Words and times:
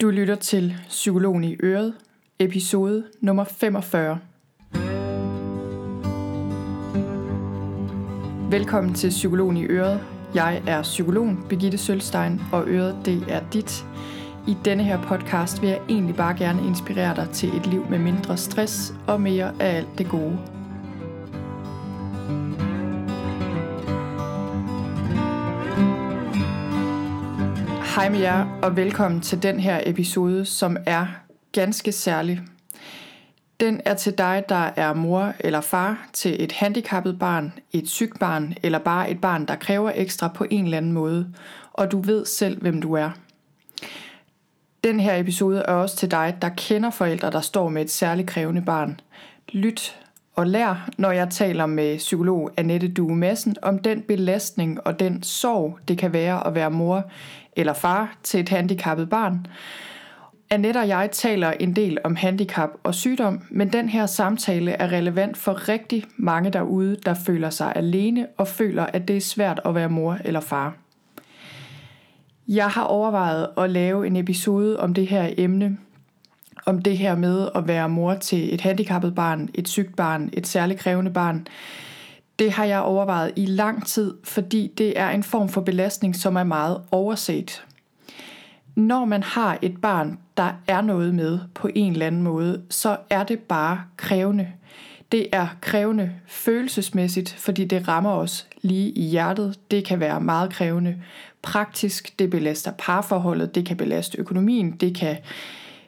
Du 0.00 0.10
lytter 0.10 0.34
til 0.34 0.76
Psykologen 0.88 1.44
i 1.44 1.56
Øret, 1.62 1.94
episode 2.38 3.04
nummer 3.20 3.44
45. 3.44 4.18
Velkommen 8.50 8.94
til 8.94 9.10
Psykologen 9.10 9.56
i 9.56 9.64
Øret. 9.64 10.00
Jeg 10.34 10.62
er 10.66 10.82
psykologen 10.82 11.44
Birgitte 11.48 11.78
Sølstein, 11.78 12.40
og 12.52 12.64
Øret 12.66 12.96
det 13.04 13.24
er 13.28 13.40
dit. 13.52 13.84
I 14.48 14.56
denne 14.64 14.84
her 14.84 15.02
podcast 15.02 15.62
vil 15.62 15.68
jeg 15.68 15.80
egentlig 15.88 16.16
bare 16.16 16.36
gerne 16.38 16.66
inspirere 16.66 17.16
dig 17.16 17.28
til 17.32 17.56
et 17.56 17.66
liv 17.66 17.86
med 17.90 17.98
mindre 17.98 18.36
stress 18.36 18.94
og 19.06 19.20
mere 19.20 19.52
af 19.60 19.76
alt 19.76 19.98
det 19.98 20.08
gode. 20.08 20.57
Hej 28.08 28.14
med 28.14 28.22
jer, 28.22 28.58
og 28.62 28.76
velkommen 28.76 29.20
til 29.20 29.42
den 29.42 29.60
her 29.60 29.80
episode, 29.86 30.44
som 30.44 30.76
er 30.86 31.06
ganske 31.52 31.92
særlig. 31.92 32.40
Den 33.60 33.80
er 33.84 33.94
til 33.94 34.18
dig, 34.18 34.44
der 34.48 34.70
er 34.76 34.94
mor 34.94 35.32
eller 35.40 35.60
far 35.60 36.08
til 36.12 36.44
et 36.44 36.52
handicappet 36.52 37.18
barn, 37.18 37.52
et 37.72 37.88
sygt 37.88 38.18
barn 38.18 38.54
eller 38.62 38.78
bare 38.78 39.10
et 39.10 39.20
barn, 39.20 39.46
der 39.46 39.56
kræver 39.56 39.92
ekstra 39.94 40.28
på 40.28 40.46
en 40.50 40.64
eller 40.64 40.76
anden 40.76 40.92
måde, 40.92 41.34
og 41.72 41.92
du 41.92 42.00
ved 42.00 42.26
selv, 42.26 42.60
hvem 42.60 42.80
du 42.80 42.92
er. 42.92 43.10
Den 44.84 45.00
her 45.00 45.16
episode 45.16 45.58
er 45.58 45.72
også 45.72 45.96
til 45.96 46.10
dig, 46.10 46.36
der 46.42 46.48
kender 46.48 46.90
forældre, 46.90 47.30
der 47.30 47.40
står 47.40 47.68
med 47.68 47.82
et 47.82 47.90
særligt 47.90 48.28
krævende 48.28 48.62
barn. 48.62 49.00
Lyt 49.48 49.98
og 50.38 50.46
lær, 50.46 50.88
når 50.98 51.10
jeg 51.10 51.30
taler 51.30 51.66
med 51.66 51.98
psykolog 51.98 52.50
Annette 52.56 52.88
Due 52.88 53.16
Madsen 53.16 53.56
om 53.62 53.78
den 53.78 54.02
belastning 54.02 54.86
og 54.86 55.00
den 55.00 55.22
sorg, 55.22 55.78
det 55.88 55.98
kan 55.98 56.12
være 56.12 56.46
at 56.46 56.54
være 56.54 56.70
mor 56.70 57.10
eller 57.58 57.72
far 57.72 58.16
til 58.22 58.40
et 58.40 58.48
handicappet 58.48 59.08
barn. 59.08 59.46
Annette 60.50 60.78
og 60.78 60.88
jeg 60.88 61.10
taler 61.12 61.50
en 61.50 61.76
del 61.76 61.98
om 62.04 62.16
handicap 62.16 62.70
og 62.82 62.94
sygdom, 62.94 63.42
men 63.50 63.72
den 63.72 63.88
her 63.88 64.06
samtale 64.06 64.70
er 64.70 64.92
relevant 64.92 65.36
for 65.36 65.68
rigtig 65.68 66.04
mange 66.16 66.50
derude, 66.50 66.96
der 67.04 67.14
føler 67.14 67.50
sig 67.50 67.72
alene 67.76 68.26
og 68.36 68.48
føler, 68.48 68.86
at 68.86 69.08
det 69.08 69.16
er 69.16 69.20
svært 69.20 69.60
at 69.64 69.74
være 69.74 69.88
mor 69.88 70.18
eller 70.24 70.40
far. 70.40 70.76
Jeg 72.48 72.68
har 72.68 72.82
overvejet 72.82 73.48
at 73.56 73.70
lave 73.70 74.06
en 74.06 74.16
episode 74.16 74.80
om 74.80 74.94
det 74.94 75.06
her 75.06 75.30
emne, 75.36 75.78
om 76.66 76.82
det 76.82 76.98
her 76.98 77.16
med 77.16 77.48
at 77.54 77.68
være 77.68 77.88
mor 77.88 78.14
til 78.14 78.54
et 78.54 78.60
handicappet 78.60 79.14
barn, 79.14 79.48
et 79.54 79.68
sygt 79.68 79.96
barn, 79.96 80.30
et 80.32 80.46
særligt 80.46 80.80
krævende 80.80 81.10
barn. 81.10 81.46
Det 82.38 82.52
har 82.52 82.64
jeg 82.64 82.80
overvejet 82.80 83.32
i 83.36 83.46
lang 83.46 83.86
tid, 83.86 84.14
fordi 84.24 84.72
det 84.78 84.98
er 84.98 85.10
en 85.10 85.22
form 85.22 85.48
for 85.48 85.60
belastning, 85.60 86.16
som 86.16 86.36
er 86.36 86.44
meget 86.44 86.80
overset. 86.90 87.64
Når 88.74 89.04
man 89.04 89.22
har 89.22 89.58
et 89.62 89.80
barn, 89.80 90.18
der 90.36 90.52
er 90.66 90.80
noget 90.80 91.14
med 91.14 91.38
på 91.54 91.68
en 91.74 91.92
eller 91.92 92.06
anden 92.06 92.22
måde, 92.22 92.62
så 92.70 92.96
er 93.10 93.24
det 93.24 93.38
bare 93.38 93.80
krævende. 93.96 94.48
Det 95.12 95.26
er 95.32 95.46
krævende 95.60 96.12
følelsesmæssigt, 96.26 97.34
fordi 97.38 97.64
det 97.64 97.88
rammer 97.88 98.10
os 98.10 98.46
lige 98.62 98.90
i 98.90 99.02
hjertet. 99.02 99.58
Det 99.70 99.84
kan 99.84 100.00
være 100.00 100.20
meget 100.20 100.52
krævende 100.52 100.96
praktisk, 101.42 102.18
det 102.18 102.30
belaster 102.30 102.72
parforholdet, 102.78 103.54
det 103.54 103.66
kan 103.66 103.76
belaste 103.76 104.18
økonomien, 104.18 104.70
det 104.70 104.96
kan 104.96 105.16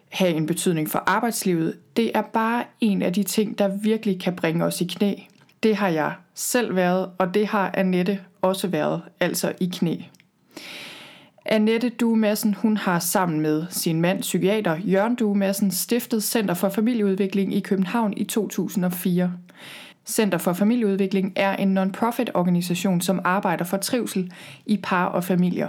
have 0.09 0.35
en 0.35 0.47
betydning 0.47 0.91
for 0.91 1.03
arbejdslivet. 1.07 1.77
Det 1.97 2.11
er 2.15 2.23
bare 2.23 2.65
en 2.81 3.03
af 3.03 3.13
de 3.13 3.23
ting, 3.23 3.59
der 3.59 3.69
virkelig 3.83 4.21
kan 4.21 4.37
bringe 4.37 4.65
os 4.65 4.81
i 4.81 4.85
knæ. 4.85 5.15
Det 5.63 5.77
har 5.77 5.89
jeg 5.89 6.13
selv 6.35 6.77
været, 6.77 7.11
og 7.19 7.35
det 7.35 7.47
har 7.47 7.71
Annette 7.75 8.21
også 8.43 8.69
været, 8.69 9.03
altså 9.21 9.53
i 9.61 9.71
knæ. 9.73 9.97
Annette 11.45 11.89
Duemassen, 11.89 12.55
hun 12.55 12.77
har 12.77 12.99
sammen 12.99 13.41
med 13.41 13.67
sin 13.71 14.01
mand, 14.01 14.21
psykiater 14.21 14.77
Jørgen 14.77 15.15
Duemassen, 15.15 15.71
stiftet 15.71 16.23
Center 16.23 16.55
for 16.55 16.69
Familieudvikling 16.69 17.55
i 17.55 17.61
København 17.61 18.15
i 18.17 18.25
2004. 18.25 19.33
Center 20.07 20.39
for 20.39 20.53
Familieudvikling 20.53 21.33
er 21.37 21.57
en 21.57 21.75
non-profit 21.79 22.31
organisation, 22.35 23.01
som 23.01 23.21
arbejder 23.25 23.65
for 23.65 23.77
trivsel 23.77 24.33
i 24.67 24.77
par 24.77 25.07
og 25.07 25.25
familier. 25.25 25.69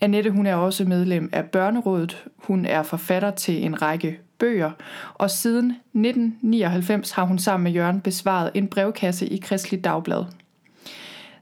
Annette 0.00 0.30
hun 0.30 0.46
er 0.46 0.54
også 0.54 0.84
medlem 0.84 1.30
af 1.32 1.44
Børnerådet. 1.44 2.24
Hun 2.36 2.64
er 2.64 2.82
forfatter 2.82 3.30
til 3.30 3.64
en 3.64 3.82
række 3.82 4.18
bøger, 4.38 4.70
og 5.14 5.30
siden 5.30 5.70
1999 5.70 7.10
har 7.10 7.24
hun 7.24 7.38
sammen 7.38 7.64
med 7.64 7.72
Jørgen 7.72 8.00
besvaret 8.00 8.50
en 8.54 8.68
brevkasse 8.68 9.26
i 9.26 9.36
Kristelig 9.36 9.84
Dagblad. 9.84 10.24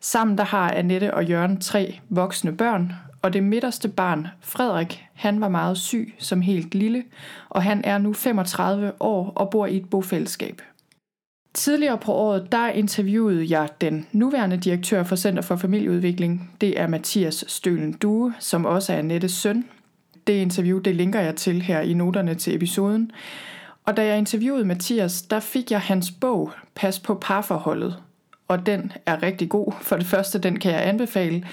Sammen 0.01 0.39
der 0.39 0.45
har 0.45 0.71
Annette 0.71 1.15
og 1.15 1.25
Jørgen 1.25 1.61
tre 1.61 2.01
voksne 2.09 2.57
børn, 2.57 2.93
og 3.23 3.33
det 3.33 3.43
midterste 3.43 3.89
barn, 3.89 4.29
Frederik, 4.41 5.07
han 5.15 5.41
var 5.41 5.49
meget 5.49 5.79
syg 5.79 6.15
som 6.19 6.41
helt 6.41 6.75
lille, 6.75 7.05
og 7.49 7.63
han 7.63 7.81
er 7.85 7.99
nu 7.99 8.13
35 8.13 8.93
år 9.01 9.33
og 9.37 9.51
bor 9.51 9.67
i 9.67 9.77
et 9.77 9.91
bofællesskab. 9.91 10.63
Tidligere 11.57 11.99
på 11.99 12.13
året, 12.13 12.53
der 12.53 12.69
interviewede 12.69 13.47
jeg 13.51 13.69
den 13.81 14.07
nuværende 14.13 14.57
direktør 14.57 15.03
for 15.03 15.17
Center 15.17 15.43
for 15.43 15.57
Familieudvikling. 15.57 16.51
Det 16.61 16.81
er 16.81 16.87
Mathias 16.87 17.45
Stølen 17.49 17.93
Due, 17.93 18.35
som 18.39 18.65
også 18.65 18.93
er 18.93 19.03
Nettes 19.03 19.33
søn. 19.33 19.65
Det 20.27 20.33
interview, 20.33 20.79
det 20.79 20.97
linker 20.97 21.21
jeg 21.21 21.37
til 21.37 21.63
her 21.63 21.81
i 21.81 21.95
noterne 21.95 22.35
til 22.35 22.55
episoden. 22.55 23.11
Og 23.85 23.97
da 23.97 24.07
jeg 24.07 24.19
interviewede 24.19 24.65
Mathias, 24.65 25.23
der 25.23 25.41
fik 25.41 25.71
jeg 25.71 25.81
hans 25.81 26.11
bog, 26.11 26.53
Pas 26.75 26.99
på 26.99 27.15
parforholdet. 27.15 27.97
Og 28.49 28.67
den 28.67 28.93
er 29.07 29.23
rigtig 29.23 29.49
god. 29.49 29.73
For 29.81 29.97
det 29.97 30.07
første, 30.07 30.39
den 30.39 30.59
kan 30.59 30.73
jeg 30.73 30.89
anbefale. 30.89 31.47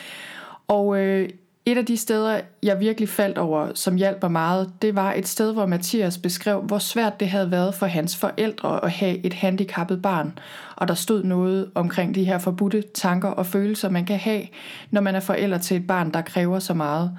Og 0.68 1.00
øh, 1.00 1.30
et 1.66 1.78
af 1.78 1.85
de 1.85 1.97
steder, 1.97 2.41
jeg 2.63 2.79
virkelig 2.79 3.09
faldt 3.09 3.38
over, 3.38 3.68
som 3.75 3.96
hjalp 3.96 4.18
mig 4.22 4.31
meget, 4.31 4.72
det 4.81 4.96
var 4.96 5.13
et 5.13 5.28
sted, 5.28 5.53
hvor 5.53 5.66
Mathias 5.66 6.18
beskrev, 6.18 6.62
hvor 6.62 6.78
svært 6.78 7.19
det 7.19 7.29
havde 7.29 7.51
været 7.51 7.75
for 7.75 7.85
hans 7.85 8.18
forældre 8.18 8.85
at 8.85 8.91
have 8.91 9.25
et 9.25 9.34
handicappet 9.34 10.01
barn. 10.01 10.38
Og 10.75 10.88
der 10.88 10.94
stod 10.94 11.24
noget 11.24 11.72
omkring 11.75 12.16
de 12.16 12.24
her 12.24 12.38
forbudte 12.38 12.84
tanker 12.94 13.29
og 13.29 13.46
følelser, 13.46 13.90
man 13.90 14.06
kan 14.06 14.19
have, 14.19 14.41
når 14.91 15.01
man 15.01 15.16
er 15.16 15.19
forælder 15.19 15.57
til 15.57 15.78
et 15.78 15.88
barn, 15.88 16.12
der 16.12 16.22
kræver 16.22 16.59
så 16.59 16.74
meget. 16.74 17.12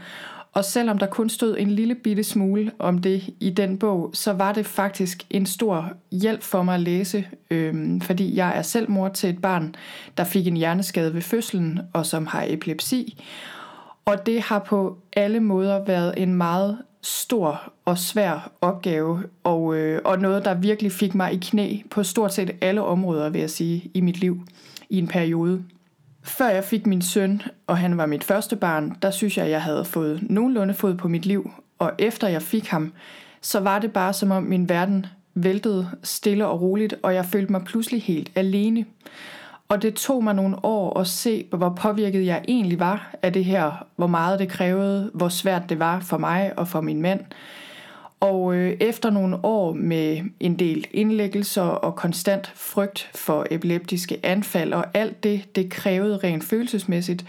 Og 0.53 0.65
selvom 0.65 0.99
der 0.99 1.07
kun 1.07 1.29
stod 1.29 1.57
en 1.59 1.71
lille 1.71 1.95
bitte 1.95 2.25
smule 2.25 2.71
om 2.79 2.99
det 2.99 3.31
i 3.41 3.51
den 3.51 3.79
bog, 3.79 4.11
så 4.13 4.33
var 4.33 4.53
det 4.53 4.67
faktisk 4.67 5.27
en 5.31 5.47
stor 5.47 5.93
hjælp 6.13 6.43
for 6.43 6.63
mig 6.63 6.75
at 6.75 6.81
læse, 6.81 7.27
øhm, 7.51 8.01
fordi 8.01 8.37
jeg 8.37 8.53
er 8.57 8.63
selv 8.63 8.91
mor 8.91 9.09
til 9.09 9.31
et 9.31 9.43
barn, 9.43 9.75
der 10.17 10.25
fik 10.25 10.47
en 10.47 10.57
hjerneskade 10.57 11.15
ved 11.15 11.23
fødslen 11.23 11.81
og 11.93 12.07
som 12.07 12.27
har 12.27 12.45
epilepsi. 12.49 13.23
Og 14.05 14.27
det 14.27 14.41
har 14.41 14.59
på 14.59 14.99
alle 15.13 15.41
måder 15.41 15.85
været 15.85 16.15
en 16.17 16.35
meget 16.35 16.79
stor 17.03 17.73
og 17.85 17.99
svær 17.99 18.51
opgave, 18.61 19.23
og, 19.45 19.77
øh, 19.77 20.01
og 20.05 20.19
noget, 20.19 20.45
der 20.45 20.55
virkelig 20.55 20.93
fik 20.93 21.15
mig 21.15 21.33
i 21.33 21.37
knæ 21.37 21.77
på 21.91 22.03
stort 22.03 22.35
set 22.35 22.51
alle 22.61 22.83
områder, 22.83 23.29
vil 23.29 23.41
jeg 23.41 23.51
sige, 23.51 23.91
i 23.95 24.01
mit 24.01 24.17
liv 24.17 24.47
i 24.91 24.99
en 24.99 25.09
periode. 25.09 25.65
Før 26.23 26.49
jeg 26.49 26.65
fik 26.65 26.87
min 26.87 27.03
søn, 27.03 27.43
og 27.67 27.79
han 27.79 27.99
var 27.99 28.07
mit 28.07 28.25
første 28.25 28.57
barn, 28.57 28.97
der 29.03 29.11
synes 29.11 29.39
jeg, 29.39 29.51
jeg 29.51 29.63
havde 29.63 29.85
fået 29.85 30.21
nogenlunde 30.31 30.75
fod 30.75 30.95
på 30.95 31.09
mit 31.09 31.27
liv. 31.27 31.51
Og 31.79 31.93
efter 31.99 32.29
jeg 32.29 32.43
fik 32.43 32.67
ham, 32.67 32.93
så 33.41 33.61
var 33.61 33.79
det 33.79 33.93
bare 33.93 34.13
som 34.13 34.31
om 34.31 34.43
min 34.43 34.69
verden 34.69 35.07
væltede 35.35 35.89
stille 36.03 36.47
og 36.47 36.61
roligt, 36.61 36.95
og 37.03 37.15
jeg 37.15 37.25
følte 37.25 37.53
mig 37.53 37.65
pludselig 37.65 38.03
helt 38.03 38.31
alene. 38.35 38.85
Og 39.69 39.83
det 39.83 39.95
tog 39.95 40.25
mig 40.25 40.35
nogle 40.35 40.65
år 40.65 41.01
at 41.01 41.07
se, 41.07 41.47
hvor 41.51 41.69
påvirket 41.69 42.27
jeg 42.27 42.45
egentlig 42.49 42.81
var 42.81 43.15
af 43.23 43.33
det 43.33 43.45
her, 43.45 43.87
hvor 43.97 44.07
meget 44.07 44.39
det 44.39 44.49
krævede, 44.49 45.11
hvor 45.15 45.29
svært 45.29 45.69
det 45.69 45.79
var 45.79 46.01
for 46.01 46.19
mig 46.19 46.53
og 46.57 46.69
for 46.69 46.81
min 46.81 47.03
mand. 47.03 47.21
Og 48.21 48.55
øh, 48.55 48.77
efter 48.81 49.11
nogle 49.11 49.45
år 49.45 49.73
med 49.73 50.21
en 50.41 50.59
del 50.59 50.87
indlæggelser 50.91 51.63
og 51.63 51.97
konstant 51.97 52.53
frygt 52.55 53.11
for 53.15 53.47
epileptiske 53.51 54.21
anfald 54.23 54.73
og 54.73 54.85
alt 54.95 55.25
det, 55.25 55.57
det 55.57 55.71
krævede 55.71 56.17
rent 56.17 56.45
følelsesmæssigt, 56.45 57.25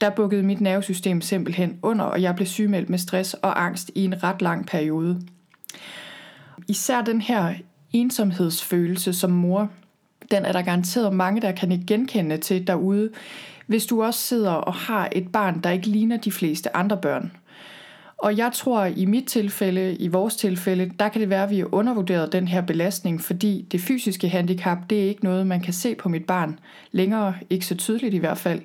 der 0.00 0.10
bukkede 0.10 0.42
mit 0.42 0.60
nervesystem 0.60 1.20
simpelthen 1.20 1.78
under, 1.82 2.04
og 2.04 2.22
jeg 2.22 2.34
blev 2.34 2.46
sygemeldt 2.46 2.90
med 2.90 2.98
stress 2.98 3.34
og 3.34 3.64
angst 3.64 3.90
i 3.94 4.04
en 4.04 4.22
ret 4.22 4.42
lang 4.42 4.66
periode. 4.66 5.20
Især 6.68 7.02
den 7.02 7.20
her 7.20 7.54
ensomhedsfølelse 7.92 9.12
som 9.12 9.30
mor, 9.30 9.70
den 10.30 10.44
er 10.44 10.52
der 10.52 10.62
garanteret 10.62 11.12
mange, 11.12 11.40
der 11.40 11.52
kan 11.52 11.84
genkende 11.86 12.36
til 12.36 12.66
derude, 12.66 13.10
hvis 13.66 13.86
du 13.86 14.02
også 14.02 14.20
sidder 14.20 14.50
og 14.50 14.74
har 14.74 15.08
et 15.12 15.32
barn, 15.32 15.60
der 15.60 15.70
ikke 15.70 15.86
ligner 15.86 16.16
de 16.16 16.32
fleste 16.32 16.76
andre 16.76 16.96
børn. 16.96 17.32
Og 18.18 18.36
jeg 18.36 18.50
tror, 18.54 18.84
i 18.84 19.04
mit 19.04 19.26
tilfælde, 19.26 19.96
i 19.96 20.08
vores 20.08 20.36
tilfælde, 20.36 20.90
der 20.98 21.08
kan 21.08 21.20
det 21.20 21.30
være, 21.30 21.42
at 21.42 21.50
vi 21.50 21.58
har 21.58 21.74
undervurderet 21.74 22.32
den 22.32 22.48
her 22.48 22.60
belastning, 22.60 23.20
fordi 23.20 23.66
det 23.72 23.80
fysiske 23.80 24.28
handicap, 24.28 24.78
det 24.90 25.04
er 25.04 25.08
ikke 25.08 25.24
noget, 25.24 25.46
man 25.46 25.60
kan 25.60 25.72
se 25.72 25.94
på 25.94 26.08
mit 26.08 26.24
barn 26.24 26.58
længere, 26.92 27.34
ikke 27.50 27.66
så 27.66 27.74
tydeligt 27.74 28.14
i 28.14 28.18
hvert 28.18 28.38
fald. 28.38 28.60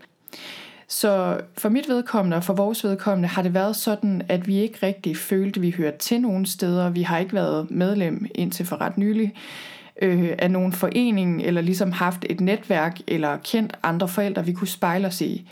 Så 0.88 1.40
for 1.58 1.70
mit 1.70 1.90
vedkommende 1.90 2.38
og 2.38 2.44
for 2.44 2.54
vores 2.54 2.84
vedkommende 2.84 3.28
har 3.28 3.42
det 3.42 3.54
været 3.54 3.76
sådan, 3.76 4.22
at 4.30 4.48
vi 4.48 4.58
ikke 4.58 4.78
rigtig 4.84 5.18
følte, 5.18 5.58
at 5.58 5.62
vi 5.62 5.72
hørte 5.72 5.98
til 5.98 6.22
nogen 6.22 6.46
steder. 6.46 6.90
Vi 6.90 7.02
har 7.02 7.18
ikke 7.18 7.34
været 7.34 7.72
medlem 7.72 8.26
indtil 8.36 8.66
for 8.66 8.82
ret 8.82 8.98
nylig 8.98 9.34
øh, 10.02 10.30
af 10.38 10.52
nogen 10.52 10.74
forening, 10.74 11.42
eller 11.42 11.62
ligesom 11.62 11.92
haft 11.92 12.26
et 12.30 12.42
netværk, 12.42 13.00
eller 13.08 13.38
kendt 13.44 13.78
andre 13.84 14.08
forældre, 14.08 14.46
vi 14.46 14.54
kunne 14.54 14.68
spejle 14.68 15.08
os 15.08 15.22
i. 15.22 15.50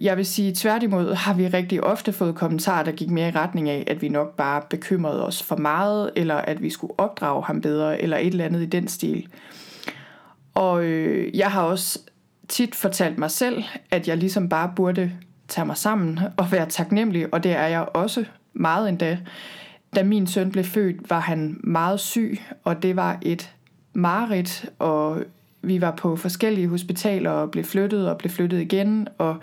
Jeg 0.00 0.16
vil 0.16 0.26
sige, 0.26 0.54
tværtimod 0.54 1.14
har 1.14 1.34
vi 1.34 1.48
rigtig 1.48 1.84
ofte 1.84 2.12
fået 2.12 2.34
kommentarer, 2.34 2.84
der 2.84 2.92
gik 2.92 3.10
mere 3.10 3.28
i 3.28 3.32
retning 3.32 3.70
af, 3.70 3.84
at 3.86 4.02
vi 4.02 4.08
nok 4.08 4.36
bare 4.36 4.62
bekymrede 4.70 5.26
os 5.26 5.42
for 5.42 5.56
meget, 5.56 6.10
eller 6.16 6.34
at 6.34 6.62
vi 6.62 6.70
skulle 6.70 6.92
opdrage 6.98 7.44
ham 7.44 7.60
bedre, 7.60 8.02
eller 8.02 8.16
et 8.16 8.26
eller 8.26 8.44
andet 8.44 8.62
i 8.62 8.66
den 8.66 8.88
stil. 8.88 9.26
Og 10.54 10.84
øh, 10.84 11.38
jeg 11.38 11.50
har 11.50 11.62
også 11.62 11.98
tit 12.48 12.74
fortalt 12.74 13.18
mig 13.18 13.30
selv, 13.30 13.64
at 13.90 14.08
jeg 14.08 14.16
ligesom 14.16 14.48
bare 14.48 14.72
burde 14.76 15.12
tage 15.48 15.66
mig 15.66 15.76
sammen 15.76 16.20
og 16.36 16.52
være 16.52 16.66
taknemmelig, 16.66 17.34
og 17.34 17.44
det 17.44 17.52
er 17.52 17.66
jeg 17.66 17.86
også 17.94 18.24
meget 18.52 18.88
endda. 18.88 19.18
Da 19.96 20.02
min 20.02 20.26
søn 20.26 20.50
blev 20.52 20.64
født, 20.64 21.10
var 21.10 21.20
han 21.20 21.60
meget 21.64 22.00
syg, 22.00 22.38
og 22.64 22.82
det 22.82 22.96
var 22.96 23.18
et 23.22 23.55
mareridt, 23.96 24.70
og 24.78 25.24
vi 25.62 25.80
var 25.80 25.90
på 25.90 26.16
forskellige 26.16 26.68
hospitaler 26.68 27.30
og 27.30 27.50
blev 27.50 27.64
flyttet 27.64 28.10
og 28.10 28.18
blev 28.18 28.30
flyttet 28.30 28.60
igen, 28.60 29.08
og 29.18 29.36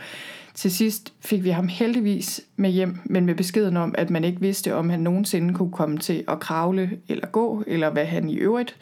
til 0.53 0.71
sidst 0.71 1.13
fik 1.19 1.44
vi 1.44 1.50
ham 1.50 1.67
heldigvis 1.67 2.41
med 2.55 2.69
hjem, 2.69 3.00
men 3.05 3.25
med 3.25 3.35
beskeden 3.35 3.77
om, 3.77 3.95
at 3.97 4.09
man 4.09 4.23
ikke 4.23 4.41
vidste, 4.41 4.75
om 4.75 4.89
han 4.89 5.00
nogensinde 5.00 5.53
kunne 5.53 5.71
komme 5.71 5.97
til 5.97 6.23
at 6.27 6.39
kravle 6.39 7.00
eller 7.07 7.27
gå, 7.27 7.63
eller 7.67 7.89
hvad 7.89 8.05
han 8.05 8.29
i 8.29 8.35
øvrigt 8.35 8.75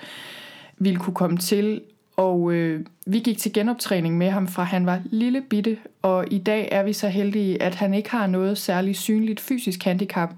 ville 0.77 1.00
kunne 1.00 1.15
komme 1.15 1.38
til. 1.38 1.81
Og 2.17 2.53
øh, 2.53 2.85
vi 3.05 3.19
gik 3.19 3.37
til 3.37 3.53
genoptræning 3.53 4.17
med 4.17 4.29
ham 4.29 4.47
fra 4.47 4.63
han 4.63 4.85
var 4.85 5.01
lille 5.05 5.41
bitte, 5.41 5.77
og 6.01 6.25
i 6.31 6.37
dag 6.37 6.69
er 6.71 6.83
vi 6.83 6.93
så 6.93 7.07
heldige, 7.07 7.61
at 7.61 7.75
han 7.75 7.93
ikke 7.93 8.11
har 8.11 8.27
noget 8.27 8.57
særligt 8.57 8.97
synligt 8.97 9.39
fysisk 9.39 9.83
handicap. 9.83 10.33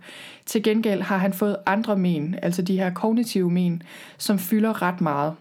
Til 0.46 0.64
gengæld 0.64 1.02
har 1.02 1.18
han 1.18 1.34
fået 1.34 1.58
andre 1.66 1.96
men, 1.96 2.36
altså 2.42 2.62
de 2.62 2.78
her 2.78 2.94
kognitive 2.94 3.52
men, 3.52 3.84
som 4.18 4.40
fylder 4.40 4.82
ret 4.82 5.02
meget. 5.02 5.34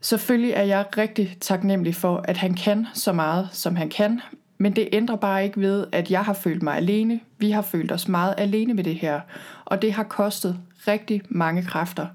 Selvfølgelig 0.00 0.52
er 0.52 0.62
jeg 0.62 0.84
rigtig 0.98 1.36
taknemmelig 1.40 1.94
for, 1.94 2.24
at 2.24 2.36
han 2.36 2.54
kan 2.54 2.86
så 2.94 3.12
meget, 3.12 3.48
som 3.52 3.76
han 3.76 3.88
kan, 3.88 4.20
men 4.58 4.76
det 4.76 4.88
ændrer 4.92 5.16
bare 5.16 5.44
ikke 5.44 5.60
ved, 5.60 5.86
at 5.92 6.10
jeg 6.10 6.24
har 6.24 6.32
følt 6.32 6.62
mig 6.62 6.76
alene. 6.76 7.20
Vi 7.38 7.50
har 7.50 7.62
følt 7.62 7.92
os 7.92 8.08
meget 8.08 8.34
alene 8.38 8.74
med 8.74 8.84
det 8.84 8.94
her, 8.94 9.20
og 9.64 9.82
det 9.82 9.92
har 9.92 10.02
kostet 10.02 10.58
rigtig 10.88 11.22
mange 11.28 11.62
kræfter. 11.62 12.06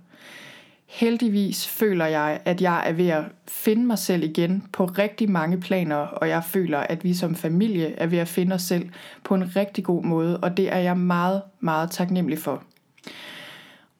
Heldigvis 0.93 1.67
føler 1.67 2.05
jeg, 2.05 2.41
at 2.45 2.61
jeg 2.61 2.83
er 2.89 2.91
ved 2.93 3.07
at 3.07 3.23
finde 3.47 3.85
mig 3.85 3.99
selv 3.99 4.23
igen 4.23 4.63
på 4.71 4.85
rigtig 4.85 5.31
mange 5.31 5.59
planer, 5.59 5.95
og 5.95 6.29
jeg 6.29 6.43
føler, 6.43 6.79
at 6.79 7.03
vi 7.03 7.13
som 7.13 7.35
familie 7.35 7.93
er 7.99 8.07
ved 8.07 8.17
at 8.17 8.27
finde 8.27 8.53
os 8.53 8.61
selv 8.61 8.89
på 9.23 9.35
en 9.35 9.55
rigtig 9.55 9.83
god 9.83 10.03
måde, 10.03 10.39
og 10.39 10.57
det 10.57 10.73
er 10.73 10.77
jeg 10.77 10.97
meget, 10.97 11.41
meget 11.59 11.91
taknemmelig 11.91 12.39
for. 12.39 12.63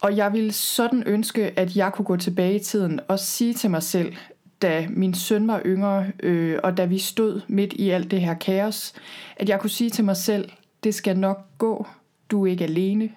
Og 0.02 0.18
jeg 0.18 0.34
ville 0.34 0.52
sådan 0.52 1.04
ønske, 1.06 1.60
at 1.60 1.76
jeg 1.76 1.94
kunne 1.94 2.06
gå 2.06 2.18
tilbage 2.18 2.56
i 2.56 2.60
tiden 2.60 3.00
og 3.08 3.20
sige 3.20 3.54
til 3.54 3.70
mig 3.70 3.84
selv, 3.84 4.14
da 4.62 4.88
min 4.90 5.14
søn 5.14 5.48
var 5.48 5.62
yngre, 5.66 6.06
øh, 6.24 6.60
og 6.64 6.78
da 6.78 6.86
vi 6.86 6.98
stod 6.98 7.42
midt 7.48 7.74
i 7.74 7.90
alt 7.90 8.12
det 8.12 8.22
her 8.22 8.34
kaos, 8.34 8.94
at 9.38 9.50
jeg 9.50 9.60
kunne 9.60 9.70
sige 9.70 9.90
til 9.90 10.06
mig 10.06 10.18
selv, 10.18 10.50
det 10.84 10.96
skal 10.96 11.20
nok 11.20 11.46
gå, 11.58 11.88
du 12.32 12.46
er 12.46 12.52
ikke 12.52 12.64
alene, 12.64 13.10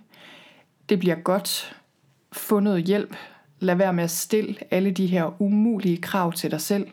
det 0.89 0.99
bliver 0.99 1.17
godt, 1.17 1.77
få 2.33 2.61
noget 2.61 2.85
hjælp, 2.85 3.17
lad 3.67 3.75
være 3.75 3.93
med 3.93 4.05
at 4.05 4.11
stille 4.11 4.55
alle 4.71 4.91
de 4.91 5.07
her 5.07 5.43
umulige 5.43 5.97
krav 5.97 6.33
til 6.33 6.51
dig 6.51 6.61
selv. 6.61 6.87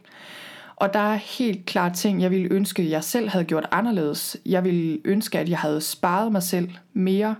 Og 0.76 0.94
der 0.94 1.00
er 1.00 1.16
helt 1.16 1.66
klart 1.66 1.94
ting, 1.94 2.22
jeg 2.22 2.32
ville 2.32 2.48
ønske, 2.52 2.84
at 2.84 2.90
jeg 2.90 3.04
selv 3.04 3.30
havde 3.30 3.46
gjort 3.46 3.68
anderledes. 3.72 4.38
Jeg 4.46 4.64
ville 4.64 5.00
ønske, 5.06 5.40
at 5.40 5.50
jeg 5.50 5.58
havde 5.58 5.82
sparet 5.82 6.32
mig 6.32 6.44
selv 6.44 6.70
mere. 6.94 7.36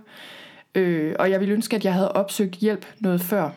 Øh, 0.74 1.14
og 1.18 1.30
jeg 1.30 1.40
ville 1.40 1.54
ønske, 1.54 1.76
at 1.76 1.84
jeg 1.84 1.94
havde 1.94 2.12
opsøgt 2.12 2.54
hjælp 2.54 2.86
noget 3.00 3.20
før. 3.20 3.50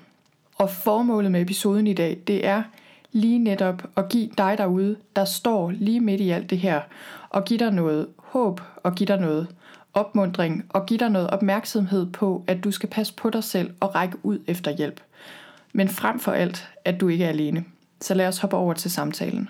Og 0.56 0.70
formålet 0.70 1.32
med 1.32 1.42
episoden 1.42 1.88
i 1.88 1.94
dag, 1.94 2.18
det 2.28 2.46
er 2.46 2.64
lige 3.12 3.40
netop 3.40 3.84
at 3.96 4.10
give 4.10 4.30
dig 4.38 4.58
derude, 4.58 4.96
der 5.16 5.26
står 5.26 5.72
lige 5.72 6.00
midt 6.00 6.22
i 6.22 6.30
alt 6.30 6.50
det 6.50 6.58
her, 6.58 6.82
og 7.30 7.46
give 7.46 7.60
dig 7.60 7.72
noget 7.72 8.08
håb, 8.18 8.62
og 8.84 8.96
give 8.96 9.08
dig 9.08 9.20
noget 9.20 9.48
opmundring, 9.94 10.66
og 10.70 10.86
give 10.86 11.00
dig 11.00 11.10
noget 11.10 11.30
opmærksomhed 11.30 12.06
på, 12.12 12.44
at 12.48 12.64
du 12.64 12.72
skal 12.72 12.90
passe 12.90 13.14
på 13.14 13.30
dig 13.30 13.44
selv 13.44 13.74
og 13.80 13.96
række 13.96 14.18
ud 14.24 14.40
efter 14.48 14.72
hjælp. 14.72 15.02
Men 15.78 15.90
frem 15.90 16.20
for 16.20 16.32
alt, 16.32 16.70
at 16.86 17.02
du 17.02 17.08
ikke 17.08 17.26
er 17.26 17.30
alene. 17.30 17.66
Så 18.02 18.14
lad 18.14 18.28
os 18.28 18.40
hoppe 18.40 18.56
over 18.56 18.74
til 18.74 18.92
samtalen. 18.92 19.50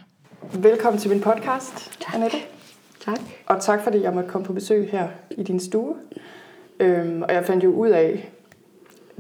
Velkommen 0.54 1.00
til 1.00 1.10
min 1.10 1.22
podcast, 1.22 2.00
tak. 2.00 2.16
Annette. 2.16 2.38
Tak. 3.06 3.20
Og 3.46 3.62
tak 3.62 3.84
fordi 3.84 4.02
jeg 4.02 4.14
måtte 4.14 4.30
komme 4.30 4.46
på 4.46 4.54
besøg 4.54 4.90
her 4.92 5.08
i 5.32 5.44
din 5.44 5.60
stue. 5.60 5.96
Øhm, 6.80 7.22
og 7.22 7.34
jeg 7.34 7.46
fandt 7.46 7.64
jo 7.64 7.72
ud 7.72 7.90
af, 7.90 8.30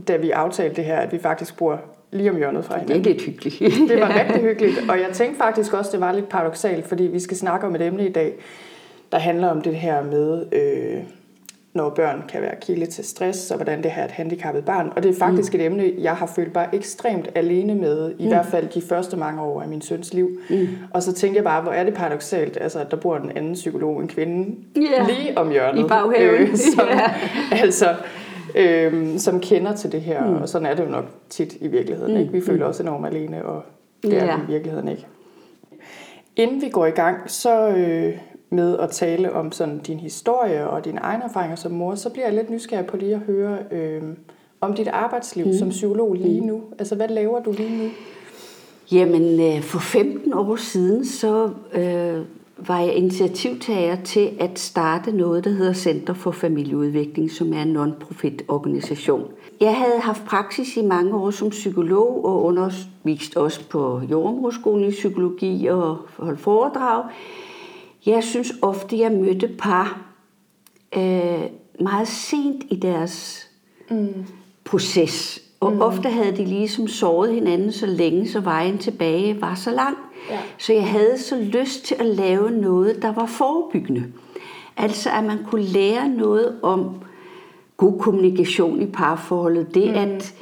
da 0.07 0.17
vi 0.17 0.31
aftalte 0.31 0.75
det 0.75 0.85
her, 0.85 0.97
at 0.97 1.11
vi 1.11 1.19
faktisk 1.19 1.57
bor 1.57 1.81
lige 2.11 2.29
om 2.29 2.37
hjørnet 2.37 2.65
fra 2.65 2.79
hinanden. 2.79 3.03
Det 3.03 3.09
er 3.09 3.13
lidt 3.13 3.25
hyggeligt. 3.25 3.59
det 3.91 4.01
var 4.01 4.19
rigtig 4.19 4.41
hyggeligt, 4.41 4.89
og 4.89 4.99
jeg 4.99 5.09
tænkte 5.13 5.37
faktisk 5.37 5.73
også, 5.73 5.91
det 5.91 5.99
var 5.99 6.11
lidt 6.11 6.29
paradoxalt, 6.29 6.87
fordi 6.87 7.03
vi 7.03 7.19
skal 7.19 7.37
snakke 7.37 7.67
om 7.67 7.75
et 7.75 7.81
emne 7.81 8.07
i 8.07 8.11
dag, 8.11 8.33
der 9.11 9.17
handler 9.17 9.47
om 9.47 9.61
det 9.61 9.75
her 9.75 10.03
med, 10.03 10.45
øh, 10.51 11.03
når 11.77 11.89
børn 11.89 12.23
kan 12.29 12.41
være 12.41 12.55
kilde 12.61 12.85
til 12.85 13.03
stress, 13.03 13.51
og 13.51 13.57
hvordan 13.57 13.83
det 13.83 13.91
her 13.91 14.01
er 14.01 14.05
et 14.05 14.11
handicappet 14.11 14.65
barn. 14.65 14.91
Og 14.95 15.03
det 15.03 15.09
er 15.09 15.19
faktisk 15.19 15.53
mm. 15.53 15.59
et 15.59 15.65
emne, 15.65 15.93
jeg 15.97 16.15
har 16.15 16.25
følt 16.25 16.55
mig 16.55 16.69
ekstremt 16.73 17.29
alene 17.35 17.75
med, 17.75 18.11
i 18.19 18.23
mm. 18.23 18.29
hvert 18.29 18.45
fald 18.45 18.67
de 18.67 18.81
første 18.81 19.17
mange 19.17 19.41
år 19.41 19.61
af 19.61 19.67
min 19.67 19.81
søns 19.81 20.13
liv. 20.13 20.39
Mm. 20.49 20.67
Og 20.91 21.03
så 21.03 21.13
tænkte 21.13 21.37
jeg 21.37 21.43
bare, 21.43 21.61
hvor 21.61 21.71
er 21.71 21.83
det 21.83 21.93
paradoxalt, 21.93 22.57
altså, 22.61 22.79
at 22.79 22.91
der 22.91 22.97
bor 22.97 23.17
en 23.17 23.31
anden 23.35 23.53
psykolog, 23.53 24.01
en 24.01 24.07
kvinde, 24.07 24.55
yeah. 24.77 25.07
lige 25.07 25.37
om 25.37 25.51
hjørnet. 25.51 25.85
I 25.85 25.87
baghaven. 25.87 26.41
Øh, 26.41 26.55
som, 26.55 26.87
yeah. 26.93 27.63
altså, 27.63 27.95
øh, 28.55 29.19
som 29.19 29.39
kender 29.39 29.75
til 29.75 29.91
det 29.91 30.01
her, 30.01 30.25
mm. 30.25 30.35
og 30.35 30.49
sådan 30.49 30.65
er 30.65 30.75
det 30.75 30.83
jo 30.83 30.89
nok 30.89 31.05
tit 31.29 31.57
i 31.61 31.67
virkeligheden. 31.67 32.13
Mm. 32.13 32.19
Ikke? 32.19 32.31
Vi 32.31 32.41
føler 32.41 32.65
mm. 32.65 32.69
os 32.69 32.79
enormt 32.79 33.05
alene, 33.07 33.45
og 33.45 33.63
det 34.03 34.13
yeah. 34.13 34.29
er 34.29 34.37
vi 34.37 34.43
i 34.43 34.51
virkeligheden 34.51 34.87
ikke. 34.87 35.05
Inden 36.35 36.61
vi 36.61 36.69
går 36.69 36.85
i 36.85 36.91
gang, 36.91 37.17
så 37.31 37.67
øh, 37.67 38.17
med 38.49 38.77
at 38.79 38.89
tale 38.89 39.33
om 39.33 39.51
sådan 39.51 39.79
din 39.79 39.99
historie 39.99 40.69
og 40.69 40.85
dine 40.85 40.99
egne 40.99 41.23
erfaringer 41.23 41.55
som 41.55 41.71
mor, 41.71 41.95
så 41.95 42.09
bliver 42.09 42.25
jeg 42.25 42.35
lidt 42.35 42.49
nysgerrig 42.49 42.85
på 42.85 42.97
lige 42.97 43.13
at 43.13 43.19
høre 43.19 43.57
øh, 43.71 44.03
om 44.61 44.73
dit 44.73 44.87
arbejdsliv 44.87 45.45
mm. 45.45 45.53
som 45.53 45.69
psykolog 45.69 46.13
lige 46.13 46.41
mm. 46.41 46.47
nu. 46.47 46.61
Altså, 46.79 46.95
hvad 46.95 47.07
laver 47.07 47.39
du 47.39 47.51
lige 47.51 47.83
nu? 47.83 47.89
Jamen, 48.91 49.39
øh, 49.39 49.61
for 49.61 49.79
15 49.79 50.33
år 50.33 50.55
siden, 50.55 51.05
så 51.05 51.49
øh, 51.73 52.25
var 52.67 52.79
jeg 52.79 52.93
initiativtager 52.93 53.95
til 54.03 54.29
at 54.39 54.59
starte 54.59 55.11
noget, 55.11 55.43
der 55.43 55.49
hedder 55.49 55.73
Center 55.73 56.13
for 56.13 56.31
Familieudvikling, 56.31 57.31
som 57.31 57.53
er 57.53 57.61
en 57.61 57.77
non-profit 57.77 58.43
organisation. 58.47 59.31
Jeg 59.61 59.75
havde 59.75 59.99
haft 59.99 60.25
praksis 60.25 60.77
i 60.77 60.81
mange 60.81 61.15
år 61.15 61.31
som 61.31 61.49
psykolog 61.49 62.25
og 62.25 62.43
undervist 62.43 63.37
også 63.37 63.69
på 63.69 64.01
jordmorskolen 64.11 64.87
i 64.87 64.91
psykologi 64.91 65.67
og 65.67 65.97
holdt 66.17 66.39
foredrag. 66.39 67.03
Jeg 68.07 68.23
synes 68.23 68.53
ofte, 68.61 68.99
jeg 68.99 69.11
mødte 69.11 69.47
par 69.47 70.01
øh, 70.97 71.43
meget 71.79 72.07
sent 72.07 72.63
i 72.69 72.75
deres 72.75 73.47
mm. 73.89 74.25
proces. 74.63 75.41
Og 75.59 75.73
mm. 75.73 75.81
ofte 75.81 76.09
havde 76.09 76.37
de 76.37 76.45
ligesom 76.45 76.87
såret 76.87 77.33
hinanden 77.33 77.71
så 77.71 77.85
længe, 77.85 78.29
så 78.29 78.39
vejen 78.39 78.77
tilbage 78.77 79.41
var 79.41 79.55
så 79.55 79.71
lang. 79.71 79.97
Ja. 80.29 80.39
Så 80.57 80.73
jeg 80.73 80.87
havde 80.87 81.17
så 81.17 81.35
lyst 81.35 81.85
til 81.85 81.95
at 81.99 82.05
lave 82.05 82.51
noget, 82.51 83.01
der 83.01 83.11
var 83.11 83.25
forebyggende. 83.25 84.03
Altså 84.77 85.09
at 85.09 85.23
man 85.23 85.37
kunne 85.49 85.63
lære 85.63 86.09
noget 86.09 86.59
om 86.61 86.95
god 87.77 87.99
kommunikation 87.99 88.81
i 88.81 88.85
parforholdet. 88.85 89.75
Det 89.75 89.87
mm. 89.87 89.95
at 89.95 90.33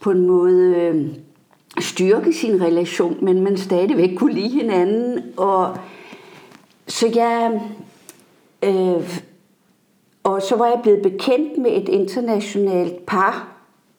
på 0.00 0.10
en 0.10 0.26
måde 0.26 0.76
øh, 0.76 1.06
styrke 1.78 2.32
sin 2.32 2.62
relation, 2.62 3.16
men 3.24 3.40
man 3.44 3.56
stadigvæk 3.56 4.16
kunne 4.16 4.34
lide 4.34 4.60
hinanden. 4.60 5.22
Og 5.36 5.78
så 6.86 7.12
jeg... 7.14 7.60
Øh, 8.62 9.20
og 10.24 10.42
så 10.42 10.56
var 10.56 10.66
jeg 10.66 10.80
blevet 10.82 11.02
bekendt 11.02 11.58
med 11.58 11.70
et 11.70 11.88
internationalt 11.88 13.06
par 13.06 13.48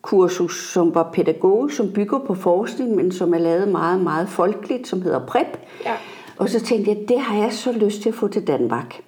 kursus, 0.02 0.72
som 0.72 0.96
var 0.96 1.12
pædagog, 1.14 1.72
som 1.72 1.92
bygger 1.92 2.20
på 2.20 2.34
forskning, 2.34 2.96
men 2.96 3.12
som 3.12 3.34
er 3.34 3.38
lavet 3.38 3.68
meget, 3.68 4.02
meget 4.02 4.30
folkeligt, 4.30 4.88
som 4.88 5.02
hedder 5.02 5.26
PREP. 5.26 5.60
Ja. 5.86 5.94
Og 6.38 6.50
så 6.50 6.60
tænkte 6.60 6.92
jeg, 6.92 7.00
det 7.08 7.20
har 7.20 7.38
jeg 7.38 7.54
så 7.54 7.72
lyst 7.72 8.02
til 8.02 8.10
at 8.10 8.16
få 8.16 8.28
til 8.28 8.48
Danmark. 8.48 9.02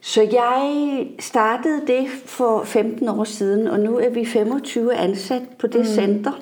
Så 0.00 0.22
jeg 0.22 1.06
startede 1.18 1.86
det 1.86 2.08
for 2.26 2.64
15 2.64 3.08
år 3.08 3.24
siden, 3.24 3.68
og 3.68 3.80
nu 3.80 3.98
er 3.98 4.08
vi 4.08 4.24
25 4.24 4.94
ansat 4.94 5.42
på 5.58 5.66
det 5.66 5.80
mm. 5.80 5.86
center. 5.86 6.32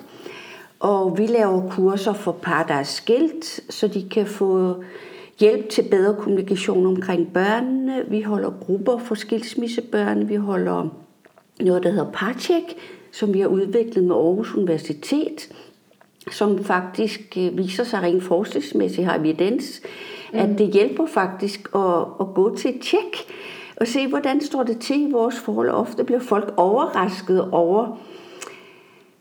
Og 0.79 1.17
vi 1.17 1.27
laver 1.27 1.69
kurser 1.69 2.13
for 2.13 2.31
par, 2.31 2.63
der 2.63 2.73
er 2.73 2.83
skilt, 2.83 3.59
så 3.69 3.87
de 3.87 4.09
kan 4.09 4.27
få 4.27 4.75
hjælp 5.39 5.69
til 5.69 5.83
bedre 5.91 6.15
kommunikation 6.15 6.85
omkring 6.85 7.33
børnene. 7.33 8.05
Vi 8.07 8.21
holder 8.21 8.51
grupper 8.65 8.97
for 8.97 9.15
skilsmissebørn. 9.15 10.29
Vi 10.29 10.35
holder 10.35 10.89
noget, 11.61 11.83
der 11.83 11.89
hedder 11.89 12.11
Parcheck, 12.11 12.75
som 13.11 13.33
vi 13.33 13.39
har 13.39 13.47
udviklet 13.47 14.03
med 14.03 14.15
Aarhus 14.15 14.55
Universitet, 14.55 15.49
som 16.31 16.63
faktisk 16.63 17.37
øh, 17.37 17.57
viser 17.57 17.83
sig 17.83 18.01
rent 18.01 18.23
forskningsmæssigt 18.23 19.07
har 19.07 19.19
evidens, 19.19 19.81
mm. 20.33 20.39
at 20.39 20.49
det 20.57 20.67
hjælper 20.67 21.05
faktisk 21.05 21.69
at, 21.75 21.99
at 22.19 22.27
gå 22.35 22.55
til 22.55 22.75
et 22.75 22.81
tjek 22.81 23.33
og 23.75 23.87
se, 23.87 24.07
hvordan 24.07 24.41
står 24.41 24.63
det 24.63 24.79
til 24.79 25.09
i 25.09 25.11
vores 25.11 25.39
forhold. 25.39 25.69
Ofte 25.69 26.03
bliver 26.03 26.19
folk 26.19 26.53
overrasket 26.57 27.49
over, 27.51 27.99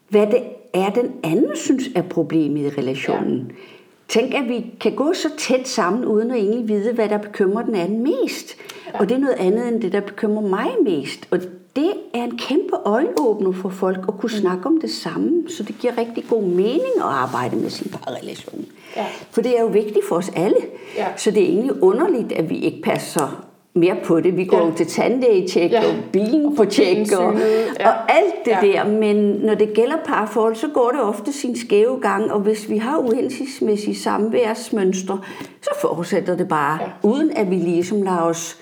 hvad 0.08 0.26
det 0.26 0.42
er, 0.74 0.90
den 0.90 1.12
anden 1.22 1.56
synes 1.56 1.88
er 1.94 2.02
problemet 2.02 2.62
i 2.62 2.80
relationen. 2.80 3.46
Ja 3.48 3.73
tænk, 4.08 4.34
at 4.34 4.48
vi 4.48 4.66
kan 4.80 4.94
gå 4.94 5.12
så 5.12 5.28
tæt 5.38 5.68
sammen, 5.68 6.04
uden 6.04 6.30
at 6.30 6.36
egentlig 6.36 6.68
vide, 6.68 6.92
hvad 6.92 7.08
der 7.08 7.18
bekymrer 7.18 7.62
den 7.62 7.74
anden 7.74 8.02
mest. 8.02 8.56
Ja. 8.86 8.98
Og 8.98 9.08
det 9.08 9.14
er 9.14 9.18
noget 9.18 9.36
andet 9.38 9.68
end 9.68 9.82
det, 9.82 9.92
der 9.92 10.00
bekymrer 10.00 10.48
mig 10.48 10.68
mest. 10.84 11.28
Og 11.30 11.38
det 11.76 11.92
er 12.14 12.24
en 12.24 12.38
kæmpe 12.38 12.76
øjenåbner 12.84 13.52
for 13.52 13.68
folk 13.68 13.98
at 13.98 14.14
kunne 14.18 14.30
mm. 14.34 14.40
snakke 14.40 14.66
om 14.66 14.80
det 14.80 14.90
samme, 14.90 15.48
så 15.48 15.62
det 15.62 15.78
giver 15.78 15.98
rigtig 15.98 16.24
god 16.28 16.42
mening 16.42 16.96
at 16.96 17.02
arbejde 17.02 17.56
med 17.56 17.70
sin 17.70 17.90
parrelation. 17.90 18.66
Ja. 18.96 19.06
For 19.30 19.42
det 19.42 19.58
er 19.58 19.60
jo 19.60 19.66
vigtigt 19.66 20.08
for 20.08 20.16
os 20.16 20.30
alle. 20.36 20.56
Ja. 20.96 21.06
Så 21.16 21.30
det 21.30 21.42
er 21.42 21.46
egentlig 21.46 21.82
underligt, 21.82 22.32
at 22.32 22.50
vi 22.50 22.58
ikke 22.58 22.82
passer 22.82 23.46
mere 23.74 23.96
på 24.04 24.20
det. 24.20 24.36
Vi 24.36 24.44
går 24.44 24.66
ja. 24.66 24.74
til 24.76 24.86
tandlægetjek 24.86 25.72
ja. 25.72 25.88
og 25.88 25.94
bilen 26.12 26.56
på 26.56 26.64
tjek 26.64 27.12
og, 27.12 27.34
ja. 27.80 27.88
og 27.88 28.12
alt 28.12 28.34
det 28.44 28.50
ja. 28.50 28.60
der. 28.60 28.88
Men 28.88 29.16
når 29.16 29.54
det 29.54 29.74
gælder 29.74 29.96
parforhold, 30.04 30.54
så 30.54 30.68
går 30.68 30.90
det 30.90 31.00
ofte 31.00 31.32
sin 31.32 31.56
skæve 31.56 32.00
gang, 32.00 32.32
og 32.32 32.40
hvis 32.40 32.70
vi 32.70 32.78
har 32.78 32.98
uhensigtsmæssige 32.98 33.96
samværsmønstre, 33.96 35.20
så 35.62 35.70
fortsætter 35.80 36.36
det 36.36 36.48
bare, 36.48 36.78
ja. 36.82 36.88
uden 37.02 37.30
at 37.36 37.50
vi 37.50 37.54
ligesom 37.54 38.02
lader 38.02 38.20
os 38.20 38.58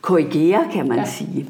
korrigere, 0.00 0.68
kan 0.72 0.88
man 0.88 0.98
ja. 0.98 1.04
sige. 1.04 1.48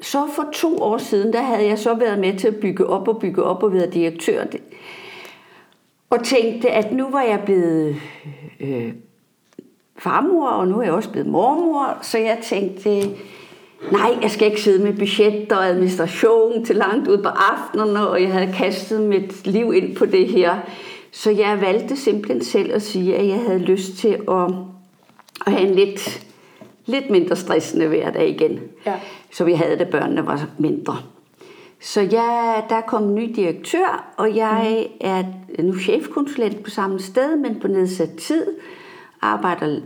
Så 0.00 0.18
for 0.34 0.44
to 0.52 0.78
år 0.82 0.98
siden, 0.98 1.32
der 1.32 1.42
havde 1.42 1.66
jeg 1.66 1.78
så 1.78 1.94
været 1.94 2.18
med 2.18 2.38
til 2.38 2.48
at 2.48 2.56
bygge 2.56 2.86
op 2.86 3.08
og 3.08 3.18
bygge 3.20 3.42
op 3.42 3.62
og 3.62 3.72
været 3.72 3.94
direktør. 3.94 4.44
Og 6.10 6.24
tænkte, 6.24 6.70
at 6.70 6.92
nu 6.92 7.10
var 7.10 7.22
jeg 7.22 7.40
blevet 7.44 7.96
øh, 8.60 8.92
farmor, 9.98 10.48
og 10.48 10.68
nu 10.68 10.78
er 10.78 10.82
jeg 10.82 10.92
også 10.92 11.10
blevet 11.10 11.28
mormor, 11.28 11.98
så 12.02 12.18
jeg 12.18 12.38
tænkte, 12.42 13.00
nej, 13.92 14.18
jeg 14.22 14.30
skal 14.30 14.46
ikke 14.48 14.62
sidde 14.62 14.84
med 14.84 14.98
budget 14.98 15.52
og 15.52 15.66
administration 15.66 16.64
til 16.64 16.76
langt 16.76 17.08
ud 17.08 17.18
på 17.18 17.28
aftenerne, 17.28 18.08
og 18.08 18.22
jeg 18.22 18.32
havde 18.32 18.52
kastet 18.52 19.00
mit 19.00 19.46
liv 19.46 19.74
ind 19.74 19.96
på 19.96 20.06
det 20.06 20.28
her. 20.28 20.56
Så 21.10 21.30
jeg 21.30 21.60
valgte 21.60 21.96
simpelthen 21.96 22.44
selv 22.44 22.74
at 22.74 22.82
sige, 22.82 23.16
at 23.16 23.28
jeg 23.28 23.40
havde 23.46 23.58
lyst 23.58 23.96
til 23.96 24.08
at, 24.08 24.50
at 25.46 25.52
have 25.52 25.68
en 25.68 25.74
lidt, 25.74 26.26
lidt 26.86 27.10
mindre 27.10 27.36
stressende 27.36 27.86
hverdag 27.86 28.28
igen. 28.28 28.60
Ja. 28.86 28.94
Så 29.32 29.44
vi 29.44 29.52
havde 29.52 29.78
det, 29.78 29.88
børnene 29.88 30.26
var 30.26 30.46
mindre. 30.58 30.96
Så 31.80 32.00
jeg, 32.00 32.64
der 32.68 32.80
kom 32.80 33.02
en 33.02 33.14
ny 33.14 33.32
direktør, 33.36 34.14
og 34.16 34.36
jeg 34.36 34.86
mm. 34.90 34.96
er 35.00 35.22
nu 35.62 35.78
chefkonsulent 35.78 36.62
på 36.62 36.70
samme 36.70 37.00
sted, 37.00 37.36
men 37.36 37.60
på 37.60 37.68
nedsat 37.68 38.10
tid 38.18 38.46
arbejder 39.26 39.80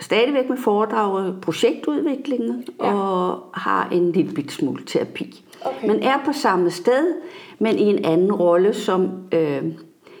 stadigvæk 0.00 0.48
med 0.48 0.56
foredrag 0.56 1.12
og 1.12 1.34
projektudviklingen 1.42 2.64
ja. 2.80 2.94
og 2.94 3.40
har 3.54 3.88
en 3.92 4.12
lille 4.12 4.32
bit 4.32 4.52
smule 4.52 4.84
terapi. 4.86 5.44
Okay. 5.64 5.86
Man 5.86 6.02
er 6.02 6.18
på 6.24 6.32
samme 6.32 6.70
sted, 6.70 7.14
men 7.58 7.78
i 7.78 7.82
en 7.82 8.04
anden 8.04 8.32
rolle, 8.32 8.74
som 8.74 9.08
øh, 9.32 9.62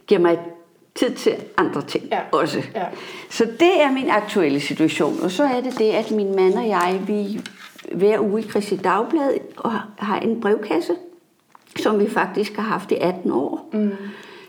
giver 0.06 0.20
mig 0.20 0.38
tid 0.94 1.10
til 1.10 1.32
andre 1.56 1.82
ting 1.82 2.04
ja. 2.12 2.20
også. 2.32 2.62
Ja. 2.74 2.84
Så 3.30 3.44
det 3.44 3.82
er 3.82 3.92
min 3.92 4.10
aktuelle 4.10 4.60
situation. 4.60 5.22
Og 5.22 5.30
så 5.30 5.44
er 5.44 5.60
det 5.60 5.78
det, 5.78 5.90
at 5.90 6.10
min 6.10 6.36
mand 6.36 6.54
og 6.54 6.68
jeg, 6.68 7.00
vi 7.06 7.40
hver 7.92 8.20
uge 8.20 8.40
i 8.40 8.48
Christi 8.48 8.76
Dagblad 8.76 9.34
og 9.56 9.72
har 9.98 10.18
en 10.18 10.40
brevkasse, 10.40 10.92
som 11.76 12.00
vi 12.00 12.10
faktisk 12.10 12.56
har 12.56 12.62
haft 12.62 12.92
i 12.92 12.94
18 13.00 13.30
år. 13.30 13.68
Mm. 13.72 13.92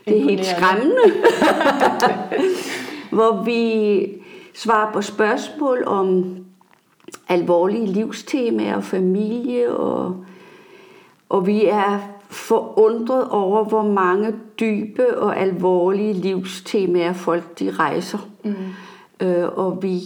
Det 0.06 0.18
er 0.18 0.24
helt 0.24 0.46
skræmmende. 0.46 1.02
hvor 3.14 3.42
vi 3.44 4.06
svarer 4.54 4.92
på 4.92 5.02
spørgsmål 5.02 5.84
om 5.86 6.36
alvorlige 7.28 7.86
livstemaer 7.86 8.76
og 8.76 8.84
familie, 8.84 9.76
og, 9.76 10.24
og 11.28 11.46
vi 11.46 11.66
er 11.66 11.98
forundret 12.30 13.28
over, 13.28 13.64
hvor 13.64 13.82
mange 13.82 14.34
dybe 14.60 15.18
og 15.18 15.40
alvorlige 15.40 16.12
livstemaer 16.12 17.12
folk 17.12 17.58
de 17.58 17.70
rejser. 17.70 18.28
Mm. 18.44 18.54
Øh, 19.20 19.58
og 19.58 19.82
vi 19.82 20.00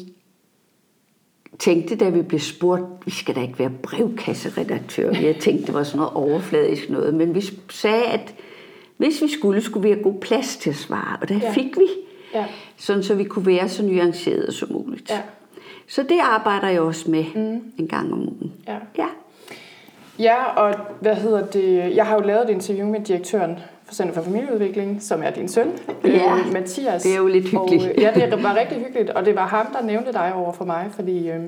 tænkte, 1.59 1.97
da 1.97 2.09
vi 2.09 2.23
blev 2.23 2.41
spurgt, 2.41 2.83
vi 3.05 3.11
skal 3.11 3.35
da 3.35 3.41
ikke 3.41 3.59
være 3.59 3.73
brevkasseredaktør. 3.83 5.13
Jeg 5.13 5.37
tænkte, 5.41 5.67
det 5.67 5.75
var 5.75 5.83
sådan 5.83 5.99
noget 5.99 6.15
overfladisk 6.15 6.91
noget. 6.91 7.15
Men 7.15 7.35
vi 7.35 7.43
sagde, 7.71 8.05
at 8.05 8.35
hvis 8.97 9.23
vi 9.23 9.29
skulle, 9.29 9.61
skulle 9.61 9.89
vi 9.89 9.95
have 9.95 10.03
god 10.03 10.21
plads 10.21 10.57
til 10.57 10.71
at 10.71 10.77
svare. 10.77 11.17
Og 11.21 11.29
det 11.29 11.43
ja. 11.43 11.53
fik 11.53 11.77
vi. 11.77 11.87
Ja. 12.35 12.45
Sådan 12.77 13.03
så 13.03 13.15
vi 13.15 13.25
kunne 13.25 13.47
være 13.47 13.69
så 13.69 13.83
nuancerede 13.83 14.53
som 14.53 14.73
muligt. 14.73 15.11
Ja. 15.11 15.21
Så 15.89 16.03
det 16.03 16.19
arbejder 16.23 16.69
jeg 16.69 16.81
også 16.81 17.11
med 17.11 17.25
mm. 17.35 17.73
en 17.79 17.89
gang 17.89 18.13
om 18.13 18.21
ugen. 18.21 18.53
Ja. 18.67 18.77
ja. 18.99 19.07
Ja, 20.19 20.45
og 20.45 20.75
hvad 21.01 21.15
hedder 21.15 21.47
det? 21.47 21.97
Jeg 21.97 22.07
har 22.07 22.15
jo 22.15 22.21
lavet 22.21 22.45
et 22.45 22.51
interview 22.51 22.89
med 22.89 23.01
direktøren 23.01 23.59
for 23.85 23.95
Center 23.95 24.15
for 24.15 24.23
Familieudvikling, 24.23 25.03
som 25.03 25.23
er 25.23 25.31
din 25.31 25.49
søn, 25.49 25.73
ja, 26.05 26.37
øh, 26.37 26.53
Mathias. 26.53 27.03
det 27.03 27.13
er 27.13 27.19
jo 27.19 27.27
lidt 27.27 27.45
hyggeligt. 27.45 27.85
Og, 27.85 27.91
øh, 27.91 28.03
ja, 28.03 28.31
det 28.31 28.43
var 28.43 28.57
rigtig 28.57 28.79
hyggeligt, 28.79 29.11
og 29.11 29.25
det 29.25 29.37
var 29.37 29.47
ham, 29.47 29.67
der 29.73 29.83
nævnte 29.83 30.13
dig 30.13 30.35
over 30.35 30.53
for 30.53 30.65
mig, 30.65 30.87
fordi 30.91 31.31
øh, 31.31 31.45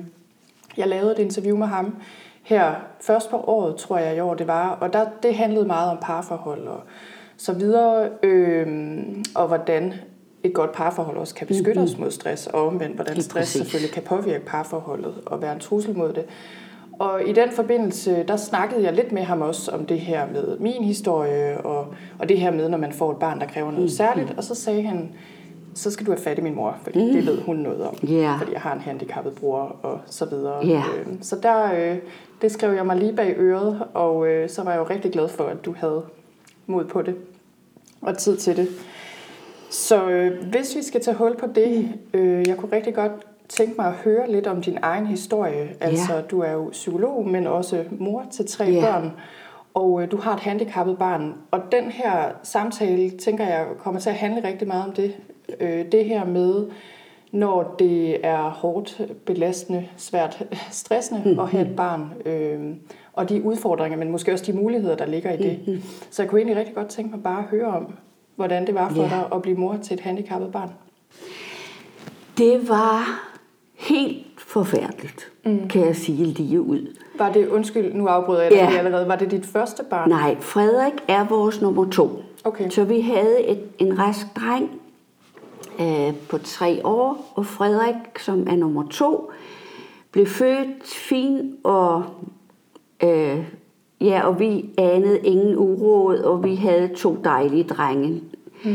jeg 0.77 0.87
lavede 0.87 1.11
et 1.11 1.19
interview 1.19 1.57
med 1.57 1.67
ham 1.67 1.95
her 2.43 2.73
først 3.01 3.29
på 3.29 3.37
året, 3.37 3.75
tror 3.75 3.97
jeg 3.97 4.15
i 4.15 4.19
år 4.19 4.33
det 4.33 4.47
var, 4.47 4.69
og 4.69 4.93
der, 4.93 5.05
det 5.23 5.35
handlede 5.35 5.65
meget 5.65 5.91
om 5.91 5.97
parforhold 6.01 6.67
og 6.67 6.83
så 7.37 7.53
videre, 7.53 8.09
øh, 8.23 8.67
og 9.35 9.47
hvordan 9.47 9.93
et 10.43 10.53
godt 10.53 10.71
parforhold 10.71 11.17
også 11.17 11.35
kan 11.35 11.47
beskytte 11.47 11.73
mm-hmm. 11.73 11.93
os 11.93 11.97
mod 11.97 12.11
stress, 12.11 12.47
og 12.47 12.67
omvendt, 12.67 12.95
hvordan 12.95 13.15
stress 13.15 13.33
præcis. 13.33 13.61
selvfølgelig 13.61 13.93
kan 13.93 14.03
påvirke 14.03 14.45
parforholdet 14.45 15.13
og 15.25 15.41
være 15.41 15.53
en 15.53 15.59
trussel 15.59 15.97
mod 15.97 16.13
det. 16.13 16.25
Og 16.99 17.27
i 17.27 17.33
den 17.33 17.51
forbindelse, 17.51 18.23
der 18.27 18.37
snakkede 18.37 18.83
jeg 18.83 18.93
lidt 18.93 19.11
med 19.11 19.21
ham 19.21 19.41
også 19.41 19.71
om 19.71 19.85
det 19.85 19.99
her 19.99 20.27
med 20.33 20.59
min 20.59 20.83
historie, 20.83 21.61
og, 21.61 21.87
og 22.19 22.29
det 22.29 22.39
her 22.39 22.51
med, 22.51 22.69
når 22.69 22.77
man 22.77 22.93
får 22.93 23.11
et 23.11 23.17
barn, 23.17 23.39
der 23.39 23.47
kræver 23.47 23.71
noget 23.71 23.83
mm. 23.83 23.89
særligt. 23.89 24.33
Og 24.37 24.43
så 24.43 24.55
sagde 24.55 24.81
han, 24.81 25.11
så 25.73 25.91
skal 25.91 26.05
du 26.05 26.11
have 26.11 26.21
fat 26.21 26.37
i 26.37 26.41
min 26.41 26.55
mor, 26.55 26.77
fordi 26.83 27.05
mm. 27.05 27.13
det 27.13 27.25
ved 27.25 27.41
hun 27.41 27.55
noget 27.55 27.81
om. 27.81 27.95
Yeah. 28.09 28.39
Fordi 28.39 28.53
jeg 28.53 28.61
har 28.61 28.73
en 28.73 28.81
handicappet 28.81 29.33
bror, 29.33 29.75
og 29.81 29.99
så 30.05 30.25
videre. 30.25 30.65
Yeah. 30.65 30.83
Så 31.21 31.35
der, 31.43 31.73
øh, 31.73 31.97
det 32.41 32.51
skrev 32.51 32.73
jeg 32.73 32.85
mig 32.85 32.97
lige 32.97 33.13
bag 33.15 33.35
øret, 33.37 33.83
og 33.93 34.27
øh, 34.27 34.49
så 34.49 34.63
var 34.63 34.71
jeg 34.71 34.79
jo 34.79 34.85
rigtig 34.89 35.11
glad 35.11 35.27
for, 35.29 35.43
at 35.43 35.65
du 35.65 35.75
havde 35.77 36.03
mod 36.67 36.85
på 36.85 37.01
det, 37.01 37.15
og 38.01 38.17
tid 38.17 38.37
til 38.37 38.57
det. 38.57 38.67
Så 39.71 40.09
øh, 40.09 40.43
hvis 40.43 40.75
vi 40.75 40.81
skal 40.81 41.01
tage 41.01 41.17
hul 41.17 41.37
på 41.37 41.47
det, 41.55 41.93
øh, 42.13 42.47
jeg 42.47 42.57
kunne 42.57 42.75
rigtig 42.75 42.95
godt 42.95 43.11
tænke 43.49 43.73
mig 43.77 43.87
at 43.87 43.93
høre 43.93 44.31
lidt 44.31 44.47
om 44.47 44.61
din 44.61 44.77
egen 44.81 45.07
historie. 45.07 45.75
Altså, 45.79 46.13
ja. 46.13 46.21
du 46.21 46.39
er 46.39 46.51
jo 46.51 46.69
psykolog, 46.71 47.27
men 47.27 47.47
også 47.47 47.83
mor 47.91 48.25
til 48.31 48.47
tre 48.47 48.65
ja. 48.65 48.81
børn, 48.81 49.11
og 49.73 50.03
øh, 50.03 50.11
du 50.11 50.17
har 50.17 50.33
et 50.33 50.39
handicappet 50.39 50.97
barn. 50.97 51.33
Og 51.51 51.59
den 51.71 51.83
her 51.91 52.31
samtale, 52.43 53.09
tænker 53.09 53.47
jeg, 53.47 53.65
kommer 53.79 53.99
til 53.99 54.09
at 54.09 54.15
handle 54.15 54.47
rigtig 54.47 54.67
meget 54.67 54.83
om 54.83 54.91
det. 54.91 55.15
Øh, 55.59 55.85
det 55.91 56.05
her 56.05 56.25
med, 56.25 56.65
når 57.31 57.75
det 57.79 58.25
er 58.25 58.49
hårdt, 58.49 59.01
belastende, 59.25 59.87
svært 59.97 60.43
stressende 60.71 61.21
mm-hmm. 61.25 61.39
at 61.39 61.49
have 61.49 61.69
et 61.69 61.75
barn. 61.75 62.13
Øh, 62.25 62.75
og 63.13 63.29
de 63.29 63.43
udfordringer, 63.43 63.97
men 63.97 64.11
måske 64.11 64.33
også 64.33 64.51
de 64.51 64.57
muligheder, 64.57 64.95
der 64.95 65.05
ligger 65.05 65.31
i 65.31 65.37
det. 65.37 65.59
Mm-hmm. 65.67 65.81
Så 66.09 66.21
jeg 66.21 66.29
kunne 66.29 66.39
egentlig 66.39 66.57
rigtig 66.57 66.75
godt 66.75 66.87
tænke 66.87 67.11
mig 67.11 67.23
bare 67.23 67.39
at 67.39 67.45
høre 67.45 67.67
om, 67.67 67.93
hvordan 68.41 68.67
det 68.67 68.75
var 68.75 68.89
for 68.89 69.01
ja. 69.01 69.09
dig 69.09 69.23
at 69.33 69.41
blive 69.41 69.57
mor 69.57 69.77
til 69.83 69.93
et 69.93 69.99
handicappet 69.99 70.51
barn. 70.51 70.69
Det 72.37 72.69
var 72.69 73.21
helt 73.73 74.27
forfærdeligt, 74.37 75.31
mm. 75.45 75.67
kan 75.67 75.85
jeg 75.85 75.95
sige 75.95 76.25
lige 76.25 76.61
ud. 76.61 76.95
Var 77.17 77.31
det, 77.31 77.47
undskyld, 77.47 77.93
nu 77.93 78.07
afbryder 78.07 78.41
jeg 78.41 78.51
dig 78.51 78.57
ja. 78.57 78.77
allerede, 78.77 79.07
var 79.07 79.15
det 79.15 79.31
dit 79.31 79.45
første 79.45 79.83
barn? 79.83 80.09
Nej, 80.09 80.35
Frederik 80.39 80.93
er 81.07 81.23
vores 81.23 81.61
nummer 81.61 81.89
to. 81.89 82.23
Okay. 82.43 82.69
Så 82.69 82.83
vi 82.83 83.01
havde 83.01 83.43
et, 83.47 83.63
en 83.79 83.99
rask 83.99 84.27
dreng 84.35 84.71
øh, 85.79 86.15
på 86.29 86.37
tre 86.37 86.81
år, 86.83 87.31
og 87.35 87.45
Frederik, 87.45 88.19
som 88.19 88.47
er 88.47 88.55
nummer 88.55 88.87
to, 88.87 89.31
blev 90.11 90.27
født 90.27 90.87
fin 90.87 91.55
og 91.63 92.03
øh, 93.03 93.45
ja, 94.01 94.27
og 94.27 94.39
vi 94.39 94.65
anede 94.77 95.19
ingen 95.19 95.57
uråd, 95.57 96.17
og 96.17 96.43
vi 96.43 96.55
havde 96.55 96.89
to 96.95 97.17
dejlige 97.23 97.63
drenge. 97.63 98.21
Mm 98.63 98.71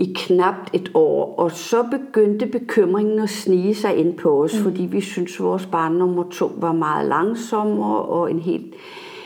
i 0.00 0.12
knapt 0.16 0.70
et 0.72 0.90
år, 0.94 1.34
og 1.38 1.52
så 1.52 1.82
begyndte 1.82 2.46
bekymringen 2.46 3.18
at 3.18 3.30
snige 3.30 3.74
sig 3.74 3.96
ind 3.96 4.14
på 4.14 4.44
os, 4.44 4.54
mm. 4.54 4.62
fordi 4.62 4.82
vi 4.82 5.00
syntes, 5.00 5.40
vores 5.40 5.66
barn 5.66 5.92
nummer 5.92 6.24
to 6.30 6.52
var 6.56 6.72
meget 6.72 7.08
langsommere 7.08 8.02
og 8.02 8.30
en 8.30 8.38
helt... 8.38 8.74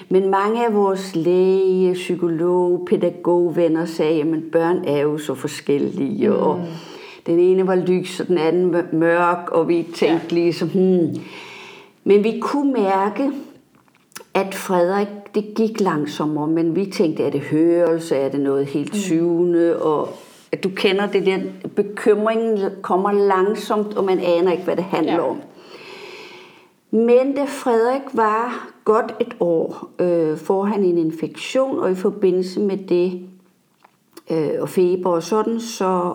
Men 0.09 0.31
mange 0.31 0.67
af 0.67 0.75
vores 0.75 1.17
læge, 1.17 1.93
psykolog, 1.93 2.87
pædagogvenner 2.91 3.85
sagde, 3.85 4.21
at 4.21 4.43
børn 4.53 4.85
er 4.85 4.99
jo 4.99 5.19
så 5.19 5.35
forskellige, 5.35 6.29
mm. 6.29 6.37
og 6.37 6.64
den 7.26 7.38
ene 7.38 7.67
var 7.67 7.75
lys, 7.75 8.21
og 8.21 8.29
den 8.29 8.38
anden 8.38 8.76
mørk, 8.93 9.50
og 9.50 9.69
vi 9.69 9.87
tænkte 9.95 10.35
ja. 10.35 10.35
ligesom, 10.35 10.69
hmm. 10.69 11.14
Men 12.05 12.25
vi 12.25 12.38
kunne 12.41 12.73
mærke, 12.73 13.31
at 14.35 14.55
Frederik, 14.55 15.09
det 15.35 15.55
gik 15.57 15.81
langsommere, 15.81 16.49
men 16.49 16.76
vi 16.76 16.87
tænkte, 16.87 17.23
er 17.23 17.31
det 17.31 17.41
hørelse, 17.41 18.17
er 18.17 18.29
det 18.29 18.41
noget 18.41 18.67
helt 18.67 18.93
mm. 18.93 18.99
syvende, 18.99 19.83
og 19.83 20.09
at 20.53 20.64
du 20.64 20.69
kender 20.69 21.07
det 21.07 21.26
der, 21.26 21.38
bekymringen 21.76 22.71
kommer 22.83 23.12
langsomt, 23.12 23.97
og 23.97 24.05
man 24.05 24.19
aner 24.19 24.53
ikke, 24.53 24.64
hvad 24.64 24.76
det 24.76 24.85
handler 24.85 25.12
ja. 25.12 25.21
om. 25.21 25.41
Men 26.91 27.35
da 27.35 27.45
Frederik 27.45 28.03
var 28.12 28.69
godt 28.85 29.14
et 29.21 29.37
år, 29.41 29.91
øh, 29.99 30.38
får 30.38 30.64
han 30.64 30.85
en 30.85 30.99
infektion, 30.99 31.79
og 31.79 31.91
i 31.91 31.95
forbindelse 31.95 32.61
med 32.61 32.76
det 32.76 33.21
øh, 34.31 34.50
og 34.61 34.69
feber 34.69 35.11
og 35.11 35.23
sådan, 35.23 35.61
så 35.61 36.12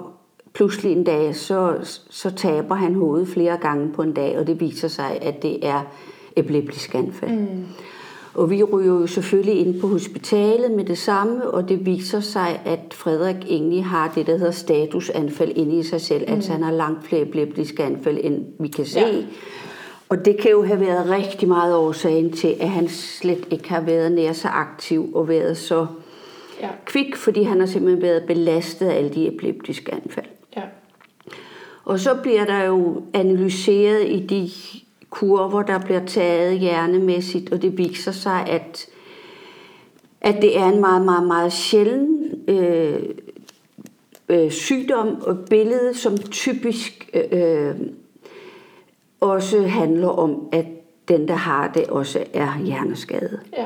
pludselig 0.53 0.91
en 0.91 1.03
dag, 1.03 1.35
så, 1.35 1.77
så 2.09 2.31
taber 2.31 2.75
han 2.75 2.95
hovedet 2.95 3.27
flere 3.27 3.57
gange 3.57 3.91
på 3.93 4.01
en 4.01 4.13
dag, 4.13 4.39
og 4.39 4.47
det 4.47 4.59
viser 4.59 4.87
sig, 4.87 5.19
at 5.21 5.43
det 5.43 5.67
er 5.67 5.81
epileptisk 6.35 6.95
anfald. 6.95 7.31
Mm. 7.31 7.65
Og 8.39 8.49
vi 8.49 8.63
ryger 8.63 8.93
jo 8.93 9.07
selvfølgelig 9.07 9.59
ind 9.59 9.81
på 9.81 9.87
hospitalet 9.87 10.71
med 10.71 10.85
det 10.85 10.97
samme, 10.97 11.51
og 11.51 11.69
det 11.69 11.85
viser 11.85 12.19
sig, 12.19 12.61
at 12.65 12.93
Frederik 12.93 13.35
egentlig 13.47 13.85
har 13.85 14.11
det, 14.15 14.27
der 14.27 14.37
hedder 14.37 14.51
statusanfald 14.51 15.51
inde 15.55 15.79
i 15.79 15.83
sig 15.83 16.01
selv. 16.01 16.25
Mm. 16.27 16.33
Altså 16.33 16.51
han 16.51 16.63
har 16.63 16.71
langt 16.71 17.07
flere 17.07 17.21
epileptiske 17.21 17.83
anfald, 17.83 18.17
end 18.23 18.45
vi 18.59 18.67
kan 18.67 18.85
se. 18.85 18.99
Ja. 18.99 19.23
Og 20.09 20.25
det 20.25 20.37
kan 20.37 20.51
jo 20.51 20.63
have 20.63 20.79
været 20.79 21.09
rigtig 21.09 21.47
meget 21.47 21.75
årsagen 21.75 22.31
til, 22.31 22.55
at 22.59 22.69
han 22.69 22.87
slet 22.87 23.47
ikke 23.51 23.69
har 23.69 23.81
været 23.81 24.11
nær 24.11 24.33
så 24.33 24.47
aktiv 24.47 25.15
og 25.15 25.27
været 25.27 25.57
så 25.57 25.87
ja. 26.61 26.69
kvik, 26.85 27.15
fordi 27.15 27.43
han 27.43 27.59
har 27.59 27.67
simpelthen 27.67 28.01
været 28.01 28.23
belastet 28.23 28.85
af 28.87 28.97
alle 28.97 29.09
de 29.09 29.27
epileptiske 29.27 29.93
anfald. 29.93 30.25
Ja. 30.55 30.61
Og 31.85 31.99
så 31.99 32.15
bliver 32.21 32.45
der 32.45 32.63
jo 32.63 33.03
analyseret 33.13 34.07
i 34.07 34.25
de 34.25 34.49
kurver, 35.09 35.61
der 35.61 35.79
bliver 35.79 36.05
taget 36.05 36.59
hjernemæssigt, 36.59 37.53
og 37.53 37.61
det 37.61 37.77
viser 37.77 38.11
sig, 38.11 38.45
at, 38.49 38.85
at 40.21 40.35
det 40.41 40.57
er 40.57 40.65
en 40.65 40.81
meget, 40.81 41.05
meget, 41.05 41.27
meget 41.27 41.53
sjælden 41.53 42.31
øh, 42.47 42.99
øh, 44.29 44.51
sygdom 44.51 45.21
og 45.21 45.37
billede, 45.49 45.93
som 45.93 46.17
typisk 46.17 47.09
øh, 47.31 47.75
også 49.21 49.61
handler 49.61 50.07
om, 50.07 50.49
at 50.51 50.65
den, 51.07 51.27
der 51.27 51.35
har 51.35 51.71
det, 51.73 51.87
også 51.87 52.23
er 52.33 52.59
hjerneskadet. 52.59 53.39
Ja. 53.57 53.65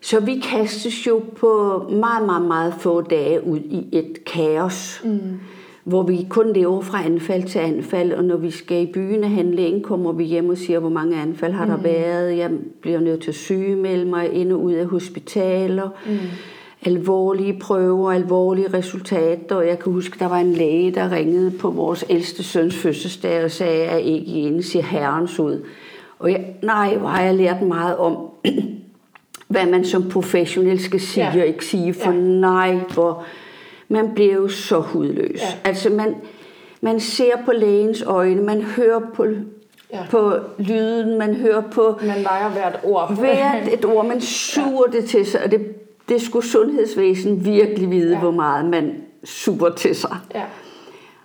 Så 0.00 0.20
vi 0.20 0.38
kastes 0.38 1.06
jo 1.06 1.22
på 1.36 1.78
meget, 1.90 2.26
meget, 2.26 2.42
meget 2.42 2.74
få 2.80 3.00
dage 3.00 3.46
ud 3.46 3.58
i 3.58 3.88
et 3.92 4.24
kaos. 4.24 5.00
Mm 5.04 5.38
hvor 5.90 6.02
vi 6.02 6.26
kun 6.28 6.52
lever 6.52 6.80
fra 6.80 7.04
anfald 7.04 7.42
til 7.42 7.58
anfald, 7.58 8.12
og 8.12 8.24
når 8.24 8.36
vi 8.36 8.50
skal 8.50 8.82
i 8.82 8.92
byen 8.92 9.24
og 9.24 9.30
handle 9.30 9.62
ind, 9.62 9.82
kommer 9.82 10.12
vi 10.12 10.24
hjem 10.24 10.48
og 10.48 10.58
siger, 10.58 10.78
hvor 10.78 10.88
mange 10.88 11.20
anfald 11.20 11.52
har 11.52 11.64
mm. 11.64 11.70
der 11.70 11.78
været. 11.78 12.38
Jeg 12.38 12.50
bliver 12.80 13.00
nødt 13.00 13.22
til 13.22 13.30
at 13.30 13.34
sygemelde 13.34 14.04
mig 14.04 14.32
ind 14.32 14.52
og 14.52 14.62
ud 14.62 14.72
af 14.72 14.86
hospitaler. 14.86 15.88
Mm. 16.06 16.18
Alvorlige 16.84 17.58
prøver, 17.60 18.12
alvorlige 18.12 18.74
resultater. 18.74 19.56
Og 19.56 19.66
jeg 19.66 19.78
kan 19.78 19.92
huske, 19.92 20.18
der 20.18 20.28
var 20.28 20.36
en 20.36 20.52
læge, 20.52 20.90
der 20.90 21.12
ringede 21.12 21.50
på 21.50 21.70
vores 21.70 22.04
ældste 22.10 22.42
søns 22.42 22.76
fødselsdag 22.76 23.44
og 23.44 23.50
sagde, 23.50 23.84
at 23.84 24.02
ikke 24.02 24.26
en 24.26 24.62
ser 24.62 24.82
herrens 24.82 25.40
ud. 25.40 25.64
Og 26.18 26.30
jeg, 26.30 26.44
nej, 26.62 26.96
hvor 26.96 27.08
har 27.08 27.22
jeg 27.22 27.34
lært 27.34 27.62
meget 27.62 27.96
om, 27.96 28.16
hvad 29.48 29.66
man 29.66 29.84
som 29.84 30.08
professionel 30.08 30.80
skal 30.80 31.00
sige 31.00 31.26
ja. 31.34 31.40
og 31.40 31.46
ikke 31.46 31.64
sige. 31.64 31.94
For 31.94 32.12
ja. 32.12 32.20
nej, 32.20 32.74
hvor 32.94 33.24
man 33.90 34.14
bliver 34.14 34.34
jo 34.34 34.48
så 34.48 34.78
hudløs. 34.78 35.40
Ja. 35.40 35.68
Altså 35.68 35.90
man, 35.90 36.14
man 36.80 37.00
ser 37.00 37.32
på 37.44 37.52
lægens 37.52 38.02
øjne, 38.02 38.42
man 38.42 38.62
hører 38.62 39.00
på, 39.14 39.26
ja. 39.92 40.02
på 40.10 40.32
lyden, 40.58 41.18
man 41.18 41.34
hører 41.34 41.62
på... 41.72 41.98
Man 42.02 42.24
vejer 42.24 42.50
hvert 42.50 42.80
ord. 42.84 43.16
Hvert 43.18 43.72
et 43.72 43.84
ord, 43.84 44.06
man 44.06 44.20
suger 44.20 44.84
ja. 44.92 44.98
det 44.98 45.08
til 45.08 45.26
sig, 45.26 45.44
og 45.44 45.50
det, 45.50 45.74
det 46.08 46.22
skulle 46.22 46.46
sundhedsvæsen 46.46 47.44
virkelig 47.44 47.90
vide, 47.90 48.12
ja. 48.12 48.18
hvor 48.20 48.30
meget 48.30 48.64
man 48.64 48.94
suger 49.24 49.70
til 49.70 49.96
sig. 49.96 50.16
Ja. 50.34 50.42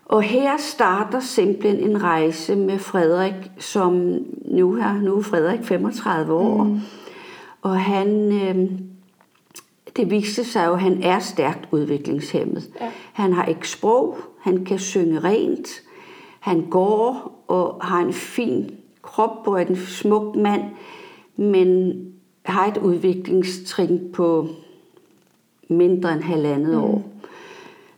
Og 0.06 0.22
her 0.22 0.58
starter 0.58 1.20
simpelthen 1.20 1.90
en 1.90 2.04
rejse 2.04 2.56
med 2.56 2.80
Frederik, 2.80 3.34
som 3.60 4.20
nu, 4.46 4.74
her, 4.74 4.94
nu 5.02 5.18
er 5.18 5.22
Frederik 5.22 5.60
35 5.64 6.34
år, 6.34 6.64
mm. 6.64 6.80
og 7.62 7.80
han... 7.80 8.32
Øh, 8.32 8.80
det 9.96 10.10
viste 10.12 10.44
sig 10.44 10.66
jo, 10.68 10.74
at 10.74 10.80
han 10.80 11.04
er 11.04 11.20
stærkt 11.20 11.68
udviklingshemmet. 11.72 12.70
Ja. 12.82 12.92
Han 13.14 13.34
har 13.34 13.46
ikke 13.46 13.70
sprog, 13.70 14.18
han 14.42 14.66
kan 14.66 14.80
synge 14.80 15.20
rent, 15.20 15.82
han 16.40 16.62
går 16.70 17.44
og 17.48 17.86
har 17.86 18.00
en 18.00 18.14
fin 18.14 18.72
krop 19.02 19.48
og 19.48 19.62
er 19.62 19.66
en 19.66 19.76
smuk 19.76 20.36
mand, 20.36 20.64
men 21.36 22.02
har 22.46 22.66
et 22.66 22.78
udviklingstrin 22.78 24.12
på 24.14 24.48
mindre 25.68 26.14
end 26.14 26.22
halvandet 26.22 26.78
mm. 26.78 26.84
år. 26.84 27.10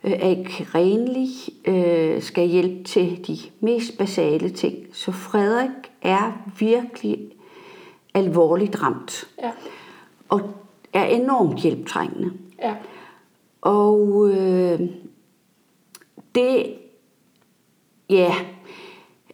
Øh, 0.04 0.12
er 0.12 0.30
ikke 0.30 0.68
renlig, 0.76 1.30
øh, 1.66 2.22
skal 2.22 2.48
hjælpe 2.48 2.84
til 2.84 3.28
de 3.28 3.38
mest 3.60 3.98
basale 3.98 4.50
ting. 4.50 4.76
Så 4.94 5.12
Frederik 5.12 5.92
er 6.02 6.32
virkelig 6.60 7.20
alvorligt 8.14 8.84
ramt. 8.84 9.28
Ja. 9.44 9.52
Og 10.30 10.42
er 10.94 11.06
enormt 11.06 11.60
hjælptrængende. 11.60 12.32
Ja. 12.60 12.76
Og 13.62 14.30
øh, 14.30 14.80
det, 16.36 16.74
ja, 18.10 18.34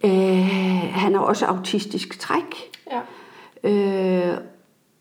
øh, 0.03 0.91
han 0.91 1.13
har 1.13 1.21
også 1.21 1.45
autistisk 1.45 2.19
træk. 2.19 2.71
Ja. 2.91 2.99
Øh, 3.69 4.37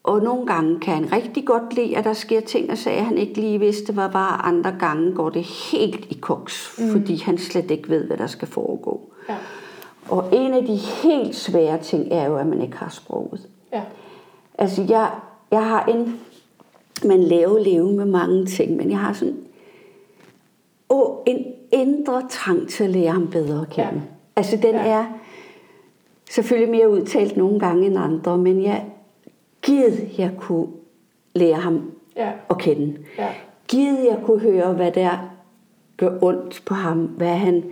og 0.03 0.23
nogle 0.23 0.47
gange 0.47 0.81
kan 0.81 0.95
han 0.95 1.13
rigtig 1.13 1.47
godt 1.47 1.75
lide, 1.75 1.97
at 1.97 2.05
der 2.05 2.13
sker 2.13 2.41
ting 2.41 2.71
og 2.71 2.79
sager, 2.79 3.03
han 3.03 3.19
ikke 3.19 3.35
lige 3.35 3.59
vidste, 3.59 3.93
hvad 3.93 4.09
var. 4.09 4.41
Andre 4.45 4.75
gange 4.79 5.15
går 5.15 5.31
det 5.31 5.43
helt 5.43 6.05
i 6.11 6.19
koks, 6.21 6.79
mm. 6.79 6.93
fordi 6.93 7.17
han 7.17 7.39
slet 7.39 7.71
ikke 7.71 7.89
ved, 7.89 8.07
hvad 8.07 8.17
der 8.17 8.27
skal 8.27 8.49
foregå. 8.49 9.13
Ja. 9.29 9.37
Og 10.09 10.29
en 10.33 10.55
af 10.55 10.65
de 10.65 10.77
helt 10.77 11.37
svære 11.37 11.79
ting 11.79 12.13
er 12.13 12.27
jo, 12.27 12.37
at 12.37 12.47
man 12.47 12.63
ikke 12.63 12.77
har 12.77 12.89
sproget. 12.89 13.49
Ja. 13.73 13.83
Altså, 14.59 14.83
jeg, 14.89 15.11
jeg 15.51 15.67
har 15.67 15.85
en 15.85 16.21
man 17.05 17.23
laver 17.23 17.59
leve 17.59 17.93
med 17.93 18.05
mange 18.05 18.47
ting, 18.47 18.77
men 18.77 18.91
jeg 18.91 18.99
har 18.99 19.13
sådan 19.13 19.37
åh, 20.91 21.17
en 21.27 21.45
indre 21.73 22.23
trang 22.31 22.69
til 22.69 22.85
at 22.85 22.91
lære 22.91 23.13
ham 23.13 23.29
bedre 23.29 23.61
at 23.61 23.71
kende. 23.71 23.91
Ja. 23.93 24.01
Altså 24.37 24.57
den 24.57 24.75
ja. 24.75 24.87
er 24.87 25.05
selvfølgelig 26.31 26.71
mere 26.71 26.91
udtalt 26.91 27.37
nogle 27.37 27.61
gange 27.61 27.87
end 27.87 27.99
andre, 27.99 28.39
men 28.39 28.63
jeg 28.63 28.85
givet 29.63 30.19
jeg 30.19 30.31
kunne 30.39 30.67
lære 31.35 31.61
ham 31.61 31.91
ja. 32.17 32.31
at 32.51 32.59
kende. 32.59 32.97
Ja. 33.19 33.29
Givet 33.69 34.05
jeg 34.05 34.19
kunne 34.25 34.41
høre, 34.41 34.73
hvad 34.73 34.93
der 34.93 35.29
gør 35.97 36.19
ondt 36.23 36.63
på 36.67 36.75
ham, 36.75 36.99
hvad 36.99 37.37
han, 37.37 37.65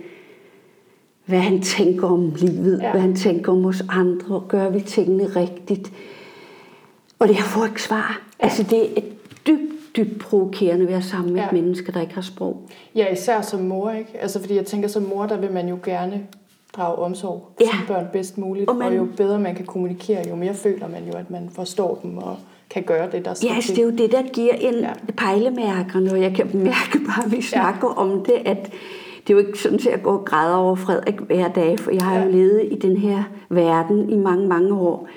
hvad 1.25 1.39
han 1.39 1.61
tænker 1.61 2.07
om 2.07 2.33
livet, 2.37 2.79
ja. 2.81 2.91
hvad 2.91 3.01
han 3.01 3.15
tænker 3.15 3.51
om 3.51 3.65
os 3.65 3.83
andre, 3.89 4.43
gør 4.47 4.69
vi 4.69 4.81
tingene 4.81 5.23
rigtigt. 5.23 5.91
Og 7.19 7.27
det 7.27 7.35
har 7.35 7.59
fået 7.59 7.67
ikke 7.67 7.83
svar. 7.83 8.21
Altså 8.39 8.63
det 8.63 9.03
dybt, 9.47 9.95
dybt 9.97 10.19
provokerende 10.19 10.83
at 10.83 10.91
være 10.91 11.01
sammen 11.01 11.33
med 11.33 11.41
ja. 11.41 11.47
et 11.47 11.53
menneske, 11.53 11.91
der 11.91 12.01
ikke 12.01 12.13
har 12.13 12.21
sprog. 12.21 12.69
Ja, 12.95 13.13
især 13.13 13.41
som 13.41 13.59
mor, 13.59 13.91
ikke? 13.91 14.11
Altså, 14.19 14.39
fordi 14.39 14.55
jeg 14.55 14.65
tænker, 14.65 14.87
som 14.87 15.03
mor, 15.03 15.25
der 15.25 15.37
vil 15.37 15.51
man 15.51 15.69
jo 15.69 15.77
gerne 15.83 16.23
drage 16.73 16.95
omsorg 16.95 17.51
for 17.57 17.63
ja. 17.65 17.71
sine 17.71 17.87
børn 17.87 18.07
bedst 18.13 18.37
muligt. 18.37 18.69
Og, 18.69 18.75
man, 18.75 18.87
og 18.87 18.97
jo 18.97 19.07
bedre 19.17 19.39
man 19.39 19.55
kan 19.55 19.65
kommunikere, 19.65 20.23
jo 20.29 20.35
mere 20.35 20.53
føler 20.53 20.87
man 20.87 21.03
jo, 21.07 21.13
at 21.13 21.31
man 21.31 21.49
forstår 21.49 21.99
dem 22.03 22.17
og 22.17 22.37
kan 22.69 22.83
gøre 22.83 23.11
det, 23.11 23.25
der 23.25 23.33
skal 23.33 23.47
Ja, 23.47 23.55
altså, 23.55 23.73
det 23.73 23.79
er 23.79 23.85
jo 23.85 23.91
det, 23.91 24.11
der 24.11 24.21
giver 24.21 24.53
en 24.53 24.73
ja. 24.73 24.93
pejlemærker, 25.17 25.99
når 25.99 26.15
jeg 26.15 26.33
kan 26.35 26.49
mærke 26.53 26.99
bare, 27.07 27.25
at 27.25 27.31
vi 27.31 27.41
snakker 27.41 27.87
ja. 27.87 28.01
om 28.01 28.25
det, 28.25 28.41
at 28.45 28.71
det 29.27 29.33
er 29.33 29.41
jo 29.41 29.47
ikke 29.47 29.59
sådan, 29.59 29.79
at 29.79 29.85
jeg 29.85 30.01
går 30.03 30.11
og 30.11 30.25
græder 30.25 30.55
over 30.55 30.75
Frederik 30.75 31.19
hver 31.19 31.47
dag, 31.47 31.79
for 31.79 31.91
jeg 31.91 32.01
har 32.01 32.15
ja. 32.15 32.23
jo 32.23 32.31
levet 32.31 32.67
i 32.71 32.75
den 32.75 32.97
her 32.97 33.23
verden 33.49 34.09
i 34.09 34.15
mange, 34.15 34.47
mange 34.47 34.73
år. 34.73 35.07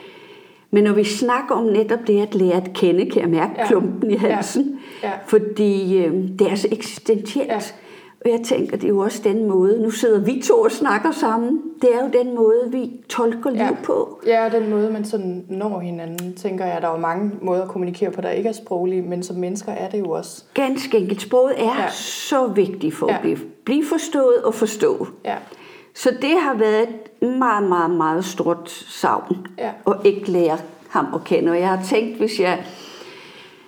Men 0.74 0.84
når 0.84 0.92
vi 0.92 1.04
snakker 1.04 1.54
om 1.54 1.64
netop 1.64 1.98
det 2.06 2.22
at 2.22 2.34
lære 2.34 2.56
at 2.56 2.72
kende, 2.74 3.10
kan 3.10 3.22
jeg 3.22 3.30
mærke 3.30 3.52
ja. 3.58 3.66
klumpen 3.66 4.10
i 4.10 4.16
halsen. 4.16 4.80
Ja. 5.02 5.08
Ja. 5.08 5.12
Fordi 5.26 5.98
øh, 5.98 6.14
det 6.38 6.50
er 6.52 6.54
så 6.54 6.68
eksistentielt. 6.72 7.48
Ja. 7.48 7.60
Og 8.24 8.30
jeg 8.30 8.40
tænker, 8.44 8.76
det 8.76 8.84
er 8.84 8.88
jo 8.88 8.98
også 8.98 9.20
den 9.24 9.48
måde, 9.48 9.82
nu 9.82 9.90
sidder 9.90 10.20
vi 10.20 10.42
to 10.44 10.60
og 10.60 10.70
snakker 10.70 11.10
sammen, 11.10 11.60
det 11.82 11.90
er 11.94 12.04
jo 12.04 12.24
den 12.24 12.34
måde, 12.34 12.70
vi 12.70 12.90
tolker 13.08 13.50
liv 13.50 13.60
ja. 13.60 13.76
på. 13.84 14.20
Ja, 14.26 14.48
den 14.52 14.70
måde, 14.70 14.90
man 14.90 15.04
sådan 15.04 15.44
når 15.48 15.80
hinanden, 15.80 16.34
tænker 16.34 16.64
jeg. 16.64 16.82
Der 16.82 16.88
er 16.88 16.92
jo 16.92 16.98
mange 16.98 17.30
måder 17.42 17.62
at 17.62 17.68
kommunikere 17.68 18.10
på, 18.10 18.20
der 18.20 18.30
ikke 18.30 18.48
er 18.48 18.52
sproglige, 18.52 19.02
men 19.02 19.22
som 19.22 19.37
mennesker 19.37 19.72
er 19.72 19.88
det 19.88 19.98
jo 19.98 20.10
også. 20.10 20.44
Ganske 20.54 20.98
enkelt. 20.98 21.22
Sproget 21.22 21.54
er 21.58 21.82
ja. 21.82 21.90
så 21.90 22.46
vigtigt 22.46 22.94
for 22.94 23.10
ja. 23.10 23.14
at 23.14 23.20
blive, 23.20 23.38
blive 23.64 23.84
forstået 23.84 24.42
og 24.44 24.54
forstå. 24.54 25.06
Ja. 25.24 25.37
Så 25.94 26.10
det 26.22 26.40
har 26.40 26.54
været 26.54 26.82
et 26.82 27.04
meget, 27.22 27.68
meget, 27.68 27.90
meget 27.90 28.24
stort 28.24 28.70
savn 28.70 29.46
ja. 29.59 29.70
at 29.87 29.96
ikke 30.05 30.31
lære 30.31 30.59
ham 30.88 31.07
at 31.14 31.24
kende. 31.24 31.50
Og 31.50 31.61
jeg 31.61 31.68
har 31.68 31.85
tænkt, 31.85 32.18
hvis 32.18 32.40
jeg... 32.40 32.64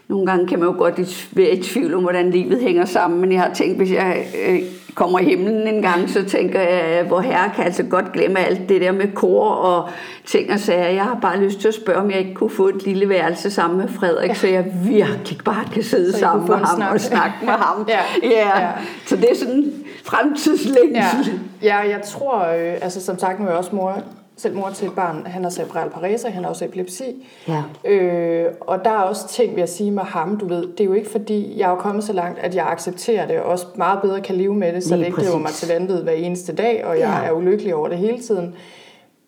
Nogle 0.09 0.27
gange 0.27 0.47
kan 0.47 0.59
man 0.59 0.69
jo 0.69 0.75
godt 0.79 1.29
være 1.37 1.51
i 1.51 1.63
tvivl 1.63 1.95
om, 1.95 2.03
hvordan 2.03 2.31
livet 2.31 2.61
hænger 2.61 2.85
sammen, 2.85 3.21
men 3.21 3.33
jeg 3.33 3.41
har 3.41 3.55
tænkt, 3.55 3.77
hvis 3.77 3.93
jeg 3.93 4.27
øh, 4.49 4.59
kommer 4.95 5.19
i 5.19 5.25
himlen 5.25 5.67
en 5.67 5.83
gang, 5.83 6.11
så 6.11 6.25
tænker 6.25 6.61
jeg, 6.61 7.05
hvor 7.05 7.21
herre 7.21 7.51
kan 7.57 7.65
altså 7.65 7.83
godt 7.83 8.13
glemme 8.13 8.39
alt 8.39 8.69
det 8.69 8.81
der 8.81 8.93
med 8.93 9.13
kor 9.15 9.49
og 9.51 9.89
ting 10.25 10.53
og 10.53 10.61
sager. 10.61 10.89
Jeg 10.89 11.03
har 11.03 11.19
bare 11.23 11.41
lyst 11.41 11.61
til 11.61 11.69
at 11.69 11.75
spørge, 11.75 11.99
om 11.99 12.11
jeg 12.11 12.19
ikke 12.19 12.35
kunne 12.35 12.51
få 12.51 12.69
et 12.69 12.83
lille 12.83 13.09
værelse 13.09 13.51
sammen 13.51 13.79
med 13.79 13.89
Frederik, 13.89 14.29
ja. 14.29 14.35
så 14.35 14.47
jeg 14.47 14.65
virkelig 14.85 15.39
bare 15.45 15.65
kan 15.73 15.83
sidde 15.83 16.13
så 16.13 16.19
sammen 16.19 16.49
med 16.49 16.57
ham 16.57 16.77
snak. 16.77 16.93
og 16.93 17.01
snakke 17.01 17.37
med 17.43 17.53
ham. 17.53 17.89
ja. 17.89 18.01
Ja. 18.23 18.61
ja. 18.61 18.71
Så 19.07 19.17
det 19.17 19.31
er 19.31 19.37
sådan 19.37 19.73
fremtidslængsel. 20.05 21.41
Ja. 21.63 21.81
ja, 21.83 21.91
jeg 21.91 22.01
tror, 22.05 22.39
øh, 22.39 22.75
altså 22.81 23.05
som 23.05 23.19
sagt, 23.19 23.41
nu 23.41 23.47
er 23.47 23.51
jeg 23.51 23.59
også 23.59 23.77
mor 23.77 24.03
selv 24.37 24.57
mor 24.57 24.71
til 24.71 24.89
et 24.89 24.95
barn, 24.95 25.27
han 25.27 25.43
har 25.43 25.51
cerebral 25.51 25.91
parese, 25.91 26.31
han 26.31 26.43
har 26.43 26.51
også 26.51 26.65
epilepsi. 26.65 27.27
Ja. 27.49 27.63
Øh, 27.91 28.53
og 28.61 28.85
der 28.85 28.91
er 28.91 28.99
også 29.03 29.29
ting, 29.29 29.51
vil 29.55 29.59
jeg 29.59 29.69
sige 29.69 29.91
med 29.91 30.03
ham, 30.03 30.37
du 30.39 30.47
ved, 30.49 30.63
det 30.67 30.81
er 30.81 30.85
jo 30.85 30.93
ikke 30.93 31.11
fordi, 31.11 31.55
jeg 31.59 31.67
er 31.67 31.71
jo 31.71 31.77
kommet 31.77 32.05
så 32.05 32.13
langt, 32.13 32.39
at 32.39 32.55
jeg 32.55 32.67
accepterer 32.71 33.27
det, 33.27 33.39
og 33.41 33.45
også 33.51 33.67
meget 33.77 34.03
bedre 34.03 34.21
kan 34.21 34.35
leve 34.35 34.55
med 34.55 34.73
det, 34.73 34.85
så 34.85 34.97
Lige 34.97 35.01
det 35.01 35.07
ikke 35.07 35.21
driver 35.29 35.39
mig 35.39 35.51
til 35.51 35.69
vanvid 35.69 36.03
hver 36.03 36.13
eneste 36.13 36.55
dag, 36.55 36.85
og 36.85 36.99
jeg 36.99 37.21
Ja. 37.23 37.29
er 37.29 37.33
ulykkelig 37.33 37.75
over 37.75 37.89
det 37.89 37.99
hele 37.99 38.19
tiden. 38.19 38.55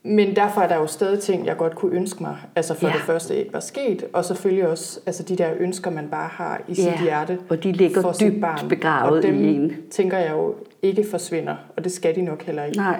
Men 0.02 0.36
derfor 0.36 0.60
er 0.60 0.68
der 0.68 0.76
jo 0.76 0.86
stadig 0.86 1.20
ting, 1.20 1.46
jeg 1.46 1.56
godt 1.56 1.74
kunne 1.74 1.96
ønske 1.96 2.22
mig. 2.22 2.36
Altså 2.56 2.74
for 2.74 2.86
Ja. 2.86 2.92
det 2.92 3.00
første 3.02 3.36
ikke 3.36 3.52
var 3.52 3.60
sket, 3.60 4.04
og 4.12 4.24
selvfølgelig 4.24 4.68
også 4.68 5.00
altså 5.06 5.22
de 5.22 5.36
der 5.36 5.48
ønsker, 5.58 5.90
man 5.90 6.08
bare 6.10 6.28
har 6.32 6.60
i 6.68 6.74
sit 6.74 6.84
Ja, 6.84 7.02
hjerte. 7.02 7.38
og 7.48 7.64
de 7.64 7.72
ligger 7.72 8.02
for 8.02 8.12
sit 8.12 8.32
dybt 8.32 8.40
barn. 8.40 8.68
begravet 8.68 9.16
og 9.16 9.22
dem 9.22 9.44
i 9.44 9.54
en. 9.54 9.72
tænker 9.90 10.18
jeg 10.18 10.30
jo 10.32 10.54
ikke 10.82 11.04
forsvinder, 11.10 11.54
og 11.76 11.84
det 11.84 11.92
skal 11.92 12.14
de 12.14 12.22
nok 12.22 12.42
heller 12.42 12.64
ikke. 12.64 12.78
Nej. 12.78 12.96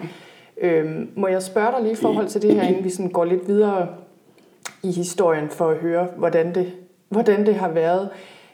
Øhm, 0.61 1.09
må 1.17 1.29
jeg 1.29 1.43
spørge 1.43 1.73
dig 1.73 1.83
lige 1.83 1.93
i 1.93 1.97
forhold 1.97 2.29
til 2.29 2.43
det 2.43 2.55
her, 2.55 2.63
inden 2.63 2.85
vi 2.85 2.91
sådan 2.91 3.11
går 3.11 3.25
lidt 3.25 3.49
videre 3.49 3.89
i 4.83 4.93
historien, 4.93 5.49
for 5.51 5.69
at 5.71 5.77
høre, 5.77 6.07
hvordan 6.17 6.55
det, 6.55 6.73
hvordan 7.09 7.47
det 7.47 7.55
har 7.55 7.69
været 7.69 8.09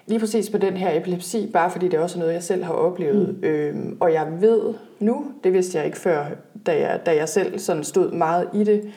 lige 0.07 0.21
præcis 0.21 0.51
på 0.51 0.59
den 0.59 0.73
her 0.77 0.97
epilepsi, 1.01 1.51
bare 1.53 1.71
fordi 1.71 1.89
det 1.89 1.99
også 1.99 2.19
er 2.19 2.21
noget, 2.21 2.35
jeg 2.35 2.43
selv 2.43 2.65
har 2.65 2.73
oplevet. 2.73 3.29
Mm. 3.43 3.45
Øhm, 3.49 3.97
og 4.01 4.13
jeg 4.13 4.27
ved 4.41 4.61
nu, 5.01 5.25
det 5.45 5.53
vidste 5.53 5.79
jeg 5.79 5.87
ikke 5.87 5.99
før, 5.99 6.25
da 6.67 6.81
jeg, 6.81 7.01
da 7.07 7.17
jeg 7.17 7.29
selv 7.29 7.59
sådan 7.59 7.85
stod 7.85 8.13
meget 8.13 8.49
i 8.55 8.65
det, 8.65 8.91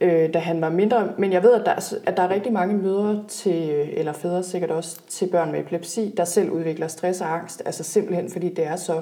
øh, 0.00 0.34
da 0.34 0.38
han 0.38 0.60
var 0.60 0.70
mindre. 0.70 1.08
Men 1.18 1.32
jeg 1.32 1.42
ved, 1.42 1.52
at 1.52 1.62
der, 1.66 1.72
er- 1.72 1.94
at 2.06 2.16
der 2.16 2.22
er 2.22 2.30
rigtig 2.30 2.52
mange 2.52 2.76
mødre 2.76 3.24
til, 3.28 3.70
øh, 3.70 3.88
eller 3.92 4.12
fædre 4.12 4.42
sikkert 4.42 4.70
også 4.70 5.00
til 5.08 5.26
børn 5.26 5.52
med 5.52 5.60
epilepsi, 5.60 6.14
der 6.16 6.24
selv 6.24 6.50
udvikler 6.50 6.86
stress 6.88 7.20
og 7.20 7.34
angst. 7.34 7.62
Altså 7.66 7.82
simpelthen 7.84 8.30
fordi 8.30 8.48
det 8.48 8.66
er 8.66 8.76
så 8.76 9.00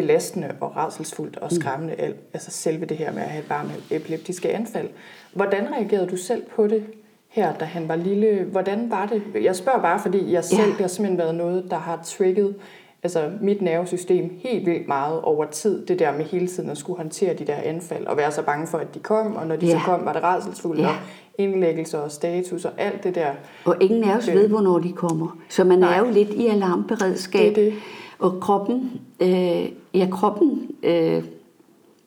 belastende 0.00 0.48
og 0.60 0.76
rædselsfuldt 0.76 1.36
og 1.38 1.52
skræmmende, 1.52 1.94
mm. 1.98 2.14
altså 2.34 2.50
selve 2.50 2.84
det 2.86 2.96
her 2.96 3.12
med 3.12 3.22
at 3.22 3.28
have 3.28 3.42
et 3.42 3.48
barn 3.48 3.66
med 3.66 3.96
epileptiske 4.00 4.52
anfald. 4.54 4.88
Hvordan 5.32 5.66
reagerede 5.72 6.06
du 6.06 6.16
selv 6.16 6.42
på 6.56 6.66
det 6.66 6.84
her, 7.28 7.52
da 7.54 7.64
han 7.64 7.88
var 7.88 7.96
lille? 7.96 8.44
Hvordan 8.44 8.90
var 8.90 9.06
det? 9.06 9.44
Jeg 9.44 9.56
spørger 9.56 9.80
bare, 9.82 9.98
fordi 10.00 10.32
jeg 10.32 10.44
selv, 10.44 10.60
Ja. 10.60 10.66
det 10.66 10.76
har 10.80 10.88
simpelthen 10.88 11.18
været 11.18 11.34
noget, 11.34 11.66
der 11.70 11.76
har 11.78 12.00
trigget 12.04 12.54
altså 13.02 13.30
mit 13.40 13.62
nervesystem 13.62 14.30
helt 14.38 14.66
vildt 14.66 14.88
meget 14.88 15.20
over 15.20 15.44
tid. 15.44 15.86
Det 15.86 15.98
der 15.98 16.12
med 16.16 16.24
hele 16.24 16.46
tiden 16.48 16.70
at 16.70 16.78
skulle 16.78 16.96
håndtere 16.96 17.34
de 17.34 17.44
der 17.44 17.56
anfald 17.64 18.06
og 18.06 18.16
være 18.16 18.32
så 18.32 18.42
bange 18.42 18.66
for, 18.66 18.78
at 18.78 18.94
de 18.94 18.98
kom, 18.98 19.36
og 19.36 19.46
når 19.46 19.56
de 19.56 19.66
Ja. 19.66 19.72
så 19.72 19.78
kom, 19.84 20.04
var 20.04 20.12
det 20.12 20.22
rædselsfuldt, 20.22 20.80
Ja. 20.80 20.88
og 20.88 20.94
indlæggelser 21.38 21.98
og 21.98 22.10
status 22.10 22.64
og 22.64 22.72
alt 22.78 23.04
det 23.04 23.14
der. 23.14 23.26
Og 23.64 23.76
ingen 23.80 24.04
af 24.04 24.16
os 24.16 24.28
Øh. 24.28 24.34
ved, 24.34 24.48
hvornår 24.48 24.78
de 24.78 24.92
kommer. 24.92 25.38
Så 25.48 25.64
man 25.64 25.78
Nej. 25.78 25.94
er 25.94 25.98
jo 25.98 26.10
lidt 26.10 26.28
i 26.30 26.46
alarmberedskab. 26.46 27.54
Det 27.54 27.66
er 27.66 27.70
det. 27.70 27.74
Og 28.18 28.40
kroppen, 28.40 29.00
øh, 29.20 29.68
ja, 29.94 30.08
kroppen 30.10 30.70
øh, 30.82 31.24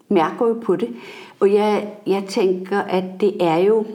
mærker 0.10 0.48
jo 0.48 0.54
på 0.54 0.76
det. 0.76 0.90
Og 1.40 1.54
jeg, 1.54 1.94
jeg 2.08 2.24
tænker, 2.28 2.80
at 2.80 3.04
det 3.20 3.44
er 3.44 3.58
jo, 3.58 3.86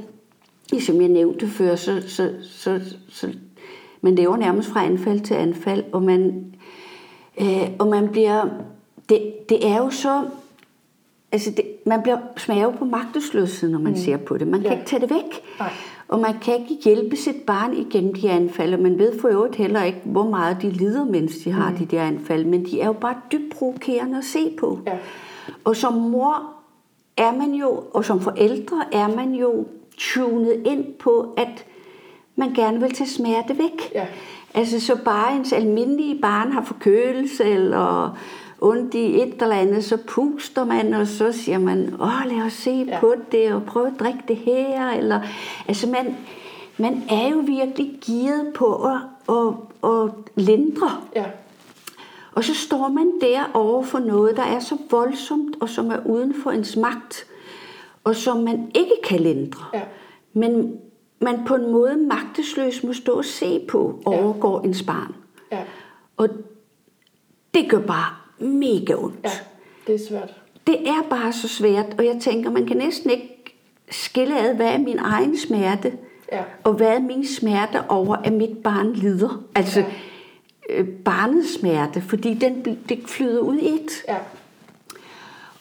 som 0.80 1.00
jeg 1.00 1.08
nævnte 1.08 1.48
før, 1.48 1.76
så, 1.76 2.02
så, 2.08 2.30
så, 2.42 2.80
så 3.08 3.32
man 4.00 4.14
lever 4.14 4.36
nærmest 4.36 4.68
fra 4.68 4.84
anfald 4.84 5.20
til 5.20 5.34
anfald, 5.34 5.84
og 5.92 6.02
man, 6.02 6.44
øh, 7.40 7.70
og 7.78 7.86
man 7.88 8.08
bliver, 8.08 8.48
det, 9.08 9.34
det 9.48 9.68
er 9.68 9.76
jo 9.78 9.90
så, 9.90 10.24
altså 11.32 11.50
det, 11.50 11.64
man 11.86 12.02
bliver 12.02 12.18
smager 12.36 12.70
på 12.70 12.84
magtesløshed, 12.84 13.70
når 13.70 13.78
man 13.78 13.92
mm. 13.92 13.98
ser 13.98 14.16
på 14.16 14.38
det. 14.38 14.48
Man 14.48 14.60
kan 14.60 14.70
Ja. 14.70 14.76
ikke 14.76 14.86
tage 14.88 15.00
det 15.00 15.10
væk. 15.10 15.42
Nej. 15.58 15.70
Og 16.14 16.20
man 16.20 16.38
kan 16.38 16.54
ikke 16.54 16.84
hjælpe 16.84 17.16
sit 17.16 17.36
barn 17.46 17.72
igennem 17.72 18.14
de 18.14 18.30
anfald, 18.30 18.74
og 18.74 18.80
man 18.80 18.98
ved 18.98 19.20
for 19.20 19.28
øvrigt 19.28 19.56
heller 19.56 19.82
ikke, 19.82 20.00
hvor 20.04 20.30
meget 20.30 20.62
de 20.62 20.70
lider, 20.70 21.04
mens 21.04 21.36
de 21.36 21.52
har 21.52 21.70
mm. 21.70 21.76
de 21.76 21.84
der 21.84 22.02
anfald. 22.02 22.44
Men 22.44 22.66
de 22.66 22.80
er 22.80 22.86
jo 22.86 22.92
bare 22.92 23.16
dybt 23.32 23.52
provokerende 23.56 24.18
at 24.18 24.24
se 24.24 24.56
på. 24.58 24.78
Ja. 24.86 24.96
Og 25.64 25.76
som 25.76 25.92
mor 25.92 26.52
er 27.16 27.32
man 27.32 27.54
jo, 27.54 27.84
og 27.94 28.04
som 28.04 28.20
forældre 28.20 28.84
er 28.92 29.16
man 29.16 29.34
jo 29.34 29.66
tunet 29.96 30.62
ind 30.66 30.84
på, 30.92 31.34
at 31.36 31.64
man 32.36 32.54
gerne 32.54 32.80
vil 32.80 32.92
tage 32.92 33.08
smerte 33.08 33.58
væk. 33.58 33.92
Ja. 33.94 34.06
Altså 34.54 34.80
så 34.80 34.96
bare 35.04 35.36
ens 35.36 35.52
almindelige 35.52 36.18
barn 36.22 36.52
har 36.52 36.62
forkølelse 36.62 37.44
eller 37.44 38.18
ondt 38.64 38.94
i 38.94 39.22
et 39.22 39.42
eller 39.42 39.56
andet, 39.56 39.84
så 39.84 39.96
puster 40.06 40.64
man, 40.64 40.94
og 40.94 41.06
så 41.06 41.32
siger 41.32 41.58
man, 41.58 41.94
åh 42.00 42.22
lad 42.26 42.42
os 42.46 42.52
se 42.52 42.70
Ja. 42.70 42.84
ja. 42.94 43.00
på 43.00 43.14
det, 43.32 43.52
og 43.52 43.62
prøve 43.64 43.86
at 43.86 43.92
drikke 44.00 44.20
det 44.28 44.36
her. 44.36 44.90
Eller, 44.90 45.20
altså 45.68 45.86
man, 45.88 46.16
man 46.78 47.02
er 47.10 47.28
jo 47.28 47.38
virkelig 47.38 47.98
gearet 48.06 48.52
på 48.54 48.74
at, 48.84 48.98
at, 49.28 49.54
at 49.90 50.10
lindre. 50.36 50.90
Ja. 51.16 51.24
Og 52.32 52.44
så 52.44 52.54
står 52.54 52.88
man 52.88 53.12
der 53.20 53.50
over 53.54 53.82
for 53.82 53.98
noget, 53.98 54.36
der 54.36 54.42
er 54.42 54.60
så 54.60 54.76
voldsomt, 54.90 55.56
og 55.60 55.68
som 55.68 55.90
er 55.90 55.98
uden 56.06 56.34
for 56.42 56.50
ens 56.50 56.76
magt, 56.76 57.26
og 58.04 58.16
som 58.16 58.36
man 58.36 58.70
ikke 58.74 58.94
kan 59.04 59.20
lindre. 59.20 59.64
Ja. 59.74 59.82
Men 60.32 60.76
man 61.20 61.40
på 61.46 61.54
en 61.54 61.72
måde 61.72 61.96
magtesløs 61.96 62.82
må 62.84 62.92
stå 62.92 63.12
og 63.12 63.24
se 63.24 63.60
på, 63.68 63.98
Ja. 64.06 64.10
overgår 64.24 64.60
ens 64.60 64.82
barn. 64.82 65.14
Ja. 65.52 65.60
Og 66.16 66.28
det 67.54 67.70
gør 67.70 67.78
bare 67.80 68.14
mega 68.38 68.94
ondt. 68.94 69.16
ja. 69.24 69.30
Det 69.86 69.94
er 69.94 70.06
svært. 70.08 70.34
Det 70.66 70.88
er 70.88 71.02
bare 71.10 71.32
så 71.32 71.48
svært, 71.48 71.86
og 71.98 72.04
jeg 72.04 72.16
tænker, 72.20 72.50
man 72.50 72.66
kan 72.66 72.76
næsten 72.76 73.10
ikke 73.10 73.56
skille 73.90 74.40
ad, 74.48 74.54
hvad 74.54 74.66
er 74.66 74.78
min 74.78 74.98
egen 74.98 75.38
smerte, 75.38 75.92
Ja. 76.32 76.42
og 76.64 76.72
hvad 76.72 76.86
er 76.88 77.00
min 77.00 77.26
smerte 77.26 77.78
over, 77.88 78.16
at 78.16 78.32
mit 78.32 78.56
barn 78.58 78.92
lider. 78.92 79.42
Altså 79.54 79.80
Ja. 79.80 79.86
øh, 80.70 80.88
barnets 80.88 81.54
smerte, 81.60 82.00
fordi 82.00 82.34
den, 82.34 82.78
det 82.88 82.98
flyder 83.06 83.40
ud 83.40 83.56
i 83.56 83.68
et. 83.68 83.90
Ja. 84.08 84.16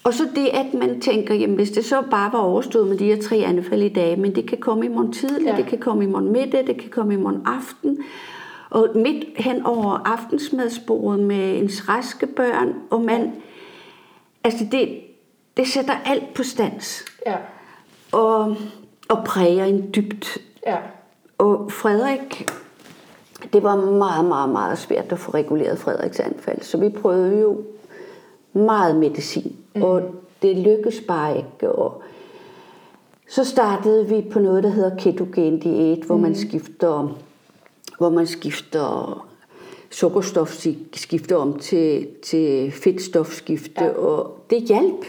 Og 0.03 0.13
så 0.13 0.23
det, 0.35 0.47
at 0.47 0.73
man 0.73 1.01
tænker, 1.01 1.33
jamen 1.35 1.55
hvis 1.55 1.71
det 1.71 1.85
så 1.85 2.01
bare 2.11 2.33
var 2.33 2.39
overstået 2.39 2.87
med 2.87 2.97
de 2.97 3.05
her 3.05 3.21
tre 3.21 3.35
anfald 3.35 3.81
i 3.83 3.89
dag, 3.89 4.19
men 4.19 4.35
det 4.35 4.45
kan 4.45 4.57
komme 4.57 4.85
i 4.85 4.89
morgen 4.89 5.13
tidlig, 5.13 5.47
ja. 5.47 5.55
det 5.57 5.65
kan 5.65 5.77
komme 5.79 6.03
i 6.03 6.07
morgen 6.07 6.31
middag, 6.31 6.67
det 6.67 6.77
kan 6.81 6.89
komme 6.89 7.13
i 7.13 7.17
morgen 7.17 7.41
aften. 7.45 7.97
Og 8.73 8.89
midt 8.95 9.25
hen 9.35 9.65
over 9.65 10.01
aftensmadsbordet 10.05 11.19
med 11.19 11.57
ens 11.59 11.89
raske 11.89 12.27
børn, 12.27 12.73
og 12.89 13.01
man, 13.01 13.31
altså 14.43 14.65
det, 14.71 14.99
det 15.57 15.67
sætter 15.67 15.93
alt 16.05 16.33
på 16.33 16.43
stands 16.43 17.05
Ja. 17.25 17.35
og, 18.11 18.55
og 19.09 19.23
præger 19.25 19.65
en 19.65 19.89
dybt. 19.95 20.37
Ja. 20.67 20.77
Og 21.37 21.71
Frederik, 21.71 22.49
det 23.53 23.63
var 23.63 23.75
meget, 23.75 24.25
meget, 24.25 24.49
meget 24.49 24.77
svært 24.77 25.11
at 25.11 25.19
få 25.19 25.31
reguleret 25.31 25.79
Frederiks 25.79 26.19
anfald, 26.19 26.61
så 26.61 26.77
vi 26.77 26.89
prøvede 26.89 27.41
jo 27.41 27.61
meget 28.53 28.95
medicin, 28.95 29.55
mm. 29.75 29.83
og 29.83 30.01
det 30.41 30.57
lykkedes 30.57 31.01
bare 31.07 31.37
ikke. 31.37 31.71
Og 31.71 32.03
så 33.29 33.43
startede 33.43 34.07
vi 34.07 34.29
på 34.31 34.39
noget, 34.39 34.63
der 34.63 34.69
hedder 34.69 34.97
ketogen 34.97 35.59
diæt, 35.59 35.99
hvor 36.05 36.15
mm. 36.15 36.21
man 36.21 36.35
skifter, 36.35 37.15
hvor 38.03 38.09
man 38.09 38.27
skifter 38.27 39.27
sukkerstof 39.89 40.65
skifter 40.93 41.35
om 41.35 41.59
til, 41.59 42.07
til 42.23 42.71
fedtstofskifte, 42.71 43.83
Ja. 43.83 43.89
og 43.89 44.37
det 44.49 44.61
hjalp. 44.61 45.05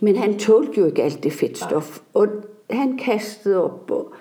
Men 0.00 0.16
han 0.16 0.38
tålte 0.38 0.80
jo 0.80 0.86
ikke 0.86 1.02
alt 1.02 1.24
det 1.24 1.32
fedtstof, 1.32 1.98
og 2.14 2.28
han 2.70 2.98
kastede 2.98 3.64
op. 3.64 3.90
Og, 3.90 4.12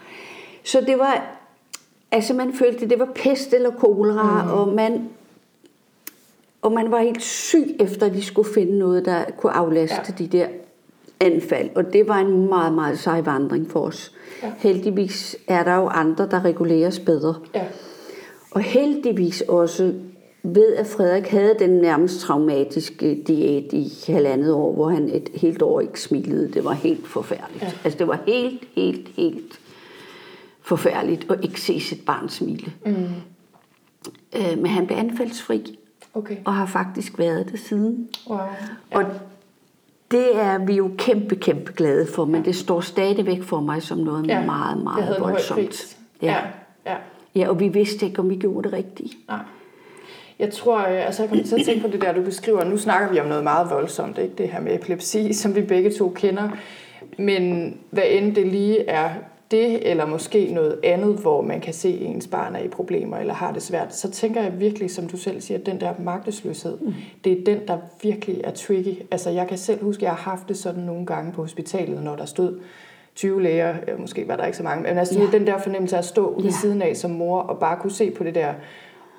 så 0.63 0.81
det 0.87 0.97
var, 0.99 1.25
altså 2.11 2.33
man 2.33 2.53
følte, 2.53 2.89
det 2.89 2.99
var 2.99 3.09
pest 3.15 3.53
eller 3.53 3.71
kolera, 3.71 4.43
mm. 4.43 4.51
og 4.51 4.67
man, 4.67 5.09
og 6.61 6.71
man 6.71 6.91
var 6.91 6.99
helt 6.99 7.21
syg 7.23 7.75
efter, 7.79 8.05
at 8.05 8.13
de 8.13 8.23
skulle 8.23 8.53
finde 8.53 8.79
noget, 8.79 9.05
der 9.05 9.23
kunne 9.37 9.51
aflaste 9.51 9.95
Ja. 10.09 10.13
de 10.23 10.27
der 10.27 10.47
anfald. 11.19 11.69
Og 11.75 11.93
det 11.93 12.07
var 12.07 12.17
en 12.17 12.49
meget, 12.49 12.73
meget 12.73 12.99
sej 12.99 13.21
vandring 13.21 13.71
for 13.71 13.79
os. 13.79 14.11
Ja. 14.43 14.51
Heldigvis 14.57 15.35
er 15.47 15.63
der 15.63 15.75
jo 15.75 15.87
andre, 15.87 16.27
der 16.31 16.45
reguleres 16.45 16.99
bedre. 16.99 17.35
Ja. 17.55 17.65
Og 18.51 18.61
heldigvis 18.61 19.41
også 19.41 19.93
ved, 20.43 20.75
at 20.75 20.87
Frederik 20.87 21.27
havde 21.27 21.55
den 21.59 21.69
nærmest 21.69 22.19
traumatiske 22.19 23.23
diæt 23.27 23.73
i 23.73 24.11
halvandet 24.11 24.53
år, 24.53 24.73
hvor 24.73 24.89
han 24.89 25.09
et 25.09 25.29
helt 25.33 25.61
år 25.61 25.79
ikke 25.81 26.01
smilede. 26.01 26.53
Det 26.53 26.63
var 26.63 26.73
helt 26.73 27.07
forfærdeligt. 27.07 27.61
Ja. 27.63 27.67
Ja. 27.67 27.73
Altså 27.83 27.99
det 27.99 28.07
var 28.07 28.19
helt, 28.27 28.63
helt, 28.75 29.07
helt 29.15 29.59
forfærdeligt 30.61 31.31
at 31.31 31.39
ikke 31.43 31.61
se 31.61 31.79
sit 31.79 32.05
barn 32.05 32.29
smile. 32.29 32.71
Mm. 32.85 32.95
Øh, 34.35 34.57
men 34.57 34.65
han 34.65 34.87
blev 34.87 34.97
anfaldsfri 34.97 35.79
Okay. 36.13 36.37
og 36.45 36.53
har 36.55 36.65
faktisk 36.65 37.19
været 37.19 37.51
det 37.51 37.59
siden. 37.59 38.09
Wow. 38.29 38.37
Ja. 38.37 38.97
Og 38.97 39.05
det 40.11 40.35
er 40.35 40.65
vi 40.65 40.73
jo 40.73 40.91
kæmpe, 40.97 41.35
kæmpe 41.35 41.71
glade 41.73 42.07
for, 42.07 42.25
men 42.25 42.45
det 42.45 42.55
står 42.55 42.81
stadigvæk 42.81 43.43
for 43.43 43.59
mig 43.59 43.83
som 43.83 43.97
noget 43.97 44.27
Ja. 44.27 44.39
ja. 44.39 44.45
meget, 44.45 44.83
meget 44.83 45.15
voldsomt. 45.19 45.59
pris. 45.67 45.97
Ja. 46.21 46.35
ja. 46.85 46.95
Ja, 47.35 47.49
og 47.49 47.59
vi 47.59 47.67
vidste 47.67 48.05
ikke, 48.05 48.19
om 48.19 48.29
vi 48.29 48.35
gjorde 48.35 48.69
det 48.69 48.73
rigtigt. 48.77 49.13
Nej. 49.27 49.39
Jeg 50.39 50.53
tror, 50.53 50.79
øh, 50.79 51.05
altså 51.05 51.23
jeg 51.23 51.29
kommer 51.29 51.45
til 51.45 51.59
at 51.59 51.65
tænke 51.65 51.81
på 51.81 51.87
det 51.87 52.01
der, 52.01 52.13
du 52.13 52.21
beskriver. 52.21 52.63
Nu 52.63 52.77
snakker 52.77 53.11
vi 53.11 53.19
om 53.19 53.27
noget 53.27 53.43
meget 53.43 53.69
voldsomt, 53.69 54.17
ikke? 54.17 54.33
det 54.37 54.49
her 54.49 54.61
med 54.61 54.75
epilepsi, 54.75 55.33
som 55.33 55.55
vi 55.55 55.61
begge 55.61 55.91
to 55.91 56.09
kender. 56.09 56.49
Men 57.17 57.73
hvad 57.89 58.03
end 58.07 58.35
det 58.35 58.47
lige 58.47 58.85
er 58.85 59.09
det, 59.51 59.89
eller 59.91 60.05
måske 60.05 60.51
noget 60.53 60.79
andet, 60.83 61.15
hvor 61.15 61.41
man 61.41 61.61
kan 61.61 61.73
se, 61.73 61.87
at 61.87 62.01
ens 62.01 62.27
barn 62.27 62.55
er 62.55 62.59
i 62.59 62.67
problemer, 62.67 63.17
eller 63.17 63.33
har 63.33 63.53
det 63.53 63.61
svært, 63.61 63.95
så 63.95 64.11
tænker 64.11 64.41
jeg 64.41 64.59
virkelig, 64.59 64.91
som 64.91 65.07
du 65.07 65.17
selv 65.17 65.41
siger, 65.41 65.57
at 65.57 65.65
den 65.65 65.79
der 65.79 65.93
magtesløshed, 65.99 66.77
mm. 66.81 66.93
det 67.23 67.31
er 67.39 67.43
den, 67.45 67.67
der 67.67 67.77
virkelig 68.01 68.41
er 68.43 68.51
tricky. 68.51 69.01
Altså 69.11 69.29
jeg 69.29 69.47
kan 69.47 69.57
selv 69.57 69.83
huske, 69.83 69.99
at 69.99 70.03
jeg 70.03 70.11
har 70.11 70.31
haft 70.31 70.47
det 70.47 70.57
sådan 70.57 70.83
nogle 70.83 71.05
gange 71.05 71.31
på 71.31 71.41
hospitalet, 71.41 72.03
når 72.03 72.15
der 72.15 72.25
stod 72.25 72.59
20 73.19 73.41
læger, 73.41 73.75
måske 73.97 74.27
var 74.27 74.35
der 74.35 74.45
ikke 74.45 74.57
så 74.57 74.63
mange, 74.63 74.83
men 74.83 74.97
altså 74.97 75.19
ja. 75.19 75.25
den 75.31 75.47
der 75.47 75.57
fornemmelse 75.57 75.95
af 75.95 75.99
at 75.99 76.05
stå 76.05 76.35
ja. 76.39 76.43
ved 76.43 76.51
siden 76.51 76.81
af 76.81 76.97
som 76.97 77.11
mor, 77.11 77.39
og 77.39 77.59
bare 77.59 77.77
kunne 77.81 77.91
se 77.91 78.11
på 78.11 78.23
det 78.23 78.35
der, 78.35 78.53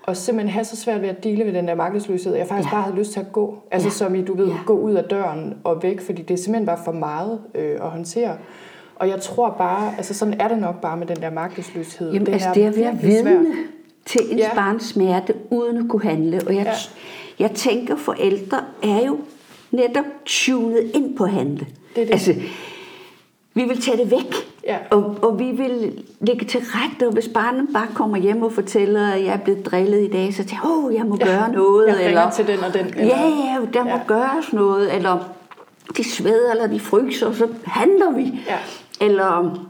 og 0.02 0.16
simpelthen 0.16 0.52
have 0.52 0.64
så 0.64 0.76
svært 0.76 1.02
ved 1.02 1.08
at 1.08 1.24
dele 1.24 1.44
ved 1.44 1.52
den 1.52 1.68
der 1.68 1.74
magtesløshed, 1.74 2.34
jeg 2.34 2.46
faktisk 2.46 2.72
ja. 2.72 2.76
bare 2.76 2.82
havde 2.82 2.96
lyst 2.96 3.12
til 3.12 3.20
at 3.20 3.32
gå. 3.32 3.58
Altså 3.70 3.88
ja. 3.88 3.92
som 3.92 4.14
i, 4.14 4.22
du 4.22 4.36
ved, 4.36 4.46
ja. 4.46 4.54
gå 4.66 4.72
ud 4.72 4.92
af 4.92 5.04
døren 5.04 5.56
og 5.64 5.82
væk, 5.82 6.00
fordi 6.00 6.22
det 6.22 6.38
simpelthen 6.38 6.66
var 6.66 6.82
for 6.84 6.92
meget 6.92 7.40
øh, 7.54 7.74
at 7.74 7.90
håndtere. 7.90 8.36
Og 8.96 9.08
jeg 9.08 9.20
tror 9.20 9.54
bare, 9.58 9.92
altså 9.96 10.14
sådan 10.14 10.40
er 10.40 10.48
det 10.48 10.58
nok 10.58 10.80
bare 10.80 10.96
med 10.96 11.06
den 11.06 11.16
der 11.16 11.30
magtesløshed. 11.30 12.12
Jamen, 12.12 12.26
det 12.26 12.32
altså 12.32 12.50
det 12.54 12.64
er 12.64 12.68
at 12.68 12.76
være 12.76 12.98
vidne 13.02 13.46
til 14.06 14.20
ens 14.30 14.40
ja. 14.40 14.54
barns 14.54 14.84
smerte, 14.84 15.34
uden 15.50 15.76
at 15.76 15.84
kunne 15.88 16.02
handle. 16.02 16.40
Og 16.46 16.54
jeg, 16.54 16.64
ja. 16.64 16.72
jeg 17.38 17.50
tænker, 17.50 17.96
forældre 17.96 18.58
er 18.82 19.06
jo 19.06 19.18
netop 19.70 20.04
tunet 20.24 20.90
ind 20.94 21.16
på 21.16 21.24
at 21.24 21.30
handle. 21.30 21.66
Det 21.96 22.02
er 22.02 22.06
det. 22.06 22.12
Altså, 22.12 22.34
vi 23.54 23.64
vil 23.64 23.82
tage 23.82 23.96
det 23.96 24.10
væk. 24.10 24.34
Ja. 24.66 24.78
Og, 24.90 25.16
og 25.22 25.38
vi 25.38 25.50
vil 25.50 26.04
lægge 26.20 26.46
til 26.46 26.60
rette, 26.64 27.06
og 27.06 27.12
hvis 27.12 27.28
barnet 27.28 27.68
bare 27.72 27.88
kommer 27.94 28.16
hjem 28.16 28.42
og 28.42 28.52
fortæller, 28.52 29.12
at 29.12 29.24
jeg 29.24 29.32
er 29.32 29.38
blevet 29.38 29.66
drillet 29.66 30.02
i 30.08 30.10
dag, 30.10 30.34
så 30.34 30.44
tænker 30.44 30.56
jeg, 30.64 30.86
åh, 30.86 30.94
jeg 30.94 31.04
må 31.04 31.16
ja. 31.20 31.26
gøre 31.26 31.52
noget. 31.52 31.88
Jeg 31.88 32.06
eller, 32.06 32.30
til 32.30 32.46
den 32.46 32.58
og 32.58 32.74
den. 32.74 32.86
Eller, 32.86 33.06
ja, 33.06 33.28
ja, 33.28 33.58
der 33.72 33.84
må 33.84 33.90
ja. 33.90 34.00
gøres 34.06 34.52
noget. 34.52 34.96
Eller 34.96 35.18
de 35.96 36.10
sveder, 36.10 36.50
eller 36.50 36.66
de 36.66 36.80
fryser, 36.80 37.32
så 37.32 37.48
handler 37.64 38.10
vi. 38.10 38.40
Ja. 38.46 38.58
Eller 39.00 39.60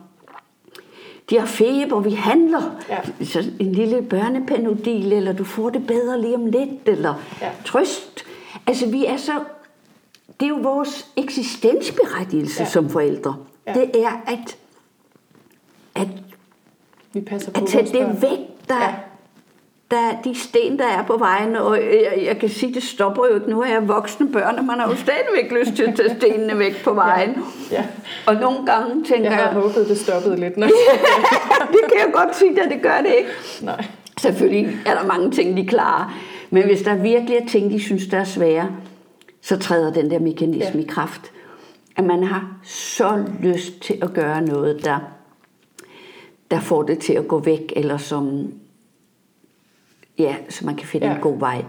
de 1.30 1.38
har 1.38 1.46
feber, 1.46 2.00
vi 2.00 2.10
handler. 2.10 2.62
Ja. 2.88 3.24
Så 3.24 3.44
en 3.60 3.72
lille 3.72 4.02
børnepanodil, 4.02 5.12
eller 5.12 5.32
du 5.32 5.44
får 5.44 5.70
det 5.70 5.86
bedre 5.86 6.20
lige 6.20 6.34
om 6.34 6.46
lidt, 6.46 6.88
eller 6.88 7.14
ja. 7.40 7.50
trøst. 7.64 8.24
Altså 8.66 8.86
vi 8.86 9.06
er 9.06 9.16
så, 9.16 9.32
det 10.40 10.46
er 10.46 10.48
jo 10.48 10.58
vores 10.62 11.06
eksistensberettigelse 11.16 12.62
ja. 12.62 12.68
som 12.68 12.90
forældre. 12.90 13.36
Ja. 13.74 13.80
Det 13.80 14.04
er 14.04 14.22
at, 14.26 14.56
at, 15.94 16.08
vi 17.12 17.20
passer 17.20 17.52
på 17.52 17.60
at 17.60 17.68
tage 17.68 17.86
det 17.86 18.22
væk, 18.22 18.38
der, 18.68 18.80
ja. 18.80 18.94
der 19.90 20.22
de 20.24 20.34
sten, 20.34 20.78
der 20.78 20.86
er 20.86 21.02
på 21.02 21.16
vejen, 21.16 21.56
og 21.56 21.76
jeg, 21.76 22.22
jeg 22.24 22.38
kan 22.38 22.48
sige, 22.48 22.74
det 22.74 22.82
stopper 22.82 23.26
jo 23.26 23.34
ikke. 23.34 23.50
Nu 23.50 23.62
er 23.62 23.66
jeg 23.66 23.88
voksne 23.88 24.32
børn, 24.32 24.58
og 24.58 24.64
man 24.64 24.78
har 24.78 24.88
jo 24.88 24.96
stadigvæk 24.96 25.52
lyst 25.60 25.76
til 25.76 25.82
at 25.82 25.94
tage 25.96 26.16
stenene 26.20 26.58
væk 26.58 26.84
på 26.84 26.94
vejen. 26.94 27.36
Ja. 27.70 27.76
Ja. 27.76 27.84
Og 28.26 28.34
nogle 28.34 28.66
gange 28.66 29.04
tænker 29.04 29.30
jeg... 29.30 29.38
Jeg 29.38 29.48
har 29.48 29.60
håbet, 29.60 29.88
det 29.88 29.98
stoppede 29.98 30.36
lidt. 30.36 30.56
Når... 30.56 30.66
det 31.72 31.80
kan 31.88 31.98
jeg 31.98 32.10
godt 32.12 32.36
sige, 32.36 32.62
at 32.62 32.70
det 32.70 32.82
gør 32.82 33.00
det 33.00 33.14
ikke. 33.18 33.30
Nej. 33.62 33.84
Selvfølgelig 34.20 34.76
er 34.86 34.94
der 34.94 35.06
mange 35.06 35.30
ting, 35.30 35.56
de 35.56 35.66
klarer. 35.66 36.14
Men 36.50 36.64
hvis 36.64 36.82
der 36.82 36.94
virkelig 36.94 37.36
er 37.36 37.46
ting, 37.46 37.70
de 37.70 37.80
synes, 37.80 38.06
der 38.06 38.18
er 38.18 38.24
svære, 38.24 38.68
så 39.42 39.58
træder 39.58 39.92
den 39.92 40.10
der 40.10 40.18
mekanisme 40.18 40.80
ja. 40.80 40.80
i 40.80 40.86
kraft 40.88 41.32
at 41.96 42.04
man 42.04 42.22
har 42.22 42.58
så 42.62 43.26
lyst 43.40 43.80
til 43.80 43.98
at 44.02 44.12
gøre 44.12 44.42
noget, 44.42 44.84
der, 44.84 44.98
der 46.50 46.60
får 46.60 46.82
det 46.82 46.98
til 46.98 47.12
at 47.12 47.28
gå 47.28 47.38
væk, 47.38 47.72
eller 47.76 47.96
som, 47.96 48.52
ja, 50.18 50.36
så 50.48 50.66
man 50.66 50.76
kan 50.76 50.86
finde 50.86 51.06
ja. 51.06 51.14
en 51.14 51.20
god 51.20 51.38
vej. 51.38 51.64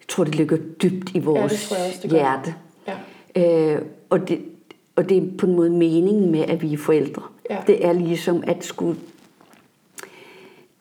Jeg 0.00 0.08
tror, 0.08 0.24
det 0.24 0.34
ligger 0.34 0.56
dybt 0.56 1.14
i 1.14 1.18
vores 1.18 1.70
ja, 1.70 1.76
det 1.76 1.86
også, 1.86 1.98
det 2.02 2.10
hjerte. 2.10 2.54
Ja. 3.36 3.74
Øh, 3.74 3.82
og, 4.10 4.28
det, 4.28 4.44
og 4.96 5.08
det 5.08 5.16
er 5.16 5.36
på 5.38 5.46
en 5.46 5.56
måde 5.56 5.70
meningen 5.70 6.30
med, 6.32 6.40
at 6.40 6.62
vi 6.62 6.72
er 6.72 6.78
forældre. 6.78 7.22
Ja. 7.50 7.58
Det 7.66 7.86
er 7.86 7.92
ligesom 7.92 8.44
at 8.46 8.64
skulle 8.64 8.98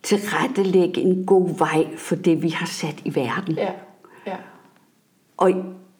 tilrettelægge 0.04 1.02
en 1.02 1.26
god 1.26 1.58
vej 1.58 1.88
for 1.98 2.15
det, 2.15 2.43
vi 2.43 2.50
har 2.50 2.65
sat 2.65 3.02
i 3.06 3.15
verden. 3.15 3.56
Ja. 3.56 3.72
Ja. 4.28 4.36
Og 5.38 5.52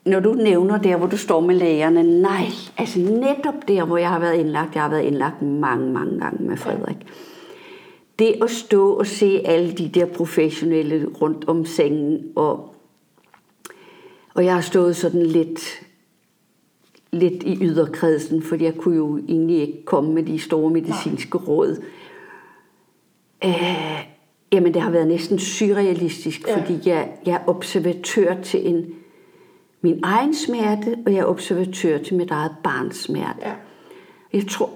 når 0.06 0.20
du 0.20 0.34
nævner 0.34 0.78
der, 0.78 0.98
hvor 0.98 1.08
du 1.08 1.18
står 1.18 1.40
med 1.40 1.56
lægerne, 1.56 2.22
nej, 2.22 2.46
altså 2.78 3.00
netop 3.00 3.68
der, 3.68 3.86
hvor 3.86 3.98
jeg 3.98 4.10
har 4.10 4.20
været 4.20 4.36
indlagt, 4.36 4.76
jeg 4.76 4.84
har 4.84 4.90
været 4.90 5.04
indlagt 5.04 5.42
mange, 5.42 5.92
mange 5.92 6.20
gange 6.20 6.44
med 6.44 6.58
Frederik. 6.58 6.98
Det 8.20 8.36
at 8.42 8.50
stå 8.50 8.94
og 8.94 9.08
se 9.08 9.42
alle 9.46 9.72
de 9.72 9.90
der 9.90 10.06
professionelle 10.06 11.08
rundt 11.22 11.48
om 11.48 11.66
sengen, 11.66 12.32
og, 12.36 12.76
og 14.34 14.46
jeg 14.46 14.54
har 14.54 14.62
stået 14.62 14.96
sådan 14.96 15.26
lidt, 15.26 15.82
lidt 17.12 17.44
i 17.44 17.58
yderkredsen, 17.62 18.42
for 18.42 18.56
jeg 18.56 18.76
kunne 18.76 18.96
jo 18.96 19.18
egentlig 19.18 19.62
ikke 19.62 19.86
komme 19.86 20.14
med 20.14 20.24
de 20.24 20.40
store 20.40 20.70
medicinske 20.70 21.38
nej. 21.38 21.48
råd. 21.48 21.84
Æh, 23.44 24.08
jamen 24.52 24.74
det 24.74 24.82
har 24.82 24.92
været 24.92 25.08
næsten 25.08 25.40
surrealistisk, 25.40 26.48
ja. 26.48 26.62
fordi 26.62 26.90
jeg, 26.90 27.10
jeg 27.26 27.34
er 27.34 27.50
observatør 27.50 28.42
til 28.42 28.68
en 28.68 28.86
min 29.84 30.00
egen 30.04 30.36
smerte, 30.36 30.98
og 31.06 31.14
jeg 31.14 31.20
er 31.20 31.26
observatør 31.26 31.98
til 31.98 32.16
mit 32.16 32.32
eget 32.32 32.52
barns 32.64 32.96
smerte. 32.96 33.40
Ja. 33.42 33.54
Jeg 34.34 34.48
tror, 34.50 34.70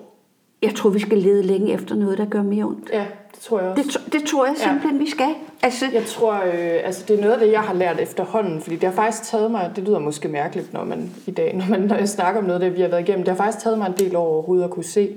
jeg 0.61 0.75
tror, 0.75 0.89
vi 0.89 0.99
skal 0.99 1.17
lede 1.17 1.43
længe 1.43 1.73
efter 1.73 1.95
noget, 1.95 2.17
der 2.17 2.25
gør 2.25 2.41
mere 2.41 2.65
ondt. 2.65 2.89
Ja, 2.93 3.05
det 3.31 3.39
tror 3.39 3.59
jeg 3.59 3.69
også. 3.69 3.99
Det, 4.05 4.13
det 4.13 4.23
tror 4.23 4.45
jeg 4.45 4.55
simpelthen, 4.57 4.97
ja. 4.97 5.03
vi 5.03 5.09
skal. 5.09 5.35
Altså, 5.61 5.85
jeg 5.93 6.05
tror, 6.05 6.33
øh, 6.33 6.79
altså 6.83 7.03
det 7.07 7.17
er 7.17 7.21
noget 7.21 7.33
af 7.33 7.39
det, 7.39 7.51
jeg 7.51 7.61
har 7.61 7.73
lært 7.73 7.99
efterhånden, 7.99 8.61
fordi 8.61 8.75
det 8.75 8.83
har 8.83 8.95
faktisk 8.95 9.23
taget 9.23 9.51
mig, 9.51 9.71
det 9.75 9.83
lyder 9.83 9.99
måske 9.99 10.27
mærkeligt, 10.27 10.73
når 10.73 10.83
man 10.83 11.11
i 11.27 11.31
dag, 11.31 11.55
når, 11.55 11.65
man, 11.69 11.81
når 11.81 11.95
jeg 11.95 12.09
snakker 12.09 12.41
om 12.41 12.47
noget, 12.47 12.61
det 12.61 12.75
vi 12.75 12.81
har 12.81 12.87
været 12.87 13.01
igennem, 13.01 13.25
det 13.25 13.37
har 13.37 13.43
faktisk 13.43 13.63
taget 13.63 13.77
mig 13.77 13.87
en 13.87 14.05
del 14.05 14.15
år 14.15 14.27
overhovedet 14.27 14.63
at 14.63 14.69
kunne 14.69 14.83
se, 14.83 15.15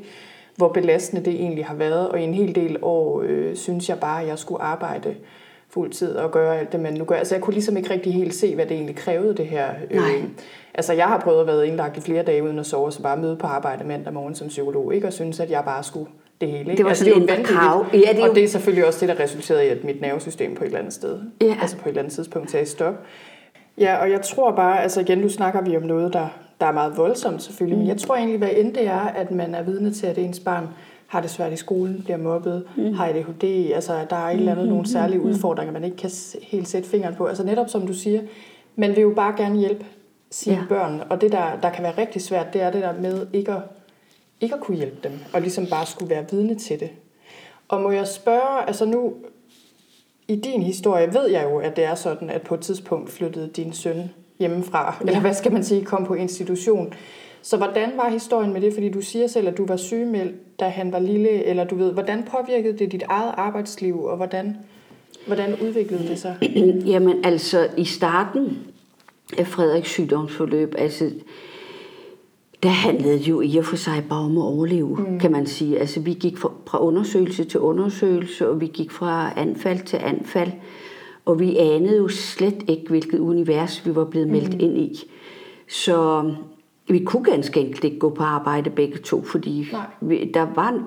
hvor 0.57 0.68
belastende 0.68 1.24
det 1.24 1.35
egentlig 1.35 1.66
har 1.66 1.74
været, 1.74 2.09
og 2.09 2.20
i 2.20 2.24
en 2.24 2.35
hel 2.35 2.55
del 2.55 2.76
år 2.83 3.22
øh, 3.26 3.57
synes 3.57 3.88
jeg 3.88 4.00
bare, 4.00 4.22
at 4.22 4.29
jeg 4.29 4.38
skulle 4.38 4.62
arbejde 4.62 5.14
fuld 5.70 5.90
tid 5.90 6.16
og 6.16 6.30
gøre 6.30 6.59
alt 6.59 6.72
det, 6.72 6.80
man 6.80 6.94
nu 6.94 7.04
gør. 7.04 7.16
Altså 7.16 7.35
jeg 7.35 7.42
kunne 7.42 7.54
ligesom 7.54 7.76
ikke 7.76 7.90
rigtig 7.90 8.14
helt 8.14 8.35
se, 8.35 8.54
hvad 8.54 8.66
det 8.66 8.72
egentlig 8.72 8.96
krævede 8.96 9.37
det 9.37 9.46
her. 9.46 9.68
Nej. 9.90 10.16
Øh, 10.16 10.24
altså 10.74 10.92
jeg 10.92 11.06
har 11.06 11.20
prøvet 11.20 11.40
at 11.40 11.46
være 11.46 11.68
indlagt 11.68 11.96
i 11.96 12.00
flere 12.00 12.22
dage 12.22 12.42
uden 12.42 12.59
at 12.59 12.66
sove, 12.66 12.92
så 12.92 13.02
bare 13.02 13.16
møde 13.16 13.37
på 13.37 13.46
arbejde 13.46 13.85
mandag 13.85 14.12
morgen 14.12 14.35
som 14.35 14.48
psykolog, 14.48 14.94
ikke? 14.94 15.06
og 15.06 15.12
synes, 15.12 15.40
at 15.40 15.50
jeg 15.50 15.62
bare 15.64 15.83
skulle 15.83 16.11
det 16.40 16.48
hele. 16.48 16.61
Ikke? 16.61 16.76
Det 16.76 16.85
var 16.85 16.90
altså, 16.90 17.04
sådan 17.04 17.22
det 17.22 17.38
en 17.38 17.44
krav. 17.44 17.87
Ja, 17.92 17.98
det 17.98 18.18
jo... 18.18 18.28
Og 18.28 18.35
det 18.35 18.44
er 18.44 18.48
selvfølgelig 18.48 18.87
også 18.87 19.06
det, 19.06 19.16
der 19.16 19.24
resulterede 19.24 19.66
i, 19.66 19.68
at 19.68 19.85
mit 19.85 20.00
nervesystem 20.00 20.54
på 20.54 20.64
et 20.64 20.66
eller 20.66 20.78
andet 20.78 20.92
sted, 20.92 21.18
ja. 21.40 21.56
altså 21.61 21.76
på 21.76 21.83
et 21.83 21.88
eller 21.88 22.02
andet 22.02 22.14
tidspunkt, 22.14 22.50
sagde 22.50 22.66
stop. 22.66 22.94
Ja, 23.78 23.96
og 23.96 24.11
jeg 24.11 24.22
tror 24.22 24.56
bare, 24.56 24.83
altså 24.83 25.00
igen, 25.00 25.18
nu 25.18 25.28
snakker 25.28 25.61
vi 25.62 25.76
om 25.76 25.83
noget, 25.83 26.12
der, 26.12 26.28
der 26.61 26.66
er 26.66 26.72
meget 26.72 26.96
voldsomt 26.96 27.42
selvfølgelig, 27.42 27.76
mm. 27.76 27.83
men 27.83 27.88
jeg 27.88 27.98
tror 27.98 28.16
egentlig, 28.16 28.38
hvad 28.38 28.50
end 28.56 28.74
det 28.74 28.87
er, 28.87 29.00
at 29.00 29.30
man 29.30 29.54
er 29.54 29.62
vidne 29.62 29.92
til, 29.92 30.06
at 30.06 30.18
ens 30.18 30.40
barn 30.40 30.68
har 31.11 31.20
det 31.20 31.31
svært 31.31 31.53
i 31.53 31.57
skolen, 31.57 32.03
bliver 32.05 32.16
mobbet, 32.16 32.64
mm. 32.77 32.94
har 32.94 33.09
ADHD, 33.09 33.73
altså 33.75 34.07
der 34.11 34.16
er 34.16 34.31
et 34.31 34.37
eller 34.37 34.53
andet, 34.53 34.64
mm. 34.64 34.70
nogle 34.70 34.88
særlige 34.88 35.18
mm. 35.18 35.25
udfordringer, 35.25 35.73
man 35.73 35.85
ikke 35.85 35.96
kan 35.96 36.11
helt 36.42 36.68
sætte 36.68 36.88
fingeren 36.88 37.14
på. 37.14 37.27
Altså 37.27 37.44
netop 37.44 37.68
som 37.68 37.87
du 37.87 37.94
siger, 37.94 38.23
man 38.77 38.90
vil 38.90 39.01
jo 39.01 39.12
bare 39.16 39.35
gerne 39.37 39.59
hjælpe 39.59 39.87
sine 40.31 40.57
ja. 40.57 40.64
børn, 40.68 41.03
og 41.11 41.20
det 41.20 41.33
der, 41.33 41.61
der 41.62 41.70
kan 41.70 41.83
være 41.83 41.99
rigtig 41.99 42.23
svært, 42.23 42.53
det 42.53 42.62
er 42.62 42.70
det 42.70 42.83
der 42.83 42.92
med 43.01 43.27
ikke 43.33 43.53
at, 43.53 43.62
ikke 44.40 44.55
at 44.55 44.61
kunne 44.61 44.77
hjælpe 44.77 45.09
dem, 45.09 45.12
og 45.33 45.40
ligesom 45.40 45.66
bare 45.66 45.87
skulle 45.87 46.11
være 46.11 46.25
vidne 46.31 46.55
til 46.55 46.81
det. 46.81 46.90
Og 47.68 47.81
må 47.81 47.90
jeg 47.90 48.09
spørge, 48.09 48.66
altså 48.66 48.85
nu, 48.85 49.14
i 50.29 50.37
din 50.37 50.62
historie 50.62 51.14
ved 51.14 51.31
jeg 51.31 51.44
jo, 51.44 51.59
at 51.59 51.77
det 51.77 51.85
er 51.85 51.94
sådan, 51.94 52.31
at 52.31 52.42
på 52.42 52.55
et 52.55 52.61
tidspunkt 52.61 53.11
flyttede 53.11 53.51
din 53.57 53.73
søn 53.73 54.11
hjemmefra, 54.38 54.96
ja. 55.01 55.07
eller 55.07 55.20
hvad 55.20 55.35
skal 55.35 55.53
man 55.53 55.64
sige, 55.64 55.85
kom 55.85 56.05
på 56.05 56.14
institution. 56.14 56.92
Så 57.42 57.57
hvordan 57.57 57.90
var 57.96 58.09
historien 58.09 58.53
med 58.53 58.61
det? 58.61 58.74
Fordi 58.74 58.88
du 58.88 59.00
siger 59.00 59.26
selv, 59.26 59.48
at 59.48 59.59
du 59.59 59.66
var 59.66 59.76
sygemeldt, 59.76 60.61
da 60.61 60.68
han 60.68 60.92
var 60.92 60.98
lille, 60.98 61.44
eller 61.44 61.64
du 61.64 61.74
ved, 61.74 61.92
hvordan 61.92 62.22
påvirkede 62.22 62.79
det 62.79 62.92
dit 62.92 63.03
eget 63.03 63.35
arbejdsliv, 63.37 64.05
og 64.05 64.16
hvordan, 64.16 64.57
hvordan 65.26 65.55
udviklede 65.62 66.09
det 66.09 66.18
sig? 66.18 66.37
Jamen 66.92 67.24
altså, 67.24 67.68
i 67.76 67.85
starten 67.85 68.59
af 69.38 69.46
Frederiks 69.46 69.88
sygdomsforløb, 69.88 70.74
altså, 70.79 71.11
der 72.62 72.68
handlede 72.68 73.18
det 73.18 73.29
jo 73.29 73.40
i 73.40 73.57
og 73.57 73.64
for 73.64 73.76
sig 73.76 74.05
bare 74.09 74.20
om 74.20 74.38
at 74.38 74.42
overleve, 74.42 74.96
mm. 74.96 75.18
kan 75.18 75.33
man 75.33 75.46
sige. 75.46 75.79
Altså, 75.79 76.00
vi 76.00 76.12
gik 76.12 76.38
fra, 76.38 76.85
undersøgelse 76.85 77.44
til 77.44 77.61
undersøgelse, 77.61 78.48
og 78.48 78.61
vi 78.61 78.66
gik 78.66 78.90
fra 78.90 79.33
anfald 79.37 79.81
til 79.81 79.96
anfald, 79.96 80.50
og 81.24 81.40
vi 81.40 81.57
anede 81.57 81.96
jo 81.96 82.09
slet 82.09 82.64
ikke, 82.68 82.85
hvilket 82.88 83.18
univers 83.18 83.87
vi 83.87 83.94
var 83.94 84.05
blevet 84.05 84.29
meldt 84.29 84.55
mm. 84.55 84.61
ind 84.61 84.79
i. 84.79 85.11
Så 85.68 86.31
vi 86.92 87.05
kunne 87.05 87.24
ganske 87.24 87.61
enkelt 87.61 87.85
ikke 87.85 87.98
gå 87.98 88.11
på 88.11 88.22
arbejde 88.22 88.70
begge 88.70 88.98
to, 88.98 89.24
fordi 89.24 89.68
vi, 90.00 90.31
der 90.35 90.46
var 90.55 90.83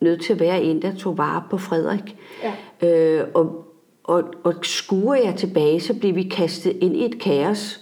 nødt 0.00 0.22
til 0.22 0.32
at 0.32 0.40
være 0.40 0.62
en, 0.62 0.82
der 0.82 0.94
tog 0.94 1.18
vare 1.18 1.42
på 1.50 1.58
Frederik. 1.58 2.16
Ja. 2.42 2.88
Øh, 2.88 3.28
og, 3.34 3.64
og, 4.04 4.24
og 4.44 4.54
skuer 4.62 5.14
jeg 5.14 5.34
tilbage, 5.36 5.80
så 5.80 5.94
blev 5.94 6.14
vi 6.14 6.22
kastet 6.22 6.76
ind 6.80 6.96
i 6.96 7.04
et 7.04 7.20
kaos, 7.20 7.80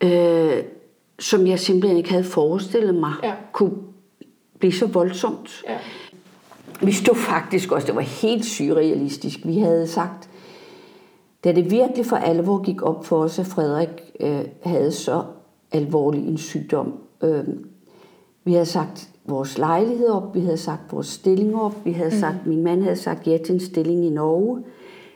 øh, 0.00 0.62
som 1.18 1.46
jeg 1.46 1.58
simpelthen 1.58 1.98
ikke 1.98 2.10
havde 2.10 2.24
forestillet 2.24 2.94
mig 2.94 3.12
ja. 3.22 3.34
kunne 3.52 3.74
blive 4.58 4.72
så 4.72 4.86
voldsomt. 4.86 5.62
Ja. 5.68 5.76
Vi 6.82 6.92
stod 6.92 7.14
faktisk 7.14 7.72
også, 7.72 7.86
det 7.86 7.94
var 7.94 8.00
helt 8.00 8.44
surrealistisk. 8.44 9.38
Vi 9.44 9.58
havde 9.58 9.86
sagt, 9.86 10.28
da 11.44 11.52
det 11.52 11.70
virkelig 11.70 12.06
for 12.06 12.16
alvor 12.16 12.62
gik 12.62 12.82
op 12.82 13.06
for 13.06 13.22
os, 13.22 13.38
at 13.38 13.46
Frederik 13.46 13.88
øh, 14.20 14.40
havde 14.62 14.92
så 14.92 15.24
alvorlig 15.74 16.28
en 16.28 16.38
sygdom. 16.38 16.92
Øh, 17.22 17.44
vi 18.44 18.52
havde 18.52 18.66
sagt, 18.66 19.10
vores 19.26 19.58
lejlighed 19.58 20.08
op, 20.08 20.34
vi 20.34 20.40
havde 20.40 20.56
sagt 20.56 20.92
vores 20.92 21.06
stilling 21.06 21.56
op, 21.56 21.74
vi 21.84 21.92
havde 21.92 22.10
sagt, 22.10 22.36
mm. 22.44 22.52
min 22.52 22.64
mand 22.64 22.82
havde 22.82 22.96
sagt 22.96 23.26
ja 23.26 23.38
til 23.46 23.54
en 23.54 23.60
stilling 23.60 24.04
i 24.04 24.10
Norge. 24.10 24.62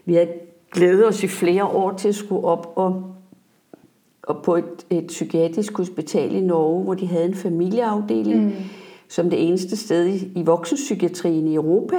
Vi 0.04 0.14
havde 0.14 0.28
glædet 0.72 1.06
os 1.06 1.24
i 1.24 1.28
flere 1.28 1.64
år 1.64 1.92
til 1.92 2.08
at 2.08 2.14
skulle 2.14 2.44
op 2.44 2.72
og, 2.76 3.02
og 4.22 4.42
på 4.42 4.56
et, 4.56 4.86
et 4.90 5.06
psykiatrisk 5.06 5.76
hospital 5.76 6.34
i 6.34 6.40
Norge, 6.40 6.84
hvor 6.84 6.94
de 6.94 7.06
havde 7.06 7.24
en 7.24 7.34
familieafdeling, 7.34 8.44
mm. 8.44 8.52
som 9.08 9.30
det 9.30 9.48
eneste 9.48 9.76
sted 9.76 10.06
i, 10.06 10.32
i 10.34 10.42
voksenpsykiatrien 10.42 11.48
i 11.48 11.54
Europa. 11.54 11.96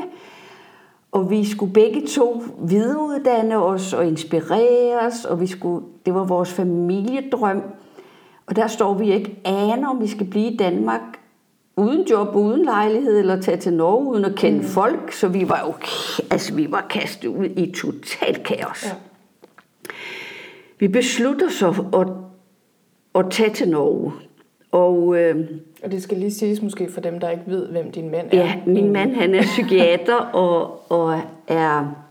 Og 1.12 1.30
vi 1.30 1.46
skulle 1.46 1.74
begge 1.74 2.08
to 2.08 2.44
videreuddanne 2.62 3.58
os 3.58 3.94
og 3.94 4.08
inspirere 4.08 5.00
os, 5.08 5.26
og 5.26 5.42
vi 5.42 5.48
skulle, 5.48 5.86
det 6.06 6.14
var 6.14 6.24
vores 6.24 6.54
familiedrøm. 6.54 7.62
Og 8.50 8.56
der 8.56 8.68
står 8.68 8.94
vi 8.94 9.14
ikke 9.14 9.36
aner, 9.46 9.88
om 9.88 10.02
vi 10.02 10.08
skal 10.08 10.26
blive 10.26 10.52
i 10.52 10.58
Danmark 10.58 11.02
uden 11.78 12.08
job, 12.10 12.36
uden 12.36 12.66
lejlighed, 12.66 13.20
eller 13.20 13.42
tage 13.42 13.58
til 13.58 13.74
Norge 13.74 14.06
uden 14.06 14.26
at 14.26 14.36
kende 14.36 14.58
mm. 14.58 14.64
folk. 14.64 15.12
Så 15.12 15.28
vi 15.28 15.50
var 15.50 15.64
jo 15.68 15.74
altså, 16.32 16.54
vi 16.54 16.72
var 16.72 16.86
kastet 16.90 17.28
ud 17.30 17.46
i 17.46 17.72
total 17.72 18.44
kaos. 18.44 18.86
Ja. 18.86 18.92
Vi 20.80 20.88
beslutter 20.88 21.50
så 21.50 21.86
at, 21.94 22.08
at 23.16 23.32
tage 23.32 23.50
til 23.50 23.70
Norge. 23.70 24.12
Og, 24.72 25.18
øh, 25.18 25.48
og 25.84 25.92
det 25.92 26.04
skal 26.04 26.18
lige 26.18 26.32
siges 26.32 26.62
måske 26.62 26.92
for 26.92 27.02
dem, 27.02 27.20
der 27.20 27.30
ikke 27.30 27.44
ved, 27.48 27.68
hvem 27.68 27.92
din 27.92 28.12
mand 28.12 28.28
er. 28.32 28.38
Ja, 28.38 28.56
min 28.66 28.94
mand 28.94 29.16
han 29.16 29.36
er 29.36 29.42
psykiater 29.42 30.16
og, 30.16 30.92
og 30.92 31.22
er... 31.48 32.06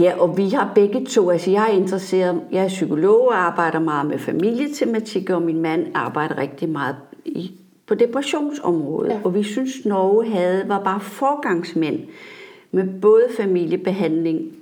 Ja, 0.00 0.20
og 0.20 0.36
vi 0.36 0.48
har 0.48 0.72
begge 0.74 1.04
to, 1.04 1.30
altså 1.30 1.50
jeg 1.50 1.70
er 1.70 1.76
interesseret, 1.76 2.42
jeg 2.52 2.64
er 2.64 2.68
psykolog 2.68 3.28
og 3.28 3.36
arbejder 3.36 3.78
meget 3.78 4.06
med 4.06 4.18
familietematik, 4.18 5.30
og 5.30 5.42
min 5.42 5.62
mand 5.62 5.86
arbejder 5.94 6.38
rigtig 6.38 6.68
meget 6.68 6.96
i, 7.24 7.52
på 7.86 7.94
depressionsområdet. 7.94 9.10
Ja. 9.10 9.20
Og 9.24 9.34
vi 9.34 9.42
synes, 9.42 9.70
Norge 9.84 10.30
havde, 10.30 10.64
var 10.68 10.82
bare 10.84 11.00
forgangsmænd 11.00 12.00
med 12.70 13.00
både 13.00 13.24
familiebehandling, 13.36 14.52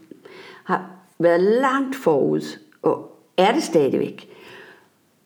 har 0.65 0.91
været 1.19 1.41
langt 1.41 1.97
forud, 1.97 2.59
og 2.83 3.19
er 3.37 3.53
det 3.53 3.63
stadigvæk. 3.63 4.29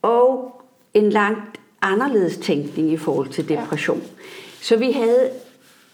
Og 0.02 0.62
en 0.94 1.10
langt 1.10 1.60
anderledes 1.82 2.36
tænkning 2.36 2.90
i 2.90 2.96
forhold 2.96 3.28
til 3.28 3.48
depression. 3.48 3.98
Ja. 3.98 4.22
Så 4.60 4.76
vi 4.76 4.92
havde, 4.92 5.30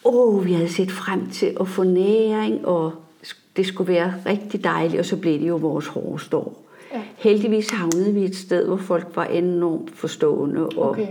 åh, 0.05 0.47
vi 0.47 0.53
havde 0.53 0.73
set 0.73 0.91
frem 0.91 1.31
til 1.31 1.57
at 1.61 1.69
få 1.69 1.83
næring, 1.83 2.67
og 2.67 2.93
det 3.59 3.67
skulle 3.67 3.93
være 3.93 4.15
rigtig 4.27 4.65
dejligt, 4.65 5.01
og 5.01 5.07
så 5.07 5.17
blev 5.17 5.41
det 5.41 5.49
jo 5.49 5.57
vores 5.57 5.87
hårdeste 5.87 6.37
år. 6.37 6.65
Ja. 6.95 7.01
Heldigvis 7.17 7.71
havnede 7.71 8.15
vi 8.15 8.25
et 8.25 8.37
sted, 8.37 8.67
hvor 8.67 8.77
folk 8.77 9.07
var 9.15 9.25
enormt 9.25 9.91
forstående. 9.95 10.67
Og, 10.67 10.91
okay. 10.91 11.07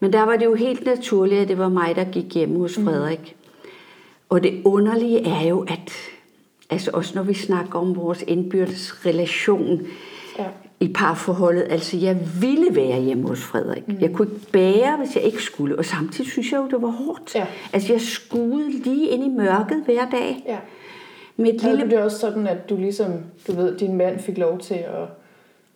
Men 0.00 0.12
der 0.12 0.22
var 0.22 0.36
det 0.36 0.44
jo 0.44 0.54
helt 0.54 0.86
naturligt, 0.86 1.40
at 1.40 1.48
det 1.48 1.58
var 1.58 1.68
mig, 1.68 1.96
der 1.96 2.04
gik 2.04 2.34
hjem 2.34 2.56
hos 2.56 2.78
mm. 2.78 2.84
Frederik. 2.84 3.36
Mm. 3.36 3.70
Og 4.28 4.42
det 4.42 4.62
underlige 4.64 5.26
er 5.26 5.48
jo, 5.48 5.60
at 5.68 5.92
altså 6.70 6.90
også 6.94 7.12
når 7.14 7.22
vi 7.22 7.34
snakker 7.34 7.78
om 7.78 7.96
vores 7.96 8.24
indbyrdes 8.26 9.06
relation, 9.06 9.80
ja 10.38 10.46
i 10.82 10.92
parforholdet. 10.94 11.66
Altså, 11.70 11.96
jeg 11.96 12.16
ville 12.40 12.76
være 12.76 13.00
hjemme 13.00 13.28
hos 13.28 13.42
Frederik. 13.42 13.88
Mm. 13.88 13.96
Jeg 14.00 14.12
kunne 14.12 14.28
ikke 14.28 14.46
bære, 14.52 14.96
hvis 14.96 15.16
jeg 15.16 15.24
ikke 15.24 15.42
skulle. 15.42 15.78
Og 15.78 15.84
samtidig 15.84 16.30
synes 16.30 16.52
jeg 16.52 16.58
jo, 16.58 16.68
det 16.68 16.82
var 16.82 16.88
hårdt. 16.90 17.34
Ja. 17.34 17.46
Altså, 17.72 17.92
jeg 17.92 18.00
skuede 18.00 18.70
lige 18.70 19.08
ind 19.08 19.24
i 19.24 19.28
mørket 19.28 19.82
hver 19.84 20.10
dag. 20.10 20.42
Ja. 20.46 20.56
Et 21.46 21.62
lille... 21.62 21.90
det 21.90 21.98
også 21.98 22.18
sådan, 22.18 22.46
at 22.46 22.70
du 22.70 22.76
ligesom, 22.76 23.12
du 23.46 23.52
ved, 23.52 23.78
din 23.78 23.96
mand 23.96 24.18
fik 24.18 24.38
lov 24.38 24.58
til 24.58 24.74
at 24.74 25.08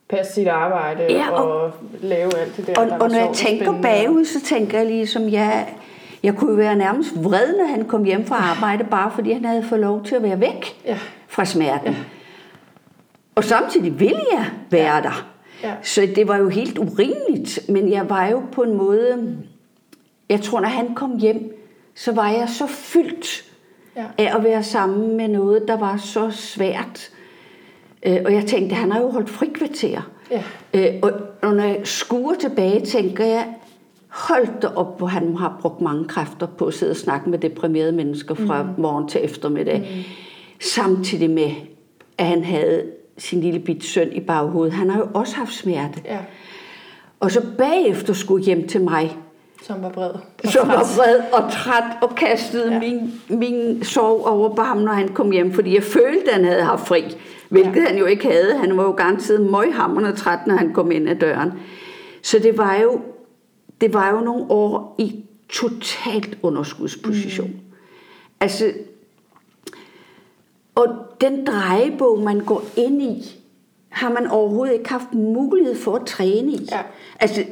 passe 0.08 0.32
sit 0.32 0.48
arbejde 0.48 1.02
ja, 1.12 1.30
og, 1.30 1.62
og 1.62 1.72
lave 2.00 2.38
alt 2.38 2.56
det 2.56 2.66
der, 2.66 2.80
og, 2.80 2.86
der 2.86 2.98
Og 2.98 3.08
når 3.08 3.18
jeg 3.18 3.30
tænker 3.34 3.82
bagud, 3.82 4.24
så 4.24 4.40
tænker 4.40 4.78
jeg 4.78 4.86
ligesom, 4.86 5.28
jeg, 5.28 5.74
jeg 6.22 6.34
kunne 6.34 6.56
være 6.56 6.76
nærmest 6.76 7.24
vred, 7.24 7.56
når 7.56 7.64
han 7.64 7.84
kom 7.84 8.04
hjem 8.04 8.26
fra 8.26 8.36
arbejde, 8.36 8.84
bare 8.84 9.10
fordi 9.10 9.32
han 9.32 9.44
havde 9.44 9.62
fået 9.62 9.80
lov 9.80 10.04
til 10.04 10.14
at 10.14 10.22
være 10.22 10.40
væk 10.40 10.82
ja. 10.84 10.98
fra 11.28 11.44
smerten. 11.44 11.92
Ja. 11.92 11.98
Og 13.34 13.44
samtidig 13.44 14.00
ville 14.00 14.22
jeg 14.32 14.46
være 14.70 14.96
ja. 14.96 15.02
der. 15.02 15.28
Ja. 15.62 15.72
Så 15.82 16.08
det 16.16 16.28
var 16.28 16.36
jo 16.36 16.48
helt 16.48 16.78
urimeligt. 16.78 17.68
Men 17.68 17.92
jeg 17.92 18.10
var 18.10 18.26
jo 18.26 18.42
på 18.52 18.62
en 18.62 18.76
måde... 18.76 19.36
Jeg 20.28 20.40
tror, 20.40 20.60
når 20.60 20.68
han 20.68 20.94
kom 20.94 21.18
hjem, 21.18 21.56
så 21.94 22.12
var 22.12 22.28
jeg 22.28 22.48
så 22.48 22.66
fyldt 22.66 23.44
ja. 23.96 24.04
af 24.18 24.36
at 24.36 24.44
være 24.44 24.62
sammen 24.62 25.16
med 25.16 25.28
noget, 25.28 25.68
der 25.68 25.76
var 25.76 25.96
så 25.96 26.30
svært. 26.30 27.10
Øh, 28.06 28.16
og 28.24 28.32
jeg 28.32 28.44
tænkte, 28.46 28.74
han 28.74 28.92
har 28.92 29.00
jo 29.00 29.10
holdt 29.10 29.30
frikvarter. 29.30 30.10
Ja. 30.30 30.42
Øh, 30.74 30.94
og, 31.02 31.12
og 31.42 31.54
når 31.54 31.64
jeg 31.64 31.80
skuer 31.84 32.34
tilbage, 32.34 32.86
tænker 32.86 33.24
jeg, 33.24 33.46
hold 34.08 34.60
da 34.62 34.66
op, 34.66 34.98
hvor 34.98 35.06
han 35.06 35.36
har 35.36 35.58
brugt 35.60 35.80
mange 35.80 36.04
kræfter 36.04 36.46
på 36.46 36.66
at 36.66 36.74
sidde 36.74 36.90
og 36.90 36.96
snakke 36.96 37.30
med 37.30 37.38
deprimerede 37.38 37.92
mennesker 37.92 38.34
fra 38.34 38.62
mm. 38.62 38.68
morgen 38.78 39.08
til 39.08 39.24
eftermiddag. 39.24 39.78
Mm. 39.78 40.02
Samtidig 40.60 41.30
med, 41.30 41.50
at 42.18 42.26
han 42.26 42.44
havde 42.44 42.84
sin 43.18 43.40
lille 43.40 43.60
bit 43.60 43.84
søn 43.84 44.12
i 44.12 44.20
baghovedet. 44.20 44.74
Han 44.74 44.90
har 44.90 44.98
jo 44.98 45.08
også 45.14 45.36
haft 45.36 45.52
smerte. 45.52 46.02
Ja. 46.04 46.18
Og 47.20 47.30
så 47.30 47.42
bagefter 47.58 48.12
skulle 48.12 48.44
hjem 48.44 48.68
til 48.68 48.80
mig. 48.80 49.16
Som 49.62 49.82
var 49.82 49.88
bred. 49.88 50.10
Som 50.44 50.68
var 50.68 50.86
bred 50.96 51.20
og 51.32 51.52
træt 51.52 51.96
og 52.02 52.14
kastede 52.14 52.72
ja. 52.72 52.78
min, 52.78 53.20
min 53.28 53.84
sorg 53.84 54.26
over 54.26 54.54
på 54.54 54.62
ham, 54.62 54.78
når 54.78 54.92
han 54.92 55.08
kom 55.08 55.30
hjem. 55.30 55.52
Fordi 55.52 55.74
jeg 55.74 55.82
følte, 55.82 56.28
at 56.28 56.34
han 56.34 56.44
havde 56.44 56.62
haft 56.62 56.88
fri. 56.88 57.16
Hvilket 57.48 57.76
ja. 57.76 57.86
han 57.86 57.98
jo 57.98 58.06
ikke 58.06 58.32
havde. 58.32 58.58
Han 58.58 58.76
var 58.76 58.82
jo 58.82 58.90
garanteret 58.90 59.40
møghamrende 59.40 60.12
træt, 60.12 60.46
når 60.46 60.54
han 60.56 60.72
kom 60.74 60.90
ind 60.90 61.08
ad 61.08 61.16
døren. 61.16 61.52
Så 62.22 62.38
det 62.38 62.58
var 62.58 62.76
jo, 62.76 63.00
det 63.80 63.94
var 63.94 64.10
jo 64.10 64.20
nogle 64.20 64.44
år 64.50 64.94
i 64.98 65.24
totalt 65.48 66.38
underskudsposition. 66.42 67.48
Mm. 67.48 67.60
Altså, 68.40 68.72
og 70.74 70.88
den 71.20 71.46
drejebog, 71.46 72.18
man 72.18 72.40
går 72.40 72.64
ind 72.76 73.02
i, 73.02 73.40
har 73.88 74.08
man 74.10 74.26
overhovedet 74.26 74.74
ikke 74.74 74.90
haft 74.90 75.14
mulighed 75.14 75.76
for 75.76 75.94
at 75.94 76.06
træne 76.06 76.52
i. 76.52 76.68
Ja. 76.70 76.80
Altså, 77.20 77.44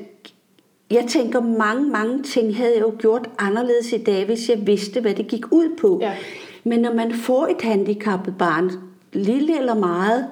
jeg 0.90 1.04
tænker, 1.08 1.40
mange, 1.40 1.90
mange 1.90 2.22
ting 2.22 2.56
havde 2.56 2.72
jeg 2.74 2.82
jo 2.82 2.92
gjort 2.98 3.30
anderledes 3.38 3.92
i 3.92 3.98
dag, 3.98 4.24
hvis 4.24 4.48
jeg 4.48 4.66
vidste, 4.66 5.00
hvad 5.00 5.14
det 5.14 5.26
gik 5.26 5.52
ud 5.52 5.76
på. 5.80 5.98
Ja. 6.02 6.16
Men 6.64 6.80
når 6.80 6.94
man 6.94 7.14
får 7.14 7.46
et 7.46 7.62
handicappet 7.62 8.38
barn, 8.38 8.70
lille 9.12 9.58
eller 9.58 9.74
meget, 9.74 10.26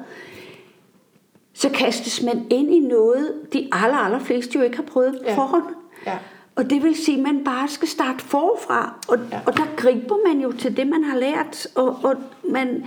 så 1.52 1.68
kastes 1.68 2.22
man 2.22 2.46
ind 2.50 2.74
i 2.74 2.78
noget, 2.78 3.32
de 3.52 3.68
aller, 3.72 3.96
aller 3.96 4.18
fleste 4.18 4.58
jo 4.58 4.64
ikke 4.64 4.76
har 4.76 4.82
prøvet 4.82 5.18
ja. 5.24 5.36
forhånd. 5.36 5.64
Ja. 6.06 6.18
Og 6.56 6.70
det 6.70 6.82
vil 6.82 6.96
sige, 6.96 7.16
at 7.16 7.22
man 7.22 7.44
bare 7.44 7.68
skal 7.68 7.88
starte 7.88 8.24
forfra. 8.24 8.94
Og, 9.08 9.18
ja. 9.32 9.40
og 9.46 9.56
der 9.56 9.76
griber 9.76 10.16
man 10.26 10.40
jo 10.40 10.52
til 10.52 10.76
det, 10.76 10.86
man 10.86 11.04
har 11.04 11.18
lært. 11.18 11.66
Og, 11.74 11.98
og 12.02 12.14
man 12.48 12.86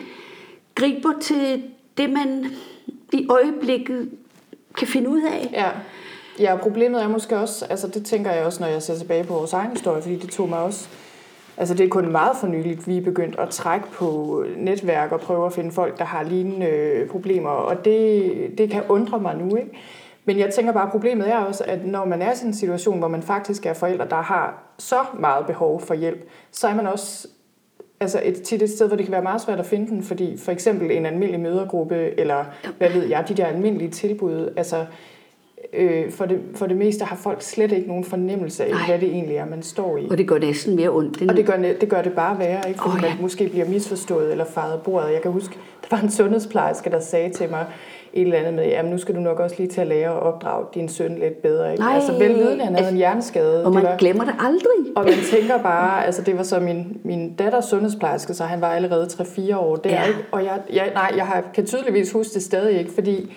griber 0.75 1.19
til 1.21 1.63
det, 1.97 2.09
man 2.09 2.45
i 3.13 3.27
øjeblikket 3.29 4.09
kan 4.77 4.87
finde 4.87 5.09
ud 5.09 5.21
af. 5.21 5.49
Ja. 5.53 5.69
Ja, 6.39 6.55
problemet 6.55 7.03
er 7.03 7.07
måske 7.07 7.37
også, 7.37 7.65
altså 7.69 7.87
det 7.87 8.05
tænker 8.05 8.31
jeg 8.31 8.45
også, 8.45 8.63
når 8.63 8.67
jeg 8.67 8.81
ser 8.81 8.95
tilbage 8.95 9.23
på 9.23 9.33
vores 9.33 9.53
egen 9.53 9.71
historie, 9.71 10.01
fordi 10.01 10.15
det 10.15 10.29
tog 10.29 10.49
mig 10.49 10.59
også, 10.59 10.87
altså 11.57 11.73
det 11.73 11.85
er 11.85 11.89
kun 11.89 12.11
meget 12.11 12.37
for 12.37 12.47
nyligt, 12.47 12.87
vi 12.87 12.97
er 12.97 13.01
begyndt 13.01 13.39
at 13.39 13.49
trække 13.49 13.87
på 13.91 14.43
netværk 14.57 15.11
og 15.11 15.19
prøve 15.19 15.45
at 15.45 15.53
finde 15.53 15.71
folk, 15.71 15.97
der 15.97 16.05
har 16.05 16.23
lignende 16.23 16.65
øh, 16.65 17.09
problemer, 17.09 17.49
og 17.49 17.85
det, 17.85 18.33
det 18.57 18.69
kan 18.69 18.83
undre 18.89 19.19
mig 19.19 19.35
nu, 19.37 19.55
ikke? 19.55 19.71
Men 20.25 20.39
jeg 20.39 20.53
tænker 20.53 20.73
bare, 20.73 20.85
at 20.85 20.91
problemet 20.91 21.29
er 21.29 21.37
også, 21.37 21.63
at 21.67 21.85
når 21.85 22.05
man 22.05 22.21
er 22.21 22.31
i 22.31 22.35
sådan 22.35 22.49
en 22.49 22.53
situation, 22.53 22.99
hvor 22.99 23.07
man 23.07 23.23
faktisk 23.23 23.65
er 23.65 23.73
forældre, 23.73 24.07
der 24.09 24.21
har 24.21 24.63
så 24.77 24.99
meget 25.19 25.45
behov 25.45 25.81
for 25.81 25.93
hjælp, 25.93 26.29
så 26.51 26.67
er 26.67 26.75
man 26.75 26.87
også 26.87 27.27
altså 27.99 28.21
et, 28.23 28.41
tit 28.41 28.61
et 28.61 28.69
sted, 28.69 28.87
hvor 28.87 28.97
det 28.97 29.05
kan 29.05 29.11
være 29.11 29.21
meget 29.21 29.41
svært 29.41 29.59
at 29.59 29.65
finde 29.65 29.87
den, 29.87 30.03
fordi 30.03 30.37
for 30.37 30.51
eksempel 30.51 30.91
en 30.91 31.05
almindelig 31.05 31.39
mødergruppe, 31.39 32.19
eller 32.19 32.45
hvad 32.77 32.89
ved 32.89 33.03
jeg, 33.05 33.25
de 33.27 33.33
der 33.33 33.45
almindelige 33.45 33.91
tilbud, 33.91 34.53
altså 34.57 34.85
øh, 35.77 36.11
for, 36.11 36.25
det, 36.25 36.39
for 36.55 36.65
det 36.65 36.77
meste 36.77 37.05
har 37.05 37.15
folk 37.15 37.41
slet 37.41 37.71
ikke 37.71 37.87
nogen 37.87 38.03
fornemmelse 38.03 38.65
af, 38.65 38.71
Nej. 38.71 38.87
hvad 38.87 38.99
det 38.99 39.09
egentlig 39.09 39.35
er, 39.35 39.45
man 39.45 39.63
står 39.63 39.97
i. 39.97 40.07
Og 40.09 40.17
det 40.17 40.27
gør 40.27 40.37
næsten 40.37 40.75
mere 40.75 40.89
ondt. 40.89 41.21
End... 41.21 41.29
Og 41.29 41.37
det 41.37 41.45
gør, 41.45 41.55
det 41.81 41.89
gør 41.89 42.01
det 42.01 42.13
bare 42.13 42.39
værre, 42.39 42.69
ikke? 42.69 42.79
fordi 42.81 42.97
oh, 42.97 43.03
ja. 43.03 43.09
man 43.09 43.21
måske 43.21 43.49
bliver 43.49 43.69
misforstået 43.69 44.31
eller 44.31 44.45
faret 44.45 44.81
bordet. 44.81 45.13
Jeg 45.13 45.21
kan 45.21 45.31
huske, 45.31 45.57
der 45.81 45.95
var 45.95 46.03
en 46.03 46.11
sundhedsplejerske, 46.11 46.89
der 46.89 46.99
sagde 46.99 47.29
til 47.29 47.49
mig, 47.49 47.65
et 48.15 48.21
eller 48.21 48.37
andet 48.37 48.53
med, 48.53 48.65
jamen 48.65 48.91
nu 48.91 48.97
skal 48.97 49.15
du 49.15 49.19
nok 49.19 49.39
også 49.39 49.55
lige 49.59 49.69
til 49.69 49.81
at 49.81 49.87
lære 49.87 50.11
at 50.11 50.19
opdrage 50.19 50.65
din 50.73 50.89
søn 50.89 51.17
lidt 51.19 51.41
bedre. 51.41 51.71
Ikke? 51.71 51.83
Nej, 51.83 51.95
altså 51.95 52.11
velvidende, 52.11 52.65
han 52.65 52.75
havde 52.75 52.91
en 52.91 52.97
hjerneskade. 52.97 53.65
Og 53.65 53.73
man 53.73 53.83
det 53.83 53.89
var, 53.89 53.97
glemmer 53.97 54.23
det 54.23 54.33
aldrig. 54.39 54.95
Og 54.95 55.03
man 55.03 55.13
tænker 55.31 55.57
bare, 55.57 56.05
altså 56.05 56.21
det 56.21 56.37
var 56.37 56.43
så 56.43 56.59
min, 56.59 56.97
min 57.03 57.33
datters 57.33 57.65
sundhedsplejerske, 57.65 58.33
så 58.33 58.43
han 58.43 58.61
var 58.61 58.67
allerede 58.67 59.05
3-4 59.05 59.55
år 59.55 59.75
der. 59.75 59.89
Ja. 59.89 60.03
Ikke? 60.03 60.19
Og 60.31 60.43
jeg, 60.43 60.59
jeg, 60.73 60.91
nej, 60.93 61.13
jeg 61.17 61.25
har, 61.25 61.43
kan 61.53 61.65
tydeligvis 61.65 62.11
huske 62.11 62.33
det 62.33 62.43
stadig 62.43 62.79
ikke, 62.79 62.91
fordi 62.91 63.33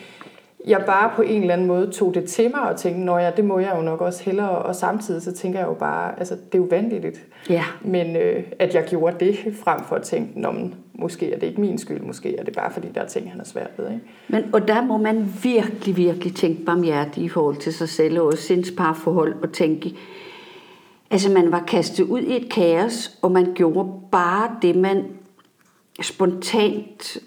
jeg 0.66 0.83
bare 0.87 1.11
på 1.16 1.23
en 1.23 1.40
eller 1.40 1.55
anden 1.55 1.66
måde 1.66 1.90
tog 1.90 2.14
det 2.14 2.25
til 2.25 2.51
mig 2.51 2.70
og 2.70 2.76
tænkte, 2.76 3.05
når 3.05 3.18
ja, 3.18 3.30
det 3.37 3.45
må 3.45 3.59
jeg 3.59 3.72
jo 3.76 3.82
nok 3.82 4.01
også 4.01 4.24
hellere. 4.24 4.49
Og 4.49 4.74
samtidig 4.74 5.22
så 5.22 5.32
tænker 5.32 5.59
jeg 5.59 5.68
jo 5.68 5.74
bare, 5.74 6.18
altså 6.18 6.35
det 6.35 6.55
er 6.55 6.59
jo 6.59 6.66
vanvittigt. 6.70 7.26
Ja. 7.51 7.64
Men 7.82 8.16
øh, 8.16 8.45
at 8.59 8.74
jeg 8.74 8.85
gjorde 8.85 9.24
det, 9.24 9.39
frem 9.64 9.85
for 9.85 9.97
at 9.97 10.03
tænke, 10.03 10.41
Nå, 10.41 10.51
men, 10.51 10.74
måske 10.93 11.32
er 11.32 11.39
det 11.39 11.47
ikke 11.47 11.61
min 11.61 11.78
skyld, 11.78 12.01
måske 12.01 12.37
er 12.37 12.45
det 12.45 12.55
bare 12.55 12.72
fordi, 12.72 12.89
der 12.95 13.01
er 13.01 13.07
ting, 13.07 13.30
han 13.30 13.41
er 13.41 13.45
svært 13.45 13.70
ved. 13.76 13.91
Ikke? 13.91 14.01
Men, 14.28 14.45
og 14.53 14.68
der 14.68 14.85
må 14.85 14.97
man 14.97 15.35
virkelig, 15.43 15.97
virkelig 15.97 16.35
tænke 16.35 16.64
barmhjertigt 16.64 17.26
i 17.26 17.28
forhold 17.28 17.57
til 17.57 17.74
sig 17.74 17.89
selv 17.89 18.20
og 18.20 18.39
sinds 18.39 18.70
parforhold 18.70 19.43
og 19.43 19.53
tænke, 19.53 19.95
Altså 21.11 21.30
man 21.30 21.53
var 21.53 21.64
kastet 21.66 22.05
ud 22.05 22.20
i 22.20 22.37
et 22.37 22.53
kaos, 22.53 23.18
og 23.22 23.32
man 23.32 23.53
gjorde 23.55 23.89
bare 24.12 24.51
det, 24.62 24.76
man 24.76 25.05
spontant 26.03 27.18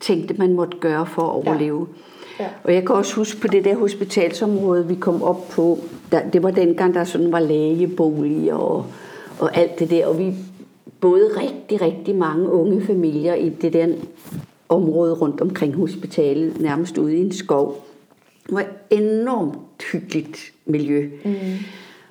tænkte, 0.00 0.34
man 0.34 0.52
måtte 0.52 0.78
gøre 0.78 1.06
for 1.06 1.22
at 1.22 1.30
overleve. 1.30 1.86
Ja. 1.90 1.94
Ja. 2.40 2.48
Og 2.64 2.74
jeg 2.74 2.86
kan 2.86 2.96
også 2.96 3.14
huske 3.14 3.40
på 3.40 3.48
det 3.48 3.64
der 3.64 3.76
hospitalsområde, 3.76 4.88
vi 4.88 4.94
kom 4.94 5.22
op 5.22 5.48
på, 5.48 5.78
der, 6.12 6.30
det 6.30 6.42
var 6.42 6.50
dengang, 6.50 6.94
der 6.94 7.04
sådan 7.04 7.32
var 7.32 7.40
lægeboliger 7.40 8.54
og, 8.54 8.86
og 9.38 9.56
alt 9.56 9.78
det 9.78 9.90
der, 9.90 10.06
og 10.06 10.18
vi 10.18 10.34
boede 11.00 11.30
rigtig, 11.36 11.82
rigtig 11.82 12.14
mange 12.14 12.48
unge 12.48 12.86
familier 12.86 13.34
i 13.34 13.48
det 13.48 13.72
der 13.72 13.86
område 14.68 15.14
rundt 15.14 15.40
omkring 15.40 15.74
hospitalet, 15.74 16.60
nærmest 16.60 16.98
ude 16.98 17.16
i 17.16 17.20
en 17.20 17.32
skov. 17.32 17.86
Det 18.46 18.54
var 18.54 18.60
et 18.60 18.98
enormt 18.98 19.82
hyggeligt 19.92 20.52
miljø. 20.66 21.10
Mm. 21.24 21.32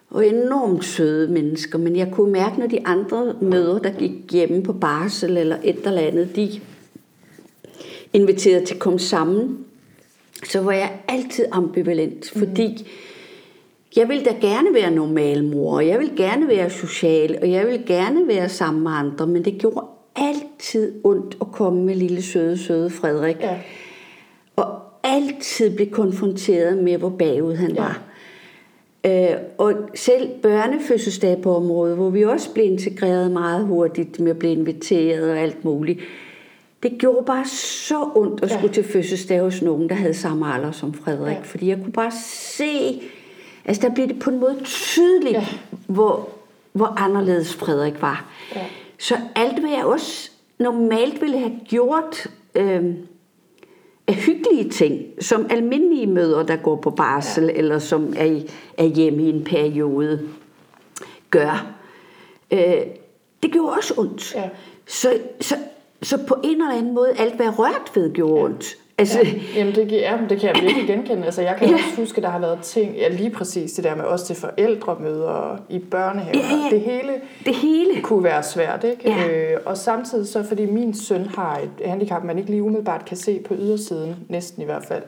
Og 0.09 0.27
enormt 0.27 0.85
søde 0.85 1.31
mennesker, 1.31 1.77
men 1.77 1.95
jeg 1.95 2.09
kunne 2.11 2.31
mærke, 2.31 2.59
når 2.59 2.67
de 2.67 2.87
andre 2.87 3.33
møder, 3.41 3.79
der 3.79 3.91
gik 3.91 4.11
hjemme 4.31 4.63
på 4.63 4.73
barsel 4.73 5.37
eller 5.37 5.57
et 5.63 5.85
eller 5.85 6.01
andet, 6.01 6.35
de 6.35 6.51
inviterede 8.13 8.65
til 8.65 8.73
at 8.73 8.79
komme 8.79 8.99
sammen, 8.99 9.57
så 10.43 10.61
var 10.61 10.71
jeg 10.71 10.91
altid 11.07 11.45
ambivalent, 11.51 12.29
fordi 12.37 12.87
jeg 13.95 14.09
vil 14.09 14.25
da 14.25 14.35
gerne 14.41 14.73
være 14.73 14.91
normal 14.91 15.43
mor, 15.43 15.75
og 15.75 15.87
jeg 15.87 15.99
vil 15.99 16.11
gerne 16.17 16.47
være 16.47 16.69
social, 16.69 17.37
og 17.41 17.51
jeg 17.51 17.67
vil 17.67 17.83
gerne 17.85 18.27
være 18.27 18.49
sammen 18.49 18.83
med 18.83 18.91
andre, 18.91 19.27
men 19.27 19.45
det 19.45 19.57
gjorde 19.57 19.85
altid 20.15 20.93
ondt 21.03 21.37
at 21.41 21.47
komme 21.51 21.83
med 21.83 21.95
lille 21.95 22.21
søde, 22.21 22.57
søde 22.57 22.89
Frederik. 22.89 23.37
Ja. 23.41 23.59
Og 24.55 24.79
altid 25.03 25.75
blive 25.75 25.89
konfronteret 25.89 26.77
med, 26.77 26.97
hvor 26.97 27.09
bagud 27.09 27.55
han 27.55 27.71
ja. 27.71 27.81
var. 27.81 28.01
Øh, 29.05 29.37
og 29.57 29.73
selv 29.95 30.29
børnefødselsdag 30.41 31.41
på 31.41 31.55
området, 31.55 31.95
hvor 31.95 32.09
vi 32.09 32.23
også 32.23 32.53
blev 32.53 32.65
integreret 32.65 33.31
meget 33.31 33.65
hurtigt 33.65 34.19
med 34.19 34.31
at 34.31 34.39
blive 34.39 34.53
inviteret 34.53 35.31
og 35.31 35.39
alt 35.39 35.65
muligt, 35.65 35.99
det 36.83 36.97
gjorde 36.99 37.25
bare 37.25 37.45
så 37.45 38.09
ondt 38.15 38.43
at 38.43 38.49
skulle 38.49 38.67
ja. 38.67 38.73
til 38.73 38.83
fødselsdag 38.83 39.41
hos 39.41 39.61
nogen, 39.61 39.89
der 39.89 39.95
havde 39.95 40.13
samme 40.13 40.53
alder 40.53 40.71
som 40.71 40.93
Frederik. 40.93 41.35
Ja. 41.35 41.41
Fordi 41.43 41.67
jeg 41.67 41.77
kunne 41.77 41.91
bare 41.91 42.11
se, 42.11 43.01
altså 43.65 43.81
der 43.87 43.93
blev 43.93 44.07
det 44.07 44.19
på 44.19 44.29
en 44.29 44.39
måde 44.39 44.59
tydeligt, 44.63 45.33
ja. 45.33 45.47
hvor, 45.87 46.29
hvor 46.73 46.93
anderledes 46.97 47.55
Frederik 47.55 48.01
var. 48.01 48.25
Ja. 48.55 48.65
Så 48.97 49.17
alt, 49.35 49.59
hvad 49.59 49.69
jeg 49.69 49.85
også 49.85 50.31
normalt 50.59 51.21
ville 51.21 51.37
have 51.37 51.59
gjort 51.67 52.27
øh, 52.55 52.93
af 54.07 54.13
hyggelige 54.13 54.69
ting, 54.69 55.05
som 55.21 55.47
almindelige 55.49 56.07
møder, 56.07 56.43
der 56.43 56.55
går 56.55 56.75
på 56.75 56.89
barsel, 56.89 57.43
ja. 57.43 57.51
eller 57.51 57.79
som 57.79 58.13
er, 58.17 58.41
er 58.77 58.85
hjemme 58.85 59.23
i 59.23 59.29
en 59.29 59.43
periode, 59.43 60.29
gør, 61.29 61.67
øh, 62.51 62.81
det 63.43 63.51
gjorde 63.51 63.71
også 63.71 63.93
ondt. 63.97 64.35
Ja. 64.35 64.49
Så, 64.85 65.17
så 65.41 65.55
så 66.01 66.17
på 66.27 66.35
en 66.43 66.61
eller 66.61 66.77
anden 66.77 66.93
måde, 66.93 67.13
alt 67.19 67.35
hvad 67.35 67.59
rørt 67.59 67.91
ved 67.95 68.13
gjorde 68.13 68.43
ondt. 68.43 68.77
Altså, 68.99 69.19
ja, 69.19 69.31
jamen 69.55 69.75
det, 69.75 69.91
ja, 69.91 70.17
det 70.29 70.39
kan 70.39 70.55
jeg 70.55 70.63
virkelig 70.65 70.87
genkende. 70.87 71.25
Altså, 71.25 71.41
jeg 71.41 71.55
kan 71.59 71.67
ja. 71.69 71.73
også 71.73 71.95
huske, 71.97 72.17
at 72.17 72.23
der 72.23 72.29
har 72.29 72.39
været 72.39 72.59
ting, 72.61 72.95
ja, 72.95 73.07
lige 73.07 73.29
præcis 73.29 73.73
det 73.73 73.83
der 73.83 73.95
med 73.95 74.03
også 74.03 74.25
til 74.25 74.35
forældremøder 74.35 75.57
i 75.69 75.79
børnehaver. 75.79 76.37
Ja, 76.37 76.55
ja. 76.63 76.75
Det, 76.75 76.81
hele 76.81 77.13
det 77.45 77.55
hele 77.55 78.01
kunne 78.01 78.23
være 78.23 78.43
svært. 78.43 78.83
Ikke? 78.83 79.09
Ja. 79.09 79.53
Øh, 79.53 79.59
og 79.65 79.77
samtidig 79.77 80.27
så, 80.27 80.43
fordi 80.43 80.65
min 80.65 80.93
søn 80.93 81.25
har 81.25 81.57
et 81.57 81.87
handicap, 81.87 82.23
man 82.23 82.37
ikke 82.37 82.49
lige 82.49 82.63
umiddelbart 82.63 83.05
kan 83.05 83.17
se 83.17 83.39
på 83.39 83.53
ydersiden, 83.53 84.15
næsten 84.27 84.61
i 84.61 84.65
hvert 84.65 84.85
fald, 84.85 85.03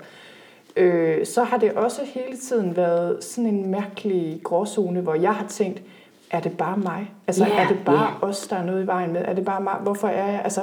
øh, 0.76 1.26
så 1.26 1.44
har 1.44 1.58
det 1.58 1.72
også 1.72 2.02
hele 2.06 2.38
tiden 2.38 2.76
været 2.76 3.24
sådan 3.24 3.50
en 3.50 3.72
mærkelig 3.72 4.42
gråzone, 4.44 5.02
hvor 5.02 5.16
jeg 5.16 5.34
har 5.34 5.48
tænkt, 5.48 5.82
er 6.32 6.40
det 6.40 6.58
bare 6.58 6.78
mig? 6.78 7.12
Altså, 7.28 7.46
yeah, 7.46 7.64
er 7.64 7.68
det 7.68 7.78
bare 7.86 8.10
yeah. 8.10 8.24
os, 8.24 8.48
der 8.48 8.56
er 8.56 8.66
noget 8.66 8.84
i 8.84 8.88
vejen 8.88 9.14
med? 9.14 9.22
Er 9.26 9.34
det 9.34 9.46
bare 9.46 9.62
mig? 9.62 9.74
Hvorfor 9.74 10.08
er 10.08 10.32
jeg? 10.32 10.42
Altså, 10.44 10.62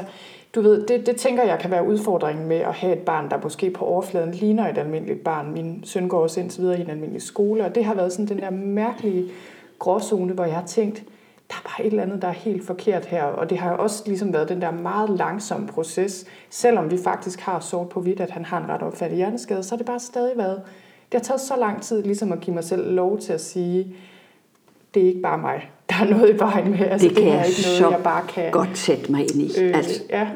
du 0.55 0.61
ved, 0.61 0.87
det, 0.87 1.07
det 1.07 1.17
tænker 1.17 1.43
jeg 1.43 1.59
kan 1.59 1.71
være 1.71 1.87
udfordringen 1.87 2.49
med 2.49 2.57
at 2.57 2.75
have 2.75 2.93
et 2.93 3.03
barn, 3.03 3.31
der 3.31 3.39
måske 3.43 3.71
på 3.71 3.85
overfladen 3.85 4.31
ligner 4.31 4.69
et 4.69 4.79
almindeligt 4.79 5.25
barn. 5.25 5.53
Min 5.53 5.81
søn 5.85 6.09
går 6.09 6.23
også 6.23 6.41
indtil 6.41 6.63
videre 6.63 6.79
i 6.79 6.83
en 6.83 6.91
almindelig 6.91 7.23
skole, 7.23 7.65
og 7.65 7.75
det 7.75 7.85
har 7.85 7.95
været 7.95 8.13
sådan 8.13 8.29
den 8.29 8.39
der 8.39 8.51
mærkelige 8.51 9.25
gråzone, 9.79 10.33
hvor 10.33 10.45
jeg 10.45 10.55
har 10.55 10.67
tænkt, 10.67 11.03
der 11.49 11.55
er 11.55 11.69
bare 11.69 11.87
et 11.87 11.91
eller 11.91 12.03
andet, 12.03 12.23
der 12.23 12.29
er 12.29 12.33
helt 12.33 12.67
forkert 12.67 13.07
her. 13.07 13.23
Og 13.25 13.51
det 13.51 13.59
har 13.59 13.71
også 13.71 14.03
ligesom 14.07 14.33
været 14.33 14.49
den 14.49 14.63
der 14.63 14.71
meget 14.71 15.11
langsomme 15.11 15.67
proces. 15.67 16.25
Selvom 16.51 16.91
vi 16.91 16.99
faktisk 17.05 17.41
har 17.41 17.61
sort 17.61 17.89
på 17.89 18.01
hvidt, 18.01 18.21
at 18.21 18.31
han 18.31 18.45
har 18.45 18.59
en 18.61 18.69
ret 18.69 18.83
opfattet 18.83 19.17
hjerneskade, 19.17 19.63
så 19.63 19.71
har 19.71 19.77
det 19.77 19.87
bare 19.87 20.01
stadig 20.01 20.33
været... 20.37 20.63
Det 21.13 21.21
har 21.21 21.25
taget 21.25 21.41
så 21.41 21.57
lang 21.57 21.83
tid 21.83 22.03
ligesom 22.03 22.33
at 22.33 22.41
give 22.41 22.55
mig 22.55 22.65
selv 22.65 22.93
lov 22.93 23.19
til 23.19 23.33
at 23.33 23.41
sige, 23.41 23.97
det 24.95 25.03
er 25.03 25.07
ikke 25.07 25.21
bare 25.21 25.39
mig. 25.39 25.71
Der 25.91 25.95
er 26.01 26.05
noget 26.05 26.35
i 26.35 26.39
vejen 26.39 26.71
med. 26.71 26.81
Altså, 26.81 27.09
det 27.09 27.17
kan 27.17 27.25
det 27.25 27.33
er 27.33 27.37
jeg 27.37 27.47
ikke 27.49 27.61
noget, 27.63 27.79
så 27.79 27.91
jeg 27.91 28.01
bare 28.05 28.23
kan. 28.29 28.51
godt 28.51 28.79
sætte 28.79 29.13
mig 29.13 29.21
ind 29.21 29.43
i. 29.43 29.61
Øh, 29.61 29.77
altså. 29.77 30.03
Ja. 30.11 30.27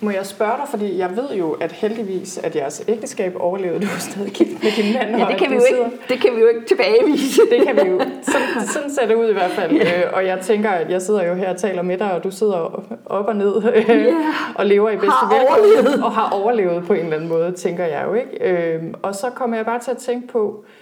Må 0.00 0.10
jeg 0.10 0.26
spørge 0.26 0.52
dig, 0.56 0.68
fordi 0.70 0.98
jeg 0.98 1.16
ved 1.16 1.34
jo, 1.38 1.52
at 1.52 1.72
heldigvis, 1.72 2.38
at 2.38 2.56
jeres 2.56 2.84
ægteskab 2.88 3.36
overlevede 3.40 3.80
du 3.80 3.86
stadig 3.98 4.32
gift 4.32 4.62
med 4.62 4.70
din 4.76 4.94
mand. 4.94 5.16
ja, 5.16 5.26
det 5.30 5.36
kan, 5.38 5.50
vi 5.50 5.54
jo 5.54 5.60
ikke, 5.68 5.90
det 6.08 6.20
kan 6.20 6.30
vi 6.36 6.40
jo 6.40 6.46
ikke 6.46 6.66
tilbagevise. 6.66 7.40
det 7.50 7.66
kan 7.66 7.76
vi 7.76 7.90
jo. 7.90 8.00
Sådan, 8.22 8.66
sådan 8.72 8.90
ser 8.90 9.06
det 9.06 9.14
ud 9.14 9.28
i 9.28 9.32
hvert 9.32 9.50
fald. 9.50 9.72
Ja. 9.72 10.06
Øh, 10.06 10.12
og 10.12 10.26
jeg 10.26 10.38
tænker, 10.42 10.70
at 10.70 10.90
jeg 10.90 11.02
sidder 11.02 11.24
jo 11.24 11.34
her 11.34 11.50
og 11.50 11.56
taler 11.56 11.82
med 11.82 11.98
dig, 11.98 12.12
og 12.12 12.24
du 12.24 12.30
sidder 12.30 12.82
op 13.06 13.26
og 13.26 13.36
ned 13.36 13.62
øh, 13.74 14.06
og 14.54 14.66
lever 14.66 14.90
i 14.90 14.96
bedste 14.96 15.26
velgående. 15.30 16.04
Og 16.04 16.12
har 16.12 16.30
overlevet 16.30 16.84
på 16.86 16.92
en 16.92 17.00
eller 17.00 17.16
anden 17.16 17.28
måde, 17.28 17.52
tænker 17.52 17.84
jeg 17.84 18.04
jo. 18.06 18.14
ikke. 18.14 18.44
Øh, 18.44 18.82
og 19.02 19.14
så 19.14 19.30
kommer 19.30 19.56
jeg 19.56 19.66
bare 19.66 19.78
til 19.78 19.90
at 19.90 19.98
tænke 19.98 20.28
på, 20.28 20.64
Øh, 20.64 20.72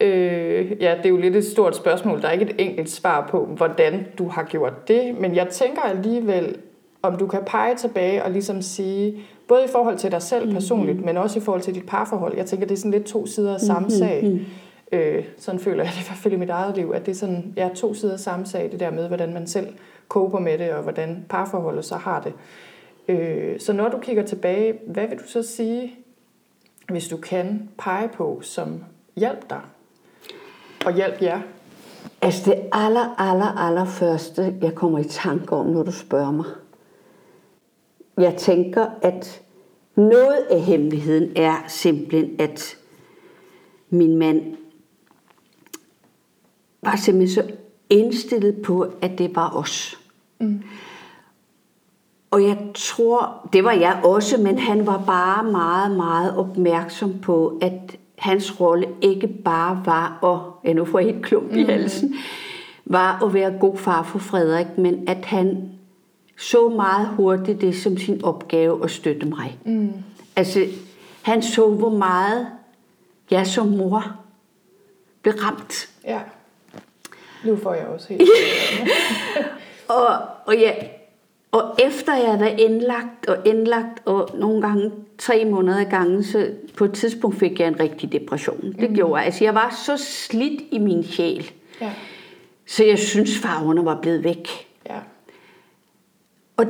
ja, 0.00 0.94
det 0.96 1.04
er 1.04 1.08
jo 1.08 1.16
lidt 1.16 1.36
et 1.36 1.44
stort 1.44 1.76
spørgsmål. 1.76 2.22
Der 2.22 2.28
er 2.28 2.32
ikke 2.32 2.44
et 2.44 2.54
enkelt 2.58 2.90
svar 2.90 3.28
på, 3.30 3.44
hvordan 3.44 4.06
du 4.18 4.28
har 4.28 4.42
gjort 4.42 4.88
det. 4.88 5.14
Men 5.20 5.34
jeg 5.34 5.48
tænker 5.48 5.82
alligevel, 5.82 6.56
om 7.02 7.16
du 7.16 7.26
kan 7.26 7.40
pege 7.46 7.76
tilbage 7.76 8.24
og 8.24 8.30
ligesom 8.30 8.62
sige, 8.62 9.18
både 9.48 9.64
i 9.64 9.68
forhold 9.72 9.98
til 9.98 10.10
dig 10.10 10.22
selv 10.22 10.52
personligt, 10.52 10.96
mm-hmm. 10.96 11.06
men 11.06 11.16
også 11.16 11.38
i 11.38 11.42
forhold 11.42 11.62
til 11.62 11.74
dit 11.74 11.86
parforhold. 11.86 12.36
Jeg 12.36 12.46
tænker, 12.46 12.66
det 12.66 12.74
er 12.74 12.78
sådan 12.78 12.90
lidt 12.90 13.04
to 13.04 13.26
sider 13.26 13.54
af 13.54 13.60
samme 13.60 13.88
mm-hmm. 13.88 13.98
sag. 13.98 14.46
Øh, 14.92 15.24
sådan 15.38 15.60
føler 15.60 15.84
jeg 15.84 15.92
det 15.92 16.00
i 16.00 16.06
hvert 16.06 16.18
fald 16.18 16.34
i 16.34 16.36
mit 16.36 16.50
eget 16.50 16.76
liv, 16.76 16.92
at 16.94 17.06
det 17.06 17.12
er 17.12 17.16
sådan, 17.16 17.54
ja, 17.56 17.68
to 17.74 17.94
sider 17.94 18.12
af 18.12 18.20
samme 18.20 18.46
sag, 18.46 18.68
det 18.72 18.80
der 18.80 18.90
med, 18.90 19.08
hvordan 19.08 19.34
man 19.34 19.46
selv 19.46 19.66
koper 20.08 20.38
med 20.38 20.58
det, 20.58 20.70
og 20.70 20.82
hvordan 20.82 21.24
parforholdet 21.28 21.84
så 21.84 21.96
har 21.96 22.20
det. 22.20 22.32
Øh, 23.08 23.60
så 23.60 23.72
når 23.72 23.88
du 23.88 23.98
kigger 23.98 24.22
tilbage, 24.22 24.74
hvad 24.86 25.06
vil 25.08 25.18
du 25.18 25.26
så 25.26 25.42
sige, 25.42 25.94
hvis 26.88 27.08
du 27.08 27.16
kan 27.16 27.68
pege 27.78 28.08
på, 28.08 28.38
som 28.42 28.84
hjælp 29.16 29.50
dig 29.50 29.60
og 30.86 30.94
hjælp 30.94 31.22
jer? 31.22 31.40
Altså 32.22 32.50
det 32.50 32.62
aller, 32.72 33.20
aller, 33.20 33.58
aller 33.58 33.84
første, 33.84 34.56
jeg 34.62 34.74
kommer 34.74 34.98
i 34.98 35.04
tanke 35.04 35.52
om, 35.52 35.66
når 35.66 35.82
du 35.82 35.92
spørger 35.92 36.30
mig. 36.30 36.46
Jeg 38.18 38.36
tænker, 38.36 38.86
at 39.02 39.40
noget 39.96 40.36
af 40.50 40.60
hemmeligheden 40.60 41.32
er 41.36 41.64
simpelthen, 41.68 42.40
at 42.40 42.76
min 43.90 44.16
mand 44.16 44.56
var 46.82 46.96
simpelthen 46.96 47.34
så 47.34 47.52
indstillet 47.90 48.62
på, 48.62 48.86
at 49.02 49.18
det 49.18 49.36
var 49.36 49.56
os. 49.56 49.98
Mm. 50.38 50.62
Og 52.30 52.42
jeg 52.42 52.58
tror, 52.74 53.48
det 53.52 53.64
var 53.64 53.72
jeg 53.72 54.00
også, 54.04 54.40
men 54.40 54.58
han 54.58 54.86
var 54.86 55.02
bare 55.06 55.44
meget, 55.44 55.96
meget 55.96 56.36
opmærksom 56.36 57.18
på, 57.18 57.58
at 57.62 57.98
hans 58.18 58.60
rolle 58.60 58.88
ikke 59.00 59.26
bare 59.26 59.82
var 59.84 60.24
at, 60.24 60.68
ja 60.68 60.72
nu 60.72 60.84
får 60.84 60.98
jeg 60.98 61.12
helt 61.12 61.24
klump 61.24 61.52
i 61.52 61.62
mm. 61.62 61.68
halsen, 61.68 62.14
var 62.84 63.24
at 63.24 63.34
være 63.34 63.58
god 63.60 63.76
far 63.76 64.02
for 64.02 64.18
Frederik, 64.18 64.78
men 64.78 65.08
at 65.08 65.24
han 65.24 65.70
så 66.38 66.68
meget 66.68 67.08
hurtigt 67.08 67.60
det 67.60 67.76
som 67.76 67.98
sin 67.98 68.24
opgave 68.24 68.84
at 68.84 68.90
støtte 68.90 69.26
mig. 69.26 69.58
Mm. 69.64 69.92
Altså, 70.36 70.66
han 71.22 71.42
så, 71.42 71.68
hvor 71.70 71.90
meget 71.90 72.46
jeg 73.30 73.46
som 73.46 73.66
mor 73.66 74.04
blev 75.22 75.34
ramt. 75.34 75.88
Ja. 76.04 76.20
Nu 77.44 77.56
får 77.56 77.74
jeg 77.74 77.86
også 77.86 78.08
helt 78.08 78.30
og, 79.88 80.06
og, 80.46 80.56
ja, 80.58 80.72
og 81.56 81.74
efter 81.78 82.14
jeg 82.14 82.40
var 82.40 82.46
indlagt 82.46 83.28
og 83.28 83.46
indlagt, 83.46 84.06
og 84.06 84.30
nogle 84.34 84.62
gange 84.62 84.92
tre 85.18 85.44
måneder 85.44 85.80
ad 85.80 85.90
gangen, 85.90 86.24
så 86.24 86.50
på 86.76 86.84
et 86.84 86.92
tidspunkt 86.92 87.38
fik 87.38 87.60
jeg 87.60 87.68
en 87.68 87.80
rigtig 87.80 88.12
depression. 88.12 88.74
Det 88.80 88.90
mm. 88.90 88.96
gjorde 88.96 89.16
jeg. 89.16 89.26
Altså, 89.26 89.44
jeg 89.44 89.54
var 89.54 89.82
så 89.86 89.96
slidt 89.96 90.62
i 90.70 90.78
min 90.78 91.04
sjæl, 91.04 91.50
ja. 91.80 91.92
så 92.66 92.84
jeg 92.84 92.98
synes, 92.98 93.38
farverne 93.38 93.84
var 93.84 94.00
blevet 94.00 94.24
væk. 94.24 94.48
Ja. 94.86 94.98
Og 96.56 96.66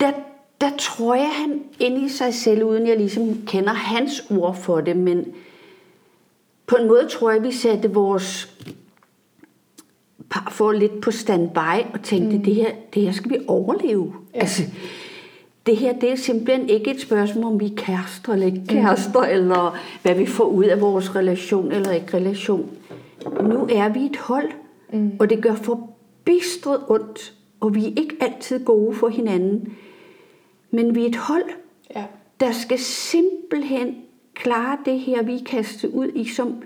der, 0.00 0.12
der 0.60 0.70
tror 0.78 1.14
jeg, 1.14 1.30
han 1.32 1.62
inde 1.80 2.04
i 2.04 2.08
sig 2.08 2.34
selv, 2.34 2.64
uden 2.64 2.86
jeg 2.86 2.96
ligesom 2.96 3.46
kender 3.46 3.72
hans 3.72 4.26
ord 4.30 4.56
for 4.56 4.80
det, 4.80 4.96
men 4.96 5.34
på 6.66 6.76
en 6.76 6.88
måde 6.88 7.08
tror 7.08 7.30
jeg, 7.30 7.42
vi 7.42 7.52
satte 7.52 7.92
vores 7.92 8.56
få 10.50 10.72
lidt 10.72 11.00
på 11.00 11.10
standby 11.10 11.82
og 11.94 12.02
tænkte, 12.02 12.36
mm. 12.36 12.44
det, 12.44 12.54
her, 12.54 12.70
det 12.94 13.02
her 13.02 13.12
skal 13.12 13.30
vi 13.30 13.38
overleve. 13.48 14.12
Ja. 14.34 14.40
Altså, 14.40 14.62
det 15.66 15.76
her 15.76 15.92
det 15.92 16.12
er 16.12 16.16
simpelthen 16.16 16.68
ikke 16.68 16.90
et 16.90 17.00
spørgsmål 17.00 17.52
om 17.52 17.60
vi 17.60 17.66
er 17.66 17.76
kærester 17.76 18.32
eller 18.32 18.46
ikke 18.46 18.58
mm. 18.58 18.66
kærester, 18.66 19.20
mm. 19.20 19.28
eller 19.30 19.78
hvad 20.02 20.14
vi 20.14 20.26
får 20.26 20.44
ud 20.44 20.64
af 20.64 20.80
vores 20.80 21.16
relation 21.16 21.72
eller 21.72 21.90
ikke 21.90 22.16
relation. 22.16 22.70
nu 23.42 23.68
er 23.72 23.88
vi 23.88 24.00
et 24.00 24.16
hold, 24.16 24.50
mm. 24.92 25.12
og 25.20 25.30
det 25.30 25.42
gør 25.42 25.54
forbistret 25.54 26.80
ondt, 26.88 27.34
og 27.60 27.74
vi 27.74 27.84
er 27.86 27.92
ikke 27.96 28.16
altid 28.20 28.64
gode 28.64 28.94
for 28.94 29.08
hinanden. 29.08 29.72
Men 30.70 30.94
vi 30.94 31.04
er 31.04 31.08
et 31.08 31.16
hold, 31.16 31.44
Ja. 31.96 32.04
der 32.40 32.52
skal 32.52 32.78
simpelthen 32.78 33.96
klare 34.34 34.78
det 34.84 35.00
her, 35.00 35.22
vi 35.22 35.34
er 35.34 35.44
kastet 35.46 35.90
ud 35.90 36.08
i, 36.14 36.28
som 36.28 36.62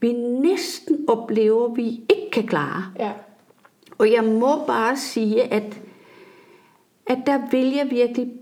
vi 0.00 0.12
næsten 0.12 1.04
oplever, 1.08 1.68
vi 1.68 1.86
ikke 1.88 2.30
kan 2.32 2.46
klare. 2.46 2.84
Ja. 2.98 3.12
Og 3.98 4.12
jeg 4.12 4.24
må 4.24 4.66
bare 4.66 4.96
sige, 4.96 5.42
at, 5.42 5.80
at 7.06 7.18
der 7.26 7.40
vil 7.50 7.72
jeg 7.72 7.86
virkelig 7.90 8.32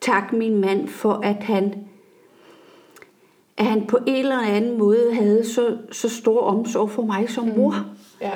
takke 0.00 0.36
min 0.36 0.60
mand 0.60 0.88
for, 0.88 1.12
at 1.12 1.42
han, 1.42 1.74
at 3.56 3.66
han 3.66 3.86
på 3.86 3.98
en 4.06 4.16
eller 4.16 4.38
anden 4.38 4.78
måde 4.78 5.14
havde 5.14 5.44
så, 5.44 5.76
så 5.92 6.08
stor 6.08 6.40
omsorg 6.40 6.90
for 6.90 7.02
mig 7.02 7.30
som 7.30 7.44
mor. 7.56 7.74
Ja. 8.20 8.30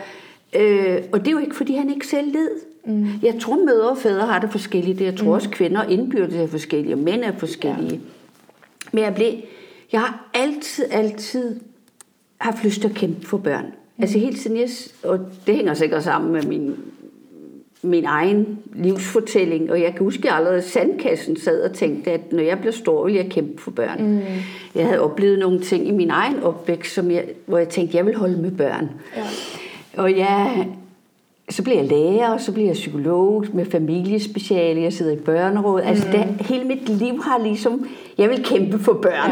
Øh, 0.57 1.05
og 1.13 1.21
det 1.21 1.29
er 1.29 1.33
jo 1.33 1.39
ikke, 1.39 1.57
fordi 1.57 1.75
han 1.75 1.91
ikke 1.91 2.07
selv 2.07 2.33
led. 2.33 2.51
Mm. 2.85 3.07
Jeg 3.23 3.41
tror, 3.41 3.57
mødre 3.57 3.91
og 3.91 3.99
fædre 3.99 4.27
har 4.27 4.39
det 4.39 4.51
forskelligt. 4.51 5.01
Jeg 5.01 5.17
tror 5.17 5.27
mm. 5.27 5.33
også, 5.33 5.51
kvinder 5.51 5.85
indbyrdes 5.85 6.35
er 6.35 6.47
forskellige, 6.47 6.95
og 6.95 6.99
mænd 6.99 7.25
er 7.25 7.39
forskellige. 7.39 7.93
Ja. 7.93 7.99
Men 8.93 9.05
jeg, 9.05 9.15
blev, 9.15 9.33
jeg 9.93 10.01
har 10.01 10.31
altid, 10.35 10.85
altid 10.91 11.61
haft 12.41 12.65
lyst 12.65 12.81
til 12.81 12.89
at 12.89 12.95
kæmpe 12.95 13.27
for 13.27 13.37
børn. 13.39 13.65
Mm. 13.65 14.03
Altså 14.03 14.19
helt 14.19 14.39
siden 14.39 14.57
jeg, 14.57 14.69
og 15.05 15.19
det 15.47 15.57
hænger 15.57 15.75
sikkert 15.75 16.05
sammen 16.05 16.33
med 16.33 16.43
min, 16.43 16.75
min 17.83 18.05
egen 18.05 18.59
livsfortælling, 18.75 19.71
og 19.71 19.81
jeg 19.81 19.93
kan 19.95 20.05
huske, 20.05 20.19
at 20.19 20.25
jeg 20.25 20.37
allerede 20.37 20.63
sandkassen 20.63 21.37
sad 21.37 21.63
og 21.63 21.73
tænkte, 21.73 22.11
at 22.11 22.33
når 22.33 22.43
jeg 22.43 22.59
bliver 22.59 22.73
stor, 22.73 23.05
vil 23.05 23.15
jeg 23.15 23.27
kæmpe 23.31 23.63
for 23.63 23.71
børn. 23.71 24.03
Mm. 24.13 24.21
Jeg 24.75 24.87
havde 24.87 25.01
oplevet 25.01 25.39
nogle 25.39 25.61
ting 25.61 25.89
i 25.89 25.91
min 25.91 26.11
egen 26.11 26.43
opvækst, 26.43 26.95
som 26.95 27.11
jeg, 27.11 27.25
hvor 27.47 27.59
jeg 27.59 27.69
tænkte, 27.69 27.91
at 27.93 27.97
jeg 27.97 28.07
vil 28.07 28.17
holde 28.17 28.37
med 28.43 28.51
børn. 28.51 28.91
Ja. 29.17 29.23
Og 29.97 30.19
jeg, 30.19 30.69
så 31.51 31.63
bliver 31.63 31.79
jeg 31.81 31.89
lærer, 31.89 32.29
og 32.31 32.41
så 32.41 32.53
bliver 32.53 32.69
jeg 32.69 32.75
psykolog 32.75 33.45
med 33.53 33.65
familiespeciale, 33.65 34.83
jeg 34.83 34.93
sidder 34.93 35.13
i 35.13 35.17
børneråd. 35.17 35.81
Altså 35.81 36.07
Mm. 36.07 36.13
det, 36.13 36.47
hele 36.47 36.65
mit 36.65 36.89
liv 36.89 37.23
har 37.23 37.39
ligesom, 37.43 37.87
jeg 38.19 38.29
vil 38.31 38.45
kæmpe 38.45 38.79
for 38.79 38.93
børn. 38.93 39.31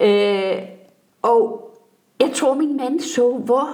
Ja. 0.00 0.52
Øh, 0.56 0.62
og 1.22 1.69
jeg 2.20 2.30
tror, 2.34 2.54
min 2.54 2.76
mand 2.76 3.00
så, 3.00 3.32
hvor, 3.32 3.68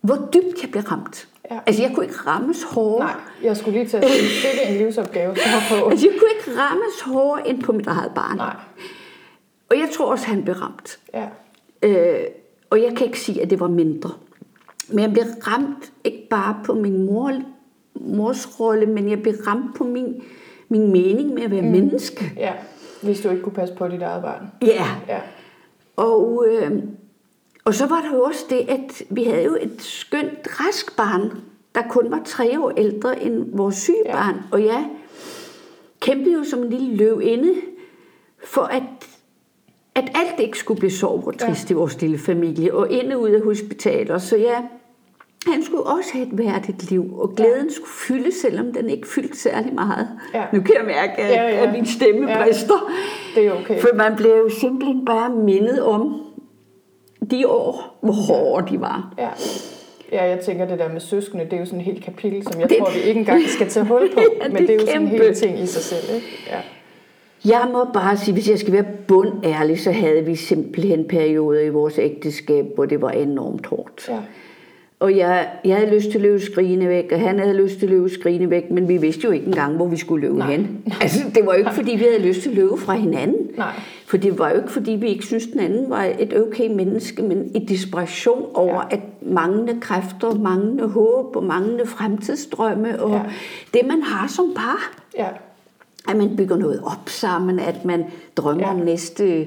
hvor 0.00 0.14
dybt 0.34 0.62
jeg 0.62 0.70
blev 0.70 0.82
ramt. 0.82 1.28
Ja. 1.50 1.58
Altså 1.66 1.82
jeg 1.82 1.92
kunne 1.94 2.04
ikke 2.06 2.16
rammes 2.26 2.62
hårdere. 2.62 3.06
Nej, 3.06 3.14
jeg 3.42 3.56
skulle 3.56 3.78
lige 3.78 3.88
til 3.88 3.96
at 3.96 4.04
sige, 4.10 4.52
det 4.52 4.66
er 4.68 4.72
en 4.72 4.78
livsopgave, 4.78 5.36
så 5.36 5.42
på. 5.68 5.88
Altså 5.90 6.06
jeg 6.06 6.14
kunne 6.18 6.30
ikke 6.38 6.60
rammes 6.60 7.00
hårdere 7.04 7.48
end 7.48 7.62
på 7.62 7.72
mit 7.72 7.86
eget 7.86 8.12
barn. 8.14 8.36
Nej. 8.36 8.56
Og 9.70 9.76
jeg 9.76 9.88
tror 9.96 10.10
også, 10.10 10.26
han 10.26 10.44
blev 10.44 10.54
ramt. 10.56 10.98
Ja. 11.14 11.26
Øh, 11.82 12.24
og 12.70 12.82
jeg 12.82 12.96
kan 12.96 13.06
ikke 13.06 13.20
sige, 13.20 13.42
at 13.42 13.50
det 13.50 13.60
var 13.60 13.68
mindre. 13.68 14.10
Men 14.88 14.98
jeg 14.98 15.12
blev 15.12 15.24
ramt 15.46 15.92
ikke 16.04 16.26
bare 16.30 16.56
på 16.64 16.74
min 16.74 17.06
mor, 17.06 17.32
mors 17.94 18.60
rolle, 18.60 18.86
men 18.86 19.10
jeg 19.10 19.22
blev 19.22 19.34
ramt 19.46 19.76
på 19.76 19.84
min, 19.84 20.22
min 20.68 20.92
mening 20.92 21.34
med 21.34 21.42
at 21.42 21.50
være 21.50 21.62
mm. 21.62 21.68
menneske. 21.70 22.32
Ja. 22.36 22.52
Hvis 23.02 23.20
du 23.20 23.30
ikke 23.30 23.42
kunne 23.42 23.52
passe 23.52 23.74
på 23.74 23.88
dit 23.88 24.02
eget 24.02 24.22
barn. 24.22 24.50
Ja, 24.62 24.86
Ja. 25.08 25.18
og, 25.96 26.46
øh, 26.50 26.82
og 27.64 27.74
så 27.74 27.86
var 27.86 28.00
der 28.10 28.16
jo 28.16 28.22
også 28.22 28.44
det, 28.50 28.60
at 28.68 29.02
vi 29.10 29.24
havde 29.24 29.44
jo 29.44 29.56
et 29.60 29.76
skønt 29.78 30.48
rask 30.60 30.96
barn, 30.96 31.32
der 31.74 31.82
kun 31.90 32.10
var 32.10 32.20
tre 32.24 32.60
år 32.60 32.70
ældre 32.70 33.22
end 33.22 33.56
vores 33.56 33.74
syge 33.76 33.96
Ja. 34.06 34.12
barn. 34.12 34.36
Og 34.52 34.64
jeg 34.64 34.84
kæmpede 36.00 36.34
jo 36.34 36.44
som 36.44 36.62
en 36.62 36.70
lille 36.70 36.96
løvinde 36.96 37.54
for, 38.44 38.62
at, 38.62 38.82
at 39.94 40.04
alt 40.14 40.40
ikke 40.40 40.58
skulle 40.58 40.78
blive 40.78 40.90
sorg 40.92 41.26
og 41.26 41.38
trist 41.38 41.70
ja. 41.70 41.74
i 41.74 41.76
vores 41.76 42.00
lille 42.00 42.18
familie, 42.18 42.74
og 42.74 42.90
ind 42.90 43.12
og 43.12 43.20
ud 43.20 43.28
af 43.30 43.42
hospitaler. 43.42 44.18
Så 44.18 44.36
ja, 44.36 44.56
han 45.46 45.64
skulle 45.64 45.82
også 45.82 46.10
have 46.12 46.26
et 46.26 46.38
værdigt 46.38 46.90
liv, 46.90 47.18
og 47.18 47.34
glæden 47.36 47.66
ja. 47.66 47.72
skulle 47.72 47.90
fylde, 47.90 48.32
selvom 48.42 48.72
den 48.72 48.90
ikke 48.90 49.08
fyldte 49.08 49.38
særlig 49.38 49.74
meget. 49.74 50.08
Ja. 50.34 50.44
Nu 50.52 50.60
kan 50.60 50.74
jeg 50.78 50.84
mærke, 50.86 51.12
at, 51.18 51.30
Ja, 51.30 51.42
ja. 51.56 51.66
at 51.66 51.72
min 51.72 51.86
stemme 51.86 52.30
Ja. 52.30 52.42
brister. 52.44 52.90
Det 53.34 53.46
er 53.46 53.52
okay. 53.52 53.80
For 53.80 53.88
man 53.94 54.16
blev 54.16 54.30
jo 54.30 54.48
simpelthen 54.60 55.04
bare 55.04 55.30
mindet 55.30 55.82
om 55.82 56.20
de 57.30 57.48
år, 57.48 57.98
hvor 58.00 58.12
hårde 58.12 58.66
de 58.74 58.80
var. 58.80 59.14
Ja. 59.18 59.28
Ja, 60.12 60.24
jeg 60.24 60.40
tænker, 60.40 60.66
det 60.66 60.78
der 60.78 60.92
med 60.92 61.00
søskende, 61.00 61.44
det 61.44 61.52
er 61.52 61.58
jo 61.58 61.64
sådan 61.64 61.78
et 61.78 61.84
helt 61.84 62.04
kapitel, 62.04 62.42
som 62.42 62.60
jeg 62.60 62.68
Det- 62.68 62.78
tror, 62.78 62.90
vi 62.90 63.08
ikke 63.08 63.18
engang 63.20 63.42
skal 63.48 63.68
tage 63.68 63.86
hul 63.86 64.10
på. 64.14 64.20
Ja, 64.42 64.48
men 64.48 64.56
det 64.56 64.68
det 64.68 64.70
er 64.70 64.74
jo 64.80 64.86
sådan 64.86 65.02
en 65.02 65.08
hel 65.08 65.34
ting 65.34 65.60
i 65.60 65.66
sig 65.66 65.82
selv, 65.82 66.14
ikke? 66.16 66.26
Ja. 66.50 66.58
Jeg 67.50 67.68
må 67.72 67.84
bare 67.94 68.16
sige, 68.16 68.34
hvis 68.34 68.50
jeg 68.50 68.58
skal 68.58 68.72
være 68.72 68.84
bundærlig, 69.08 69.80
så 69.80 69.92
havde 69.92 70.24
vi 70.24 70.36
simpelthen 70.36 71.04
perioder 71.08 71.60
i 71.60 71.68
vores 71.68 71.98
ægteskab, 71.98 72.64
hvor 72.74 72.84
det 72.84 73.02
var 73.02 73.10
enormt 73.10 73.66
hårdt. 73.66 74.08
Ja. 74.08 74.16
Og 75.00 75.16
jeg, 75.16 75.48
jeg 75.64 75.76
havde 75.76 75.94
lyst 75.94 76.10
til 76.10 76.18
at 76.18 76.22
løbe 76.22 76.40
skrigende 76.40 76.88
væk, 76.88 77.12
og 77.12 77.20
han 77.20 77.38
havde 77.38 77.54
lyst 77.54 77.78
til 77.78 77.86
at 77.86 77.90
løbe 77.90 78.10
skrigende 78.10 78.50
væk, 78.50 78.70
men 78.70 78.88
vi 78.88 78.96
vidste 78.96 79.20
jo 79.24 79.30
ikke 79.30 79.46
engang, 79.46 79.76
hvor 79.76 79.86
vi 79.86 79.96
skulle 79.96 80.26
løbe 80.26 80.38
Nej. 80.38 80.50
hen. 80.50 80.82
Altså, 81.00 81.18
det 81.34 81.46
var 81.46 81.52
jo 81.52 81.58
ikke, 81.58 81.74
fordi 81.74 81.90
vi 81.96 82.04
havde 82.12 82.28
lyst 82.28 82.42
til 82.42 82.48
at 82.50 82.56
løbe 82.56 82.76
fra 82.78 82.94
hinanden. 82.94 83.48
Nej. 83.56 83.72
For 84.12 84.16
det 84.18 84.38
var 84.38 84.50
jo 84.50 84.56
ikke, 84.56 84.70
fordi 84.72 84.90
vi 84.92 85.08
ikke 85.08 85.24
syntes, 85.24 85.46
den 85.46 85.60
anden 85.60 85.90
var 85.90 86.04
et 86.18 86.38
okay 86.40 86.68
menneske, 86.74 87.22
men 87.22 87.50
i 87.56 87.58
desperation 87.58 88.46
over, 88.54 88.74
Ja. 88.90 88.96
at 88.96 89.00
manglende 89.22 89.80
kræfter, 89.80 90.34
manglende 90.34 90.88
håb 90.88 91.36
og 91.36 91.44
manglende 91.44 91.86
fremtidsdrømme, 91.86 93.02
og 93.02 93.10
Ja. 93.10 93.22
det, 93.74 93.86
man 93.86 94.02
har 94.02 94.28
som 94.28 94.52
par, 94.56 94.92
Ja. 95.18 95.28
at 96.08 96.16
man 96.16 96.36
bygger 96.36 96.56
noget 96.56 96.82
op 96.84 97.08
sammen, 97.08 97.58
at 97.58 97.84
man 97.84 98.04
drømmer 98.36 98.66
ja. 98.66 98.74
om 98.74 98.80
næste 98.80 99.46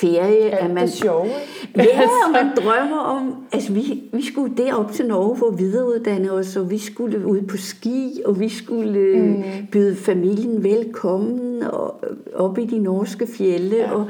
ferie, 0.00 0.50
Alt 0.50 0.54
at 0.54 0.74
man 0.74 0.86
det 0.86 0.92
sjove? 0.92 1.28
Ja, 1.76 2.00
og 2.26 2.32
man 2.32 2.56
drømmer 2.56 2.98
om, 2.98 3.46
altså 3.52 3.72
vi, 3.72 4.02
vi 4.12 4.24
skulle 4.24 4.56
derop 4.56 4.92
til 4.92 5.06
Norge 5.06 5.36
for 5.36 5.46
at 5.46 5.58
videreuddanne 5.58 6.32
os, 6.32 6.56
og 6.56 6.70
vi 6.70 6.78
skulle 6.78 7.26
ud 7.26 7.42
på 7.42 7.56
ski, 7.56 8.22
og 8.24 8.40
vi 8.40 8.48
skulle 8.48 9.18
mm. 9.18 9.66
byde 9.72 9.96
familien 9.96 10.64
velkommen 10.64 11.62
og, 11.62 12.04
op 12.34 12.58
i 12.58 12.66
de 12.66 12.78
norske 12.78 13.26
fjelle, 13.26 13.76
ja. 13.76 13.92
og 13.92 14.06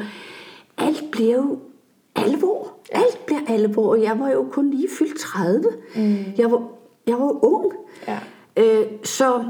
alt 0.78 1.04
blev 1.12 1.58
alvor. 2.16 2.72
Alt 2.92 3.26
blev 3.26 3.38
alvor, 3.48 3.90
og 3.90 4.02
jeg 4.02 4.18
var 4.18 4.30
jo 4.30 4.46
kun 4.52 4.70
lige 4.70 4.88
fyldt 4.98 5.18
30. 5.18 5.64
Mm. 5.96 6.16
Jeg, 6.38 6.50
var, 6.50 6.62
jeg 7.06 7.16
var 7.16 7.44
ung. 7.44 7.72
Ja. 8.08 8.18
Øh, 8.56 8.86
så 9.04 9.44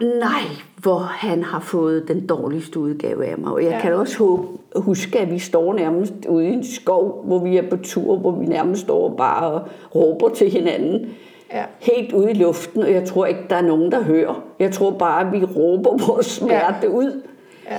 nej, 0.00 0.42
hvor 0.82 0.98
han 0.98 1.42
har 1.42 1.60
fået 1.60 2.08
den 2.08 2.26
dårligste 2.26 2.80
udgave 2.80 3.26
af 3.26 3.38
mig. 3.38 3.52
Og 3.52 3.62
jeg 3.62 3.70
Ja. 3.70 3.80
kan 3.80 3.94
også 3.94 4.18
håbe, 4.18 4.42
huske, 4.76 5.18
at 5.20 5.30
vi 5.30 5.38
står 5.38 5.74
nærmest 5.74 6.12
ude 6.28 6.44
i 6.46 6.52
en 6.52 6.64
skov, 6.64 7.22
hvor 7.26 7.38
vi 7.38 7.56
er 7.56 7.70
på 7.70 7.76
tur, 7.76 8.16
hvor 8.16 8.30
vi 8.30 8.46
nærmest 8.46 8.80
står 8.82 9.14
bare 9.16 9.52
og 9.52 9.62
råber 9.94 10.28
til 10.28 10.50
hinanden. 10.50 11.08
Ja. 11.52 11.64
Helt 11.78 12.12
ude 12.12 12.30
i 12.30 12.34
luften, 12.34 12.82
og 12.82 12.92
jeg 12.92 13.04
tror 13.04 13.26
ikke, 13.26 13.40
der 13.50 13.56
er 13.56 13.62
nogen, 13.62 13.92
der 13.92 14.02
hører. 14.02 14.42
Jeg 14.58 14.72
tror 14.72 14.90
bare, 14.90 15.26
at 15.26 15.32
vi 15.32 15.44
råber 15.44 16.06
vores 16.06 16.26
smerte 16.26 16.76
ja. 16.82 16.88
ud. 16.88 17.22
Ja. 17.70 17.76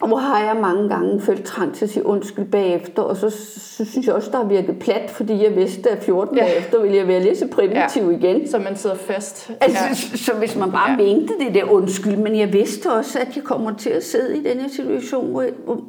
Og 0.00 0.08
hvor 0.08 0.16
har 0.16 0.44
jeg 0.44 0.56
mange 0.60 0.88
gange 0.88 1.20
følt 1.20 1.44
trang 1.44 1.74
til 1.74 1.84
at 1.84 1.90
sige 1.90 2.06
undskyld 2.06 2.44
bagefter, 2.44 3.02
og 3.02 3.16
så, 3.16 3.30
så 3.30 3.84
synes 3.84 4.06
jeg 4.06 4.14
også, 4.14 4.30
der 4.30 4.36
har 4.36 4.44
virket 4.44 4.78
plat, 4.78 5.10
fordi 5.10 5.44
jeg 5.44 5.56
vidste, 5.56 5.90
at 5.90 6.02
14 6.04 6.36
Ja. 6.36 6.42
dage 6.44 6.56
efter 6.56 6.80
ville 6.82 6.96
jeg 6.96 7.08
være 7.08 7.22
lige 7.22 7.36
så 7.36 7.46
primitiv 7.48 8.02
Ja. 8.02 8.10
igen. 8.18 8.48
Så 8.50 8.58
man 8.58 8.76
sidder 8.76 8.96
fast. 8.96 9.50
Altså, 9.60 9.84
ja. 9.88 9.94
så, 9.94 10.18
så 10.24 10.32
hvis 10.34 10.56
man 10.56 10.72
bare 10.72 10.90
Ja. 10.90 10.96
mente 10.96 11.32
det 11.46 11.54
der 11.54 11.64
undskyld, 11.64 12.16
men 12.16 12.38
jeg 12.38 12.52
vidste 12.52 12.92
også, 12.92 13.18
at 13.18 13.36
jeg 13.36 13.44
kommer 13.44 13.76
til 13.76 13.90
at 13.90 14.04
sidde 14.04 14.36
i 14.38 14.42
den 14.42 14.60
her 14.60 14.68
situation, 14.68 15.30
hvor, 15.30 15.44
hvor 15.64 15.80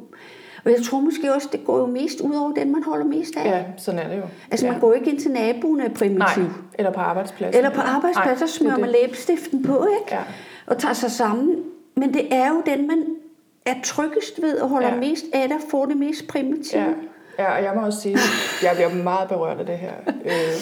og 0.64 0.72
jeg 0.72 0.82
tror 0.90 1.00
måske 1.00 1.34
også, 1.34 1.48
det 1.52 1.64
går 1.64 1.78
jo 1.78 1.86
mest 1.86 2.20
ud 2.20 2.34
over 2.34 2.52
den, 2.52 2.72
man 2.72 2.82
holder 2.82 3.04
mest 3.06 3.36
af. 3.36 3.50
ja, 3.50 3.62
sådan 3.78 4.00
er 4.00 4.08
det 4.08 4.16
jo. 4.16 4.22
Altså 4.50 4.66
ja. 4.66 4.72
man 4.72 4.80
går 4.80 4.92
ikke 4.94 5.10
ind 5.10 5.18
til 5.20 5.30
naboen 5.30 5.80
af 5.80 5.94
primitiv. 5.94 6.42
Nej, 6.42 6.52
eller 6.78 6.92
på 6.92 7.00
arbejdspladsen. 7.00 7.56
Eller 7.58 7.70
på 7.70 7.80
arbejdspladser 7.80 8.44
Nej, 8.46 8.50
smører 8.50 8.74
det 8.74 8.80
man 8.80 8.90
læbestiften 9.02 9.62
på, 9.62 9.86
ikke? 10.00 10.14
Ja. 10.14 10.18
Og 10.66 10.78
tager 10.78 10.94
sig 10.94 11.10
sammen. 11.10 11.56
Men 11.96 12.14
det 12.14 12.22
er 12.34 12.48
jo 12.48 12.62
den, 12.66 12.86
man 12.86 12.98
er 13.66 13.74
tryggest 13.84 14.42
ved 14.42 14.58
og 14.58 14.68
holder 14.68 14.88
Ja. 14.88 14.94
ja. 14.94 15.00
mest 15.00 15.24
af, 15.32 15.48
der 15.48 15.58
får 15.70 15.86
det 15.86 15.96
mest 15.96 16.28
primitive. 16.28 16.82
Ja. 16.82 16.88
Ja, 17.38 17.56
og 17.56 17.62
jeg 17.64 17.72
må 17.76 17.86
også 17.86 18.00
sige, 18.00 18.18
jeg 18.62 18.70
bliver 18.74 18.94
meget 19.04 19.28
berørt 19.28 19.58
af 19.60 19.66
det 19.66 19.78
her. 19.78 19.92
Øh, 20.24 20.52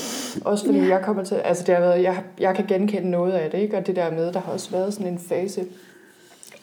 også 0.45 0.67
fordi 0.67 0.89
jeg 0.89 1.01
kommer 1.03 1.25
til, 1.25 1.35
altså 1.35 1.65
det 1.67 1.75
har 1.75 1.81
været, 1.83 2.03
jeg, 2.03 2.23
jeg 2.41 2.55
kan 2.55 2.65
genkende 2.67 3.11
noget 3.11 3.33
af 3.33 3.51
det, 3.51 3.59
ikke? 3.59 3.77
Og 3.77 3.87
det 3.87 3.97
der 3.97 4.11
med, 4.11 4.33
der 4.33 4.41
har 4.41 4.53
også 4.53 4.71
været 4.71 4.95
sådan 4.95 5.13
en 5.13 5.19
fase 5.29 5.65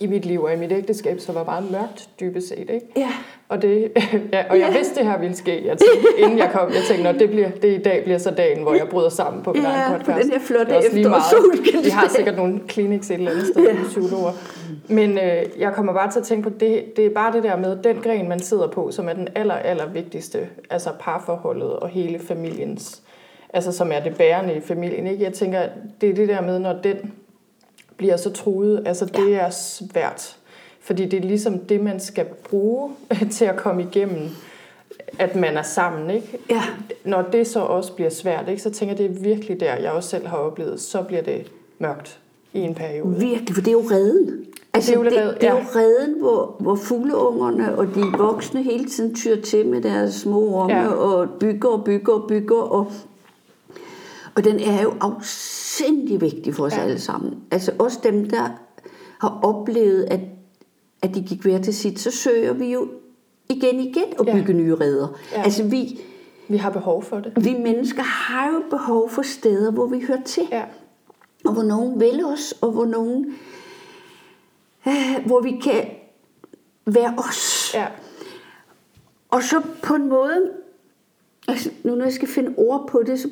i 0.02 0.08
mit 0.08 0.26
liv 0.26 0.44
og 0.44 0.54
i 0.54 0.56
mit 0.58 0.72
ægteskab, 0.72 1.20
som 1.20 1.36
var 1.36 1.44
meget 1.44 1.72
mørkt 1.72 2.10
dybest 2.20 2.48
set, 2.48 2.58
ikke? 2.70 2.86
Ja. 2.98 3.10
Og, 3.50 3.62
det, 3.62 3.92
ja, 4.34 4.44
og 4.50 4.60
jeg 4.60 4.68
Ja. 4.72 4.78
vidste, 4.78 4.96
det 4.96 5.06
her 5.06 5.20
ville 5.20 5.36
ske. 5.36 5.52
Jeg 5.68 5.78
tænkte, 5.78 6.08
inden 6.22 6.38
jeg 6.38 6.50
kom, 6.54 6.70
jeg 6.70 6.82
tænkte, 6.88 7.04
når 7.04 7.12
det, 7.12 7.30
bliver, 7.30 7.50
det 7.50 7.80
i 7.80 7.82
dag 7.82 8.04
bliver 8.04 8.18
så 8.18 8.32
dagen, 8.32 8.62
hvor 8.64 8.74
jeg 8.74 8.88
bryder 8.90 9.10
sammen 9.10 9.44
på 9.44 9.54
min 9.54 9.62
Ja, 9.62 9.68
egen 9.70 10.00
på 10.00 10.06
podcast. 10.06 10.24
den 10.24 10.32
her 10.32 10.40
flotte 10.40 10.74
er 10.74 10.80
efterårssolskinsdag. 10.80 11.84
Vi 11.86 11.90
har 11.90 12.08
sikkert 12.16 12.36
nogle 12.38 12.60
clinics 12.70 13.10
et 13.12 13.14
eller 13.14 13.32
andet 13.32 13.48
sted, 13.48 13.64
Ja. 13.64 13.70
ja. 13.74 13.84
psykologer. 13.88 14.32
Men 14.88 15.18
øh, 15.18 15.44
jeg 15.60 15.74
kommer 15.74 15.94
bare 15.94 16.12
til 16.12 16.20
at 16.20 16.26
tænke 16.26 16.50
på, 16.50 16.56
det, 16.60 16.84
det 16.96 17.06
er 17.06 17.10
bare 17.10 17.34
det 17.34 17.44
der 17.44 17.56
med, 17.58 17.78
den 17.84 17.96
gren, 17.96 18.30
man 18.30 18.40
sidder 18.40 18.68
på, 18.68 18.92
som 18.92 19.10
er 19.10 19.14
den 19.14 19.28
aller, 19.36 19.56
aller 19.56 19.86
vigtigste, 19.90 20.40
altså 20.70 20.90
parforholdet 21.00 21.70
og 21.70 21.90
hele 21.90 22.20
familiens, 22.20 23.02
altså 23.54 23.72
som 23.72 23.92
er 23.92 24.00
det 24.00 24.16
bærende 24.18 24.56
i 24.56 24.60
familien. 24.62 25.08
Ikke? 25.08 25.24
Jeg 25.24 25.34
tænker, 25.34 25.60
det 26.02 26.10
er 26.10 26.14
det 26.14 26.30
der 26.30 26.42
med, 26.42 26.60
når 26.60 26.74
den 26.84 26.98
bliver 28.02 28.18
så 28.18 28.30
truet, 28.30 28.84
altså 28.86 29.06
det 29.06 29.36
er 29.36 29.50
svært. 29.50 30.36
Fordi 30.80 31.06
det 31.06 31.18
er 31.18 31.28
ligesom 31.28 31.60
det, 31.60 31.82
man 31.82 32.00
skal 32.00 32.26
bruge 32.50 32.92
til 33.38 33.46
at 33.46 33.56
komme 33.56 33.84
igennem 33.84 34.30
at 35.20 35.36
man 35.36 35.58
er 35.58 35.62
sammen, 35.62 36.10
ikke? 36.10 36.40
Ja. 36.50 36.62
Når 37.06 37.22
det 37.22 37.48
så 37.48 37.60
også 37.60 37.94
bliver 37.94 38.10
svært, 38.10 38.50
ikke? 38.50 38.62
så 38.62 38.70
tænker 38.70 38.96
jeg, 38.96 38.98
det 38.98 39.18
er 39.18 39.22
virkelig 39.24 39.60
der, 39.60 39.76
jeg 39.76 39.92
også 39.92 40.10
selv 40.10 40.28
har 40.28 40.38
oplevet, 40.38 40.82
så 40.82 41.02
bliver 41.02 41.22
det 41.22 41.52
mørkt 41.80 42.20
i 42.54 42.60
en 42.60 42.76
periode. 42.76 43.20
Virkelig, 43.20 43.56
for 43.56 43.62
det 43.62 43.68
er 43.68 43.72
jo 43.72 43.84
redden. 43.92 44.46
Altså, 44.74 44.92
Det 44.92 44.98
er 44.98 45.04
jo 45.04 45.10
det, 45.10 45.18
redden, 45.20 45.36
det 45.42 45.48
er 45.50 45.52
jo 45.52 45.58
ja. 45.58 45.80
redden, 45.80 46.20
hvor, 46.20 46.56
hvor 46.60 46.76
fugleungerne 46.76 47.78
og 47.78 47.88
de 47.96 48.04
voksne 48.18 48.64
hele 48.64 48.86
tiden 48.86 49.16
tyr 49.16 49.42
til 49.42 49.66
med 49.66 49.82
deres 49.82 50.14
små 50.14 50.54
orme 50.54 50.74
Ja. 50.74 50.82
ja. 50.82 50.90
og 50.90 51.30
bygger 51.40 51.70
og 51.70 51.84
bygger 51.84 52.14
og 52.14 52.28
bygger. 52.28 52.62
Og, 52.62 52.92
og 54.36 54.44
den 54.44 54.60
er 54.60 54.82
jo 54.82 54.94
afsindig 55.02 56.22
vigtig 56.22 56.56
for 56.56 56.66
os 56.66 56.74
Ja. 56.74 56.78
ja. 56.82 56.84
alle 56.86 57.00
sammen. 57.00 57.40
Altså 57.52 57.72
også 57.80 58.00
dem, 58.04 58.30
der 58.30 58.50
har 59.22 59.40
oplevet, 59.44 60.04
at, 60.04 60.20
at 61.02 61.16
de 61.16 61.22
gik 61.22 61.42
hver 61.42 61.62
til 61.62 61.74
sit, 61.74 62.00
så 62.00 62.12
søger 62.12 62.54
vi 62.54 62.72
jo 62.74 62.88
igen 63.50 63.80
igen 63.80 64.04
at 64.20 64.28
Ja. 64.28 64.34
bygge 64.34 64.54
nye 64.54 64.76
redder. 64.76 65.08
Ja. 65.32 65.42
Altså 65.44 65.64
vi, 65.64 66.00
Vi 66.50 66.58
har 66.58 66.70
behov 66.70 67.04
for 67.04 67.20
det. 67.20 67.46
vi 67.46 67.54
mennesker 67.64 68.02
har 68.04 68.52
jo 68.52 68.62
behov 68.70 69.10
for 69.10 69.22
steder, 69.22 69.72
hvor 69.72 69.88
vi 69.88 70.00
hører 70.08 70.22
til 70.26 70.44
Ja. 70.52 70.64
og 71.46 71.54
hvor 71.54 71.64
nogen 71.64 72.00
vil 72.00 72.26
os, 72.26 72.54
og 72.62 72.72
hvor 72.72 72.86
nogen, 72.86 73.26
øh, 74.88 75.26
hvor 75.26 75.42
vi 75.42 75.52
kan 75.64 75.86
være 76.86 77.14
os. 77.18 77.72
Ja. 77.74 77.88
Og 79.30 79.44
så 79.44 79.62
på 79.84 79.94
en 79.94 80.10
måde, 80.10 80.52
altså 81.48 81.70
nu 81.84 81.96
når 81.96 82.04
jeg 82.06 82.14
skal 82.14 82.28
finde 82.28 82.54
ord 82.58 82.88
på 82.88 83.04
det, 83.06 83.20
så, 83.20 83.30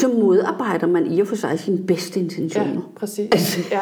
så 0.00 0.08
modarbejder 0.08 0.86
man 0.86 1.06
i 1.12 1.20
og 1.20 1.26
for 1.26 1.36
sig 1.36 1.58
sine 1.60 1.78
bedste 1.86 2.20
Ja, 2.20 2.24
intentioner. 2.24 2.80
præcis. 2.96 3.58
Ja. 3.72 3.80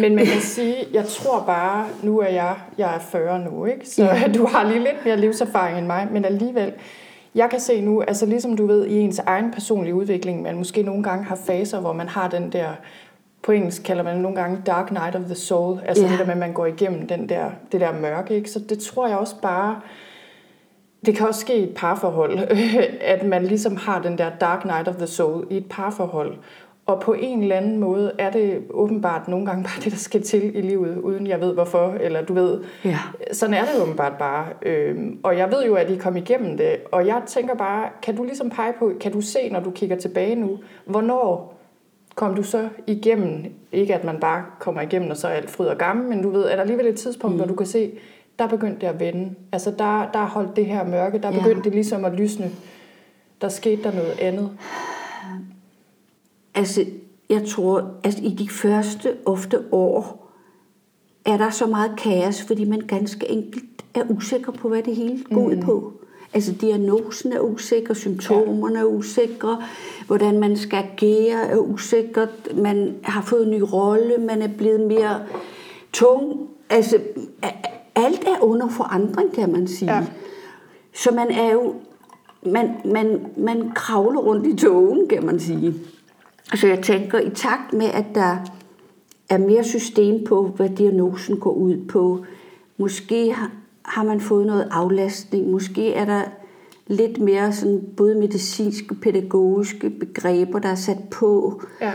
Men 0.00 0.14
man 0.16 0.26
kan 0.26 0.40
sige, 0.40 0.74
jeg 0.92 1.04
tror 1.06 1.42
bare, 1.46 1.86
nu 2.02 2.18
er 2.20 2.28
jeg, 2.28 2.54
jeg 2.78 2.94
er 2.94 2.98
40 2.98 3.38
nu, 3.38 3.64
ikke? 3.64 3.88
så 3.88 4.08
du 4.34 4.46
har 4.46 4.64
lige 4.68 4.78
lidt 4.78 5.04
mere 5.04 5.16
livserfaring 5.16 5.78
end 5.78 5.86
mig, 5.86 6.08
men 6.12 6.24
alligevel, 6.24 6.72
jeg 7.34 7.50
kan 7.50 7.60
se 7.60 7.80
nu, 7.80 8.02
altså 8.02 8.26
ligesom 8.26 8.56
du 8.56 8.66
ved, 8.66 8.86
i 8.86 8.98
ens 8.98 9.18
egen 9.18 9.50
personlige 9.52 9.94
udvikling, 9.94 10.42
man 10.42 10.56
måske 10.56 10.82
nogle 10.82 11.02
gange 11.02 11.24
har 11.24 11.36
faser, 11.46 11.80
hvor 11.80 11.92
man 11.92 12.08
har 12.08 12.28
den 12.28 12.52
der, 12.52 12.68
på 13.42 13.52
engelsk 13.52 13.82
kalder 13.82 14.02
man 14.02 14.14
det 14.14 14.22
nogle 14.22 14.36
gange 14.36 14.58
dark 14.66 14.90
night 14.92 15.16
of 15.16 15.22
the 15.22 15.34
soul, 15.34 15.78
altså 15.86 16.04
Ja. 16.04 16.10
det 16.10 16.18
der 16.18 16.24
med, 16.24 16.32
at 16.32 16.38
man 16.38 16.52
går 16.52 16.66
igennem 16.66 17.06
den 17.06 17.28
der, 17.28 17.44
det 17.72 17.80
der 17.80 17.92
mørke, 18.00 18.34
ikke? 18.34 18.50
så 18.50 18.58
det 18.68 18.78
tror 18.78 19.06
jeg 19.08 19.16
også 19.18 19.34
bare, 19.42 19.80
det 21.06 21.16
kan 21.16 21.26
også 21.26 21.40
ske 21.40 21.56
i 21.58 21.62
et 21.62 21.74
parforhold, 21.76 22.38
at 23.00 23.26
man 23.26 23.44
ligesom 23.44 23.76
har 23.76 24.02
den 24.02 24.18
der 24.18 24.30
dark 24.40 24.64
night 24.64 24.88
of 24.88 24.94
the 24.94 25.06
soul 25.06 25.46
i 25.50 25.56
et 25.56 25.66
parforhold. 25.70 26.34
Og 26.86 27.00
på 27.00 27.12
en 27.12 27.42
eller 27.42 27.56
anden 27.56 27.78
måde 27.78 28.12
er 28.18 28.30
det 28.30 28.62
åbenbart 28.70 29.28
nogle 29.28 29.46
gange 29.46 29.62
bare 29.64 29.80
det, 29.84 29.92
der 29.92 29.98
skal 29.98 30.22
til 30.22 30.56
i 30.56 30.60
livet, 30.60 30.98
uden 30.98 31.26
jeg 31.26 31.40
ved 31.40 31.54
hvorfor, 31.54 31.96
eller 32.00 32.22
du 32.22 32.34
ved, 32.34 32.60
Ja. 32.84 32.98
sådan 33.32 33.54
er 33.54 33.64
det 33.64 33.82
åbenbart 33.82 34.12
bare. 34.18 34.46
Øhm, 34.62 35.18
og 35.22 35.38
jeg 35.38 35.52
ved 35.52 35.64
jo, 35.66 35.74
at 35.74 35.90
I 35.90 35.96
kom 35.96 36.16
igennem 36.16 36.56
det, 36.56 36.76
og 36.92 37.06
jeg 37.06 37.22
tænker 37.26 37.54
bare, 37.54 37.88
kan 38.02 38.16
du 38.16 38.24
ligesom 38.24 38.50
pege 38.50 38.72
på, 38.78 38.92
kan 39.00 39.12
du 39.12 39.20
se, 39.20 39.48
når 39.50 39.60
du 39.60 39.70
kigger 39.70 39.96
tilbage 39.96 40.34
nu, 40.34 40.58
hvornår 40.84 41.58
kom 42.14 42.34
du 42.34 42.42
så 42.42 42.68
igennem, 42.86 43.44
ikke 43.72 43.94
at 43.94 44.04
man 44.04 44.20
bare 44.20 44.44
kommer 44.58 44.80
igennem, 44.80 45.10
og 45.10 45.16
så 45.16 45.28
er 45.28 45.32
alt 45.32 45.50
fryd 45.50 45.66
og 45.66 45.78
gammel, 45.78 46.08
men 46.08 46.22
du 46.22 46.30
ved, 46.30 46.42
er 46.44 46.54
der 46.54 46.60
alligevel 46.60 46.86
et 46.86 46.96
tidspunkt, 46.96 47.34
mm. 47.34 47.38
hvor 47.38 47.46
du 47.48 47.54
kan 47.54 47.66
se, 47.66 47.90
der 48.42 48.48
begyndte 48.48 48.80
det 48.80 48.86
at 48.86 49.00
vende. 49.00 49.34
Altså 49.52 49.70
der, 49.70 50.10
der 50.12 50.26
holdt 50.26 50.56
det 50.56 50.66
her 50.66 50.84
mørke, 50.84 51.18
der 51.18 51.30
Ja. 51.32 51.38
begyndte 51.38 51.62
det 51.64 51.72
ligesom 51.72 52.04
at 52.04 52.12
lysne. 52.12 52.50
Der 53.40 53.48
skete 53.48 53.82
der 53.82 53.92
noget 53.92 54.18
andet. 54.20 54.50
Altså, 56.54 56.84
jeg 57.30 57.44
tror, 57.46 57.90
at 58.04 58.18
i 58.18 58.34
de 58.34 58.48
første 58.48 59.16
ofte 59.26 59.58
år, 59.72 60.28
er 61.26 61.36
der 61.36 61.50
så 61.50 61.66
meget 61.66 61.92
kaos, 61.98 62.42
fordi 62.42 62.64
man 62.64 62.80
ganske 62.80 63.30
enkelt 63.30 63.64
er 63.94 64.02
usikker 64.10 64.52
på, 64.52 64.68
hvad 64.68 64.82
det 64.82 64.96
hele 64.96 65.24
går 65.34 65.40
ud 65.40 65.56
på. 65.56 65.92
Altså, 66.34 66.52
diagnosen 66.52 67.32
er 67.32 67.40
usikker, 67.40 67.94
symptomerne 67.94 68.78
er 68.78 68.84
usikre, 68.84 69.62
hvordan 70.06 70.40
man 70.40 70.56
skal 70.56 70.76
agere 70.92 71.46
er 71.46 71.56
usikkert, 71.56 72.48
man 72.56 72.94
har 73.02 73.22
fået 73.22 73.44
en 73.44 73.50
ny 73.50 73.60
rolle, 73.72 74.18
man 74.18 74.42
er 74.42 74.48
blevet 74.48 74.80
mere 74.80 75.20
tung. 75.92 76.48
Altså, 76.70 76.98
alt 77.94 78.24
er 78.26 78.44
under 78.44 78.68
forandring, 78.68 79.32
kan 79.32 79.52
man 79.52 79.66
sige. 79.66 79.92
Ja. 79.94 80.06
Så 80.94 81.10
man 81.14 81.30
er 81.30 81.52
jo, 81.52 81.74
man, 82.46 82.70
man, 82.84 83.26
man 83.36 83.70
kravler 83.74 84.20
rundt 84.20 84.46
i 84.46 84.56
togen, 84.56 85.08
kan 85.08 85.26
man 85.26 85.40
sige. 85.40 85.74
Så 86.54 86.66
jeg 86.66 86.82
tænker, 86.82 87.18
i 87.20 87.30
takt 87.30 87.72
med, 87.72 87.86
at 87.86 88.04
der 88.14 88.36
er 89.28 89.38
mere 89.38 89.64
system 89.64 90.24
på, 90.24 90.42
hvad 90.56 90.68
diagnosen 90.68 91.40
går 91.40 91.52
ud 91.52 91.76
på, 91.88 92.24
måske 92.76 93.32
har- 93.84 94.02
man 94.04 94.20
fået 94.20 94.46
noget 94.46 94.68
aflastning, 94.70 95.50
måske 95.50 95.92
er 95.94 96.04
der 96.04 96.22
lidt 96.86 97.20
mere 97.20 97.52
sådan 97.52 97.82
både 97.96 98.14
medicinske, 98.14 98.94
pædagogiske 98.94 99.90
begreber, 99.90 100.58
der 100.58 100.68
er 100.68 100.74
sat 100.74 100.98
på. 101.10 101.62
Ja. 101.80 101.92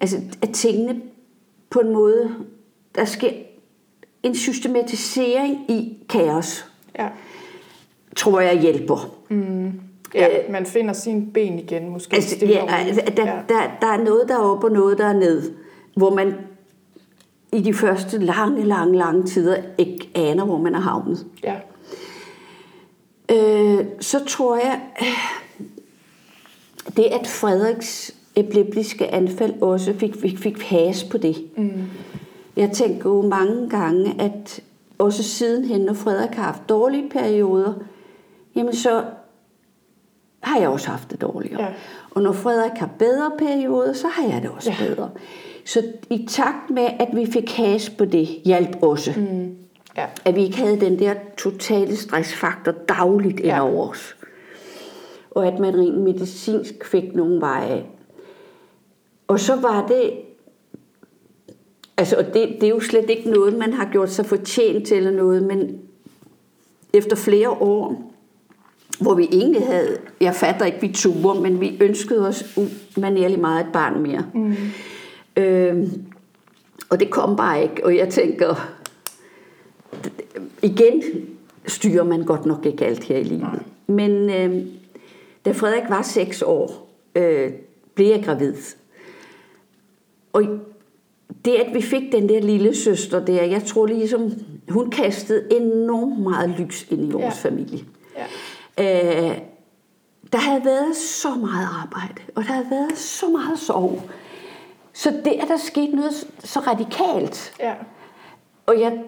Altså, 0.00 0.16
at 0.42 0.50
tingene 0.50 1.00
på 1.70 1.78
en 1.80 1.92
måde, 1.92 2.30
der 2.94 3.04
sker 3.04 3.30
en 4.22 4.34
systematisering 4.34 5.70
i 5.70 5.96
kaos, 6.08 6.66
Ja. 6.98 7.08
tror 8.16 8.40
jeg 8.40 8.60
hjælper. 8.60 9.14
ja, 10.14 10.28
man 10.50 10.66
finder 10.66 10.92
sine 10.92 11.26
ben 11.34 11.58
igen, 11.58 11.88
måske. 11.88 12.14
Altså, 12.16 12.46
ja, 12.46 12.64
altså, 12.76 13.02
der, 13.16 13.26
Ja. 13.26 13.32
der, 13.48 13.60
der 13.80 13.86
er 13.86 14.04
noget, 14.04 14.28
der 14.28 14.34
er 14.34 14.42
op 14.42 14.64
og 14.64 14.70
noget, 14.72 14.98
der 14.98 15.06
er 15.06 15.12
ned. 15.12 15.52
Hvor 15.96 16.14
man 16.14 16.34
i 17.52 17.60
de 17.62 17.74
første 17.74 18.18
lange, 18.18 18.64
lange, 18.64 18.96
lange 18.98 19.22
tider 19.26 19.56
ikke 19.78 20.08
aner, 20.14 20.44
hvor 20.44 20.58
man 20.58 20.74
er 20.74 20.80
havnet. 20.80 21.26
ja. 21.44 21.54
Øh, 23.32 23.84
så 24.00 24.24
tror 24.24 24.56
jeg, 24.56 24.80
øh, 25.02 25.06
det 26.96 27.04
at 27.04 27.26
Frederiks 27.26 28.14
epileptiske 28.36 29.06
anfald 29.14 29.62
også 29.62 29.94
fik, 29.98 30.14
fik, 30.20 30.38
fik 30.38 30.62
has 30.62 31.04
på 31.04 31.18
det. 31.18 31.36
Mm. 31.56 31.70
Jeg 32.58 32.70
tænker 32.70 33.10
jo 33.10 33.22
mange 33.22 33.68
gange, 33.70 34.14
at 34.20 34.60
også 34.98 35.22
sidenhen, 35.22 35.80
når 35.80 35.92
Frederik 35.94 36.34
har 36.34 36.42
haft 36.42 36.68
dårlige 36.68 37.08
perioder, 37.10 37.74
jamen 38.56 38.74
så 38.74 39.04
har 40.40 40.58
jeg 40.60 40.68
også 40.68 40.88
haft 40.88 41.10
det 41.10 41.20
dårligere. 41.20 41.62
Ja. 41.62 41.68
Og 42.10 42.22
når 42.22 42.32
Frederik 42.32 42.78
har 42.78 42.90
bedre 42.98 43.30
perioder, 43.38 43.92
så 43.92 44.08
har 44.08 44.28
jeg 44.32 44.42
det 44.42 44.50
også 44.50 44.70
Ja. 44.70 44.86
bedre. 44.88 45.10
Så 45.64 45.82
i 46.10 46.26
takt 46.30 46.70
med, 46.70 46.86
at 47.00 47.08
vi 47.12 47.26
fik 47.26 47.50
has 47.56 47.90
på 47.90 48.04
det, 48.04 48.28
hjalp 48.44 48.76
også. 48.82 49.12
Mm. 49.16 49.56
ja. 49.96 50.06
At 50.24 50.36
vi 50.36 50.42
ikke 50.44 50.56
havde 50.58 50.80
den 50.80 50.98
der 50.98 51.14
totale 51.38 51.96
stressfaktor 51.96 52.72
dagligt 52.72 53.38
ind 53.40 53.46
Ja. 53.48 53.68
over 53.70 53.88
os. 53.88 54.16
Og 55.30 55.46
at 55.46 55.58
man 55.58 55.74
rent 55.78 55.98
medicinsk 55.98 56.84
fik 56.86 57.14
nogle 57.14 57.40
veje. 57.40 57.84
Og 59.28 59.40
så 59.40 59.56
var 59.56 59.86
det... 59.86 60.10
Altså, 61.98 62.16
og 62.16 62.24
det, 62.24 62.48
det 62.60 62.62
er 62.62 62.68
jo 62.68 62.80
slet 62.80 63.10
ikke 63.10 63.30
noget, 63.30 63.58
man 63.58 63.72
har 63.72 63.88
gjort 63.92 64.10
sig 64.10 64.26
fortjent 64.26 64.86
til 64.86 64.96
eller 64.96 65.10
noget, 65.10 65.42
men 65.42 65.80
efter 66.92 67.16
flere 67.16 67.50
år, 67.50 68.12
hvor 69.00 69.14
vi 69.14 69.28
egentlig 69.32 69.66
havde, 69.66 69.98
jeg 70.20 70.34
fatter 70.34 70.66
ikke, 70.66 70.80
vi 70.80 70.92
ture, 70.92 71.40
men 71.40 71.60
vi 71.60 71.78
ønskede 71.80 72.28
os 72.28 72.58
umanerligt 72.96 73.40
meget 73.40 73.66
et 73.66 73.72
barn 73.72 74.02
mere. 74.02 74.26
Mm. 74.34 74.54
Øhm, 75.36 76.04
og 76.90 77.00
det 77.00 77.10
kom 77.10 77.36
bare 77.36 77.62
ikke, 77.62 77.84
og 77.84 77.96
jeg 77.96 78.08
tænker, 78.08 78.70
igen 80.62 81.02
styrer 81.66 82.04
man 82.04 82.24
godt 82.24 82.46
nok 82.46 82.66
ikke 82.66 82.86
alt 82.86 83.04
her 83.04 83.16
i 83.16 83.22
livet. 83.22 83.62
Men 83.86 84.30
øh, 84.30 84.66
da 85.44 85.52
Frederik 85.52 85.88
var 85.88 86.02
seks 86.02 86.42
år, 86.42 86.90
øh, 87.14 87.50
blev 87.94 88.06
jeg 88.06 88.24
gravid. 88.24 88.54
Og 90.32 90.42
det, 91.44 91.54
at 91.54 91.74
vi 91.74 91.82
fik 91.82 92.12
den 92.12 92.28
der 92.28 92.40
lille 92.40 92.76
søster 92.76 93.24
der, 93.24 93.42
jeg 93.42 93.64
tror 93.64 93.86
ligesom, 93.86 94.32
hun 94.68 94.90
kastede 94.90 95.56
enormt 95.56 96.18
meget 96.20 96.54
lys 96.58 96.86
ind 96.90 97.08
i 97.08 97.10
vores 97.10 97.24
Ja. 97.44 97.48
familie. 97.48 97.84
ja. 98.78 99.30
Øh, 99.30 99.38
der 100.32 100.38
havde 100.38 100.64
været 100.64 100.96
så 100.96 101.34
meget 101.34 101.68
arbejde, 101.82 102.22
og 102.34 102.42
der 102.44 102.52
havde 102.52 102.66
været 102.70 102.98
så 102.98 103.28
meget 103.28 103.58
sorg. 103.58 104.02
Så 104.92 105.10
det, 105.24 105.32
at 105.32 105.48
der 105.48 105.56
skete 105.56 105.96
noget 105.96 106.12
så 106.44 106.60
radikalt, 106.60 107.52
ja. 107.60 107.74
og 108.66 108.80
jeg 108.80 109.02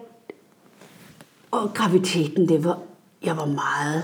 og 1.51 1.73
graviditeten, 1.73 2.49
det 2.49 2.63
var, 2.63 2.79
jeg 3.23 3.37
var 3.37 3.45
meget, 3.45 4.03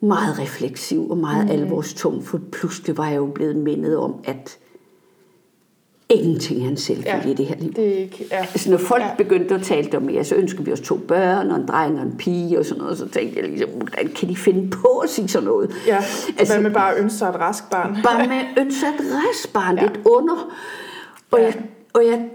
meget 0.00 0.38
refleksiv 0.38 1.10
og 1.10 1.18
meget 1.18 1.44
mm. 1.44 1.50
alvorstung, 1.50 2.24
for 2.24 2.40
pludselig 2.52 2.98
var 2.98 3.06
jeg 3.08 3.16
jo 3.16 3.26
blevet 3.26 3.56
mindet 3.56 3.96
om, 3.96 4.14
at 4.24 4.58
ingenting 6.10 6.64
er 6.64 6.68
en 6.68 6.76
selvfølge 6.76 7.22
ja. 7.24 7.30
i 7.30 7.34
det 7.34 7.46
her 7.46 7.56
liv. 7.60 7.72
Det 7.72 7.88
er 7.88 7.98
ikke, 7.98 8.26
ja. 8.30 8.38
Altså, 8.38 8.70
når 8.70 8.78
folk 8.78 9.02
Ja. 9.02 9.08
ja. 9.08 9.14
begyndte 9.14 9.54
at 9.54 9.62
tale 9.62 9.96
om 9.96 10.02
mere, 10.02 10.24
så 10.24 10.34
ønsker 10.34 10.62
vi 10.62 10.72
os 10.72 10.80
to 10.80 10.96
børn, 10.96 11.50
og 11.50 11.56
en 11.60 11.66
dreng 11.66 11.98
og 12.00 12.06
en 12.06 12.14
pige 12.18 12.58
og 12.58 12.64
sådan 12.64 12.82
noget, 12.82 12.98
så 12.98 13.08
tænkte 13.08 13.40
jeg 13.40 13.48
ligesom, 13.48 13.70
hvordan 13.70 14.08
kan 14.08 14.28
de 14.28 14.36
finde 14.36 14.70
på 14.70 14.88
at 14.88 15.10
sige 15.10 15.28
sådan 15.28 15.48
noget? 15.48 15.70
Ja, 15.86 15.96
altså, 16.38 16.54
hvad 16.54 16.62
med 16.62 16.70
bare 16.70 16.94
at 16.94 17.02
ønske 17.02 17.18
sig 17.18 17.28
et 17.28 17.34
rask 17.40 17.70
barn? 17.70 17.96
bare 18.02 18.28
med 18.28 18.40
ønsket 18.64 18.94
restbarn, 19.00 19.76
Ja. 19.76 19.82
ja. 19.82 19.90
et 19.90 20.00
under. 20.04 20.52
Og, 21.30 21.38
Ja. 21.38 21.44
jeg, 21.44 21.54
og, 21.92 22.06
jeg, 22.06 22.28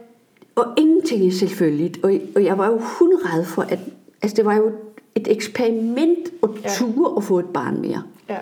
og 0.55 0.65
ingenting 0.77 1.27
er 1.27 1.31
selvfølgeligt. 1.31 1.99
Og, 2.03 2.13
og 2.35 2.43
jeg 2.43 2.57
var 2.57 2.67
jo 2.67 2.77
hundrede 2.99 3.45
for, 3.45 3.61
at 3.61 3.79
altså 4.21 4.35
det 4.35 4.45
var 4.45 4.55
jo 4.55 4.71
et 5.15 5.27
eksperiment 5.31 6.29
at 6.43 6.49
Ja. 6.63 6.69
ture 6.69 7.13
at 7.17 7.23
få 7.23 7.39
et 7.39 7.45
barn 7.53 7.81
mere. 7.81 8.03
Ja. 8.29 8.37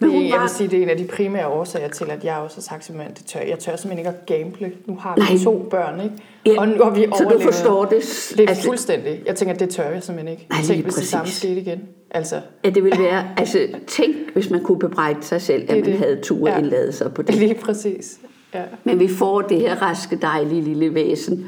Men 0.00 0.10
Det, 0.10 0.18
hun 0.18 0.26
jeg 0.26 0.32
var- 0.34 0.40
vil 0.40 0.50
sige, 0.50 0.68
det 0.68 0.78
er 0.78 0.82
en 0.82 0.88
af 0.88 0.96
de 0.96 1.04
primære 1.06 1.46
årsager 1.48 1.88
til, 1.88 2.04
at 2.10 2.24
jeg 2.24 2.36
også 2.36 2.56
har 2.56 2.62
sagt 2.62 2.84
simpelthen, 2.84 3.14
det 3.16 3.24
tør. 3.26 3.40
Jeg 3.40 3.58
tør 3.58 3.76
simpelthen 3.76 3.98
ikke 3.98 4.08
at 4.08 4.26
gamble. 4.26 4.72
Nu 4.86 4.96
har 4.96 5.14
vi 5.14 5.20
Nej. 5.20 5.44
to 5.44 5.66
børn, 5.70 6.00
ikke? 6.00 6.14
Ja, 6.46 6.60
Og 6.60 6.68
nu 6.68 6.84
har 6.84 6.90
vi 6.90 7.06
så 7.18 7.24
du 7.32 7.40
forstår 7.40 7.84
det. 7.84 8.02
Det 8.36 8.44
er 8.44 8.48
altså, 8.48 8.64
fuldstændig. 8.64 9.22
Jeg 9.26 9.36
tænker, 9.36 9.54
det 9.54 9.68
tør 9.70 9.90
jeg 9.90 10.02
simpelthen 10.02 10.32
ikke. 10.38 10.46
Nej, 10.50 10.62
tænker, 10.62 10.82
hvis 10.82 10.94
det 10.94 11.06
samme 11.06 11.22
præcis. 11.24 11.38
skete 11.38 11.60
igen. 11.60 11.80
Altså, 12.10 12.40
at 12.64 12.74
det 12.74 12.84
ville 12.84 13.02
være, 13.02 13.24
altså 13.36 13.68
tænk, 13.86 14.16
hvis 14.32 14.50
man 14.50 14.62
kunne 14.62 14.78
bebrejde 14.78 15.22
sig 15.22 15.42
selv, 15.42 15.62
at 15.62 15.76
man 15.76 15.84
det. 15.84 15.98
havde 15.98 16.20
tur 16.22 16.48
Ja. 16.48 16.52
ja. 16.54 16.58
indladet 16.58 16.94
sig 16.94 17.14
på 17.14 17.22
det. 17.22 17.34
lige 17.34 17.54
præcis. 17.54 18.18
Ja. 18.54 18.62
Men 18.84 18.98
vi 19.00 19.08
får 19.08 19.40
det 19.40 19.60
her 19.60 19.82
raske, 19.82 20.16
dejlige 20.22 20.60
lille 20.62 20.94
væsen. 20.94 21.46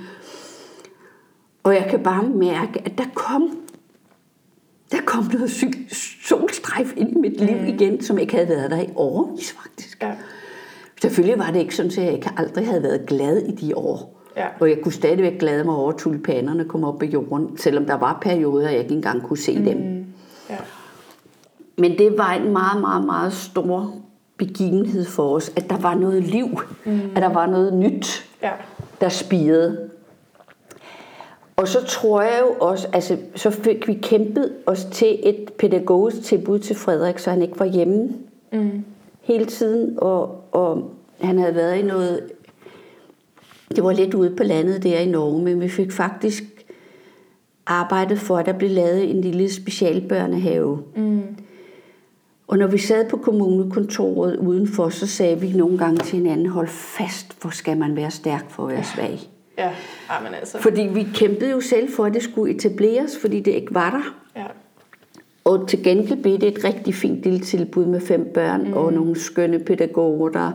Og 1.63 1.75
jeg 1.75 1.87
kan 1.91 2.03
bare 2.03 2.23
mærke, 2.23 2.83
at 2.85 2.93
der 2.99 3.05
kom, 3.15 3.59
der 4.93 4.99
kom 5.07 5.25
noget 5.33 5.51
sy- 5.51 5.95
solstrejf 6.29 6.93
ind 6.97 7.11
i 7.11 7.19
mit 7.19 7.41
liv 7.41 7.57
Mm. 7.57 7.67
igen, 7.67 8.03
som 8.03 8.19
ikke 8.19 8.35
havde 8.35 8.49
været 8.49 8.71
der 8.71 8.81
i 8.81 8.89
årevis 8.97 9.53
faktisk. 9.63 10.03
Ja. 10.03 10.13
Selvfølgelig 11.03 11.39
var 11.39 11.51
det 11.51 11.61
ikke 11.61 11.77
sådan, 11.77 11.91
at 11.93 11.99
jeg 11.99 12.13
ikke 12.13 12.31
aldrig 12.37 12.67
havde 12.67 12.83
været 12.83 13.07
glad 13.07 13.37
i 13.37 13.51
de 13.51 13.77
år. 13.77 14.23
Ja. 14.37 14.47
Og 14.61 14.69
jeg 14.69 14.79
kunne 14.83 14.93
stadigvæk 14.93 15.39
glæde 15.39 15.65
mig 15.65 15.75
over, 15.75 15.93
at 15.93 15.99
tulipanerne 15.99 16.65
kom 16.65 16.85
op 16.85 17.03
af 17.03 17.07
jorden, 17.07 17.57
selvom 17.59 17.85
der 17.87 17.95
var 17.95 18.19
perioder, 18.23 18.71
jeg 18.71 18.79
ikke 18.81 18.95
engang 18.95 19.23
kunne 19.23 19.39
se 19.39 19.59
mm. 19.59 19.65
dem. 19.65 20.05
ja. 20.51 20.57
Men 21.79 21.99
det 21.99 22.19
var 22.19 22.33
en 22.33 22.53
meget, 22.53 22.81
meget, 22.81 23.05
meget 23.07 23.33
stor 23.33 23.95
begivenhed 24.37 25.05
for 25.05 25.35
os, 25.37 25.53
at 25.57 25.71
der 25.71 25.77
var 25.79 25.95
noget 25.95 26.23
liv, 26.25 26.47
mm. 26.87 27.01
at 27.17 27.23
der 27.23 27.29
var 27.33 27.47
noget 27.47 27.73
nyt, 27.75 28.29
Ja. 28.43 28.51
der 29.01 29.09
spirede. 29.09 29.89
Og 31.57 31.69
så 31.69 31.85
tror 31.85 32.23
jeg 32.23 32.41
jo 32.43 32.55
også, 32.61 32.89
altså 32.93 33.17
så 33.35 33.51
fik 33.51 33.89
vi 33.89 33.95
kæmpet 33.95 34.53
os 34.67 34.85
til 34.85 35.21
et 35.23 35.53
pædagogisk 35.59 36.23
tilbud 36.23 36.59
til 36.59 36.77
Frederik, 36.77 37.19
så 37.19 37.31
han 37.31 37.43
ikke 37.43 37.59
var 37.59 37.67
hjemme 37.67 38.09
Mm. 38.53 38.85
hele 39.21 39.45
tiden, 39.45 39.95
og, 39.99 40.45
og 40.53 40.91
han 41.21 41.39
havde 41.39 41.55
været 41.55 41.77
i 41.77 41.83
noget, 41.83 42.21
det 43.77 43.85
var 43.85 43.93
lidt 43.93 44.15
ude 44.15 44.37
på 44.37 44.43
landet 44.43 44.83
der 44.83 44.99
i 44.99 45.07
Norge, 45.07 45.43
men 45.43 45.61
vi 45.61 45.69
fik 45.69 45.93
faktisk 45.93 46.45
arbejdet 47.67 48.19
for, 48.19 48.37
at 48.39 48.47
der 48.47 48.53
blev 48.53 48.71
lavet 48.71 49.11
en 49.11 49.21
lille 49.21 49.53
specialbørnehave. 49.53 50.83
Mm. 50.97 51.23
Og 52.47 52.59
når 52.59 52.67
vi 52.67 52.79
sad 52.79 53.09
på 53.11 53.17
kommunekontoret 53.17 54.37
udenfor, 54.37 54.89
så 54.89 55.07
sagde 55.07 55.41
vi 55.41 55.53
nogle 55.53 55.79
gange 55.79 55.97
til 55.97 56.19
hinanden, 56.19 56.47
hold 56.47 56.69
fast, 56.69 57.41
hvor 57.41 57.51
skal 57.51 57.77
man 57.77 57.97
være 57.97 58.11
stærk 58.11 58.51
for 58.51 58.67
at 58.67 58.75
være 58.75 58.85
svag. 58.85 59.19
Ja. 59.59 59.71
Men 60.25 60.35
altså. 60.35 60.59
Fordi 60.59 60.83
vi 60.83 61.07
kæmpede 61.15 61.51
jo 61.51 61.61
selv 61.61 61.93
for, 61.97 62.05
at 62.05 62.15
det 62.15 62.23
skulle 62.23 62.55
etableres, 62.55 63.19
fordi 63.21 63.41
det 63.41 63.51
ikke 63.53 63.75
var 63.75 63.91
der. 63.91 64.15
Ja. 64.41 64.47
Og 65.45 65.69
til 65.69 65.85
gengæld 65.85 66.23
blev 66.23 66.39
det 66.39 66.59
et 66.59 66.65
rigtig 66.65 66.95
fint 66.95 67.23
lille 67.23 67.41
tilbud 67.41 67.87
med 67.87 68.01
fem 68.01 68.31
børn 68.35 68.67
mm. 68.69 68.73
og 68.73 68.93
nogle 68.93 69.21
skønne 69.21 69.59
pædagoger, 69.59 70.29
der, 70.29 70.53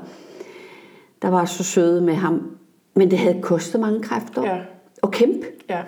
der 1.22 1.28
var 1.28 1.45
så 1.45 1.64
søde 1.64 2.02
med 2.02 2.14
ham. 2.14 2.52
Men 2.95 3.12
det 3.12 3.20
havde 3.20 3.41
kostet 3.41 3.82
mange 3.82 4.04
kræfter 4.04 4.43
Ja. 4.43 4.58
at 5.04 5.12
kæmpe. 5.12 5.45
Ja. 5.70 5.82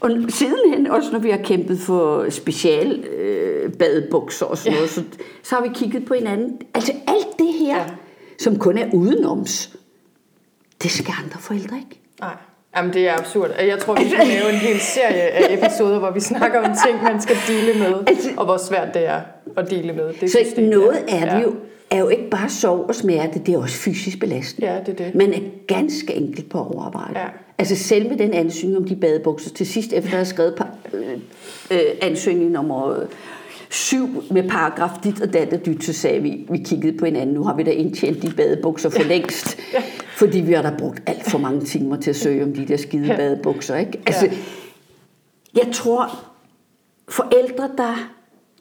Og 0.00 0.10
sidenhen, 0.28 0.86
også 0.86 1.12
når 1.12 1.18
vi 1.18 1.30
har 1.30 1.38
kæmpet 1.44 1.78
for 1.78 2.30
special 2.30 3.04
øh, 3.04 3.72
badebukser 3.72 4.46
og 4.46 4.58
sådan 4.58 4.72
Ja. 4.72 4.78
noget, 4.78 4.90
så, 4.90 5.02
så 5.42 5.54
har 5.54 5.62
vi 5.62 5.68
kigget 5.74 6.04
på 6.04 6.14
hinanden. 6.14 6.60
Altså 6.74 6.92
alt 7.06 7.38
det 7.38 7.52
her, 7.52 7.76
Ja. 7.76 7.82
ja. 7.82 7.86
som 8.38 8.58
kun 8.58 8.78
er 8.78 8.90
udenoms, 8.94 9.76
det 10.82 10.90
skal 10.90 11.14
andre 11.24 11.40
forældre 11.40 11.76
ikke. 11.78 12.00
Nej. 12.20 12.34
Jamen, 12.76 12.92
det 12.92 13.08
er 13.08 13.18
absurd. 13.18 13.50
Jeg 13.58 13.78
tror, 13.78 13.94
vi 13.94 14.08
kan 14.08 14.26
lave 14.26 14.50
en 14.52 14.56
hel 14.56 14.80
serie 14.80 15.22
af 15.22 15.58
episoder, 15.58 15.98
hvor 15.98 16.10
vi 16.10 16.20
snakker 16.20 16.58
om 16.60 16.76
ting, 16.86 17.02
man 17.02 17.20
skal 17.22 17.36
dele 17.48 17.78
med, 17.78 17.94
Altså- 18.06 18.30
og 18.36 18.44
hvor 18.44 18.56
svært 18.56 18.94
det 18.94 19.06
er 19.06 19.20
at 19.56 19.70
dele 19.70 19.92
med. 19.92 20.12
Det 20.20 20.30
Så 20.30 20.38
system, 20.44 20.64
noget 20.64 20.98
ja. 21.08 21.18
er 21.24 21.36
det 21.36 21.44
jo, 21.44 21.54
er 21.90 21.98
jo 21.98 22.08
ikke 22.08 22.30
bare 22.30 22.48
sorg 22.48 22.84
og 22.88 22.94
smerte, 22.94 23.38
det 23.38 23.54
er 23.54 23.58
også 23.58 23.76
fysisk 23.76 24.20
belastende. 24.20 24.72
Ja, 24.72 24.78
det 24.86 25.00
er 25.00 25.04
det. 25.04 25.14
Man 25.14 25.32
er 25.32 25.40
ganske 25.68 26.14
enkelt 26.14 26.48
på 26.48 26.58
overarbejde. 26.58 27.18
Ja. 27.18 27.26
Altså 27.58 27.76
selv 27.76 28.08
med 28.08 28.16
den 28.16 28.34
ansøgning 28.34 28.76
om 28.78 28.84
de 28.88 28.96
badebukser, 28.96 29.50
til 29.50 29.66
sidst 29.66 29.92
efter 29.92 30.10
at 30.10 30.16
have 30.16 30.24
skrevet 30.24 30.54
par, 30.54 30.68
øh, 30.92 31.12
øh, 31.70 31.78
ansøgning 32.02 32.50
nummer 32.50 32.90
øh, 32.90 33.06
syv 33.70 34.08
med 34.30 34.48
paragraf 34.48 34.90
dit 35.04 35.20
og 35.22 35.32
dat 35.32 35.52
og 35.52 35.66
dyt, 35.66 35.84
så 35.84 35.92
sagde 35.92 36.22
vi, 36.22 36.46
vi 36.50 36.58
kiggede 36.58 36.98
på 36.98 37.04
hinanden, 37.04 37.34
nu 37.34 37.44
har 37.44 37.54
vi 37.54 37.62
da 37.62 37.70
indtjent 37.70 38.22
de 38.22 38.32
badebukser 38.36 38.90
for 38.90 39.02
længst, 39.02 39.58
fordi 40.16 40.40
vi 40.40 40.52
har 40.52 40.62
da 40.62 40.74
brugt 40.78 41.02
alt 41.06 41.30
for 41.30 41.38
mange 41.38 41.60
timer 41.64 41.96
til 41.96 42.10
at 42.10 42.16
søge 42.16 42.42
om 42.44 42.52
de 42.52 42.66
der 42.68 42.76
skide 42.76 43.08
badebukser. 43.08 43.76
Ikke? 43.76 44.02
Altså, 44.06 44.30
jeg 45.54 45.70
tror, 45.74 46.24
forældre, 47.08 47.70
der 47.76 48.12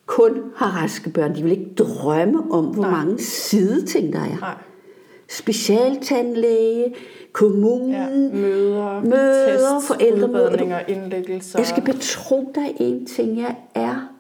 kun 0.06 0.42
har 0.56 0.68
raske 0.84 1.10
børn, 1.10 1.36
de 1.36 1.44
vil 1.44 1.52
ikke 1.52 1.74
drømme 1.78 2.52
om, 2.52 2.66
hvor 2.66 2.84
Nej. 2.84 2.92
mange 2.92 3.20
sideting 3.20 4.14
der 4.14 4.20
er. 4.20 4.40
Nej. 4.40 4.56
Specialtandlæge, 5.30 6.94
kommunen, 7.32 7.92
Ja. 7.92 8.10
Møder, 8.10 9.02
Møder, 9.04 9.52
tests, 9.78 9.88
forældremøder. 9.88 10.80
indlæggelser. 10.88 11.60
Jeg 11.60 11.68
skal 11.68 11.84
betro 11.84 12.52
dig 12.56 12.76
en 12.80 13.06
ting. 13.06 13.38
Jeg 13.38 13.56
er 13.76 14.12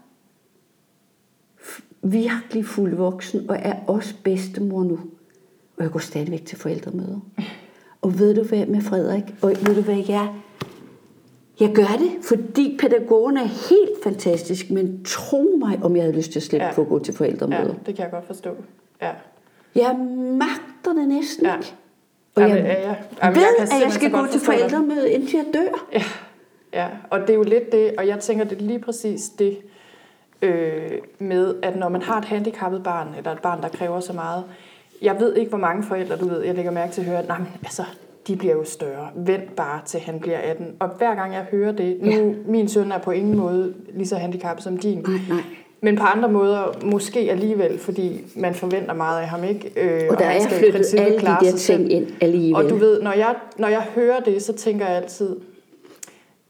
virkelig 2.03 2.65
fuldvoksen, 2.65 3.49
og 3.49 3.55
er 3.59 3.75
også 3.87 4.13
bedstemor 4.23 4.83
nu. 4.83 4.99
Og 5.77 5.83
jeg 5.83 5.91
går 5.91 5.99
stadigvæk 5.99 6.45
til 6.45 6.57
forældremøder. 6.57 7.19
Og 8.01 8.19
ved 8.19 8.35
du 8.35 8.43
hvad 8.43 8.65
med 8.65 8.81
Frederik? 8.81 9.23
Og 9.41 9.49
ved 9.49 9.75
du 9.75 9.81
hvad 9.81 10.03
jeg 10.07 10.29
jeg 11.59 11.71
gør 11.75 11.95
det, 11.99 12.11
fordi 12.23 12.77
pædagogen 12.81 13.37
er 13.37 13.43
helt 13.43 14.03
fantastisk, 14.03 14.69
men 14.71 15.03
tro 15.05 15.57
mig, 15.59 15.79
om 15.83 15.95
jeg 15.95 16.03
havde 16.03 16.15
lyst 16.15 16.31
til 16.31 16.39
at 16.39 16.43
slippe 16.43 16.63
Ja. 16.63 16.69
ja. 16.69 16.75
for 16.75 16.81
at 16.81 16.87
gå 16.87 16.99
til 16.99 17.11
Ja, 17.11 17.17
forældremøder. 17.17 17.73
det 17.85 17.95
kan 17.95 18.03
jeg 18.03 18.11
godt 18.11 18.27
forstå. 18.27 18.49
Ja. 19.01 19.11
Jeg 19.75 19.95
magter 20.39 20.93
det 20.99 21.07
næsten 21.07 21.45
Ja. 21.45 21.55
ikke. 21.57 21.73
Og 22.35 22.41
Jamen, 22.41 22.57
jeg 22.57 22.65
ja, 22.65 22.81
ja. 22.81 22.87
ved, 22.89 22.95
Jamen, 23.23 23.35
jeg 23.39 23.47
kan 23.57 23.67
at 23.77 23.83
jeg 23.83 23.91
skal 23.91 24.11
gå 24.11 24.25
til 24.31 24.39
forældremøde, 24.39 25.11
indtil 25.11 25.37
jeg 25.37 25.45
dør. 25.53 25.87
Ja, 25.93 26.03
ja, 26.73 26.87
og 27.09 27.19
det 27.19 27.29
er 27.29 27.33
jo 27.33 27.43
lidt 27.43 27.71
det, 27.71 27.91
og 27.97 28.07
jeg 28.07 28.19
tænker, 28.19 28.43
det 28.45 28.57
er 28.57 28.61
lige 28.65 28.79
præcis 28.79 29.29
det 29.29 29.57
øh, 30.41 30.91
med, 31.19 31.55
at 31.63 31.75
når 31.75 31.89
man 31.89 32.01
har 32.01 32.17
et 32.17 32.25
handicappet 32.25 32.83
barn, 32.83 33.07
eller 33.17 33.31
et 33.31 33.39
barn, 33.39 33.61
der 33.61 33.67
kræver 33.69 33.99
så 33.99 34.13
meget, 34.13 34.43
jeg 35.01 35.15
ved 35.19 35.35
ikke, 35.35 35.49
hvor 35.49 35.57
mange 35.57 35.83
forældre, 35.83 36.15
du 36.17 36.27
ved, 36.27 36.41
jeg 36.43 36.55
lægger 36.55 36.71
mærke 36.71 36.93
til 36.93 37.01
at 37.01 37.07
høre, 37.07 37.19
at, 37.19 37.27
"Nej, 37.27 37.37
men, 37.37 37.47
altså, 37.63 37.83
de 38.27 38.35
bliver 38.35 38.53
jo 38.53 38.63
større. 38.63 39.07
Vent 39.15 39.55
bare 39.55 39.79
til 39.85 39.99
han 39.99 40.19
bliver 40.19 40.37
18. 40.37 40.67
Og 40.79 40.89
hver 40.97 41.15
gang 41.15 41.33
jeg 41.33 41.41
hører 41.51 41.71
det, 41.71 41.97
nu, 42.01 42.11
ja. 42.11 42.23
min 42.45 42.67
søn 42.67 42.91
er 42.91 42.97
på 42.97 43.11
ingen 43.11 43.37
måde 43.37 43.73
lige 43.93 44.07
så 44.07 44.15
handicappet 44.15 44.63
som 44.63 44.77
din, 44.77 44.97
Nej, 44.97 45.17
nej. 45.29 45.41
men 45.81 45.95
på 45.95 46.03
andre 46.03 46.29
måder 46.31 46.63
måske 46.85 47.19
alligevel, 47.31 47.79
fordi 47.79 48.21
man 48.35 48.53
forventer 48.53 48.93
meget 48.93 49.21
af 49.21 49.27
ham, 49.27 49.43
ikke? 49.43 49.71
Øh, 49.75 50.01
Og 50.09 50.19
der 50.19 50.25
han 50.25 50.41
er 50.41 50.49
flyttet 50.49 50.93
alle 50.99 51.17
de 51.19 51.25
der 51.25 51.37
sig 51.49 51.59
selv. 51.59 51.77
ting 51.79 51.91
ind 51.91 52.07
alligevel. 52.21 52.63
Og 52.63 52.69
du 52.69 52.75
ved, 52.75 53.01
når 53.01 53.11
jeg, 53.13 53.35
når 53.57 53.67
jeg 53.67 53.81
hører 53.95 54.19
det, 54.19 54.41
så 54.43 54.53
tænker 54.53 54.85
jeg 54.87 54.95
altid, 54.95 55.35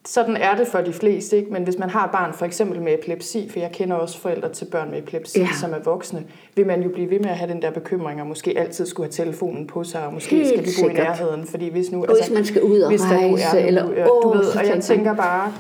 sådan 0.06 0.38
er 0.38 0.56
det 0.56 0.68
for 0.68 0.82
de 0.82 0.94
fleste, 0.94 1.38
ikke? 1.38 1.54
men 1.54 1.64
hvis 1.64 1.78
man 1.78 1.90
har 1.90 2.06
et 2.06 2.12
barn 2.12 2.34
for 2.34 2.46
eksempel 2.46 2.82
med 2.82 2.94
epilepsi, 2.94 3.50
for 3.50 3.60
jeg 3.60 3.72
kender 3.72 3.96
også 3.96 4.20
forældre 4.20 4.50
til 4.50 4.66
børn 4.66 4.92
med 4.92 5.00
epilepsi, 5.00 5.40
ja. 5.40 5.48
Som 5.60 5.74
er 5.74 5.80
voksne, 5.80 6.24
vil 6.56 6.68
man 6.68 6.84
jo 6.84 6.90
blive 6.90 7.10
ved 7.10 7.20
med 7.20 7.30
at 7.30 7.38
have 7.38 7.52
den 7.52 7.62
der 7.62 7.72
bekymring, 7.72 8.22
og 8.22 8.28
måske 8.28 8.60
altid 8.60 8.86
skulle 8.86 9.06
have 9.06 9.12
telefonen 9.12 9.68
på 9.68 9.84
sig, 9.84 10.06
og 10.06 10.14
måske 10.14 10.36
Helt 10.36 10.48
skal 10.48 10.66
de 10.66 10.72
bo 10.82 10.90
i 10.90 10.94
nærheden, 10.94 11.48
fordi 11.48 11.70
hvis 11.70 11.92
nu... 11.92 12.06
hvis 12.06 12.32
man 12.32 12.46
skal 12.46 12.62
ud 12.62 12.80
og 12.80 12.90
hvis 12.90 13.02
der 13.02 13.22
nu 13.22 13.36
rejse, 13.36 13.60
er 13.60 13.66
eller 13.66 13.92
ja, 13.92 14.04
du 14.04 14.22
åh, 14.26 14.38
ved, 14.38 14.48
og 14.56 14.68
jeg 14.68 14.84
tænker 14.84 15.16
bare, 15.16 15.54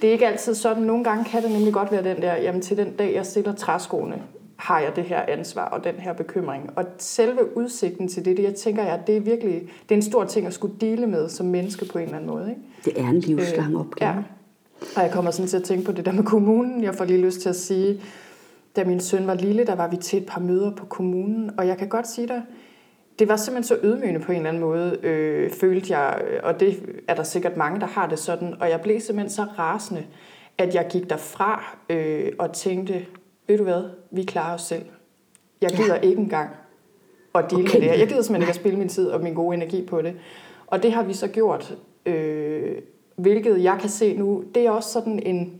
det 0.00 0.08
er 0.08 0.12
ikke 0.12 0.26
altid 0.26 0.54
sådan. 0.54 0.82
Nogle 0.82 1.04
gange 1.04 1.24
kan 1.24 1.42
det 1.42 1.50
nemlig 1.50 1.72
godt 1.72 1.92
være 1.92 2.04
den 2.04 2.22
der, 2.22 2.36
jamen 2.36 2.62
til 2.62 2.76
den 2.76 2.92
dag, 2.92 3.14
jeg 3.14 3.26
stiller 3.26 3.54
træskoene, 3.54 4.22
har 4.62 4.80
jeg 4.80 4.96
det 4.96 5.04
her 5.04 5.22
ansvar 5.28 5.64
og 5.64 5.84
den 5.84 5.94
her 5.94 6.12
bekymring. 6.12 6.70
Og 6.76 6.84
selve 6.98 7.56
udsigten 7.56 8.08
til 8.08 8.24
det, 8.24 8.36
det 8.36 8.42
jeg 8.42 8.54
tænker 8.54 8.82
jeg, 8.84 9.00
det 9.06 9.16
er 9.16 9.20
virkelig, 9.20 9.60
det 9.60 9.90
er 9.90 9.94
en 9.94 10.02
stor 10.02 10.24
ting 10.24 10.46
at 10.46 10.54
skulle 10.54 10.74
dele 10.80 11.06
med 11.06 11.28
som 11.28 11.46
menneske 11.46 11.84
på 11.84 11.98
en 11.98 12.04
eller 12.04 12.16
anden 12.16 12.30
måde. 12.30 12.50
Ikke? 12.50 12.60
Det 12.84 13.00
er 13.00 13.08
en 13.08 13.20
livslang 13.20 13.78
opgave. 13.78 14.10
Ja. 14.10 14.22
Og 14.96 15.02
jeg 15.02 15.10
kommer 15.10 15.30
sådan 15.30 15.48
til 15.48 15.56
at 15.56 15.62
tænke 15.62 15.84
på 15.84 15.92
det 15.92 16.06
der 16.06 16.12
med 16.12 16.24
kommunen. 16.24 16.82
Jeg 16.82 16.94
får 16.94 17.04
lige 17.04 17.20
lyst 17.20 17.40
til 17.40 17.48
at 17.48 17.56
sige, 17.56 18.02
da 18.76 18.84
min 18.84 19.00
søn 19.00 19.26
var 19.26 19.34
lille, 19.34 19.66
der 19.66 19.74
var 19.74 19.88
vi 19.88 19.96
til 19.96 20.18
et 20.18 20.26
par 20.26 20.40
møder 20.40 20.70
på 20.70 20.86
kommunen, 20.86 21.50
og 21.58 21.66
jeg 21.66 21.78
kan 21.78 21.88
godt 21.88 22.08
sige 22.08 22.28
dig, 22.28 22.42
det 23.18 23.28
var 23.28 23.36
simpelthen 23.36 23.76
så 23.76 23.84
ydmygende 23.84 24.20
på 24.20 24.32
en 24.32 24.36
eller 24.36 24.48
anden 24.48 24.60
måde, 24.60 24.98
øh, 25.02 25.50
følte 25.50 25.98
jeg, 25.98 26.20
øh, 26.28 26.40
og 26.42 26.60
det 26.60 26.82
er 27.08 27.14
der 27.14 27.22
sikkert 27.22 27.56
mange, 27.56 27.80
der 27.80 27.86
har 27.86 28.08
det 28.08 28.18
sådan, 28.18 28.54
og 28.60 28.70
jeg 28.70 28.80
blev 28.80 29.00
simpelthen 29.00 29.30
så 29.30 29.46
rasende, 29.58 30.04
at 30.58 30.74
jeg 30.74 30.86
gik 30.90 31.10
derfra 31.10 31.76
øh, 31.90 32.32
og 32.38 32.52
tænkte, 32.52 33.06
ved 33.46 33.58
du 33.58 33.64
hvad, 33.64 33.82
vi 34.10 34.22
klarer 34.22 34.54
os 34.54 34.62
selv. 34.62 34.82
Jeg 35.60 35.70
gider 35.70 35.94
ja. 35.94 36.00
ikke 36.00 36.20
engang 36.20 36.50
at 37.34 37.44
dele 37.50 37.62
Okay. 37.62 37.72
med 37.74 37.80
det 37.80 37.90
her. 37.90 37.98
Jeg 37.98 38.08
gider 38.08 38.22
simpelthen 38.22 38.42
ikke 38.42 38.50
at 38.50 38.56
spille 38.56 38.78
min 38.78 38.88
tid 38.88 39.06
og 39.08 39.22
min 39.22 39.34
gode 39.34 39.54
energi 39.56 39.86
på 39.86 40.02
det. 40.02 40.14
Og 40.66 40.82
det 40.82 40.92
har 40.92 41.02
vi 41.02 41.12
så 41.14 41.28
gjort, 41.28 41.74
øh, 42.06 42.72
hvilket 43.16 43.62
jeg 43.64 43.76
kan 43.80 43.90
se 43.90 44.16
nu, 44.16 44.44
det 44.54 44.66
er 44.66 44.70
også 44.70 44.90
sådan 44.90 45.18
en, 45.22 45.52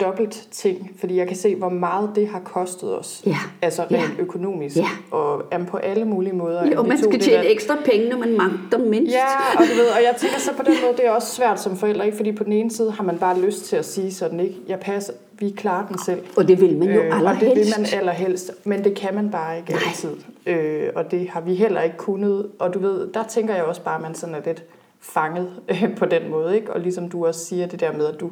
dobbelt 0.00 0.48
ting, 0.50 0.90
fordi 1.00 1.16
jeg 1.16 1.26
kan 1.28 1.36
se, 1.36 1.54
hvor 1.56 1.68
meget 1.68 2.10
det 2.14 2.28
har 2.28 2.40
kostet 2.40 2.98
os. 2.98 3.22
Ja. 3.26 3.36
Altså 3.62 3.82
rent 3.82 3.92
Ja. 3.92 4.22
økonomisk. 4.22 4.76
Ja. 4.76 4.86
Og 5.10 5.42
jamen, 5.52 5.66
på 5.66 5.76
alle 5.76 6.04
mulige 6.04 6.32
måder. 6.32 6.66
Jo, 6.74 6.82
vi 6.82 6.88
man 6.88 6.98
skal 6.98 7.20
tjene 7.20 7.42
der- 7.42 7.50
ekstra 7.50 7.76
penge, 7.84 8.08
når 8.08 8.18
man 8.18 8.36
magter 8.36 8.78
mindst. 8.78 9.12
Ja, 9.12 9.26
og 9.58 9.64
du 9.70 9.74
ved, 9.74 9.86
og 9.96 10.02
jeg 10.02 10.14
tænker 10.18 10.38
så 10.38 10.52
på 10.56 10.62
den 10.62 10.74
måde, 10.84 10.96
det 10.96 11.06
er 11.06 11.10
også 11.10 11.34
svært 11.34 11.60
som 11.60 11.76
forældre, 11.76 12.04
ikke? 12.06 12.16
Fordi 12.16 12.32
på 12.32 12.44
den 12.44 12.52
ene 12.52 12.70
side 12.70 12.90
har 12.90 13.04
man 13.04 13.18
bare 13.18 13.40
lyst 13.40 13.64
til 13.64 13.76
at 13.76 13.84
sige 13.84 14.14
sådan, 14.14 14.40
ikke? 14.40 14.54
Jeg 14.68 14.80
passer, 14.80 15.12
vi 15.40 15.50
klarer 15.50 15.86
den 15.86 15.98
selv. 15.98 16.20
Og 16.36 16.48
det 16.48 16.60
vil 16.60 16.76
man 16.76 16.88
jo 16.88 17.00
Øh, 17.00 17.06
og 17.06 17.20
det 17.20 17.26
allerhelst. 17.28 17.56
vil 17.56 17.80
man 17.82 17.88
allerhelst, 18.00 18.52
men 18.64 18.84
det 18.84 18.94
kan 18.96 19.14
man 19.14 19.30
bare 19.30 19.56
ikke 19.58 19.72
Nej. 19.72 19.80
altid. 19.88 20.16
Øh, 20.46 20.88
og 20.94 21.10
det 21.10 21.28
har 21.28 21.40
vi 21.40 21.54
heller 21.54 21.80
ikke 21.82 21.96
kunnet. 21.96 22.46
Og 22.58 22.74
du 22.74 22.78
ved, 22.78 23.12
der 23.14 23.22
tænker 23.28 23.54
jeg 23.54 23.64
også 23.64 23.82
bare, 23.82 23.94
at 23.96 24.02
man 24.02 24.14
sådan 24.14 24.34
er 24.34 24.40
lidt 24.46 24.64
fanget 25.00 25.52
øh, 25.68 25.96
på 25.96 26.04
den 26.06 26.30
måde. 26.30 26.56
Ikke? 26.56 26.72
Og 26.72 26.80
ligesom 26.80 27.08
du 27.08 27.26
også 27.26 27.44
siger 27.44 27.66
det 27.66 27.80
der 27.80 27.92
med, 27.92 28.06
at 28.06 28.20
du 28.20 28.30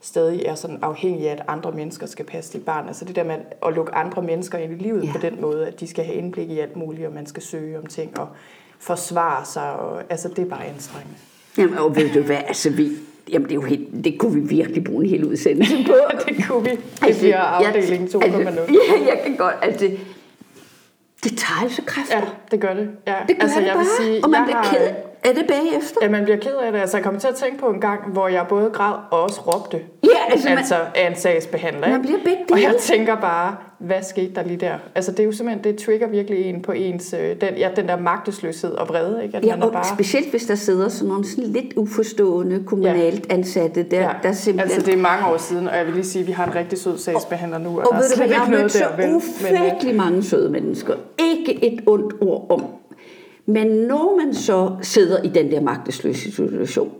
stadig 0.00 0.42
er 0.46 0.54
sådan 0.54 0.78
afhængig 0.82 1.28
af, 1.28 1.32
at 1.32 1.42
andre 1.48 1.72
mennesker 1.72 2.06
skal 2.06 2.24
passe 2.24 2.52
dit 2.58 2.64
barn. 2.64 2.86
Altså 2.88 3.04
det 3.04 3.16
der 3.16 3.24
med 3.24 3.34
at 3.66 3.74
lukke 3.74 3.94
andre 3.94 4.22
mennesker 4.22 4.58
ind 4.58 4.72
i 4.72 4.76
livet 4.82 5.04
ja. 5.04 5.12
på 5.12 5.18
den 5.18 5.40
måde, 5.40 5.66
at 5.66 5.80
de 5.80 5.86
skal 5.86 6.04
have 6.04 6.16
indblik 6.16 6.50
i 6.50 6.58
alt 6.58 6.76
muligt, 6.76 7.06
og 7.06 7.12
man 7.14 7.26
skal 7.26 7.42
søge 7.42 7.78
om 7.78 7.86
ting 7.86 8.18
og 8.18 8.28
forsvare 8.78 9.44
sig. 9.44 9.72
Og, 9.72 10.02
altså 10.10 10.28
det 10.28 10.38
er 10.38 10.48
bare 10.48 10.66
anstrengende. 10.66 11.14
Jamen, 11.58 11.78
og 11.78 11.96
ved 11.96 12.10
du 12.14 12.20
hvad, 12.22 12.38
altså 12.46 12.70
vi, 12.70 12.88
jamen 13.32 13.44
det, 13.48 13.50
er 13.52 13.54
jo 13.54 13.60
helt, 13.62 14.04
det 14.04 14.18
kunne 14.18 14.34
vi 14.42 14.48
virkelig 14.56 14.84
bruge 14.84 15.04
en 15.04 15.10
hel 15.10 15.24
udsendelse 15.24 15.76
på. 15.86 15.92
det 16.28 16.44
kunne 16.48 16.64
vi. 16.64 16.70
Det 17.06 17.16
bliver 17.20 17.38
afdeling 17.38 18.08
2.0. 18.08 18.24
Altså, 18.24 18.60
ja, 18.72 19.06
jeg 19.06 19.20
kan 19.26 19.36
godt, 19.36 19.54
altså 19.62 19.80
det, 19.86 19.98
det 21.24 21.38
tager 21.38 21.62
altså 21.62 21.82
kræfter. 21.86 22.16
Ja, 22.18 22.24
det 22.50 22.60
gør 22.60 22.74
det. 22.74 22.90
Ja. 23.06 23.14
Det 23.28 23.36
gør 23.36 23.42
altså, 23.42 23.60
det 23.60 23.66
jeg 23.66 23.74
bare, 23.74 23.84
vil 23.98 24.06
sige, 24.06 24.24
og 24.24 24.30
man 24.30 24.44
bliver 24.44 24.56
har- 24.56 24.70
ked 24.74 24.88
af 25.24 25.34
det 25.34 25.44
bagefter. 25.48 25.96
Ja, 26.02 26.08
man 26.08 26.24
bliver 26.24 26.36
ked 26.38 26.52
af 26.66 26.72
det. 26.72 26.78
Altså, 26.80 26.96
jeg 26.96 27.04
kommer 27.04 27.20
til 27.20 27.28
at 27.28 27.34
tænke 27.34 27.58
på 27.58 27.66
en 27.66 27.80
gang, 27.80 28.00
hvor 28.12 28.28
jeg 28.28 28.46
både 28.48 28.70
græd 28.72 28.94
og 29.10 29.22
også 29.22 29.40
råbte. 29.40 29.80
Ja, 30.04 30.32
altså, 30.32 30.48
man- 30.48 30.58
altså 30.58 30.74
af 30.94 31.10
en 31.10 31.16
sagsbehandler. 31.16 31.88
Man 31.88 32.02
bliver 32.02 32.18
begge 32.24 32.38
Og 32.52 32.60
jeg 32.62 32.68
dele. 32.68 32.78
tænker 32.80 33.16
bare, 33.16 33.56
hvad 33.78 34.02
skete 34.02 34.34
der 34.34 34.42
lige 34.44 34.56
der? 34.56 34.74
Altså, 34.94 35.10
det 35.12 35.20
er 35.20 35.24
jo 35.24 35.32
simpelthen, 35.32 35.64
det 35.64 35.82
trigger 35.84 36.08
virkelig 36.08 36.44
en 36.46 36.62
på 36.62 36.72
ens, 36.72 37.14
øh, 37.20 37.40
den, 37.40 37.54
ja, 37.56 37.68
den 37.76 37.88
der 37.88 37.96
magtesløshed 37.96 38.70
og 38.72 38.88
vrede, 38.88 39.20
ikke? 39.24 39.36
At 39.36 39.44
Ja, 39.44 39.50
man 39.50 39.62
er 39.62 39.66
og 39.66 39.72
bare... 39.72 39.84
specielt 39.94 40.30
hvis 40.30 40.44
der 40.46 40.54
sidder 40.54 40.88
sådan 40.88 41.08
nogle 41.08 41.24
sådan 41.26 41.44
lidt 41.44 41.66
uforstående 41.76 42.64
kommunalt 42.66 43.32
ansatte, 43.32 43.82
der, 43.82 44.00
Ja, 44.00 44.08
der 44.22 44.32
simpelthen... 44.32 44.60
altså 44.74 44.86
det 44.90 44.98
er 44.98 45.02
mange 45.02 45.26
år 45.26 45.36
siden, 45.36 45.68
og 45.68 45.76
jeg 45.76 45.86
vil 45.86 45.94
lige 45.94 46.04
sige, 46.04 46.20
at 46.22 46.26
vi 46.28 46.32
har 46.32 46.46
en 46.46 46.54
rigtig 46.54 46.78
sød 46.78 46.98
sagsbehandler 46.98 47.58
nu, 47.58 47.70
og, 47.80 47.86
Og 47.90 47.94
er 47.96 48.00
ved 48.00 48.08
du 48.10 48.16
hvad, 48.16 48.28
jeg 48.28 48.36
har 48.38 48.50
mødt 48.50 48.72
så 48.72 48.84
øh, 49.02 49.14
ufattelig 49.16 49.94
mange 49.94 50.22
søde 50.22 50.50
mennesker. 50.50 50.94
Ikke 51.18 51.64
et 51.72 51.80
ondt 51.86 52.14
ord 52.20 52.46
om. 52.50 52.64
Men 53.52 53.66
når 53.66 54.16
man 54.24 54.34
så 54.34 54.76
sidder 54.82 55.22
i 55.22 55.28
den 55.28 55.50
der 55.50 55.60
magtesløse 55.60 56.32
situation, 56.32 56.92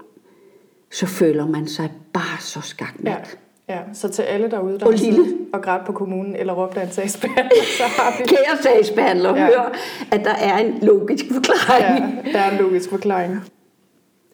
så 0.90 1.06
føler 1.06 1.46
man 1.46 1.66
sig 1.68 1.92
bare 2.12 2.40
så 2.40 2.60
skakmat. 2.60 3.38
ja, 3.68 3.74
ja, 3.74 3.80
så 3.92 4.08
til 4.08 4.22
alle 4.22 4.50
derude, 4.50 4.78
der 4.78 4.86
Og 4.86 4.92
lille. 4.92 5.24
og 5.52 5.62
grædt 5.62 5.86
på 5.86 5.92
kommunen, 5.92 6.36
eller 6.36 6.52
råbt 6.52 6.76
af 6.76 6.84
en 6.84 6.90
sagsbehandler, 6.90 7.64
så 7.78 7.82
har 7.82 8.18
vi... 8.18 8.24
Kære 8.24 8.62
sagsbehandler, 8.62 9.36
ja. 9.36 9.46
hør, 9.46 9.72
at 10.12 10.24
der 10.24 10.34
er 10.34 10.58
en 10.58 10.78
logisk 10.82 11.24
forklaring. 11.32 12.22
Ja, 12.24 12.32
der 12.32 12.38
er 12.38 12.50
en 12.50 12.58
logisk 12.58 12.90
forklaring. 12.90 13.40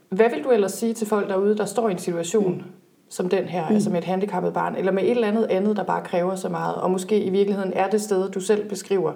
Hvad 0.08 0.30
vil 0.30 0.44
du 0.44 0.50
ellers 0.50 0.72
sige 0.72 0.94
til 0.94 1.06
folk 1.06 1.28
derude, 1.28 1.56
der 1.56 1.64
står 1.64 1.88
i 1.88 1.92
en 1.92 1.98
situation 1.98 2.54
mm. 2.54 2.62
som 3.10 3.28
den 3.28 3.44
her, 3.44 3.68
mm. 3.68 3.74
altså 3.74 3.90
med 3.90 3.98
et 3.98 4.04
handicappet 4.04 4.52
barn, 4.52 4.74
eller 4.76 4.92
med 4.92 5.02
et 5.02 5.10
eller 5.10 5.28
andet 5.28 5.46
andet, 5.50 5.76
der 5.76 5.82
bare 5.82 6.04
kræver 6.04 6.34
så 6.34 6.48
meget, 6.48 6.74
og 6.74 6.90
måske 6.90 7.20
i 7.20 7.30
virkeligheden 7.30 7.72
er 7.76 7.90
det 7.90 8.02
sted, 8.02 8.30
du 8.30 8.40
selv 8.40 8.68
beskriver, 8.68 9.12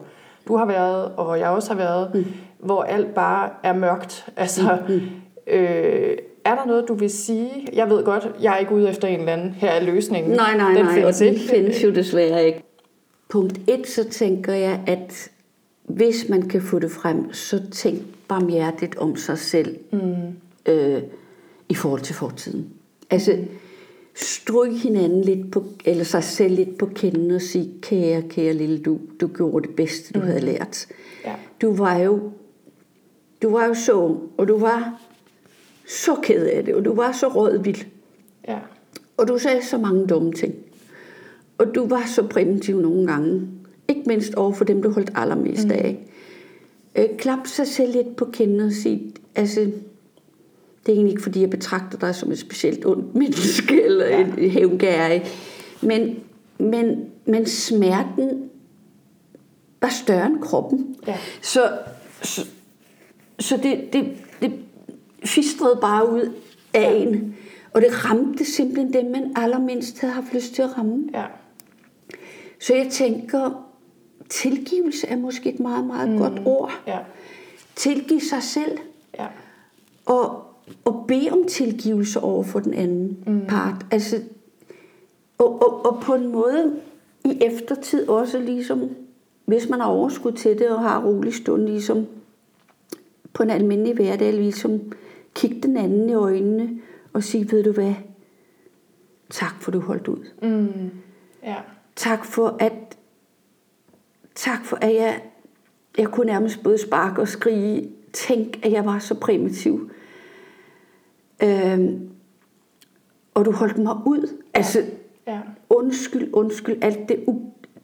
du 0.49 0.57
har 0.57 0.67
været, 0.67 1.13
og 1.17 1.25
hvor 1.25 1.35
jeg 1.35 1.49
også 1.49 1.69
har 1.69 1.77
været, 1.77 2.11
mm. 2.15 2.25
hvor 2.59 2.83
alt 2.83 3.15
bare 3.15 3.51
er 3.63 3.73
mørkt. 3.73 4.27
Altså, 4.37 4.79
mm. 4.89 5.01
øh, 5.47 6.17
er 6.45 6.55
der 6.55 6.67
noget, 6.67 6.85
du 6.89 6.95
vil 6.95 7.11
sige? 7.11 7.67
Jeg 7.73 7.91
ved 7.91 8.05
godt, 8.05 8.31
jeg 8.43 8.55
er 8.55 8.59
ikke 8.59 8.75
ude 8.75 8.89
efter 8.89 9.09
en 9.09 9.21
eller 9.21 9.33
anden, 9.33 9.51
her 9.51 9.71
er 9.71 9.85
løsningen. 9.85 10.33
Nej, 10.33 10.57
nej, 10.57 10.73
den 10.73 10.85
nej, 10.85 10.95
findes 10.95 11.21
og 11.21 11.27
den 11.27 11.35
ikke. 11.35 11.49
findes 11.49 11.85
jo 11.85 11.91
desværre 11.91 12.47
ikke. 12.47 12.63
Punkt 13.29 13.61
et, 13.69 13.89
så 13.89 14.09
tænker 14.09 14.53
jeg, 14.53 14.81
at 14.87 15.31
hvis 15.85 16.29
man 16.29 16.49
kan 16.49 16.63
få 16.63 16.79
det 16.79 16.91
frem, 16.91 17.33
så 17.33 17.71
tænk 17.71 17.99
barmhjertigt 18.29 18.97
om 18.97 19.17
sig 19.17 19.39
selv 19.39 19.77
mm. 19.93 20.73
øh, 20.73 21.03
i 21.69 21.75
forhold 21.75 22.01
til 22.01 22.15
fortiden. 22.15 22.69
Altså, 23.11 23.39
stryg 24.15 24.79
hinanden 24.79 25.25
lidt 25.25 25.53
på, 25.53 25.65
eller 25.85 26.05
sig 26.05 26.25
selv 26.25 26.55
lidt 26.55 26.79
på 26.79 26.87
kinden 26.87 27.31
og 27.31 27.43
sige, 27.43 27.71
kære, 27.83 28.23
kære 28.23 28.53
lille 28.53 28.79
du, 28.79 28.99
du 29.21 29.27
gjorde 29.27 29.67
det 29.67 29.77
bedste, 29.77 30.13
du 30.13 30.19
mm. 30.19 30.27
havde 30.27 30.41
lært. 30.41 30.87
Ja. 31.25 31.35
Du 31.63 31.75
var 31.75 31.97
jo, 31.97 32.21
du 33.43 33.51
var 33.51 33.67
jo 33.67 33.75
så 33.75 33.93
ung, 33.93 34.19
og 34.37 34.49
du 34.49 34.59
var 34.59 35.01
så 35.89 36.15
ked 36.23 36.47
af 36.47 36.65
det, 36.65 36.75
og 36.75 36.85
du 36.85 36.95
var 36.95 37.13
så 37.13 37.29
rådvild. 37.29 37.85
Ja. 38.49 38.59
Og 39.17 39.29
du 39.29 39.39
sagde 39.39 39.65
så 39.65 39.79
mange 39.79 40.07
dumme 40.07 40.33
ting. 40.33 40.55
Og 41.59 41.75
du 41.75 41.87
var 41.87 42.03
så 42.07 42.27
primitiv 42.27 42.81
nogle 42.81 43.07
gange. 43.07 43.49
Ikke 43.89 44.03
mindst 44.07 44.35
over 44.35 44.53
for 44.53 44.65
dem, 44.65 44.83
du 44.83 44.91
holdt 44.91 45.11
allermest 45.15 45.65
mm. 45.65 45.71
af. 45.71 46.07
Øh, 46.97 47.09
klap 47.19 47.47
sig 47.47 47.67
selv 47.67 47.93
lidt 47.93 48.17
på 48.17 48.25
kinden 48.25 48.61
og 48.61 48.73
sige, 48.73 49.15
altså, 49.35 49.71
det 50.87 50.93
er 50.93 50.97
egentlig 50.97 51.11
ikke, 51.11 51.23
fordi 51.23 51.41
jeg 51.41 51.51
betragter 51.51 51.99
dig 51.99 52.15
som 52.15 52.33
et 52.33 52.39
specielt 52.39 52.87
ondt 52.87 53.15
menneske 53.15 53.83
eller 53.83 54.07
Ja. 54.07 54.19
ja. 54.19 54.27
en 54.39 54.51
hævngærig. 54.51 55.25
Men, 55.83 56.17
men, 56.59 57.11
men 57.25 57.47
smerten 57.47 58.51
var 59.81 59.89
større 59.89 60.27
end 60.27 60.39
kroppen. 60.43 60.97
Ja. 61.07 61.17
Så, 61.43 61.79
så, 62.23 62.47
så 63.39 63.57
det, 63.57 63.93
det, 63.93 64.13
det 64.43 64.53
fistrede 65.25 65.79
bare 65.81 66.11
ud 66.13 66.33
af 66.75 66.93
en. 66.97 67.37
Og 67.73 67.81
det 67.81 68.05
ramte 68.11 68.45
simpelthen 68.45 68.93
dem, 68.93 69.11
man 69.11 69.33
allermindst 69.37 70.01
havde 70.01 70.15
haft 70.15 70.35
lyst 70.35 70.55
til 70.55 70.63
at 70.63 70.79
ramme. 70.79 71.09
Ja. 71.15 71.25
Så 72.61 72.75
jeg 72.75 72.89
tænker, 72.91 73.67
tilgivelse 74.29 75.07
er 75.07 75.17
måske 75.17 75.53
et 75.55 75.61
meget, 75.61 75.85
meget 75.87 76.09
mm. 76.09 76.19
godt 76.19 76.41
ord. 76.45 76.73
Ja. 76.87 76.99
Tilgive 77.77 78.21
sig 78.21 78.43
selv 78.43 78.79
Ja. 79.19 79.27
og, 80.07 80.45
og 80.85 81.05
bede 81.09 81.29
om 81.31 81.45
tilgivelse 81.49 82.21
over 82.21 82.43
for 82.43 82.61
den 82.61 82.75
anden 82.75 83.19
mm. 83.27 83.47
part. 83.49 83.87
Altså, 83.91 84.17
og, 85.39 85.63
og, 85.63 85.87
og 85.87 86.03
på 86.03 86.15
en 86.15 86.33
måde 86.33 86.77
i 87.25 87.39
eftertid 87.41 88.09
også 88.09 88.39
ligesom, 88.39 88.91
hvis 89.45 89.69
man 89.69 89.81
har 89.81 89.89
overskud 89.89 90.33
til 90.33 90.59
det 90.59 90.69
og 90.69 90.81
har 90.81 91.05
rolig 91.05 91.35
stund, 91.35 91.63
ligesom 91.63 92.07
på 93.33 93.43
en 93.43 93.51
almindelig 93.51 93.95
hverdag, 93.95 94.33
ligesom 94.33 94.81
kigge 95.35 95.61
den 95.63 95.77
anden 95.77 96.11
i 96.11 96.15
øjnene 96.15 96.81
og 97.13 97.23
sige, 97.23 97.53
ved 97.53 97.65
du 97.65 97.73
hvad, 97.73 97.95
tak 99.31 99.63
for 99.63 99.71
du 99.71 99.81
holdt 99.81 100.09
ud. 100.09 100.25
Mm. 100.43 100.91
Ja. 101.43 101.57
Tak 101.97 102.25
for 102.25 102.57
at, 102.61 102.73
tak 104.35 104.65
for 104.65 104.77
at 104.77 104.95
jeg, 104.95 105.23
jeg 105.99 106.09
kunne 106.09 106.27
nærmest 106.27 106.63
både 106.63 106.79
sparke 106.79 107.21
og 107.21 107.29
skrige. 107.29 107.91
Tænk, 108.13 108.67
at 108.67 108.73
jeg 108.73 108.85
var 108.85 108.99
så 108.99 109.15
primitiv. 109.15 109.91
Øhm, 111.43 112.09
og 113.35 113.45
du 113.45 113.53
holdt 113.53 113.79
mig 113.79 113.97
ud. 114.07 114.29
Altså, 114.55 114.83
Ja. 115.27 115.39
undskyld, 115.71 116.29
undskyld, 116.33 116.79
alt 116.85 117.09
det, 117.09 117.25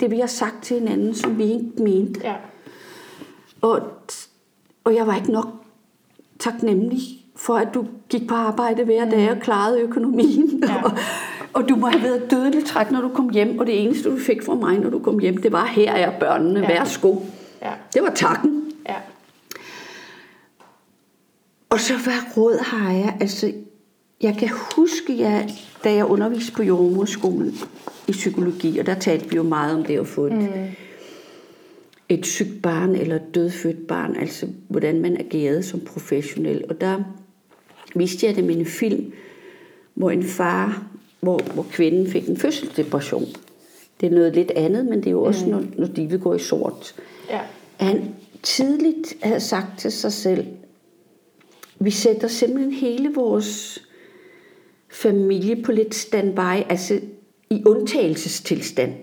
det 0.01 0.11
vi 0.11 0.19
har 0.21 0.27
sagt 0.27 0.63
til 0.63 0.79
hinanden, 0.79 1.15
som 1.15 1.39
vi 1.39 1.45
ikke 1.45 1.71
mente. 1.79 2.21
Ja. 2.25 2.35
Og, 3.61 3.81
og 4.85 4.95
jeg 4.95 5.07
var 5.07 5.17
ikke 5.17 5.33
nok 5.33 5.47
taknemmelig 6.39 7.01
for, 7.37 7.55
at 7.55 7.69
du 7.75 7.87
gik 8.09 8.29
på 8.29 8.35
arbejde 8.35 8.85
hver 8.85 9.11
dag 9.11 9.31
og 9.31 9.37
klarede 9.41 9.81
økonomien. 9.81 10.63
Ja. 10.69 10.83
og, 10.85 10.91
og 11.53 11.69
du 11.69 11.77
må 11.77 11.87
have 11.87 12.03
været 12.03 12.31
dødeligt 12.31 12.67
træt, 12.67 12.91
når 12.91 13.01
du 13.01 13.09
kom 13.09 13.29
hjem, 13.29 13.59
og 13.59 13.67
det 13.67 13.83
eneste, 13.85 14.11
du 14.11 14.19
fik 14.19 14.43
fra 14.43 14.55
mig, 14.55 14.79
når 14.79 14.91
du 14.91 14.99
kom 14.99 15.19
hjem, 15.19 15.37
det 15.37 15.53
var, 15.53 15.65
her 15.67 15.93
er 15.93 16.19
børnene, 16.19 16.61
Ja. 16.61 16.67
værsgo. 16.69 17.17
Ja. 17.63 17.73
Det 17.95 18.03
var 18.03 18.11
takken. 18.15 18.73
Ja. 18.89 18.95
Og 21.71 21.81
så 21.81 21.93
hvad 21.97 22.37
råd 22.37 22.59
har 22.63 22.93
jeg? 22.93 23.17
Altså, 23.21 23.53
jeg 24.23 24.37
kan 24.39 24.51
huske, 24.77 25.19
jeg, 25.19 25.51
da 25.85 25.95
jeg 25.95 26.05
underviste 26.05 26.53
på 26.53 26.63
jordmorskolen 26.63 27.55
i 28.09 28.13
psykologi, 28.13 28.79
og 28.79 28.87
der 28.87 28.95
talte 28.95 29.31
vi 29.31 29.37
jo 29.37 29.43
meget 29.43 29.75
om 29.75 29.85
det 29.85 29.99
at 29.99 30.07
få 30.07 30.27
et, 30.27 30.33
mm. 30.33 30.49
et 32.09 32.27
sygt 32.27 32.63
barn 32.63 32.95
eller 32.95 33.17
et 33.17 33.35
dødfødt 33.35 33.87
barn, 33.87 34.17
altså 34.17 34.47
hvordan 34.69 35.01
man 35.01 35.17
agerede 35.17 35.63
som 35.63 35.81
professionel. 35.81 36.65
Og 36.69 36.81
der 36.81 37.03
viste 37.95 38.27
jeg 38.27 38.37
dem 38.37 38.51
en 38.51 38.67
film, 38.67 39.13
hvor 39.95 40.11
en 40.11 40.25
far, 40.25 40.87
hvor, 41.21 41.39
hvor 41.55 41.67
kvinden 41.71 42.11
fik 42.11 42.29
en 42.29 42.37
fødselsdepression. 42.37 43.27
Det 44.01 44.07
er 44.07 44.15
noget 44.15 44.35
lidt 44.35 44.51
andet, 44.51 44.87
men 44.87 44.99
det 44.99 45.07
er 45.07 45.11
jo 45.11 45.23
også, 45.23 45.45
mm. 45.45 45.51
når, 45.51 45.63
når 45.79 45.87
de 45.87 46.07
vil 46.07 46.21
gå 46.21 46.35
i 46.35 46.39
sort. 46.39 46.95
Ja. 47.31 47.41
Han 47.77 48.15
tidligt 48.43 49.15
havde 49.23 49.41
sagt 49.41 49.79
til 49.79 49.93
sig 49.93 50.13
selv, 50.13 50.47
vi 51.81 51.91
sætter 51.91 52.29
simpelthen 52.29 52.73
hele 52.73 53.15
vores 53.15 53.83
familie 54.89 55.63
på 55.63 55.73
lidt 55.73 55.95
standby, 55.95 56.71
altså 56.71 57.01
i 57.51 57.63
undtagelsestilstand. 57.67 58.95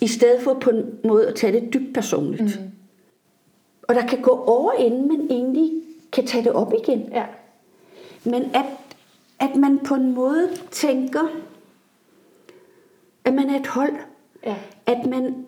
I 0.00 0.06
stedet 0.06 0.42
for 0.42 0.54
på 0.54 0.70
en 0.70 0.84
måde 1.04 1.28
at 1.28 1.34
tage 1.34 1.60
det 1.60 1.74
dybt 1.74 1.94
personligt. 1.94 2.60
Mm. 2.60 2.70
Og 3.82 3.94
der 3.94 4.06
kan 4.06 4.22
gå 4.22 4.30
over, 4.30 4.72
inden 4.72 5.08
man 5.08 5.26
egentlig 5.30 5.82
kan 6.12 6.26
tage 6.26 6.44
det 6.44 6.52
op 6.52 6.72
igen. 6.82 7.08
Ja. 7.12 7.24
Men 8.24 8.42
at, 8.42 8.64
at 9.38 9.56
man 9.56 9.78
på 9.78 9.94
en 9.94 10.14
måde 10.14 10.48
tænker, 10.70 11.28
At 13.24 13.34
man 13.34 13.50
er 13.50 13.60
et 13.60 13.66
hold. 13.66 13.96
Ja. 14.44 14.56
At 14.86 15.06
man, 15.06 15.46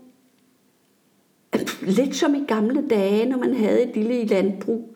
lidt 1.82 2.16
som 2.16 2.34
i 2.34 2.44
gamle 2.48 2.88
dage, 2.88 3.26
når 3.26 3.38
man 3.38 3.54
havde 3.54 3.82
et 3.82 3.96
lille 3.96 4.24
landbrug, 4.24 4.89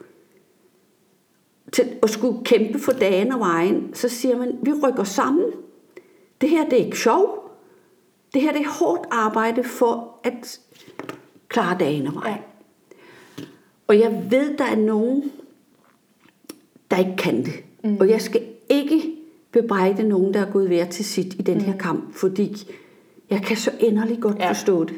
til 1.75 1.93
at 2.03 2.11
skulle 2.11 2.45
kæmpe 2.45 2.79
for 2.79 2.93
dagen 2.93 3.33
og 3.33 3.41
vejen, 3.41 3.95
så 3.95 4.09
siger 4.09 4.39
man, 4.39 4.59
vi 4.63 4.73
rykker 4.73 5.05
sammen. 5.05 5.45
Det 6.41 6.49
her 6.51 6.65
det 6.69 6.81
er 6.81 6.85
ikke 6.85 6.99
sjov. 6.99 7.51
Det 8.35 8.43
her 8.43 8.53
det 8.53 8.61
er 8.61 8.69
hårdt 8.85 9.07
arbejde 9.11 9.65
for 9.65 10.21
at 10.25 10.61
klare 11.49 11.77
dagen 11.81 12.07
og 12.07 12.15
vejen. 12.15 12.37
Ja. 13.39 13.45
Og 13.87 13.99
jeg 13.99 14.27
ved, 14.31 14.57
der 14.57 14.65
er 14.65 14.77
nogen, 14.77 15.33
der 16.91 16.97
ikke 16.97 17.17
kan 17.19 17.45
det. 17.45 17.53
Mm. 17.85 17.97
Og 18.01 18.09
jeg 18.09 18.21
skal 18.21 18.43
ikke 18.69 19.15
bebrejde 19.53 20.03
nogen, 20.09 20.35
der 20.35 20.41
er 20.41 20.51
gået 20.51 20.67
hver 20.69 20.85
til 20.85 21.05
sit 21.05 21.35
i 21.35 21.43
den 21.43 21.61
her 21.61 21.79
kamp, 21.79 22.15
fordi 22.15 22.71
jeg 23.31 23.43
kan 23.43 23.57
så 23.57 23.71
inderligt 23.81 24.21
godt 24.21 24.39
Ja. 24.39 24.49
forstå 24.51 24.85
det. 24.85 24.95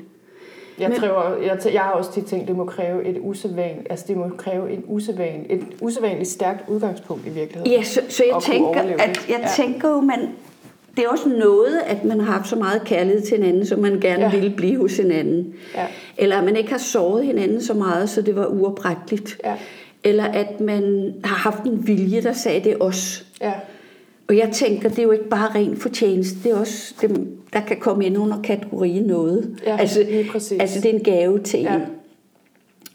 Jeg, 0.78 0.88
Men- 0.88 0.98
tror, 0.98 1.36
jeg, 1.44 1.58
jeg 1.72 1.80
har 1.80 1.90
også 1.90 2.12
tit 2.12 2.24
tænkt, 2.24 2.42
at 2.42 2.48
det 2.48 2.56
må 2.56 2.64
kræve 2.64 3.04
et 3.04 3.16
usædvan, 3.20 3.86
altså 3.90 4.04
det 4.08 4.16
må 4.16 4.28
kræve 4.38 4.70
en 4.72 4.84
usædvan, 4.86 5.46
et 5.50 5.60
usædvanligt 5.80 6.28
stærkt 6.30 6.68
udgangspunkt 6.68 7.26
i 7.26 7.30
virkeligheden. 7.30 7.72
Ja, 7.72 7.82
så, 7.82 8.00
så 8.08 8.24
jeg, 8.32 8.42
tænker, 8.42 8.80
at, 8.80 8.88
det. 9.08 9.28
jeg 9.28 9.38
Ja. 9.42 9.48
tænker 9.64 9.88
jo, 9.90 10.00
man, 10.00 10.18
det 10.96 11.04
er 11.04 11.08
også 11.08 11.28
noget, 11.28 11.80
at 11.86 12.04
man 12.04 12.20
har 12.20 12.32
haft 12.32 12.48
så 12.48 12.56
meget 12.56 12.82
kærlighed 12.84 13.22
til 13.22 13.36
hinanden, 13.36 13.66
så 13.66 13.76
man 13.76 14.00
gerne 14.00 14.22
Ja. 14.24 14.30
ville 14.30 14.50
blive 14.56 14.78
hos 14.80 14.96
hinanden. 14.96 15.54
Ja. 15.74 15.86
Eller 16.18 16.38
at 16.38 16.44
man 16.44 16.56
ikke 16.56 16.70
har 16.70 16.78
såret 16.78 17.24
hinanden 17.26 17.62
så 17.62 17.74
meget, 17.74 18.10
så 18.10 18.22
det 18.22 18.36
var 18.36 18.46
uoprækkeligt. 18.46 19.40
Ja. 19.44 19.54
Eller 20.04 20.24
at 20.24 20.60
man 20.60 21.14
har 21.24 21.36
haft 21.36 21.62
en 21.64 21.86
vilje, 21.86 22.22
der 22.22 22.32
sagde, 22.32 22.64
det 22.64 22.76
os. 22.80 23.26
Ja, 23.40 23.52
Og 24.28 24.36
jeg 24.36 24.50
tænker, 24.52 24.88
det 24.88 24.98
er 24.98 25.02
jo 25.02 25.10
ikke 25.10 25.28
bare 25.28 25.54
ren 25.54 25.76
fortjeneste, 25.76 26.36
det 26.44 26.52
er 26.52 26.56
også 26.60 26.94
dem, 27.02 27.38
der 27.56 27.62
kan 27.62 27.76
komme 27.80 28.06
ind 28.06 28.18
under 28.18 28.42
kategorien 28.42 29.02
noget. 29.02 29.60
Ja, 29.66 29.76
altså, 29.76 30.00
altså 30.60 30.80
det 30.80 30.90
er 30.90 30.94
en 30.98 31.04
gave 31.04 31.38
til 31.38 31.60
Ja. 31.60 31.74
en. 31.74 31.82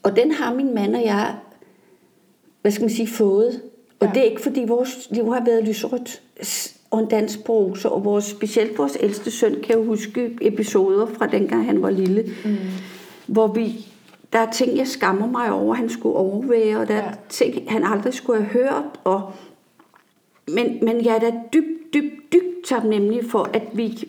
Og 0.03 0.15
den 0.15 0.31
har 0.31 0.53
min 0.53 0.75
mand 0.75 0.95
og 0.95 1.03
jeg, 1.05 1.35
hvad 2.61 2.71
skal 2.71 2.83
man 2.83 2.89
sige, 2.89 3.07
fået. 3.07 3.61
Og 3.99 4.07
Ja. 4.07 4.11
det 4.13 4.19
er 4.19 4.23
ikke 4.29 4.41
fordi 4.41 4.63
vores 4.67 5.07
liv 5.11 5.33
har 5.33 5.45
været 5.45 5.63
lyserødt 5.63 6.21
og 6.91 6.99
en 6.99 7.05
dans 7.07 7.37
på 7.37 7.53
roser, 7.53 7.89
og 7.89 8.05
vores, 8.05 8.25
specielt 8.25 8.77
vores 8.77 8.97
ældste 8.99 9.31
søn 9.31 9.55
kan 9.63 9.75
jo 9.75 9.83
huske 9.83 10.37
episoder 10.41 11.05
fra 11.05 11.27
dengang 11.27 11.65
han 11.65 11.81
var 11.81 11.89
lille, 11.89 12.23
mm. 12.45 12.55
hvor 13.27 13.47
vi, 13.47 13.85
der 14.33 14.39
er 14.39 14.51
ting, 14.51 14.77
jeg 14.77 14.87
skammer 14.87 15.27
mig 15.27 15.51
over, 15.51 15.73
han 15.75 15.89
skulle 15.89 16.15
overvære, 16.15 16.77
og 16.79 16.87
der 16.87 16.93
er 16.93 17.03
Ja. 17.05 17.11
ting, 17.29 17.71
han 17.71 17.83
aldrig 17.83 18.13
skulle 18.13 18.43
have 18.43 18.49
hørt, 18.63 18.83
og 19.03 19.21
men, 20.47 20.77
men 20.81 21.05
jeg 21.05 21.15
er 21.15 21.19
da 21.19 21.31
dybt, 21.53 21.93
dybt, 21.93 22.33
dybt 22.33 22.65
taknemmelig 22.65 23.25
for, 23.31 23.49
at 23.53 23.63
vi, 23.73 24.07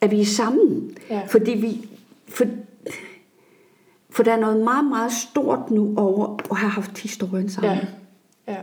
at 0.00 0.10
vi 0.10 0.20
er 0.20 0.24
sammen. 0.24 0.96
Ja. 1.10 1.22
Fordi 1.26 1.50
vi... 1.50 1.88
For, 2.28 2.44
for 4.10 4.22
der 4.22 4.32
er 4.32 4.40
noget 4.40 4.64
meget, 4.64 4.84
meget 4.84 5.12
stort 5.12 5.70
nu 5.70 5.94
over 5.96 6.40
at 6.50 6.56
have 6.56 6.70
haft 6.70 6.98
historien 6.98 7.48
sammen. 7.48 7.78
ja, 8.46 8.52
ja, 8.52 8.62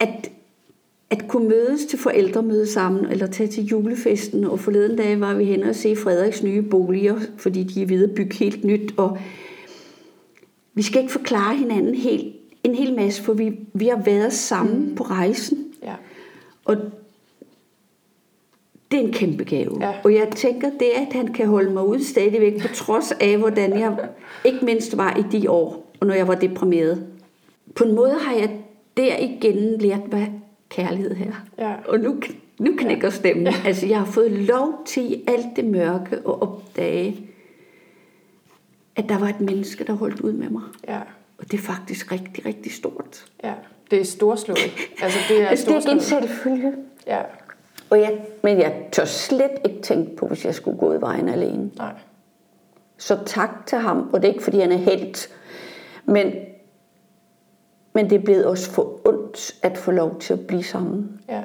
At, 0.00 0.30
at 1.10 1.28
kunne 1.28 1.48
mødes 1.48 1.86
til 1.86 1.98
forældremøde 1.98 2.66
sammen, 2.66 3.06
eller 3.06 3.26
tage 3.26 3.48
til 3.48 3.64
julefesten, 3.64 4.44
og 4.44 4.60
forleden 4.60 4.96
dag 4.96 5.20
var 5.20 5.34
vi 5.34 5.44
hen 5.44 5.62
og 5.62 5.74
se 5.74 5.96
Frederiks 5.96 6.42
nye 6.42 6.62
boliger, 6.62 7.20
fordi 7.36 7.64
de 7.64 7.82
er 7.82 7.86
ved 7.86 8.08
at 8.08 8.14
bygge 8.14 8.34
helt 8.34 8.64
nyt, 8.64 8.94
og 8.96 9.18
vi 10.74 10.82
skal 10.82 11.00
ikke 11.00 11.12
forklare 11.12 11.56
hinanden 11.56 11.94
helt, 11.94 12.36
en 12.64 12.74
hel 12.74 12.94
masse, 12.94 13.22
for 13.22 13.32
vi, 13.32 13.58
vi 13.72 13.86
har 13.86 14.02
været 14.04 14.32
sammen 14.32 14.88
mm. 14.88 14.94
på 14.94 15.04
rejsen. 15.04 15.66
ja, 15.82 15.94
Og 16.64 16.76
det 18.90 18.98
er 19.00 19.04
en 19.04 19.12
kæmpe 19.12 19.44
gave. 19.44 19.78
Ja. 19.80 19.92
Og 20.04 20.14
jeg 20.14 20.28
tænker, 20.36 20.70
det 20.70 20.96
er, 20.98 21.06
at 21.06 21.12
han 21.12 21.32
kan 21.32 21.46
holde 21.46 21.70
mig 21.70 21.84
ud 21.86 22.00
stadigvæk, 22.00 22.60
på 22.62 22.68
trods 22.74 23.12
af, 23.12 23.36
hvordan 23.38 23.78
jeg 23.78 23.96
ikke 24.44 24.64
mindst 24.64 24.96
var 24.96 25.16
i 25.16 25.38
de 25.38 25.50
år, 25.50 25.92
og 26.00 26.06
når 26.06 26.14
jeg 26.14 26.28
var 26.28 26.34
deprimeret. 26.34 27.06
På 27.74 27.84
en 27.84 27.94
måde 27.94 28.14
har 28.20 28.34
jeg 28.34 28.50
der 28.96 29.16
igen 29.16 29.78
lært, 29.80 30.00
hvad 30.08 30.26
kærlighed 30.68 31.14
her. 31.14 31.32
Ja. 31.58 31.74
Og 31.88 31.98
nu, 32.00 32.20
nu 32.58 32.72
knækker 32.78 33.10
stemmen. 33.10 33.46
Ja. 33.46 33.54
Altså, 33.66 33.86
jeg 33.86 33.98
har 33.98 34.06
fået 34.06 34.30
lov 34.32 34.82
til 34.86 35.12
i 35.12 35.24
alt 35.26 35.46
det 35.56 35.64
mørke 35.64 36.16
at 36.16 36.42
opdage, 36.42 37.26
at 38.96 39.08
der 39.08 39.18
var 39.18 39.28
et 39.28 39.40
menneske, 39.40 39.84
der 39.84 39.92
holdt 39.92 40.20
ud 40.20 40.32
med 40.32 40.50
mig. 40.50 40.62
ja, 40.88 40.98
Og 41.38 41.50
det 41.50 41.54
er 41.58 41.62
faktisk 41.62 42.12
rigtig, 42.12 42.46
rigtig 42.46 42.72
stort. 42.72 43.24
ja. 43.44 43.52
Det 43.90 44.00
er 44.00 44.04
storslået. 44.04 44.58
Altså, 45.02 45.18
det 45.28 45.42
er 45.42 45.48
Altså, 45.48 45.70
det 45.70 45.86
er 45.86 45.90
en 45.92 46.00
selvfølge. 46.00 46.72
Ja, 47.06 47.20
Og 47.90 48.00
jeg, 48.00 48.20
men 48.42 48.58
jeg 48.58 48.88
tør 48.92 49.04
slet 49.04 49.50
ikke 49.64 49.82
tænke 49.82 50.16
på, 50.16 50.26
hvis 50.26 50.44
jeg 50.44 50.54
skulle 50.54 50.78
gå 50.78 50.92
i 50.92 51.00
vejen 51.00 51.28
alene. 51.28 51.70
nej. 51.76 51.94
Så 52.98 53.18
tak 53.26 53.66
til 53.66 53.78
ham, 53.78 54.10
og 54.12 54.22
det 54.22 54.28
er 54.28 54.32
ikke, 54.32 54.44
fordi 54.44 54.60
han 54.60 54.72
er 54.72 54.76
helt. 54.76 55.28
Men, 56.04 56.32
men 57.94 58.10
det 58.10 58.18
er 58.18 58.24
blevet 58.24 58.46
også 58.46 58.70
for 58.70 59.08
ondt 59.08 59.54
at 59.62 59.78
få 59.78 59.90
lov 59.90 60.20
til 60.20 60.32
at 60.32 60.46
blive 60.46 60.64
sammen. 60.64 61.20
Ja, 61.28 61.42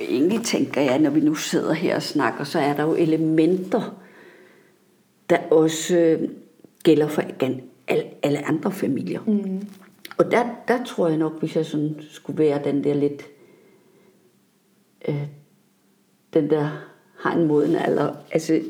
Egentlig 0.00 0.44
tænker 0.44 0.80
jeg, 0.80 0.98
når 0.98 1.10
vi 1.10 1.20
nu 1.20 1.34
sidder 1.34 1.72
her 1.72 1.96
og 1.96 2.02
snakker, 2.02 2.44
så 2.44 2.58
er 2.58 2.76
der 2.76 2.82
jo 2.82 2.94
elementer, 2.94 3.96
der 5.30 5.38
også 5.50 5.96
øh, 5.96 6.28
gælder 6.82 7.08
for 7.08 7.22
al, 7.40 7.62
alle 8.22 8.48
andre 8.48 8.72
familier. 8.72 9.20
Mm. 9.26 9.68
Og 10.18 10.30
der, 10.30 10.44
der 10.68 10.84
tror 10.84 11.08
jeg 11.08 11.16
nok, 11.16 11.38
hvis 11.40 11.56
jeg 11.56 11.66
sådan 11.66 11.96
skulle 12.10 12.38
være 12.38 12.60
den 12.64 12.84
der 12.84 12.94
lidt, 12.94 13.22
øh, 15.08 15.26
den 16.34 16.50
der 16.50 16.68
har 17.18 17.36
en 17.36 17.46
moden 17.46 17.76
alder, 17.76 18.14
altså 18.32 18.60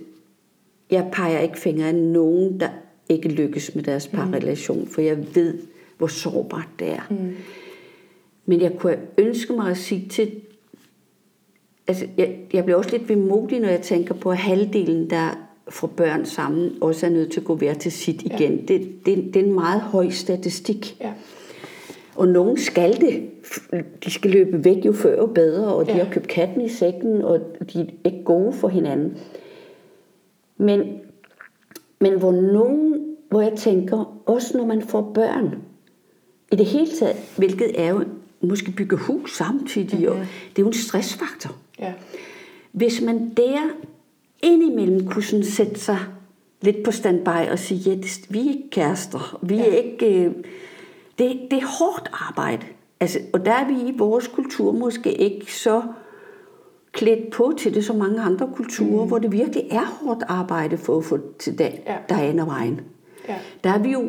jeg 0.90 1.10
peger 1.12 1.38
ikke 1.38 1.58
fingre 1.58 1.88
af 1.88 1.94
nogen, 1.94 2.60
der 2.60 2.68
ikke 3.08 3.28
lykkes 3.28 3.74
med 3.74 3.82
deres 3.82 4.08
parrelation, 4.08 4.86
for 4.86 5.00
jeg 5.00 5.34
ved, 5.34 5.58
hvor 5.98 6.06
sårbart 6.06 6.68
det 6.78 6.88
er. 6.88 7.06
Mm. 7.10 7.36
Men 8.46 8.60
jeg 8.60 8.72
kunne 8.78 8.98
ønske 9.18 9.52
mig 9.52 9.70
at 9.70 9.76
sige 9.76 10.08
til 10.08 10.30
altså, 11.90 12.06
jeg, 12.16 12.38
jeg 12.52 12.64
bliver 12.64 12.78
også 12.78 12.90
lidt 12.90 13.08
vemodig, 13.08 13.60
når 13.60 13.68
jeg 13.68 13.82
tænker 13.82 14.14
på, 14.14 14.30
at 14.30 14.36
halvdelen, 14.36 15.10
der 15.10 15.38
får 15.68 15.86
børn 15.86 16.26
sammen, 16.26 16.72
også 16.80 17.06
er 17.06 17.10
nødt 17.10 17.32
til 17.32 17.40
at 17.40 17.46
gå 17.46 17.54
hver 17.54 17.74
til 17.74 17.92
sit 17.92 18.22
igen. 18.22 18.56
Ja. 18.56 18.74
Det, 18.74 19.06
det, 19.06 19.34
det 19.34 19.36
er 19.36 19.46
en 19.46 19.54
meget 19.54 19.80
høj 19.80 20.10
statistik. 20.10 20.96
ja, 21.00 21.12
Og 22.20 22.28
nogen 22.28 22.56
skal 22.56 23.00
det. 23.00 23.30
De 24.04 24.10
skal 24.10 24.30
løbe 24.30 24.64
væk 24.64 24.86
jo 24.86 24.92
før 24.92 25.20
og 25.20 25.34
bedre, 25.34 25.74
og 25.74 25.86
de 25.86 25.92
Ja. 25.92 26.04
har 26.04 26.12
købt 26.12 26.28
katten 26.28 26.60
i 26.60 26.68
sækken, 26.68 27.22
og 27.22 27.40
de 27.72 27.80
er 27.80 27.84
ikke 28.04 28.24
gode 28.24 28.52
for 28.52 28.68
hinanden. 28.68 29.18
Men, 30.56 30.82
men 32.00 32.18
hvor 32.18 32.32
nogen, 32.32 33.06
hvor 33.30 33.40
jeg 33.40 33.52
tænker, 33.56 34.22
også 34.26 34.58
når 34.58 34.66
man 34.66 34.82
får 34.82 35.10
børn, 35.14 35.54
i 36.52 36.56
det 36.56 36.66
hele 36.66 36.90
taget, 36.98 37.16
hvilket 37.36 37.80
er 37.80 37.88
jo 37.88 38.04
måske 38.40 38.72
bygge 38.72 38.96
hus 38.96 39.36
samtidig, 39.36 39.98
mm-hmm. 39.98 40.12
og 40.20 40.26
det 40.50 40.58
er 40.58 40.62
jo 40.62 40.66
en 40.66 40.72
stressfaktor. 40.72 41.56
ja, 41.78 41.92
Hvis 42.72 43.02
man 43.02 43.32
der 43.36 43.60
indimellem 44.42 45.06
kunne 45.06 45.24
sådan 45.24 45.44
sætte 45.44 45.80
sig 45.80 45.98
lidt 46.62 46.82
på 46.82 46.90
standby 46.90 47.50
og 47.52 47.58
sige, 47.58 47.90
ja, 47.90 47.96
vi 48.30 48.38
er 48.38 48.50
ikke 48.50 48.70
kærester, 48.70 49.38
vi 49.42 49.58
er 49.58 49.64
ikke... 49.64 50.24
øh, 50.24 50.32
Det, 51.20 51.38
det 51.50 51.58
er 51.58 51.66
hårdt 51.78 52.10
arbejde. 52.12 52.66
Altså, 53.00 53.18
og 53.32 53.44
der 53.46 53.52
er 53.52 53.66
vi 53.68 53.74
i 53.88 53.94
vores 53.98 54.28
kultur 54.28 54.72
måske 54.72 55.12
ikke 55.12 55.54
så 55.54 55.82
klædt 56.92 57.30
på 57.30 57.52
til 57.58 57.74
det 57.74 57.84
som 57.84 57.96
mange 57.96 58.20
andre 58.22 58.48
kulturer, 58.56 59.02
mm. 59.02 59.08
hvor 59.08 59.18
det 59.18 59.32
virkelig 59.32 59.64
er 59.70 59.98
hårdt 60.04 60.22
arbejde 60.28 60.78
for 60.78 60.98
at 60.98 61.04
få 61.04 61.18
til 61.38 61.58
dag, 61.58 61.82
Ja. 61.86 61.92
ja. 61.92 61.98
Diana 62.22 62.44
vejen. 62.44 62.80
ja. 63.28 63.34
Der 63.64 63.70
er 63.70 63.78
vi 63.78 63.90
jo, 63.92 64.08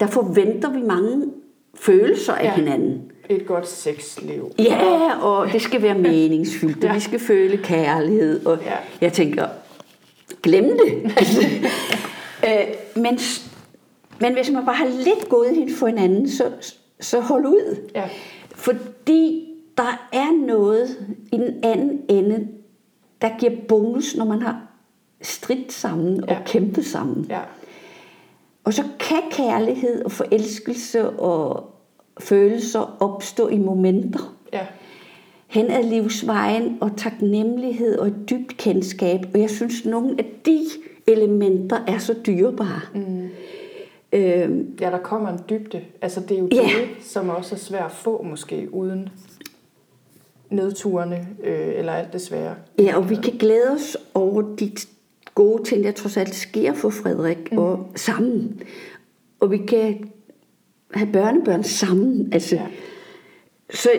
der 0.00 0.06
forventer 0.06 0.70
vi 0.72 0.82
mange 0.82 1.26
følelser 1.74 2.32
af 2.32 2.44
Ja. 2.44 2.54
hinanden. 2.54 3.02
Et 3.28 3.46
godt 3.46 3.68
sexliv. 3.68 4.50
Ja, 4.58 5.18
og 5.22 5.52
det 5.52 5.62
skal 5.62 5.82
være 5.82 5.98
meningsfyldt, 5.98 6.82
Ja. 6.84 6.88
ja. 6.88 6.94
vi 6.94 7.00
skal 7.00 7.18
føle 7.18 7.56
kærlighed. 7.56 8.46
Og 8.46 8.58
Ja. 8.64 8.72
jeg 9.00 9.12
tænker, 9.12 9.46
glem 10.42 10.64
det. 10.64 11.02
Altså, 11.16 11.40
øh, 12.46 13.02
men, 13.02 13.18
men 14.20 14.32
hvis 14.32 14.50
man 14.50 14.64
bare 14.64 14.74
har 14.76 14.86
lidt 14.88 15.28
godhed 15.28 15.76
for 15.76 15.86
hinanden, 15.86 16.28
så, 16.30 16.52
så 17.00 17.20
hold 17.20 17.46
ud. 17.46 17.76
Ja, 17.94 18.08
Fordi 18.54 19.48
der 19.76 20.08
er 20.12 20.46
noget 20.46 21.06
i 21.32 21.36
den 21.36 21.54
anden 21.64 22.00
ende, 22.08 22.48
der 23.20 23.28
giver 23.38 23.52
bonus, 23.68 24.16
når 24.16 24.24
man 24.24 24.42
har 24.42 24.62
stridt 25.22 25.72
sammen 25.72 26.22
og 26.24 26.28
Ja. 26.30 26.38
kæmpet 26.46 26.84
sammen. 26.86 27.26
ja, 27.28 27.40
Og 28.64 28.74
så 28.74 28.82
kan 29.00 29.22
kærlighed 29.30 30.04
og 30.04 30.12
forelskelse 30.12 31.10
og 31.10 31.70
følelser 32.20 32.96
opstå 33.00 33.48
i 33.48 33.58
momenter 33.58 34.36
ja, 34.52 34.66
hen 35.46 35.70
ad 35.70 35.82
livsvejen 35.82 36.78
og 36.80 36.90
taknemmelighed 36.96 37.98
og 37.98 38.06
et 38.06 38.16
dybt 38.30 38.56
kendskab. 38.56 39.20
Og 39.34 39.40
jeg 39.40 39.50
synes, 39.50 39.84
nogle 39.84 40.14
af 40.18 40.26
de 40.46 40.60
elementer 41.06 41.78
er 41.86 41.98
så 41.98 42.14
dyrebare. 42.26 42.80
Mm. 42.94 43.28
Øhm, 44.12 44.76
ja, 44.80 44.90
der 44.90 44.98
kommer 44.98 45.28
en 45.28 45.38
dybde. 45.50 45.80
Altså, 46.02 46.20
det 46.20 46.30
er 46.30 46.38
jo 46.38 46.48
Ja. 46.52 46.62
det, 46.62 47.04
som 47.06 47.28
også 47.28 47.54
er 47.54 47.58
svært 47.58 47.84
at 47.84 47.92
få, 47.92 48.22
måske, 48.22 48.68
uden 48.72 49.08
nedturene 50.50 51.28
øh, 51.44 51.74
eller 51.74 51.92
alt 51.92 52.12
det 52.12 52.20
svære. 52.20 52.54
Ja, 52.78 52.96
og 52.96 53.10
vi 53.10 53.14
kan 53.14 53.32
glæde 53.38 53.70
os 53.70 53.96
over 54.14 54.42
de 54.42 54.72
gode 55.34 55.64
ting, 55.64 55.84
der 55.84 55.92
trods 55.92 56.16
alt 56.16 56.34
sker 56.34 56.72
for 56.72 56.90
Frederik 56.90 57.52
mm. 57.52 57.58
og 57.58 57.86
sammen. 57.94 58.62
Og 59.40 59.50
vi 59.50 59.58
kan 59.58 60.10
have 60.94 61.12
børnebørn 61.12 61.64
sammen. 61.64 62.32
Altså, 62.32 62.56
ja. 62.56 62.66
Så, 63.70 63.90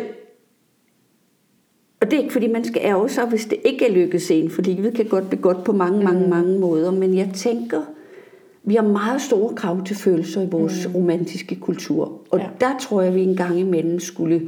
og 2.02 2.12
det 2.12 2.14
er 2.14 2.22
ikke 2.22 2.34
fordi, 2.34 2.48
man 2.48 2.64
skal 2.66 2.82
ærge 2.86 3.10
sig, 3.10 3.26
hvis 3.26 3.46
det 3.46 3.58
ikke 3.66 3.88
er 3.88 3.92
lykkedes 3.92 4.32
en, 4.32 4.50
for 4.50 4.62
livet 4.62 4.94
kan 4.94 5.06
godt 5.06 5.30
blive 5.30 5.42
godt 5.42 5.64
på 5.64 5.72
mange, 5.72 6.04
mange, 6.04 6.24
mm. 6.24 6.30
mange 6.30 6.60
måder. 6.60 6.92
Men 6.92 7.18
jeg 7.18 7.32
tænker, 7.36 7.82
vi 8.68 8.76
har 8.76 8.84
meget 8.84 9.22
store 9.22 9.56
krav 9.56 9.84
til 9.86 9.96
følelser 9.96 10.42
i 10.42 10.48
vores 10.52 10.88
mm. 10.88 10.96
romantiske 10.96 11.56
kultur. 11.56 12.22
Og 12.32 12.40
ja. 12.40 12.46
der 12.62 12.78
tror 12.82 13.02
jeg, 13.02 13.16
vi 13.16 13.24
en 13.24 13.36
gang 13.36 13.60
imellem 13.60 14.00
skulle 14.00 14.42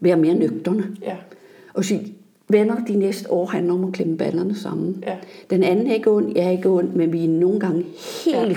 være 0.00 0.16
mere 0.16 0.34
nøgterne. 0.34 0.96
Ja. 1.02 1.16
Og 1.74 1.84
sige, 1.84 2.14
venner, 2.48 2.84
de 2.84 2.96
næste 2.96 3.32
år 3.32 3.46
handler 3.46 3.74
om 3.74 3.84
at 3.84 3.92
klemme 3.92 4.16
ballerne 4.16 4.54
sammen. 4.54 5.04
Ja. 5.06 5.16
Den 5.50 5.62
anden 5.62 5.86
er 5.86 5.94
ikke 5.94 6.10
ond, 6.10 6.32
jeg 6.36 6.46
er 6.46 6.50
ikke 6.50 6.68
ond, 6.68 6.88
men 6.88 7.12
vi 7.12 7.24
er 7.24 7.28
nogle 7.28 7.60
gange 7.60 7.84
helt 8.24 8.56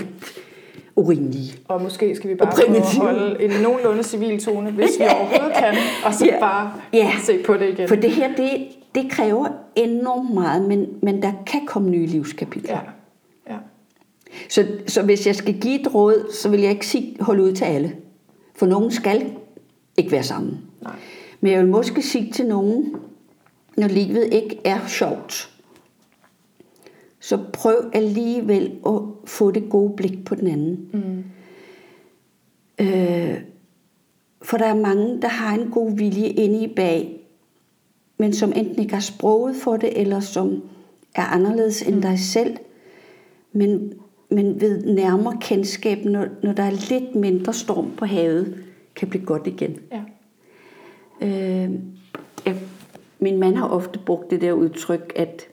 urimelige. 0.96 1.52
Og 1.68 1.82
måske 1.82 2.16
skal 2.16 2.30
vi 2.30 2.34
bare 2.34 2.50
prøve 2.52 2.76
at 2.76 2.96
holde 2.96 3.42
en 3.42 3.50
nogenlunde 3.62 4.02
civil 4.02 4.40
tone, 4.40 4.70
hvis 4.70 4.90
vi 4.98 5.04
overhovedet 5.16 5.56
kan, 5.58 5.74
og 6.04 6.14
så 6.14 6.26
ja. 6.26 6.40
bare 6.40 6.72
ja. 6.92 7.12
se 7.24 7.38
på 7.46 7.54
det 7.54 7.68
igen. 7.68 7.88
For 7.88 7.96
det 7.96 8.10
her, 8.10 8.28
det, 8.36 8.50
det 8.94 9.10
kræver 9.10 9.48
enormt 9.76 10.34
meget, 10.34 10.68
men, 10.68 10.86
men 11.02 11.22
der 11.22 11.32
kan 11.46 11.60
komme 11.66 11.90
nye 11.90 12.06
livskapitler. 12.06 12.74
Ja. 12.74 12.80
Så, 14.48 14.66
så 14.86 15.02
hvis 15.02 15.26
jeg 15.26 15.36
skal 15.36 15.60
give 15.60 15.80
et 15.80 15.94
råd, 15.94 16.32
så 16.32 16.48
vil 16.48 16.60
jeg 16.60 16.70
ikke 16.70 16.86
sige, 16.86 17.16
hold 17.20 17.40
ud 17.40 17.52
til 17.52 17.64
alle. 17.64 17.96
For 18.54 18.66
nogen 18.66 18.90
skal 18.90 19.32
ikke 19.96 20.12
være 20.12 20.22
sammen. 20.22 20.58
Nej. 20.82 20.96
Men 21.40 21.52
jeg 21.52 21.60
vil 21.60 21.68
måske 21.68 22.02
sige 22.02 22.32
til 22.32 22.46
nogen, 22.46 22.94
når 23.76 23.88
livet 23.88 24.34
ikke 24.34 24.60
er 24.64 24.86
sjovt, 24.88 25.50
så 27.20 27.38
prøv 27.52 27.90
alligevel 27.92 28.72
at 28.86 29.00
få 29.24 29.50
det 29.50 29.70
gode 29.70 29.96
blik 29.96 30.24
på 30.24 30.34
den 30.34 30.46
anden. 30.46 30.90
Mm. 30.92 31.24
Øh, 32.86 33.40
for 34.42 34.56
der 34.56 34.66
er 34.66 34.74
mange, 34.74 35.22
der 35.22 35.28
har 35.28 35.54
en 35.54 35.70
god 35.70 35.96
vilje 35.96 36.28
inde 36.28 36.64
i 36.64 36.74
bag, 36.74 37.20
men 38.18 38.32
som 38.32 38.52
enten 38.56 38.78
ikke 38.78 38.94
har 38.94 39.00
sproget 39.00 39.56
for 39.56 39.76
det, 39.76 40.00
eller 40.00 40.20
som 40.20 40.62
er 41.14 41.22
anderledes 41.22 41.82
end 41.82 41.94
mm. 41.94 42.02
dig 42.02 42.18
selv. 42.18 42.56
Men, 43.52 43.92
men 44.30 44.60
ved 44.60 44.84
nærmere 44.94 45.36
kendskab, 45.40 46.04
når, 46.04 46.26
når 46.42 46.52
der 46.52 46.62
er 46.62 46.90
lidt 46.90 47.14
mindre 47.14 47.52
storm 47.52 47.90
på 47.96 48.04
havet, 48.04 48.54
kan 48.96 49.08
blive 49.08 49.24
godt 49.24 49.46
igen. 49.46 49.78
Ja. 49.92 50.02
Øh, 51.20 51.70
jeg, 52.46 52.56
min 53.18 53.38
mand 53.38 53.56
har 53.56 53.68
ofte 53.68 53.98
brugt 53.98 54.30
det 54.30 54.40
der 54.40 54.52
udtryk, 54.52 55.12
at 55.16 55.46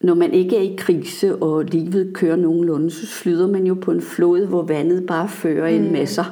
når 0.00 0.14
man 0.14 0.32
ikke 0.32 0.56
er 0.56 0.60
i 0.60 0.74
krise, 0.78 1.36
og 1.36 1.64
livet 1.64 2.14
kører 2.14 2.36
nogenlunde, 2.36 2.90
så 2.90 3.06
flyder 3.06 3.46
man 3.46 3.66
jo 3.66 3.74
på 3.74 3.90
en 3.90 4.02
flod, 4.02 4.46
hvor 4.46 4.62
vandet 4.62 5.06
bare 5.06 5.28
fører 5.28 5.66
en 5.66 5.84
mm. 5.84 5.92
med 5.92 6.06
sig. 6.06 6.26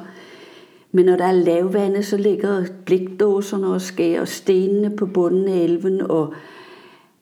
Men 0.92 1.04
når 1.04 1.16
der 1.16 1.24
er 1.24 1.32
lavvande, 1.32 2.02
så 2.02 2.16
ligger 2.16 2.66
blikdåserne 2.84 3.66
og 3.66 3.80
skærer 3.80 4.24
stenene 4.24 4.96
på 4.96 5.06
bunden 5.06 5.48
af 5.48 5.56
elven. 5.56 6.00
Og, 6.00 6.34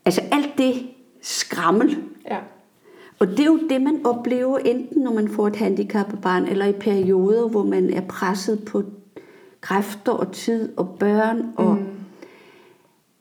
altså 0.05 0.21
alt 0.33 0.59
det 0.59 0.75
skrammel. 1.23 1.99
Ja. 2.31 2.39
Og 3.19 3.27
det 3.27 3.41
er 3.41 3.45
jo 3.45 3.61
det, 3.69 3.83
man 3.83 4.07
oplever, 4.07 4.59
enten 4.59 5.03
når 5.03 5.13
man 5.13 5.29
får 5.29 5.47
et 5.47 5.57
handicappet 5.57 6.21
barn, 6.21 6.45
eller 6.45 6.67
i 6.67 6.73
perioder, 6.73 7.49
hvor 7.49 7.63
man 7.63 7.91
er 7.91 8.01
presset 8.01 8.65
på 8.65 8.83
kræfter 9.61 10.13
og 10.13 10.33
tid 10.33 10.79
og 10.79 10.97
børn. 10.99 11.53
Og, 11.57 11.75
mm. 11.75 11.87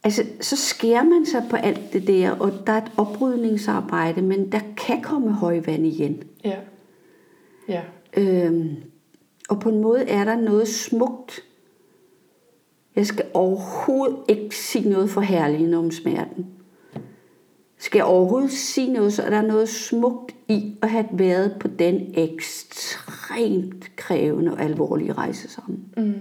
Altså, 0.04 0.24
så 0.42 0.56
skærer 0.56 1.04
man 1.04 1.26
sig 1.26 1.44
på 1.50 1.56
alt 1.56 1.94
det 1.94 2.08
der, 2.08 2.32
og 2.32 2.52
der 2.68 2.74
er 2.74 2.82
et 2.82 2.92
oprydningsarbejde, 2.98 4.22
men 4.22 4.52
der 4.52 4.60
kan 4.78 5.02
komme 5.02 5.32
højvand 5.32 5.86
igen. 5.86 6.24
Ja. 6.46 6.58
ja. 7.68 7.82
Øhm, 8.18 8.76
og 9.50 9.60
på 9.60 9.70
en 9.70 9.82
måde 9.82 10.04
er 10.04 10.24
der 10.24 10.36
noget 10.36 10.68
smukt. 10.68 11.44
Jeg 12.96 13.06
skal 13.06 13.26
overhovedet 13.34 14.18
ikke 14.28 14.58
sige 14.58 14.90
noget 14.90 15.10
for 15.10 15.22
herligende 15.22 15.78
om 15.78 15.92
smerten. 15.92 16.48
Skal 17.84 17.98
jeg 17.98 18.06
overhovedet 18.06 18.52
sige 18.52 18.94
noget, 18.94 19.14
så 19.14 19.24
er 19.24 19.30
der 19.30 19.42
noget 19.42 19.70
smukt 19.70 20.36
i 20.48 20.78
at 20.82 20.90
have 20.90 21.06
været 21.12 21.56
på 21.60 21.68
den 21.68 22.14
ekstremt 22.14 23.96
krævende 23.96 24.52
og 24.54 24.62
alvorlige 24.62 25.14
rejse 25.14 25.50
sammen. 25.50 25.86
Mm. 25.98 26.14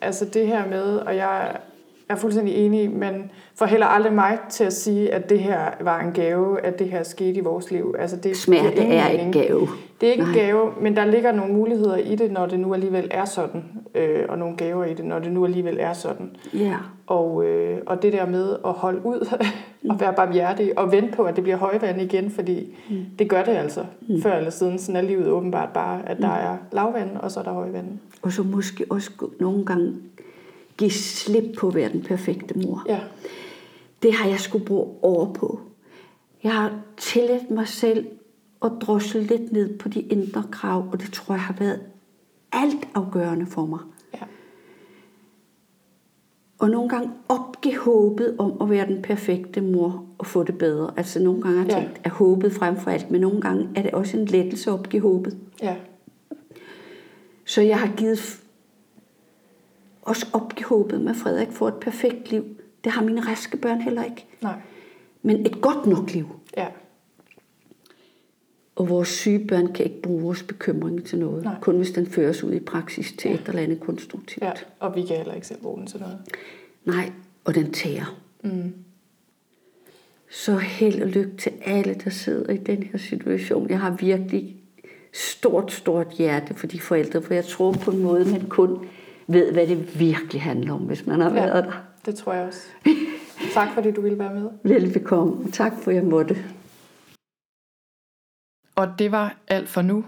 Altså 0.00 0.24
det 0.24 0.46
her 0.46 0.68
med, 0.68 0.96
og 0.96 1.16
jeg 1.16 1.60
er 2.08 2.16
fuldstændig 2.16 2.54
enig, 2.54 2.90
men 2.90 3.30
får 3.54 3.66
heller 3.66 3.86
aldrig 3.86 4.12
mig 4.12 4.38
til 4.50 4.64
at 4.64 4.72
sige, 4.72 5.14
at 5.14 5.30
det 5.30 5.40
her 5.40 5.60
var 5.80 6.00
en 6.00 6.12
gave, 6.12 6.60
at 6.60 6.78
det 6.78 6.88
her 6.88 7.02
skete 7.02 7.38
i 7.38 7.40
vores 7.40 7.70
liv. 7.70 7.94
Altså 7.98 8.16
det, 8.16 8.36
Smerte 8.36 8.76
det 8.76 8.94
er, 8.94 9.02
er 9.02 9.08
ikke 9.08 9.32
gave. 9.32 9.68
Det 10.00 10.06
er 10.06 10.12
ikke 10.12 10.24
Nej. 10.24 10.32
en 10.32 10.38
gave, 10.38 10.70
men 10.80 10.96
der 10.96 11.04
ligger 11.04 11.32
nogle 11.32 11.54
muligheder 11.54 11.96
i 11.96 12.14
det, 12.14 12.32
når 12.32 12.46
det 12.46 12.60
nu 12.60 12.74
alligevel 12.74 13.08
er 13.10 13.24
sådan, 13.24 13.64
øh, 13.94 14.24
og 14.28 14.38
nogle 14.38 14.56
gaver 14.56 14.84
i 14.84 14.94
det, 14.94 15.04
når 15.04 15.18
det 15.18 15.32
nu 15.32 15.44
alligevel 15.44 15.76
er 15.80 15.92
sådan. 15.92 16.36
Ja. 16.54 16.76
Og, 17.06 17.44
øh, 17.44 17.78
og 17.86 18.02
det 18.02 18.12
der 18.12 18.26
med 18.26 18.56
at 18.66 18.72
holde 18.72 19.06
ud 19.06 19.28
og 19.90 20.00
være 20.00 20.12
barmhjertig 20.12 20.78
og 20.78 20.92
vente 20.92 21.16
på, 21.16 21.22
at 21.22 21.36
det 21.36 21.44
bliver 21.44 21.56
højvand 21.56 22.00
igen, 22.00 22.30
fordi 22.30 22.76
mm. 22.90 22.96
det 23.18 23.28
gør 23.28 23.44
det 23.44 23.52
altså. 23.52 23.84
Mm. 24.08 24.22
Før 24.22 24.36
eller 24.36 24.50
siden, 24.50 24.78
sådan 24.78 24.96
er 24.96 25.08
livet 25.08 25.28
åbenbart 25.28 25.68
bare, 25.74 26.08
at 26.08 26.18
der 26.18 26.26
mm. 26.26 26.46
er 26.46 26.56
lavvand, 26.72 27.16
og 27.16 27.30
så 27.30 27.40
er 27.40 27.44
der 27.44 27.52
højvand. 27.52 27.86
Og 28.22 28.32
så 28.32 28.42
måske 28.42 28.84
også 28.90 29.10
nogle 29.40 29.64
gange 29.64 29.94
give 30.78 30.90
slip 30.90 31.56
på 31.58 31.68
at 31.68 31.74
være 31.74 31.92
den 31.92 32.02
perfekte 32.02 32.58
mor. 32.58 32.84
Ja. 32.88 33.00
Det 34.02 34.12
har 34.12 34.28
jeg 34.28 34.40
skulle 34.40 34.64
bruge 34.64 34.94
over 35.02 35.32
på. 35.32 35.60
Jeg 36.42 36.52
har 36.52 36.80
tilladt 36.96 37.50
mig 37.50 37.68
selv 37.68 38.06
at 38.64 38.72
drosle 38.80 39.22
lidt 39.22 39.52
ned 39.52 39.78
på 39.78 39.88
de 39.88 40.00
indre 40.00 40.44
krav, 40.52 40.88
og 40.92 41.00
det 41.00 41.12
tror 41.12 41.34
jeg 41.34 41.42
har 41.42 41.54
været 41.58 41.80
alt 42.52 42.88
afgørende 42.94 43.46
for 43.46 43.66
mig. 43.66 43.78
Ja. 44.14 44.18
Og 46.58 46.70
nogle 46.70 46.88
gange 46.88 47.10
opgive 47.28 47.78
håbet 47.78 48.36
om 48.38 48.52
at 48.60 48.70
være 48.70 48.86
den 48.86 49.02
perfekte 49.02 49.60
mor 49.60 50.04
og 50.18 50.26
få 50.26 50.42
det 50.42 50.58
bedre. 50.58 50.92
Altså 50.96 51.22
nogle 51.22 51.42
gange 51.42 51.58
har 51.58 51.64
jeg 51.64 51.74
tænkt, 51.74 52.00
at 52.04 52.10
håbet 52.10 52.52
frem 52.52 52.76
for 52.76 52.90
alt, 52.90 53.10
men 53.10 53.20
nogle 53.20 53.40
gange 53.40 53.68
er 53.74 53.82
det 53.82 53.90
også 53.90 54.16
en 54.16 54.24
lettelse 54.24 54.70
at 54.70 54.74
opgive 54.74 55.02
håbet. 55.02 55.38
Ja. 55.62 55.76
Så 57.44 57.62
jeg 57.62 57.80
har 57.80 57.92
givet 57.96 58.40
også 60.08 60.26
opgive 60.32 60.68
håbet 60.68 61.00
med, 61.00 61.10
at 61.10 61.16
Frederik 61.16 61.52
får 61.52 61.68
et 61.68 61.74
perfekt 61.74 62.30
liv. 62.30 62.44
Det 62.84 62.92
har 62.92 63.02
mine 63.02 63.20
raske 63.20 63.56
børn 63.56 63.80
heller 63.80 64.04
ikke. 64.04 64.26
Nej. 64.42 64.60
Men 65.22 65.46
et 65.46 65.60
godt 65.60 65.86
nok 65.86 66.12
liv. 66.12 66.28
Ja. 66.56 66.66
Og 68.76 68.88
vores 68.88 69.08
syge 69.08 69.46
børn 69.46 69.72
kan 69.72 69.84
ikke 69.84 70.02
bruge 70.02 70.22
vores 70.22 70.42
bekymring 70.42 71.04
til 71.04 71.18
noget. 71.18 71.44
Nej. 71.44 71.54
Kun 71.60 71.76
hvis 71.76 71.90
den 71.90 72.06
føres 72.06 72.44
ud 72.44 72.52
i 72.52 72.60
praksis 72.60 73.14
til 73.18 73.28
ja. 73.28 73.34
et 73.34 73.48
eller 73.48 73.62
andet 73.62 73.80
konstruktivt. 73.80 74.42
Ja, 74.42 74.52
og 74.78 74.94
vi 74.96 75.02
kan 75.02 75.16
heller 75.16 75.34
ikke 75.34 75.46
selv 75.46 75.62
bruge 75.62 75.78
den 75.78 75.86
til 75.86 76.00
noget. 76.00 76.18
Nej, 76.84 77.12
og 77.44 77.54
den 77.54 77.72
tager. 77.72 78.18
Mm. 78.42 78.74
Så 80.30 80.56
held 80.56 81.02
og 81.02 81.08
lykke 81.08 81.36
til 81.36 81.52
alle, 81.64 81.94
der 82.04 82.10
sidder 82.10 82.52
i 82.52 82.56
den 82.56 82.82
her 82.82 82.98
situation. 82.98 83.70
Jeg 83.70 83.80
har 83.80 83.90
virkelig 83.90 84.56
stort, 85.12 85.72
stort 85.72 86.08
hjerte 86.18 86.54
for 86.54 86.66
de 86.66 86.80
forældre, 86.80 87.22
for 87.22 87.34
jeg 87.34 87.44
tror 87.44 87.72
på 87.72 87.90
en 87.90 88.02
måde, 88.02 88.24
man 88.24 88.48
kun 88.48 88.88
ved, 89.28 89.52
hvad 89.52 89.66
det 89.66 89.98
virkelig 90.00 90.42
handler 90.42 90.72
om, 90.72 90.80
hvis 90.80 91.06
man 91.06 91.20
har 91.20 91.28
ja, 91.28 91.34
været 91.34 91.64
der. 91.64 91.72
det 92.06 92.14
tror 92.14 92.32
jeg 92.32 92.46
også. 92.46 92.60
tak 93.54 93.68
fordi 93.74 93.90
du 93.90 94.00
ville 94.00 94.18
være 94.18 94.34
med. 94.34 94.50
Velbekomme. 94.62 95.50
Tak 95.50 95.72
for, 95.82 95.90
at 95.90 95.96
jeg 95.96 96.04
måtte. 96.04 96.36
Og 98.76 98.98
det 98.98 99.12
var 99.12 99.36
alt 99.48 99.68
for 99.68 99.82
nu. 99.82 100.04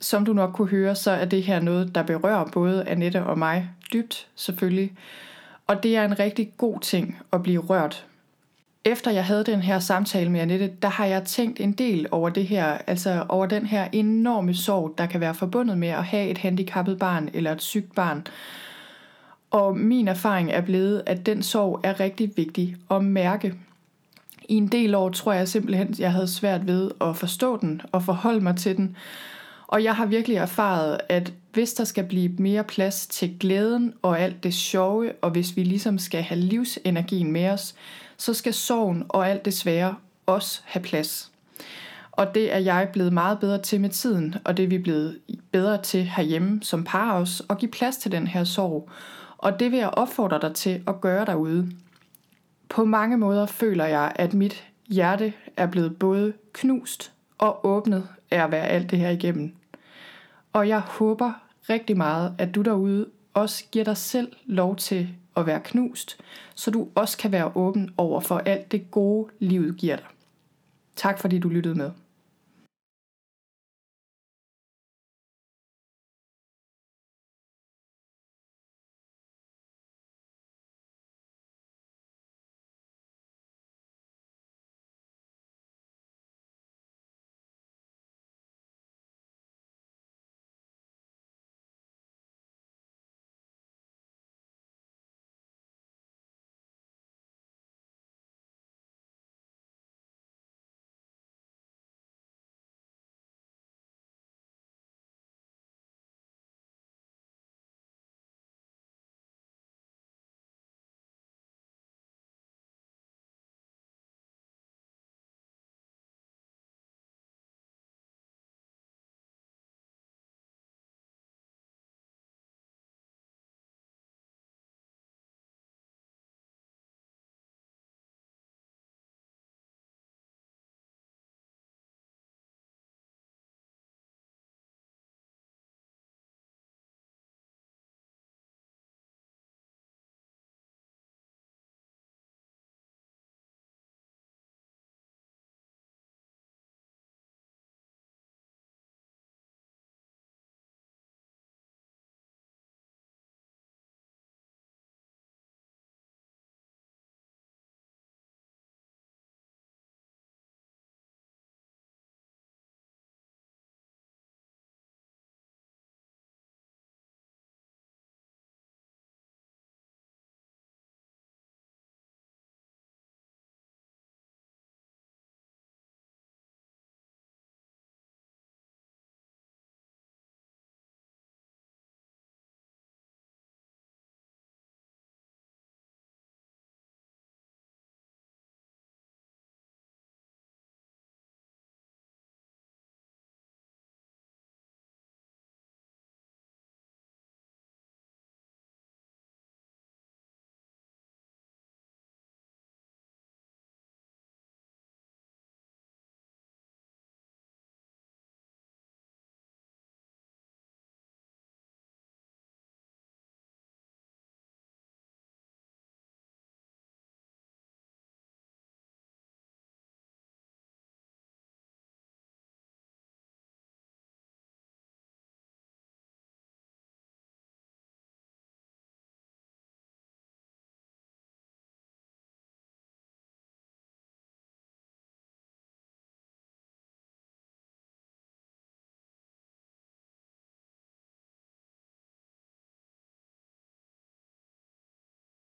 Som 0.00 0.24
du 0.24 0.32
nok 0.32 0.52
kunne 0.52 0.68
høre, 0.68 0.94
så 0.94 1.10
er 1.10 1.24
det 1.24 1.42
her 1.42 1.60
noget, 1.60 1.94
der 1.94 2.02
berører 2.02 2.44
både 2.52 2.88
Annette 2.88 3.22
og 3.22 3.38
mig 3.38 3.70
dybt, 3.92 4.28
selvfølgelig. 4.34 4.92
Og 5.66 5.82
det 5.82 5.96
er 5.96 6.04
en 6.04 6.18
rigtig 6.18 6.52
god 6.56 6.80
ting 6.80 7.18
at 7.32 7.42
blive 7.42 7.60
rørt 7.60 8.06
efter 8.84 9.10
jeg 9.10 9.24
havde 9.24 9.44
den 9.44 9.60
her 9.60 9.78
samtale 9.78 10.30
med 10.30 10.40
Annette, 10.40 10.72
der 10.82 10.88
har 10.88 11.04
jeg 11.04 11.24
tænkt 11.24 11.60
en 11.60 11.72
del 11.72 12.06
over 12.10 12.30
det 12.30 12.46
her, 12.46 12.64
altså 12.86 13.24
over 13.28 13.46
den 13.46 13.66
her 13.66 13.88
enorme 13.92 14.54
sorg, 14.54 14.94
der 14.98 15.06
kan 15.06 15.20
være 15.20 15.34
forbundet 15.34 15.78
med 15.78 15.88
at 15.88 16.04
have 16.04 16.28
et 16.28 16.38
handicappet 16.38 16.98
barn 16.98 17.28
eller 17.32 17.52
et 17.52 17.62
sygt 17.62 17.94
barn. 17.94 18.26
Og 19.50 19.78
min 19.78 20.08
erfaring 20.08 20.50
er 20.50 20.60
blevet, 20.60 21.02
at 21.06 21.26
den 21.26 21.42
sorg 21.42 21.80
er 21.84 22.00
rigtig 22.00 22.32
vigtig 22.36 22.76
at 22.90 23.04
mærke. 23.04 23.54
I 24.48 24.54
en 24.54 24.68
del 24.68 24.94
år 24.94 25.08
tror 25.08 25.32
jeg 25.32 25.48
simpelthen, 25.48 25.94
jeg 25.98 26.12
havde 26.12 26.28
svært 26.28 26.66
ved 26.66 26.90
at 27.00 27.16
forstå 27.16 27.56
den 27.56 27.82
og 27.92 28.02
forholde 28.02 28.40
mig 28.40 28.56
til 28.56 28.76
den. 28.76 28.96
Og 29.66 29.84
jeg 29.84 29.96
har 29.96 30.06
virkelig 30.06 30.36
erfaret, 30.36 30.98
at 31.08 31.32
hvis 31.52 31.74
der 31.74 31.84
skal 31.84 32.04
blive 32.04 32.28
mere 32.28 32.64
plads 32.64 33.06
til 33.06 33.36
glæden 33.40 33.94
og 34.02 34.20
alt 34.20 34.44
det 34.44 34.54
sjove, 34.54 35.12
og 35.22 35.30
hvis 35.30 35.56
vi 35.56 35.64
ligesom 35.64 35.98
skal 35.98 36.22
have 36.22 36.40
livsenergien 36.40 37.32
med 37.32 37.48
os, 37.48 37.74
så 38.20 38.34
skal 38.34 38.54
sorgen 38.54 39.04
og 39.08 39.28
alt 39.28 39.44
det 39.44 39.54
svære 39.54 39.96
også 40.26 40.60
have 40.64 40.82
plads. 40.82 41.32
Og 42.12 42.34
det 42.34 42.54
er 42.54 42.58
jeg 42.58 42.88
blevet 42.92 43.12
meget 43.12 43.40
bedre 43.40 43.58
til 43.58 43.80
med 43.80 43.90
tiden, 43.90 44.34
og 44.44 44.56
det 44.56 44.62
er 44.62 44.68
vi 44.68 44.78
blevet 44.78 45.18
bedre 45.52 45.82
til 45.82 46.04
herhjemme 46.04 46.62
som 46.62 46.84
par 46.84 47.12
også, 47.12 47.44
at 47.50 47.58
give 47.58 47.70
plads 47.70 47.96
til 47.96 48.12
den 48.12 48.26
her 48.26 48.44
sorg. 48.44 48.90
Og 49.38 49.60
det 49.60 49.70
vil 49.70 49.78
jeg 49.78 49.90
opfordre 49.90 50.40
dig 50.40 50.54
til 50.54 50.82
at 50.86 51.00
gøre 51.00 51.24
derude. 51.24 51.72
På 52.68 52.84
mange 52.84 53.16
måder 53.16 53.46
føler 53.46 53.84
jeg, 53.84 54.12
at 54.16 54.34
mit 54.34 54.64
hjerte 54.86 55.32
er 55.56 55.66
blevet 55.66 55.96
både 55.96 56.32
knust 56.52 57.12
og 57.38 57.66
åbnet 57.66 58.08
af 58.30 58.44
at 58.44 58.50
være 58.50 58.66
alt 58.66 58.90
det 58.90 58.98
her 58.98 59.10
igennem. 59.10 59.54
Og 60.52 60.68
jeg 60.68 60.80
håber 60.80 61.32
rigtig 61.70 61.96
meget, 61.96 62.34
at 62.38 62.54
du 62.54 62.62
derude 62.62 63.06
også 63.34 63.64
giver 63.70 63.84
dig 63.84 63.96
selv 63.96 64.32
lov 64.46 64.76
til 64.76 65.08
at 65.36 65.46
være 65.46 65.60
knust, 65.60 66.20
så 66.54 66.70
du 66.70 66.88
også 66.94 67.18
kan 67.18 67.32
være 67.32 67.52
åben 67.54 67.94
over 67.96 68.20
for 68.20 68.38
alt 68.38 68.72
det 68.72 68.90
gode, 68.90 69.32
livet 69.38 69.76
giver 69.76 69.96
dig. 69.96 70.06
Tak 70.96 71.18
fordi 71.18 71.38
du 71.38 71.48
lyttede 71.48 71.74
med. 71.74 71.90